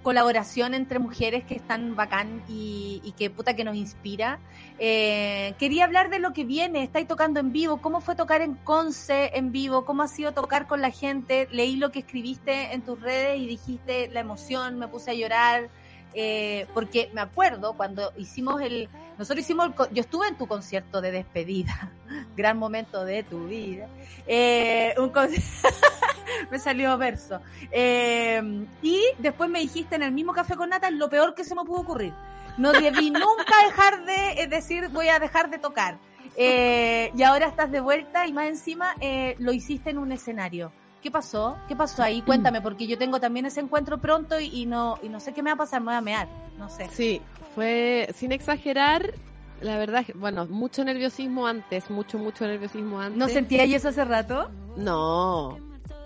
colaboración 0.03 0.73
entre 0.73 0.99
mujeres 0.99 1.45
que 1.45 1.55
están 1.55 1.95
bacán 1.95 2.43
y, 2.49 3.01
y 3.05 3.13
que 3.13 3.29
puta 3.29 3.55
que 3.55 3.63
nos 3.63 3.75
inspira. 3.75 4.39
Eh, 4.77 5.55
quería 5.57 5.85
hablar 5.85 6.09
de 6.09 6.19
lo 6.19 6.33
que 6.33 6.43
viene, 6.43 6.83
estáis 6.83 7.07
tocando 7.07 7.39
en 7.39 7.53
vivo, 7.53 7.81
cómo 7.81 8.01
fue 8.01 8.15
tocar 8.15 8.41
en 8.41 8.55
Conce 8.55 9.31
en 9.33 9.51
vivo, 9.53 9.85
cómo 9.85 10.03
ha 10.03 10.07
sido 10.09 10.33
tocar 10.33 10.67
con 10.67 10.81
la 10.81 10.91
gente. 10.91 11.47
Leí 11.51 11.77
lo 11.77 11.91
que 11.91 11.99
escribiste 11.99 12.73
en 12.73 12.81
tus 12.81 12.99
redes 12.99 13.39
y 13.39 13.47
dijiste 13.47 14.09
la 14.09 14.19
emoción, 14.19 14.77
me 14.77 14.89
puse 14.89 15.11
a 15.11 15.13
llorar. 15.13 15.69
Eh, 16.13 16.67
porque 16.73 17.09
me 17.13 17.21
acuerdo 17.21 17.73
cuando 17.73 18.11
hicimos 18.17 18.61
el, 18.61 18.89
nosotros 19.17 19.45
hicimos, 19.45 19.67
el, 19.67 19.73
yo 19.93 20.01
estuve 20.01 20.27
en 20.27 20.37
tu 20.37 20.47
concierto 20.47 21.01
de 21.01 21.11
despedida 21.11 21.91
gran 22.35 22.57
momento 22.57 23.05
de 23.05 23.23
tu 23.23 23.47
vida. 23.47 23.87
Eh, 24.27 24.93
un 24.97 25.11
me 26.51 26.59
salió 26.59 26.97
verso. 26.97 27.39
Eh, 27.71 28.65
y 28.81 29.01
después 29.19 29.49
me 29.49 29.59
dijiste 29.59 29.95
en 29.95 30.03
el 30.03 30.11
mismo 30.11 30.33
café 30.33 30.55
con 30.55 30.69
nata 30.69 30.89
lo 30.91 31.09
peor 31.09 31.35
que 31.35 31.43
se 31.43 31.55
me 31.55 31.63
pudo 31.63 31.81
ocurrir. 31.81 32.13
No 32.57 32.71
debí 32.71 33.09
nunca 33.09 33.53
dejar 33.65 34.05
de 34.05 34.43
eh, 34.43 34.47
decir 34.47 34.89
voy 34.89 35.09
a 35.09 35.19
dejar 35.19 35.49
de 35.49 35.57
tocar. 35.57 35.97
Y 36.35 37.21
ahora 37.23 37.47
estás 37.47 37.71
de 37.71 37.79
vuelta 37.79 38.25
y 38.25 38.33
más 38.33 38.47
encima 38.47 38.95
lo 39.37 39.53
hiciste 39.53 39.91
en 39.91 39.99
un 39.99 40.11
escenario. 40.11 40.71
¿Qué 41.03 41.11
pasó? 41.11 41.57
¿Qué 41.67 41.75
pasó 41.75 42.01
ahí? 42.01 42.21
Cuéntame, 42.25 42.61
porque 42.61 42.87
yo 42.87 42.97
tengo 42.97 43.19
también 43.19 43.45
ese 43.45 43.59
encuentro 43.59 43.97
pronto 43.99 44.39
y, 44.39 44.45
y 44.47 44.65
no 44.65 44.97
y 45.03 45.09
no 45.09 45.19
sé 45.19 45.33
qué 45.33 45.43
me 45.43 45.49
va 45.51 45.55
a 45.55 45.57
pasar, 45.57 45.81
me 45.81 45.87
voy 45.87 45.95
a 45.95 46.01
mear, 46.01 46.27
no 46.57 46.69
sé. 46.69 46.87
Sí, 46.91 47.21
fue, 47.53 48.09
sin 48.15 48.31
exagerar, 48.31 49.13
la 49.61 49.77
verdad, 49.77 50.05
bueno, 50.15 50.45
mucho 50.45 50.83
nerviosismo 50.83 51.45
antes, 51.45 51.89
mucho, 51.89 52.17
mucho 52.17 52.47
nerviosismo 52.47 52.99
antes. 53.01 53.17
¿No 53.17 53.27
sentía 53.27 53.63
eso 53.65 53.89
hace 53.89 54.03
rato? 54.05 54.49
No. 54.77 55.57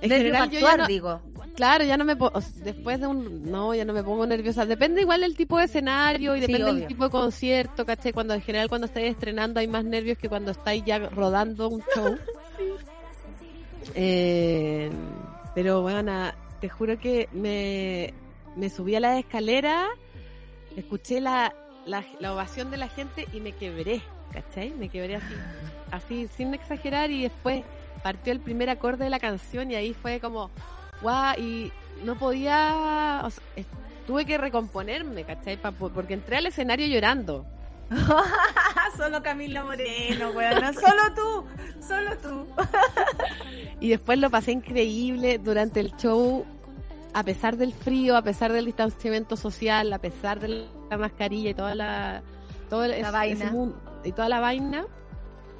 En 0.01 0.09
general, 0.09 0.49
yo 0.49 0.59
ya 0.59 0.67
actuar, 0.67 0.79
no- 0.79 0.87
digo. 0.87 1.21
Claro, 1.55 1.83
ya 1.83 1.97
no 1.97 2.05
me 2.05 2.15
pongo, 2.15 2.39
después 2.63 2.99
de 2.99 3.07
un, 3.07 3.49
no, 3.49 3.73
ya 3.73 3.83
no 3.83 3.91
me 3.91 4.03
pongo 4.03 4.27
nerviosa. 4.27 4.63
Depende 4.67 5.01
igual 5.01 5.21
del 5.21 5.35
tipo 5.35 5.57
de 5.57 5.65
escenario 5.65 6.35
y 6.35 6.39
Sí, 6.41 6.41
depende 6.45 6.65
obvio. 6.69 6.79
del 6.81 6.87
tipo 6.87 7.05
de 7.05 7.09
concierto, 7.09 7.83
¿cachai? 7.83 8.13
Cuando 8.13 8.35
en 8.35 8.41
general 8.41 8.69
cuando 8.69 8.85
estáis 8.85 9.09
estrenando 9.09 9.59
hay 9.59 9.67
más 9.67 9.83
nervios 9.83 10.19
que 10.19 10.29
cuando 10.29 10.51
estáis 10.51 10.83
ya 10.85 10.99
rodando 10.99 11.67
un 11.69 11.83
show. 11.95 12.15
Eh, 13.95 14.89
pero 15.55 15.81
bueno, 15.81 16.31
te 16.59 16.69
juro 16.69 16.99
que 16.99 17.29
me, 17.31 18.13
me 18.55 18.69
subí 18.69 18.95
a 18.95 18.99
la 18.99 19.19
escalera, 19.19 19.87
escuché 20.75 21.21
la, 21.21 21.53
la, 21.85 22.05
la 22.19 22.33
ovación 22.33 22.71
de 22.71 22.77
la 22.77 22.87
gente 22.87 23.27
y 23.33 23.39
me 23.39 23.53
quebré, 23.53 24.01
¿cachai? 24.31 24.71
Me 24.71 24.89
quebré 24.89 25.15
así, 25.15 25.33
así 25.91 26.27
sin 26.35 26.53
exagerar 26.53 27.11
y 27.11 27.23
después 27.23 27.63
partió 28.03 28.33
el 28.33 28.39
primer 28.39 28.69
acorde 28.69 29.05
de 29.05 29.09
la 29.09 29.19
canción 29.19 29.71
y 29.71 29.75
ahí 29.75 29.93
fue 29.93 30.19
como, 30.19 30.51
guau, 31.01 31.39
y 31.39 31.71
no 32.03 32.17
podía, 32.17 33.27
tuve 34.05 34.25
que 34.25 34.37
recomponerme, 34.37 35.23
¿cachai? 35.23 35.57
Porque 35.57 36.13
entré 36.13 36.37
al 36.37 36.45
escenario 36.45 36.87
llorando. 36.87 37.45
solo 38.97 39.21
Camila 39.23 39.63
Moreno, 39.63 40.29
weón. 40.31 40.73
Solo 40.73 41.13
tú, 41.15 41.45
solo 41.85 42.17
tú. 42.17 42.47
Y 43.79 43.89
después 43.89 44.17
lo 44.17 44.31
pasé 44.31 44.53
increíble 44.53 45.37
durante 45.37 45.79
el 45.79 45.95
show, 45.97 46.43
a 47.13 47.21
pesar 47.23 47.57
del 47.57 47.73
frío, 47.73 48.17
a 48.17 48.23
pesar 48.23 48.51
del 48.51 48.65
distanciamiento 48.65 49.35
social, 49.37 49.93
a 49.93 49.99
pesar 49.99 50.39
de 50.39 50.65
la 50.89 50.97
mascarilla 50.97 51.51
y 51.51 51.53
toda 51.53 51.75
la, 51.75 52.23
todo 52.71 52.85
el- 52.85 52.93
ese- 52.93 53.11
vaina. 53.11 53.45
ese 53.45 53.53
mun- 53.53 53.75
y 54.03 54.11
toda 54.13 54.29
la 54.29 54.39
vaina. 54.39 54.85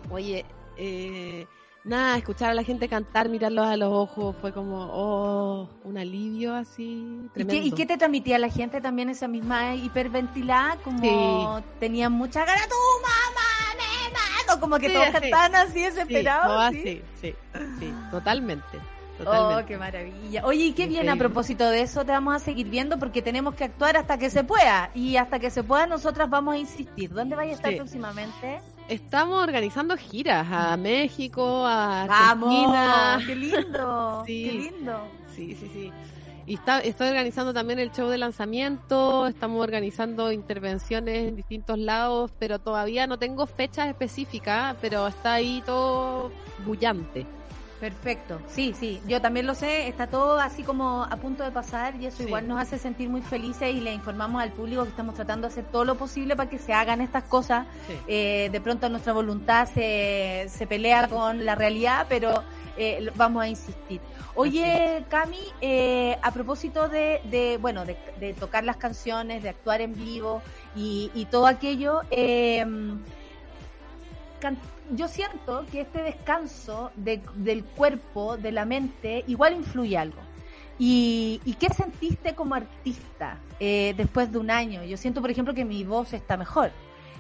Oye, 0.10 0.46
eh, 0.78 1.46
nada, 1.88 2.18
escuchar 2.18 2.52
a 2.52 2.54
la 2.54 2.64
gente 2.64 2.88
cantar, 2.88 3.30
mirarlos 3.30 3.66
a 3.66 3.78
los 3.78 3.92
ojos, 3.92 4.36
fue 4.42 4.52
como, 4.54 4.88
oh, 4.92 5.70
un 5.84 5.98
alivio 5.98 6.54
así. 6.56 6.84
¿Y 6.84 7.28
qué, 7.28 7.30
Tremendo. 7.34 7.66
¿Y 7.68 7.72
qué 7.72 7.86
te 7.86 7.98
transmitía 7.98 8.38
la 8.40 8.50
gente 8.50 8.82
también 8.82 9.10
esa 9.10 9.28
misma 9.28 9.74
hiperventilada? 9.76 10.76
Como 10.84 11.02
Sí. 11.02 11.48
tenían 11.80 12.12
mucha 12.12 12.46
ganas, 12.46 12.68
tú, 12.68 12.76
mamá, 13.02 13.76
nena, 13.78 14.54
o 14.56 14.60
como 14.60 14.78
que 14.80 14.88
Sí, 14.88 14.94
todos 14.94 15.08
así. 15.08 15.26
estaban 15.26 15.56
así 15.56 15.74
Sí, 15.74 15.80
desesperados. 15.82 16.46
no, 16.48 16.72
¿sí? 16.72 16.78
así, 16.80 17.02
sí, 17.22 17.36
sí, 17.80 17.94
totalmente. 18.12 18.78
Oh, 19.20 19.24
totalmente. 19.24 19.66
qué 19.66 19.78
maravilla. 19.80 20.46
Oye, 20.46 20.66
¿y 20.66 20.74
qué 20.74 20.86
viene 20.86 21.10
a 21.10 21.16
propósito 21.16 21.68
de 21.72 21.82
eso? 21.82 22.06
Te 22.06 22.12
vamos 22.12 22.36
a 22.36 22.40
seguir 22.40 22.70
viendo 22.70 23.00
porque 23.00 23.24
tenemos 23.24 23.56
que 23.56 23.64
actuar 23.64 23.98
hasta 23.98 24.20
que 24.20 24.30
se 24.30 24.44
pueda. 24.44 24.92
Y 24.94 25.18
hasta 25.18 25.40
que 25.40 25.50
se 25.50 25.64
pueda, 25.64 25.88
nosotras 25.88 26.30
vamos 26.30 26.54
a 26.54 26.58
insistir. 26.60 27.10
¿Dónde 27.12 27.36
vaya 27.36 27.54
a 27.54 27.56
estar 27.56 27.72
Sí. 27.72 27.78
próximamente? 27.78 28.60
Estamos 28.90 29.44
organizando 29.44 29.98
giras 29.98 30.48
a 30.50 30.78
México, 30.78 31.66
a 31.66 32.06
¡Vamos! 32.08 32.74
Argentina. 32.74 33.20
¡Qué 33.26 33.36
lindo! 33.36 34.24
Sí. 34.26 34.44
¡Qué 34.46 34.54
lindo! 34.54 35.08
Sí, 35.36 35.56
sí, 35.60 35.70
sí. 35.74 35.92
Y 36.46 36.54
está, 36.54 36.80
estoy 36.80 37.10
organizando 37.10 37.54
también 37.54 37.78
el 37.80 37.92
show 37.92 38.08
de 38.08 38.18
lanzamiento, 38.18 39.28
estamos 39.28 39.62
organizando 39.62 40.32
intervenciones 40.32 41.28
en 41.28 41.36
distintos 41.36 41.78
lados, 41.78 42.32
pero 42.40 42.60
todavía 42.60 43.06
no 43.06 43.20
tengo 43.20 43.46
fechas 43.46 43.90
específicas, 43.90 44.78
pero 44.80 45.08
está 45.08 45.34
ahí 45.34 45.62
todo 45.66 46.32
bullante. 46.66 47.26
Perfecto, 47.80 48.42
sí, 48.48 48.74
sí, 48.80 49.00
yo 49.08 49.22
también 49.22 49.46
lo 49.46 49.54
sé, 49.54 49.88
está 49.88 50.08
todo 50.08 50.40
así 50.40 50.64
como 50.64 51.04
a 51.04 51.16
punto 51.18 51.44
de 51.44 51.52
pasar 51.52 51.96
y 51.96 52.08
eso 52.08 52.18
Sí. 52.18 52.24
igual 52.24 52.48
nos 52.48 52.60
hace 52.60 52.80
sentir 52.80 53.08
muy 53.08 53.22
felices 53.22 53.72
y 53.76 53.82
le 53.82 53.94
informamos 53.94 54.42
al 54.42 54.52
público 54.52 54.82
que 54.82 54.90
estamos 54.90 55.14
tratando 55.14 55.48
de 55.48 55.52
hacer 55.54 55.66
todo 55.66 55.86
lo 55.86 55.94
posible 55.96 56.36
para 56.36 56.50
que 56.50 56.58
se 56.58 56.74
hagan 56.74 57.02
estas 57.02 57.26
cosas. 57.26 57.68
Sí. 57.86 57.94
Eh, 58.08 58.50
de 58.52 58.62
pronto 58.62 58.90
nuestra 58.90 59.14
voluntad 59.14 59.68
se, 59.72 60.48
se 60.50 60.66
pelea 60.66 61.08
con 61.08 61.46
la 61.46 61.54
realidad, 61.54 62.08
pero 62.10 62.44
eh, 62.78 63.12
vamos 63.16 63.44
a 63.44 63.48
insistir. 63.48 64.02
Oye, 64.34 65.04
Cami, 65.10 65.38
eh, 65.62 66.18
a 66.24 66.32
propósito 66.32 66.90
de, 66.90 67.22
de 67.26 67.58
bueno, 67.62 67.86
de, 67.86 67.96
de 68.20 68.34
tocar 68.34 68.64
las 68.64 68.78
canciones, 68.78 69.44
de 69.44 69.50
actuar 69.50 69.82
en 69.82 69.94
vivo 69.94 70.42
y, 70.76 71.12
y 71.14 71.26
todo 71.26 71.46
aquello, 71.46 72.02
eh, 72.10 72.66
yo 74.92 75.08
siento 75.08 75.66
que 75.72 75.82
este 75.82 76.02
descanso 76.04 76.92
de- 76.96 77.22
del 77.36 77.64
cuerpo, 77.64 78.38
de 78.38 78.52
la 78.52 78.66
mente, 78.66 79.24
igual 79.28 79.54
influye 79.56 79.98
algo. 79.98 80.20
¿Y, 80.80 81.42
y 81.46 81.54
qué 81.54 81.70
sentiste 81.70 82.36
como 82.36 82.54
artista 82.56 83.40
eh, 83.60 83.94
después 83.98 84.32
de 84.32 84.38
un 84.38 84.52
año? 84.52 84.84
Yo 84.84 84.96
siento, 84.98 85.22
por 85.22 85.32
ejemplo, 85.32 85.54
que 85.54 85.66
mi 85.66 85.84
voz 85.84 86.14
está 86.14 86.38
mejor. 86.38 86.72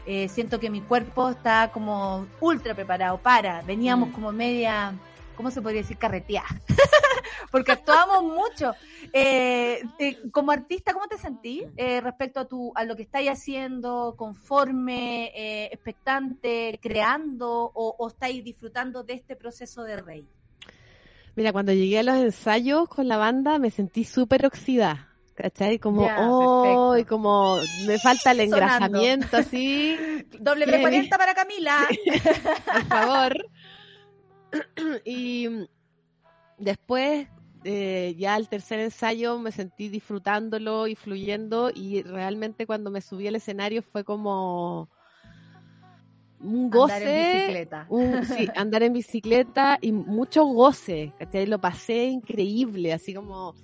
Eh, 0.05 0.29
siento 0.29 0.59
que 0.59 0.69
mi 0.69 0.81
cuerpo 0.81 1.29
está 1.29 1.69
como 1.73 2.27
ultra 2.39 2.73
preparado 2.75 3.17
para. 3.17 3.61
Veníamos 3.63 4.09
Mm. 4.09 4.11
como 4.13 4.31
media, 4.31 4.93
¿cómo 5.37 5.51
se 5.51 5.61
podría 5.61 5.81
decir? 5.81 5.97
Carreteada. 5.97 6.47
Porque 7.51 7.71
actuábamos 7.71 8.23
mucho. 8.23 8.73
Eh, 9.13 9.81
eh, 9.99 10.17
como 10.31 10.51
artista, 10.51 10.91
¿cómo 10.93 11.07
te 11.07 11.17
sentís 11.17 11.63
eh, 11.77 12.01
respecto 12.01 12.41
a, 12.41 12.45
tu, 12.45 12.73
a 12.75 12.83
lo 12.83 12.95
que 12.97 13.03
estáis 13.03 13.29
haciendo? 13.29 14.15
¿Conforme, 14.17 15.31
eh, 15.33 15.69
expectante, 15.71 16.77
creando 16.81 17.49
o, 17.73 17.95
o 17.97 18.07
estáis 18.09 18.43
disfrutando 18.43 19.03
de 19.03 19.13
este 19.13 19.35
proceso 19.37 19.83
de 19.83 19.97
rey? 20.01 20.27
Mira, 21.35 21.53
cuando 21.53 21.71
llegué 21.71 21.99
a 21.99 22.03
los 22.03 22.17
ensayos 22.17 22.89
con 22.89 23.07
la 23.07 23.15
banda 23.17 23.59
me 23.59 23.69
sentí 23.69 24.03
súper 24.03 24.45
oxidada, 24.45 25.13
¿cachai? 25.35 25.77
Como, 25.77 26.01
Ya, 26.05 26.17
oh, 26.19 26.63
perfecto. 26.63 26.97
y 26.97 27.05
como 27.05 27.57
me 27.85 27.99
falta 27.99 28.31
el 28.31 28.49
Sonando. 28.49 28.57
engrasamiento 28.57 29.37
así. 29.37 29.95
Doble 30.39 30.65
Bien. 30.65 30.81
40 30.81 31.17
para 31.17 31.35
Camila. 31.35 31.87
por 32.73 32.83
favor. 32.85 33.37
y 35.05 35.67
después, 36.57 37.27
eh, 37.63 38.15
ya 38.17 38.35
al 38.35 38.49
tercer 38.49 38.79
ensayo, 38.79 39.39
me 39.39 39.51
sentí 39.51 39.89
disfrutándolo 39.89 40.87
y 40.87 40.95
fluyendo. 40.95 41.71
Y 41.73 42.03
realmente, 42.03 42.65
cuando 42.65 42.91
me 42.91 43.01
subí 43.01 43.27
al 43.27 43.35
escenario, 43.35 43.81
fue 43.81 44.03
como 44.03 44.89
un 46.39 46.69
goce. 46.69 46.93
Andar 46.93 47.07
en 47.07 47.31
bicicleta. 47.31 47.85
un- 47.89 48.25
sí, 48.25 48.47
andar 48.55 48.83
en 48.83 48.93
bicicleta 48.93 49.77
y 49.81 49.91
mucho 49.91 50.45
goce. 50.45 51.13
¿cachai? 51.17 51.45
Lo 51.45 51.59
pasé 51.59 52.05
increíble, 52.05 52.93
así 52.93 53.13
como 53.13 53.55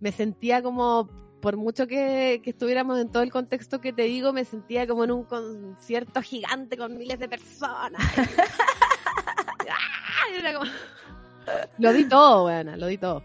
me 0.00 0.12
sentía 0.12 0.62
como. 0.62 1.08
Por 1.42 1.56
mucho 1.56 1.88
que, 1.88 2.40
que 2.44 2.50
estuviéramos 2.50 3.00
en 3.00 3.10
todo 3.10 3.24
el 3.24 3.32
contexto 3.32 3.80
que 3.80 3.92
te 3.92 4.02
digo, 4.02 4.32
me 4.32 4.44
sentía 4.44 4.86
como 4.86 5.02
en 5.02 5.10
un 5.10 5.24
concierto 5.24 6.22
gigante 6.22 6.76
con 6.76 6.96
miles 6.96 7.18
de 7.18 7.28
personas. 7.28 8.00
Era 10.38 10.54
como- 10.54 10.70
Lo 11.78 11.92
di 11.92 12.08
todo, 12.08 12.42
bueno, 12.42 12.76
lo 12.76 12.86
di 12.86 12.98
todo. 12.98 13.24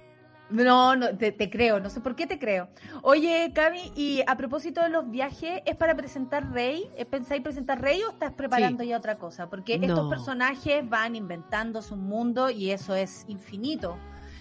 No, 0.50 0.96
no, 0.96 1.18
te, 1.18 1.34
te 1.34 1.50
creo, 1.50 1.82
no 1.82 1.90
sé 1.90 2.00
por 2.00 2.16
qué 2.16 2.26
te 2.26 2.40
creo. 2.40 2.70
Oye, 3.02 3.52
Cami, 3.54 3.92
y 3.96 4.24
a 4.26 4.38
propósito 4.38 4.82
de 4.82 4.88
los 4.88 5.10
viajes, 5.12 5.62
¿es 5.66 5.76
para 5.76 5.94
presentar 5.94 6.54
Rey? 6.54 6.90
¿Eh, 6.96 7.04
¿Pensáis 7.04 7.42
presentar 7.42 7.82
Rey 7.82 8.02
o 8.04 8.12
estás 8.12 8.32
preparando 8.32 8.82
ya 8.86 8.96
otra 8.98 9.18
cosa? 9.18 9.50
Porque 9.50 9.78
estos 9.90 10.10
personajes 10.10 10.88
van 10.90 11.18
inventando 11.18 11.82
su 11.82 11.98
mundo 11.98 12.50
y 12.50 12.72
eso 12.72 12.96
es 12.96 13.26
infinito. 13.28 13.98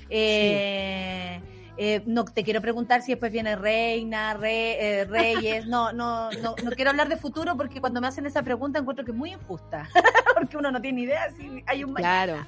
Eh, 0.09 1.41
eh, 1.79 2.03
no 2.07 2.25
te 2.25 2.43
quiero 2.43 2.61
preguntar 2.61 3.03
si 3.03 3.13
después 3.13 3.31
viene 3.31 3.55
Reina, 3.57 4.35
Rey, 4.35 4.75
eh, 4.79 5.05
Reyes. 5.09 5.67
No, 5.67 5.93
no, 5.93 6.31
no, 6.33 6.55
no 6.63 6.71
quiero 6.73 6.91
hablar 6.91 7.09
de 7.09 7.17
futuro 7.17 7.57
porque 7.57 7.81
cuando 7.81 8.01
me 8.01 8.07
hacen 8.09 8.27
esa 8.27 8.43
pregunta 8.43 8.79
encuentro 8.79 9.05
que 9.05 9.11
es 9.11 9.17
muy 9.17 9.33
injusta. 9.33 9.89
porque 10.35 10.57
uno 10.57 10.71
no 10.71 10.81
tiene 10.81 11.03
idea 11.03 11.31
si 11.37 11.63
hay 11.67 11.85
un 11.85 11.93
mañana. 11.93 12.25
Claro. 12.25 12.47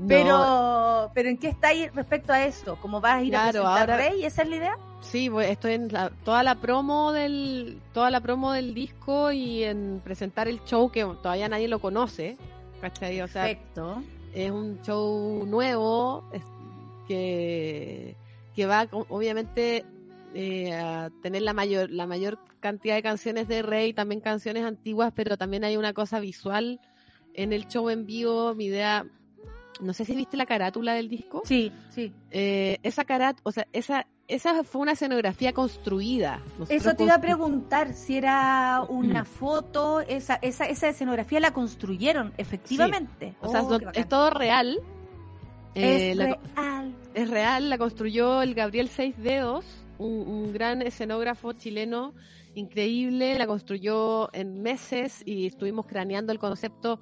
No, 0.00 0.06
Pero, 0.08 1.10
pero 1.14 1.28
¿en 1.28 1.38
qué 1.38 1.48
estáis 1.48 1.92
respecto 1.94 2.32
a 2.32 2.44
eso? 2.44 2.76
¿Cómo 2.80 3.00
vas 3.00 3.14
a 3.16 3.22
ir 3.22 3.30
Claro, 3.30 3.66
a 3.66 3.74
presentar 3.74 3.90
ahora- 3.90 3.96
Rey? 4.10 4.24
¿Esa 4.24 4.42
es 4.42 4.48
la 4.48 4.56
idea? 4.56 4.76
Sí, 5.00 5.30
estoy 5.44 5.74
en 5.74 5.92
la- 5.92 6.10
toda 6.24 6.42
la 6.42 6.56
promo 6.56 7.12
del 7.12 7.80
toda 7.92 8.10
la 8.10 8.20
promo 8.20 8.52
del 8.52 8.74
disco 8.74 9.30
y 9.32 9.62
en 9.64 10.00
presentar 10.04 10.48
el 10.48 10.62
show 10.64 10.90
que 10.90 11.02
todavía 11.04 11.48
nadie 11.48 11.68
lo 11.68 11.78
conoce. 11.80 12.36
¿cachai? 12.80 13.20
O 13.22 13.26
sea, 13.28 13.42
Perfecto. 13.42 14.02
es 14.32 14.50
un 14.52 14.80
show 14.82 15.44
nuevo 15.46 16.24
es- 16.32 16.42
que, 17.08 18.16
que 18.58 18.66
va 18.66 18.88
obviamente 18.90 19.84
eh, 20.34 20.74
a 20.74 21.10
tener 21.22 21.42
la 21.42 21.52
mayor 21.52 21.90
la 21.90 22.08
mayor 22.08 22.40
cantidad 22.58 22.96
de 22.96 23.04
canciones 23.04 23.46
de 23.46 23.62
Rey, 23.62 23.92
también 23.92 24.20
canciones 24.20 24.64
antiguas, 24.64 25.12
pero 25.14 25.36
también 25.36 25.62
hay 25.62 25.76
una 25.76 25.92
cosa 25.92 26.18
visual 26.18 26.80
en 27.34 27.52
el 27.52 27.68
show 27.68 27.88
en 27.88 28.04
vivo, 28.04 28.56
mi 28.56 28.64
idea, 28.64 29.06
no 29.80 29.92
sé 29.92 30.04
si 30.04 30.16
viste 30.16 30.36
la 30.36 30.44
carátula 30.44 30.94
del 30.94 31.08
disco. 31.08 31.42
Sí, 31.44 31.70
sí. 31.90 32.12
Eh, 32.32 32.78
esa 32.82 33.04
carátula, 33.04 33.42
o 33.44 33.52
sea, 33.52 33.68
esa, 33.72 34.08
esa 34.26 34.64
fue 34.64 34.82
una 34.82 34.90
escenografía 34.90 35.52
construida. 35.52 36.40
Nosotros 36.58 36.70
Eso 36.70 36.94
te 36.96 37.04
iba 37.04 37.14
a 37.14 37.20
preguntar 37.20 37.92
si 37.92 38.16
era 38.16 38.82
una 38.88 39.24
foto, 39.24 40.00
esa, 40.00 40.34
esa, 40.42 40.64
esa 40.64 40.88
escenografía 40.88 41.38
la 41.38 41.52
construyeron, 41.52 42.32
efectivamente. 42.38 43.36
O 43.40 43.52
sea, 43.52 43.62
Oh, 43.62 43.78
es 43.94 44.08
todo 44.08 44.30
real. 44.30 44.80
Eh, 45.74 46.10
Es 46.10 46.16
la- 46.16 46.24
real. 46.56 46.94
es 47.14 47.30
real, 47.30 47.70
la 47.70 47.78
construyó 47.78 48.42
el 48.42 48.54
Gabriel 48.54 48.88
Seis 48.88 49.16
Dedos, 49.18 49.64
un, 49.98 50.12
un 50.28 50.52
gran 50.52 50.82
escenógrafo 50.82 51.52
chileno 51.52 52.14
increíble, 52.54 53.36
la 53.38 53.46
construyó 53.46 54.32
en 54.34 54.62
meses 54.62 55.22
y 55.24 55.46
estuvimos 55.46 55.86
craneando 55.86 56.32
el 56.32 56.38
concepto, 56.38 57.00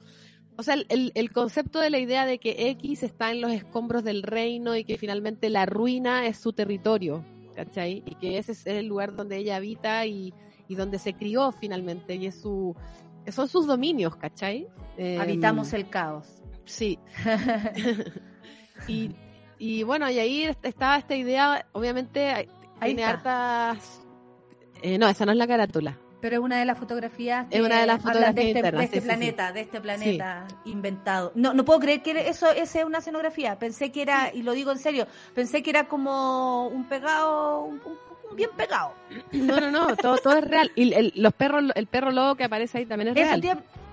o 0.58 0.62
sea, 0.62 0.74
el, 0.74 0.86
el- 0.88 1.12
el 1.14 1.30
concepto 1.32 1.80
de 1.80 1.90
la 1.90 1.98
idea 1.98 2.26
de 2.26 2.38
que 2.38 2.68
X 2.70 3.02
está 3.02 3.30
en 3.30 3.40
los 3.40 3.52
escombros 3.52 4.04
del 4.04 4.22
reino 4.22 4.76
y 4.76 4.84
que 4.84 4.98
finalmente 4.98 5.48
la 5.50 5.64
ruina 5.66 6.26
es 6.26 6.36
su 6.38 6.52
territorio, 6.52 7.24
¿cachai? 7.54 8.02
Y 8.06 8.14
que 8.16 8.38
ese 8.38 8.52
es 8.52 8.66
el 8.66 8.86
lugar 8.86 9.14
donde 9.16 9.36
ella 9.38 9.56
habita 9.56 10.04
y, 10.06 10.34
y 10.68 10.74
donde 10.74 10.98
se 10.98 11.14
crió 11.14 11.52
finalmente 11.52 12.16
y 12.16 12.26
es 12.26 12.40
su... 12.40 12.74
Son 13.28 13.48
sus 13.48 13.66
dominios, 13.66 14.14
¿cachai? 14.16 14.68
Eh, 14.98 15.18
Habitamos 15.18 15.72
el 15.72 15.88
caos. 15.88 16.42
Sí, 16.64 16.98
y, 18.88 19.10
y 19.58 19.82
bueno, 19.82 20.10
y 20.10 20.18
ahí 20.18 20.44
est- 20.44 20.64
estaba 20.64 20.96
esta 20.98 21.14
idea, 21.14 21.66
obviamente 21.72 22.28
hay- 22.30 22.48
Ahí 22.80 22.94
tiene 22.94 23.10
está. 23.10 23.70
hartas... 23.70 24.00
eh, 24.82 24.98
no, 24.98 25.08
esa 25.08 25.24
no 25.24 25.32
es 25.32 25.38
la 25.38 25.46
carátula. 25.46 25.96
Pero 26.20 26.36
es 26.36 26.42
una 26.42 26.58
de 26.58 26.64
las 26.64 26.78
fotografías 26.78 27.46
Es 27.50 27.60
una 27.60 27.80
de 27.80 27.86
las 27.86 28.02
fotografías 28.02 28.34
de 28.34 28.40
este, 28.48 28.58
internas, 28.58 28.78
de 28.80 28.84
este 28.84 28.96
sí, 28.96 29.00
sí, 29.00 29.08
sí. 29.10 29.16
planeta, 29.16 29.52
de 29.52 29.60
este 29.60 29.80
planeta 29.80 30.46
inventado. 30.64 31.32
No, 31.34 31.52
no 31.54 31.64
puedo 31.64 31.78
creer 31.78 32.02
que 32.02 32.28
eso 32.28 32.50
esa 32.50 32.80
es 32.80 32.84
una 32.84 32.98
escenografía. 32.98 33.58
Pensé 33.58 33.92
que 33.92 34.02
era, 34.02 34.32
y 34.34 34.42
lo 34.42 34.52
digo 34.52 34.72
en 34.72 34.78
serio, 34.78 35.06
pensé 35.34 35.62
que 35.62 35.70
era 35.70 35.84
como 35.88 36.68
un 36.68 36.84
pegado, 36.88 37.64
un, 37.64 37.80
bien 38.34 38.50
pegado. 38.56 38.92
No, 39.32 39.60
no, 39.60 39.70
no, 39.70 39.94
todo, 39.96 40.16
todo 40.16 40.38
es 40.38 40.44
real. 40.44 40.72
Y 40.74 40.92
el, 40.94 41.12
los 41.16 41.32
perros, 41.34 41.64
el 41.74 41.86
perro 41.86 42.10
lobo 42.10 42.34
que 42.34 42.44
aparece 42.44 42.78
ahí 42.78 42.86
también 42.86 43.08
es 43.08 43.16
Eso 43.16 43.40
real. 43.40 43.40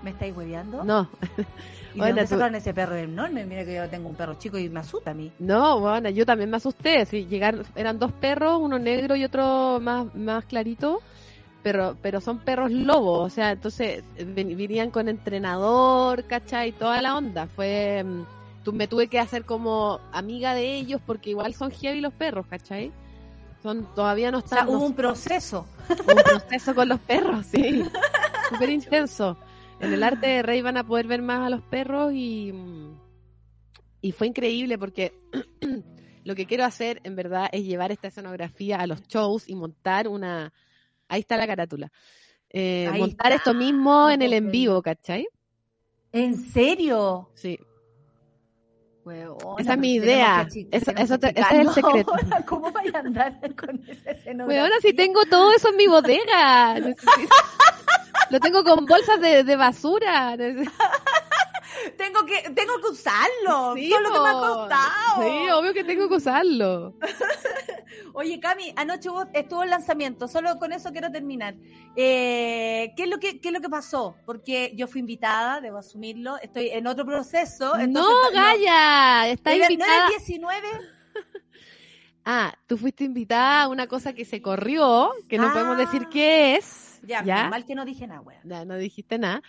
¿Me 0.03 0.11
estáis 0.11 0.35
hueveando? 0.35 0.83
No, 0.83 1.09
¿Y 1.37 1.41
de 1.41 1.43
Bueno, 1.99 2.21
tú- 2.23 2.27
sacaron 2.27 2.55
ese 2.55 2.73
perro 2.73 2.95
enorme? 2.95 3.45
Mira 3.45 3.65
que 3.65 3.75
yo 3.75 3.89
tengo 3.89 4.09
un 4.09 4.15
perro 4.15 4.35
chico 4.35 4.57
y 4.57 4.69
me 4.69 4.81
asusta 4.81 5.11
a 5.11 5.13
mí. 5.13 5.31
no, 5.39 5.79
bueno, 5.79 6.09
yo 6.09 6.25
también 6.25 6.49
me 6.51 6.57
asusté. 6.57 7.05
Sí, 7.05 7.25
llegaron, 7.25 7.63
eran 7.75 7.97
dos 7.97 8.11
perros, 8.11 8.59
uno 8.61 8.77
negro 8.77 9.15
y 9.15 9.23
otro 9.23 9.79
más, 9.81 10.13
más 10.13 10.45
clarito. 10.45 10.99
Pero, 11.63 11.95
pero 12.01 12.19
son 12.19 12.39
perros 12.39 12.71
lobos, 12.73 13.25
o 13.25 13.29
sea, 13.33 13.51
entonces 13.51 14.03
eh, 14.17 14.25
ven- 14.25 14.57
venían 14.57 14.91
con 14.91 15.07
entrenador, 15.07 16.25
¿cachai? 16.25 16.73
Toda 16.73 17.01
la 17.01 17.15
onda. 17.15 17.47
Fue, 17.47 18.03
mm, 18.05 18.63
tu- 18.65 18.73
me 18.73 18.85
tuve 18.89 19.07
que 19.07 19.17
hacer 19.17 19.45
como 19.45 20.01
amiga 20.11 20.55
de 20.55 20.75
ellos 20.75 20.99
porque 21.05 21.29
igual 21.29 21.53
son 21.53 21.71
heavy 21.71 22.01
los 22.01 22.11
perros, 22.13 22.45
¿cachai? 22.47 22.91
Son, 23.61 23.85
todavía 23.95 24.29
no 24.29 24.39
O 24.39 24.41
sea, 24.41 24.59
están, 24.59 24.73
no 24.73 24.79
hubo 24.79 24.87
un 24.87 24.93
proceso. 24.93 25.65
un 26.05 26.17
proceso 26.21 26.75
con 26.75 26.89
los 26.89 26.99
perros, 26.99 27.45
sí. 27.45 27.85
Súper 28.49 28.69
intenso. 28.69 29.37
En 29.83 29.93
el 29.93 30.03
arte 30.03 30.27
de 30.27 30.41
Rey 30.43 30.61
van 30.61 30.77
a 30.77 30.85
poder 30.85 31.07
ver 31.07 31.21
más 31.21 31.45
a 31.45 31.49
los 31.49 31.61
perros 31.63 32.11
y, 32.13 32.53
y 34.01 34.11
fue 34.11 34.27
increíble 34.27 34.77
porque 34.77 35.13
lo 36.23 36.35
que 36.35 36.45
quiero 36.45 36.63
hacer 36.65 37.01
en 37.03 37.15
verdad 37.15 37.49
es 37.51 37.63
llevar 37.63 37.91
esta 37.91 38.07
escenografía 38.07 38.77
a 38.77 38.87
los 38.87 39.01
shows 39.07 39.47
y 39.49 39.55
montar 39.55 40.07
una... 40.07 40.53
Ahí 41.09 41.19
está 41.21 41.37
la 41.37 41.45
carátula. 41.47 41.91
Eh, 42.49 42.89
montar 42.97 43.33
está. 43.33 43.35
esto 43.35 43.53
mismo 43.53 44.09
en 44.09 44.21
el 44.21 44.33
en 44.33 44.51
vivo, 44.51 44.81
¿cachai? 44.81 45.27
¿En 46.11 46.35
serio? 46.37 47.29
Sí. 47.33 47.59
Huevona, 49.03 49.61
Esa 49.61 49.73
es 49.73 49.79
mi 49.79 49.95
idea. 49.95 50.47
Eso- 50.71 51.19
te- 51.19 51.29
ese 51.37 51.41
es 51.41 51.59
el 51.59 51.69
secreto. 51.71 52.11
ahora. 52.13 52.45
¿Cómo 52.47 52.71
vaya 52.71 52.91
a 52.95 52.99
andar 52.99 53.55
con 53.55 53.83
esa 53.89 54.11
escenografía? 54.11 54.61
Weona, 54.63 54.75
si 54.81 54.93
tengo 54.93 55.25
todo 55.25 55.51
eso 55.51 55.69
en 55.69 55.75
mi 55.75 55.87
bodega. 55.87 56.75
Necesito- 56.79 57.35
Lo 58.29 58.39
tengo 58.39 58.63
con 58.63 58.85
bolsas 58.85 59.19
de, 59.21 59.43
de 59.43 59.55
basura. 59.55 60.35
Tengo 61.97 62.25
que, 62.25 62.49
tengo 62.51 62.79
que 62.79 62.89
usarlo. 62.91 63.73
Sí, 63.75 63.89
todo 63.89 64.01
lo 64.01 64.11
que 64.13 64.19
me 64.19 64.29
ha 64.29 64.33
costado. 64.33 65.23
Sí, 65.23 65.49
obvio 65.49 65.73
que 65.73 65.83
tengo 65.83 66.07
que 66.07 66.15
usarlo. 66.15 66.93
Oye, 68.13 68.39
Cami, 68.39 68.73
anoche 68.77 69.09
estuvo 69.33 69.63
el 69.63 69.69
lanzamiento, 69.71 70.27
solo 70.27 70.57
con 70.59 70.71
eso 70.71 70.91
quiero 70.91 71.11
terminar. 71.11 71.55
Eh, 71.95 72.93
¿qué, 72.95 73.03
es 73.03 73.09
lo 73.09 73.19
que, 73.19 73.39
¿Qué 73.41 73.49
es 73.49 73.53
lo 73.53 73.59
que 73.59 73.69
pasó? 73.69 74.15
Porque 74.25 74.71
yo 74.75 74.87
fui 74.87 74.99
invitada, 75.01 75.61
debo 75.61 75.79
asumirlo, 75.79 76.37
estoy 76.37 76.69
en 76.69 76.85
otro 76.87 77.05
proceso. 77.05 77.73
no, 77.87 78.07
Gaya, 78.31 79.27
está 79.29 79.49
¿No 79.49 79.55
era- 79.57 79.65
invitada. 79.71 79.91
¿No 79.91 79.95
era 79.97 80.07
el 80.07 80.17
19? 80.25 80.67
Ah, 82.25 82.53
tú 82.67 82.77
fuiste 82.77 83.03
invitada 83.03 83.63
a 83.63 83.67
una 83.67 83.87
cosa 83.87 84.13
que 84.13 84.25
se 84.25 84.41
corrió, 84.41 85.11
que 85.27 85.37
no 85.37 85.47
Ah. 85.47 85.53
podemos 85.53 85.77
decir 85.77 86.07
qué 86.09 86.55
es. 86.55 86.92
Ya, 87.05 87.23
¿Ya? 87.23 87.49
mal 87.49 87.65
que 87.65 87.75
no 87.75 87.83
dije 87.85 88.07
nada, 88.07 88.21
weón. 88.21 88.39
Ya, 88.45 88.63
no 88.65 88.75
dijiste 88.77 89.17
nada. 89.17 89.41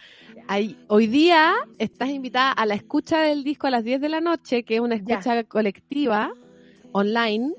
Ahí- 0.48 0.76
hoy 0.88 1.06
día 1.06 1.54
estás 1.78 2.08
invitada 2.10 2.52
a 2.52 2.66
la 2.66 2.74
escucha 2.74 3.20
del 3.20 3.44
disco 3.44 3.66
a 3.66 3.70
las 3.70 3.84
10 3.84 4.00
de 4.00 4.08
la 4.08 4.20
noche, 4.20 4.64
que 4.64 4.74
es 4.76 4.80
una 4.80 4.96
Ya. 4.96 5.14
escucha 5.18 5.44
colectiva 5.44 6.32
online, 6.92 7.52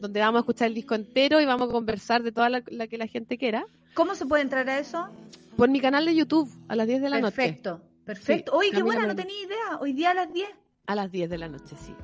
donde 0.00 0.20
vamos 0.20 0.38
a 0.38 0.40
escuchar 0.40 0.68
el 0.68 0.74
disco 0.74 0.94
entero 0.94 1.40
y 1.40 1.46
vamos 1.46 1.68
a 1.68 1.72
conversar 1.72 2.22
de 2.22 2.32
toda 2.32 2.48
la, 2.50 2.62
la 2.68 2.86
que 2.86 2.98
la 2.98 3.06
gente 3.06 3.38
quiera. 3.38 3.66
¿Cómo 3.94 4.14
se 4.14 4.26
puede 4.26 4.42
entrar 4.42 4.68
a 4.68 4.78
eso? 4.78 5.08
Por 5.56 5.68
mi 5.70 5.80
canal 5.80 6.04
de 6.04 6.14
YouTube 6.14 6.50
a 6.68 6.76
las 6.76 6.86
10 6.86 7.00
de 7.00 7.08
la 7.10 7.20
noche. 7.20 7.36
perfecto, 7.36 7.80
perfecto. 8.04 8.52
Sí, 8.52 8.58
Oye, 8.58 8.70
qué 8.72 8.82
buena, 8.82 9.06
no 9.06 9.16
tenía 9.16 9.40
idea. 9.42 9.78
Hoy 9.80 9.92
día 9.92 10.10
a 10.10 10.14
las 10.14 10.32
10. 10.32 10.48
A 10.86 10.94
las 10.94 11.10
10 11.10 11.30
de 11.30 11.38
la 11.38 11.48
noche, 11.48 11.74
sí. 11.78 11.94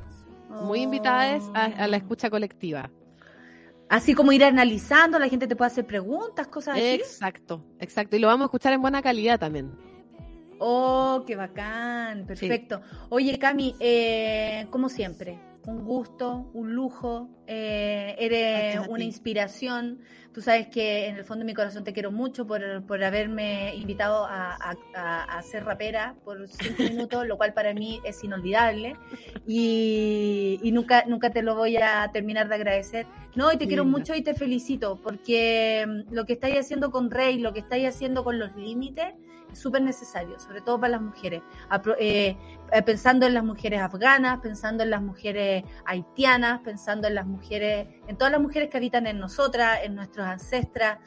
Muy 0.64 0.81
invitadas 0.82 1.43
a, 1.55 1.64
a 1.66 1.86
la 1.89 1.97
escucha 1.97 2.31
colectiva. 2.31 2.90
Así 3.93 4.14
como 4.14 4.32
ir 4.32 4.43
analizando, 4.43 5.19
la 5.19 5.28
gente 5.28 5.47
te 5.47 5.55
puede 5.55 5.70
hacer 5.70 5.85
preguntas, 5.86 6.47
cosas 6.47 6.77
así. 6.78 6.94
Exacto, 6.94 7.62
exacto. 7.78 8.16
Y 8.16 8.20
lo 8.20 8.28
vamos 8.28 8.44
a 8.44 8.47
escuchar 8.47 8.73
en 8.73 8.81
buena 8.81 9.02
calidad 9.02 9.39
también. 9.39 9.70
Oh, 10.59 11.24
qué 11.27 11.36
bacán, 11.36 12.24
perfecto. 12.24 12.81
Oye, 13.10 13.39
Cami, 13.39 13.77
eh, 13.81 14.66
como 14.70 14.89
siempre, 14.89 15.39
un 15.67 15.85
gusto, 15.85 16.51
un 16.55 16.75
lujo, 16.75 17.29
eh, 17.47 18.17
eres 18.19 18.75
Gracias 18.75 18.89
una 18.89 19.05
inspiración. 19.05 20.01
Tú 20.33 20.41
sabes 20.41 20.67
que 20.69 21.07
en 21.09 21.17
el 21.17 21.25
fondo 21.25 21.41
de 21.45 21.47
mi 21.47 21.55
corazón 21.55 21.85
te 21.85 21.93
quiero 21.93 22.11
mucho 22.11 22.47
por, 22.47 22.85
por 22.87 23.05
haberme 23.05 23.75
invitado 23.77 24.25
a, 24.25 24.55
a, 24.55 24.75
a- 24.95 25.25
a 25.39 25.43
ser 25.43 25.65
rapera 25.65 26.15
por 26.25 26.49
cinco 26.49 26.83
minutos, 26.85 27.27
lo 27.27 27.37
cual 27.37 27.53
para 27.53 27.75
mí 27.75 28.01
es 28.05 28.25
inolvidable 28.25 28.97
y, 29.47 30.59
y 30.63 30.73
nunca, 30.73 31.05
nunca 31.07 31.31
te 31.31 31.43
lo 31.43 31.55
voy 31.55 31.77
a 31.77 32.11
terminar 32.13 32.49
de 32.49 32.55
agradecer. 32.55 33.07
No, 33.37 33.53
y 33.53 33.57
te 33.59 33.67
quiero 33.69 33.85
Linda. 33.85 33.99
mucho 33.99 34.15
y 34.15 34.23
te 34.23 34.35
felicito 34.35 34.97
porque 35.03 35.85
mm, 35.87 36.15
lo 36.15 36.25
que 36.25 36.33
estáis 36.35 36.59
haciendo 36.59 36.91
con 36.91 37.11
Rey, 37.11 37.39
lo 37.39 37.53
que 37.53 37.61
estáis 37.61 37.87
haciendo 37.89 38.25
con 38.25 38.39
los 38.39 38.55
límites, 38.57 39.15
es 39.15 39.32
súper 39.55 39.83
necesario, 39.83 40.39
sobre 40.39 40.61
todo 40.61 40.81
para 40.81 40.93
las 40.93 41.03
mujeres. 41.03 41.43
Apro- 41.70 41.97
eh, 41.99 42.37
eh, 42.73 42.83
pensando 42.83 43.27
en 43.27 43.35
las 43.35 43.45
mujeres 43.45 43.81
afganas, 43.81 44.41
pensando 44.41 44.83
en 44.83 44.91
las 44.91 45.03
mujeres 45.03 45.65
haitianas, 45.85 46.61
pensando 46.61 47.09
en 47.09 47.15
las 47.15 47.27
mujeres, 47.27 47.89
en 48.07 48.16
todas 48.16 48.33
las 48.33 48.41
mujeres 48.41 48.69
que 48.70 48.77
habitan 48.77 49.07
en 49.07 49.19
nosotras, 49.19 49.81
en 49.83 49.95
nuestros 49.95 50.27
ancestras, 50.27 50.99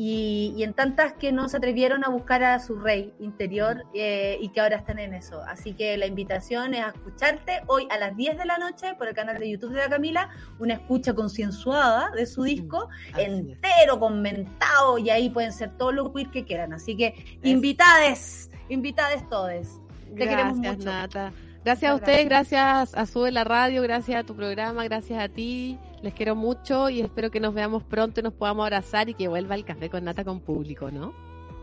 y, 0.00 0.54
y 0.56 0.62
en 0.62 0.74
tantas 0.74 1.14
que 1.14 1.32
no 1.32 1.48
se 1.48 1.56
atrevieron 1.56 2.04
a 2.04 2.08
buscar 2.08 2.44
a 2.44 2.60
su 2.60 2.76
rey 2.76 3.12
interior 3.18 3.84
eh, 3.94 4.38
y 4.40 4.50
que 4.50 4.60
ahora 4.60 4.76
están 4.76 5.00
en 5.00 5.12
eso. 5.12 5.42
Así 5.42 5.72
que 5.72 5.96
la 5.96 6.06
invitación 6.06 6.72
es 6.74 6.84
a 6.84 6.90
escucharte 6.90 7.62
hoy 7.66 7.88
a 7.90 7.98
las 7.98 8.16
10 8.16 8.38
de 8.38 8.44
la 8.44 8.58
noche 8.58 8.94
por 8.94 9.08
el 9.08 9.14
canal 9.14 9.38
de 9.38 9.50
YouTube 9.50 9.72
de 9.72 9.80
la 9.80 9.88
Camila, 9.88 10.30
una 10.60 10.74
escucha 10.74 11.14
concienzuada 11.14 12.12
de 12.12 12.26
su 12.26 12.44
disco, 12.44 12.88
Así 13.12 13.22
es. 13.22 13.28
entero, 13.28 13.98
comentado, 13.98 14.98
y 14.98 15.10
ahí 15.10 15.30
pueden 15.30 15.52
ser 15.52 15.76
todos 15.76 15.92
los 15.92 16.12
queer 16.12 16.30
que 16.30 16.44
quieran. 16.44 16.72
Así 16.72 16.96
que 16.96 17.40
invitades, 17.42 18.52
invitades 18.68 19.28
todes. 19.28 19.80
Te 20.14 20.28
queremos 20.28 20.60
Gracias, 20.60 20.76
mucho. 20.76 20.90
Nata. 20.92 21.32
Gracias 21.64 21.90
a 21.90 21.94
ustedes, 21.96 22.24
gracias 22.24 22.94
a 22.94 23.04
Sube 23.04 23.32
la 23.32 23.42
Radio, 23.42 23.82
gracias 23.82 24.20
a 24.20 24.24
tu 24.24 24.36
programa, 24.36 24.84
gracias 24.84 25.20
a 25.20 25.28
ti. 25.28 25.76
Les 26.02 26.14
quiero 26.14 26.34
mucho 26.36 26.88
y 26.90 27.00
espero 27.00 27.30
que 27.30 27.40
nos 27.40 27.52
veamos 27.54 27.82
pronto 27.82 28.20
y 28.20 28.22
nos 28.22 28.32
podamos 28.32 28.64
abrazar 28.64 29.08
y 29.08 29.14
que 29.14 29.26
vuelva 29.28 29.54
el 29.56 29.64
café 29.64 29.90
con 29.90 30.04
Nata 30.04 30.24
con 30.24 30.40
público, 30.40 30.90
¿no? 30.90 31.12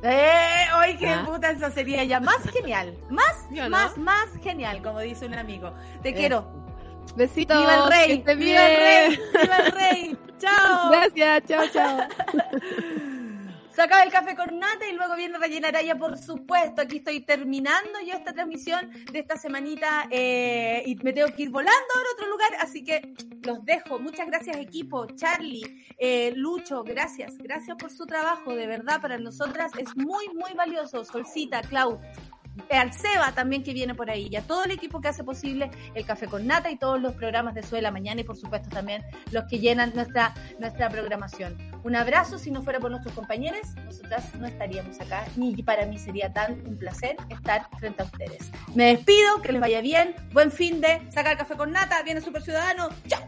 ¡Eh! 0.04 0.66
¡Ay, 0.74 0.98
qué 0.98 1.10
Ah. 1.10 1.24
puta! 1.26 1.52
Eso 1.52 1.72
sería 1.72 2.04
ya 2.04 2.20
más 2.20 2.44
genial. 2.52 2.96
Más, 3.10 3.48
más, 3.70 3.98
más 3.98 4.28
genial, 4.44 4.82
como 4.84 5.00
dice 5.00 5.26
un 5.26 5.36
amigo. 5.36 5.74
Te 6.04 6.10
Eso. 6.10 6.18
quiero. 6.18 6.66
Besitos. 7.16 7.58
¡Viva 7.58 7.76
el 7.86 7.90
rey! 7.92 8.24
¡Viva 8.36 8.68
el 8.68 8.78
rey! 8.78 9.20
¡Viva 9.42 9.58
el 9.58 9.72
rey! 9.72 10.18
¡Chao! 10.38 10.92
Gracias, 10.92 11.44
chao, 11.48 11.64
chao. 11.74 11.98
Se 13.76 13.82
acaba 13.82 14.04
el 14.04 14.12
café 14.12 14.38
con 14.38 14.58
nata 14.58 14.88
y 14.90 14.94
luego 14.94 15.18
viene 15.18 15.38
Rellena 15.38 15.68
Araya, 15.68 15.98
por 15.98 16.18
supuesto. 16.18 16.82
Aquí 16.82 16.98
estoy 16.98 17.20
terminando 17.20 18.00
yo 18.08 18.14
esta 18.14 18.32
transmisión 18.32 18.90
de 19.12 19.20
esta 19.20 19.36
semanita 19.36 20.08
eh, 20.12 20.82
y 20.86 20.96
me 21.04 21.12
tengo 21.12 21.28
que 21.36 21.44
ir 21.44 21.50
volando 21.50 21.74
a 21.74 22.14
otro 22.14 22.30
lugar, 22.30 22.52
así 22.62 22.86
que 22.86 23.14
los 23.44 23.66
dejo. 23.66 24.00
Muchas 24.00 24.28
gracias 24.28 24.56
equipo, 24.56 25.06
Charlie, 25.08 25.86
eh, 25.98 26.32
Lucho, 26.38 26.84
gracias. 26.84 27.38
Gracias 27.38 27.76
por 27.76 27.92
su 27.92 28.06
trabajo, 28.06 28.56
de 28.56 28.66
verdad, 28.66 29.02
para 29.02 29.18
nosotras 29.18 29.74
es 29.78 29.94
muy, 29.98 30.30
muy 30.30 30.54
valioso. 30.56 31.04
Solcita, 31.04 31.60
Clau, 31.62 32.00
al 32.70 32.94
Seba 32.94 33.32
también 33.34 33.64
que 33.64 33.74
viene 33.74 33.96
por 33.96 34.10
ahí, 34.10 34.28
y 34.30 34.36
a 34.36 34.42
todo 34.42 34.64
el 34.64 34.72
equipo 34.72 35.02
que 35.02 35.08
hace 35.08 35.24
posible 35.24 35.72
el 35.94 36.06
Café 36.06 36.28
con 36.28 36.46
Nata 36.48 36.70
y 36.70 36.78
todos 36.78 37.02
los 37.02 37.14
programas 37.14 37.56
de 37.56 37.64
Sue 37.64 37.78
de 37.78 37.82
la 37.82 37.92
Mañana 37.92 38.22
y 38.22 38.24
por 38.24 38.38
supuesto 38.38 38.70
también 38.70 39.04
los 39.32 39.46
que 39.46 39.60
llenan 39.60 39.94
nuestra, 39.96 40.34
nuestra 40.60 40.90
programación. 40.90 41.58
Un 41.84 41.96
abrazo, 41.96 42.38
si 42.38 42.52
no 42.52 42.64
fuera 42.64 42.80
por 42.80 42.92
nuestros 42.92 43.14
compañeros, 43.14 43.76
nosotras 43.86 44.34
no 44.36 44.48
estaríamos 44.48 45.00
acá, 45.00 45.26
ni 45.36 45.56
para 45.64 45.86
mí 45.86 45.98
sería 45.98 46.32
tan 46.34 46.54
un 46.68 46.78
placer 46.78 47.16
estar 47.30 47.68
frente 47.80 48.02
a 48.02 48.06
ustedes. 48.06 48.52
Me 48.74 48.96
despido, 48.96 49.42
que 49.42 49.52
les 49.52 49.62
vaya 49.62 49.82
bien, 49.82 50.16
buen 50.34 50.52
fin 50.52 50.82
de 50.82 51.02
sacar 51.12 51.38
Café 51.38 51.56
con 51.56 51.72
Nata, 51.72 52.02
viene 52.04 52.22
Super 52.22 52.42
Ciudadano, 52.42 52.90
chao. 53.08 53.28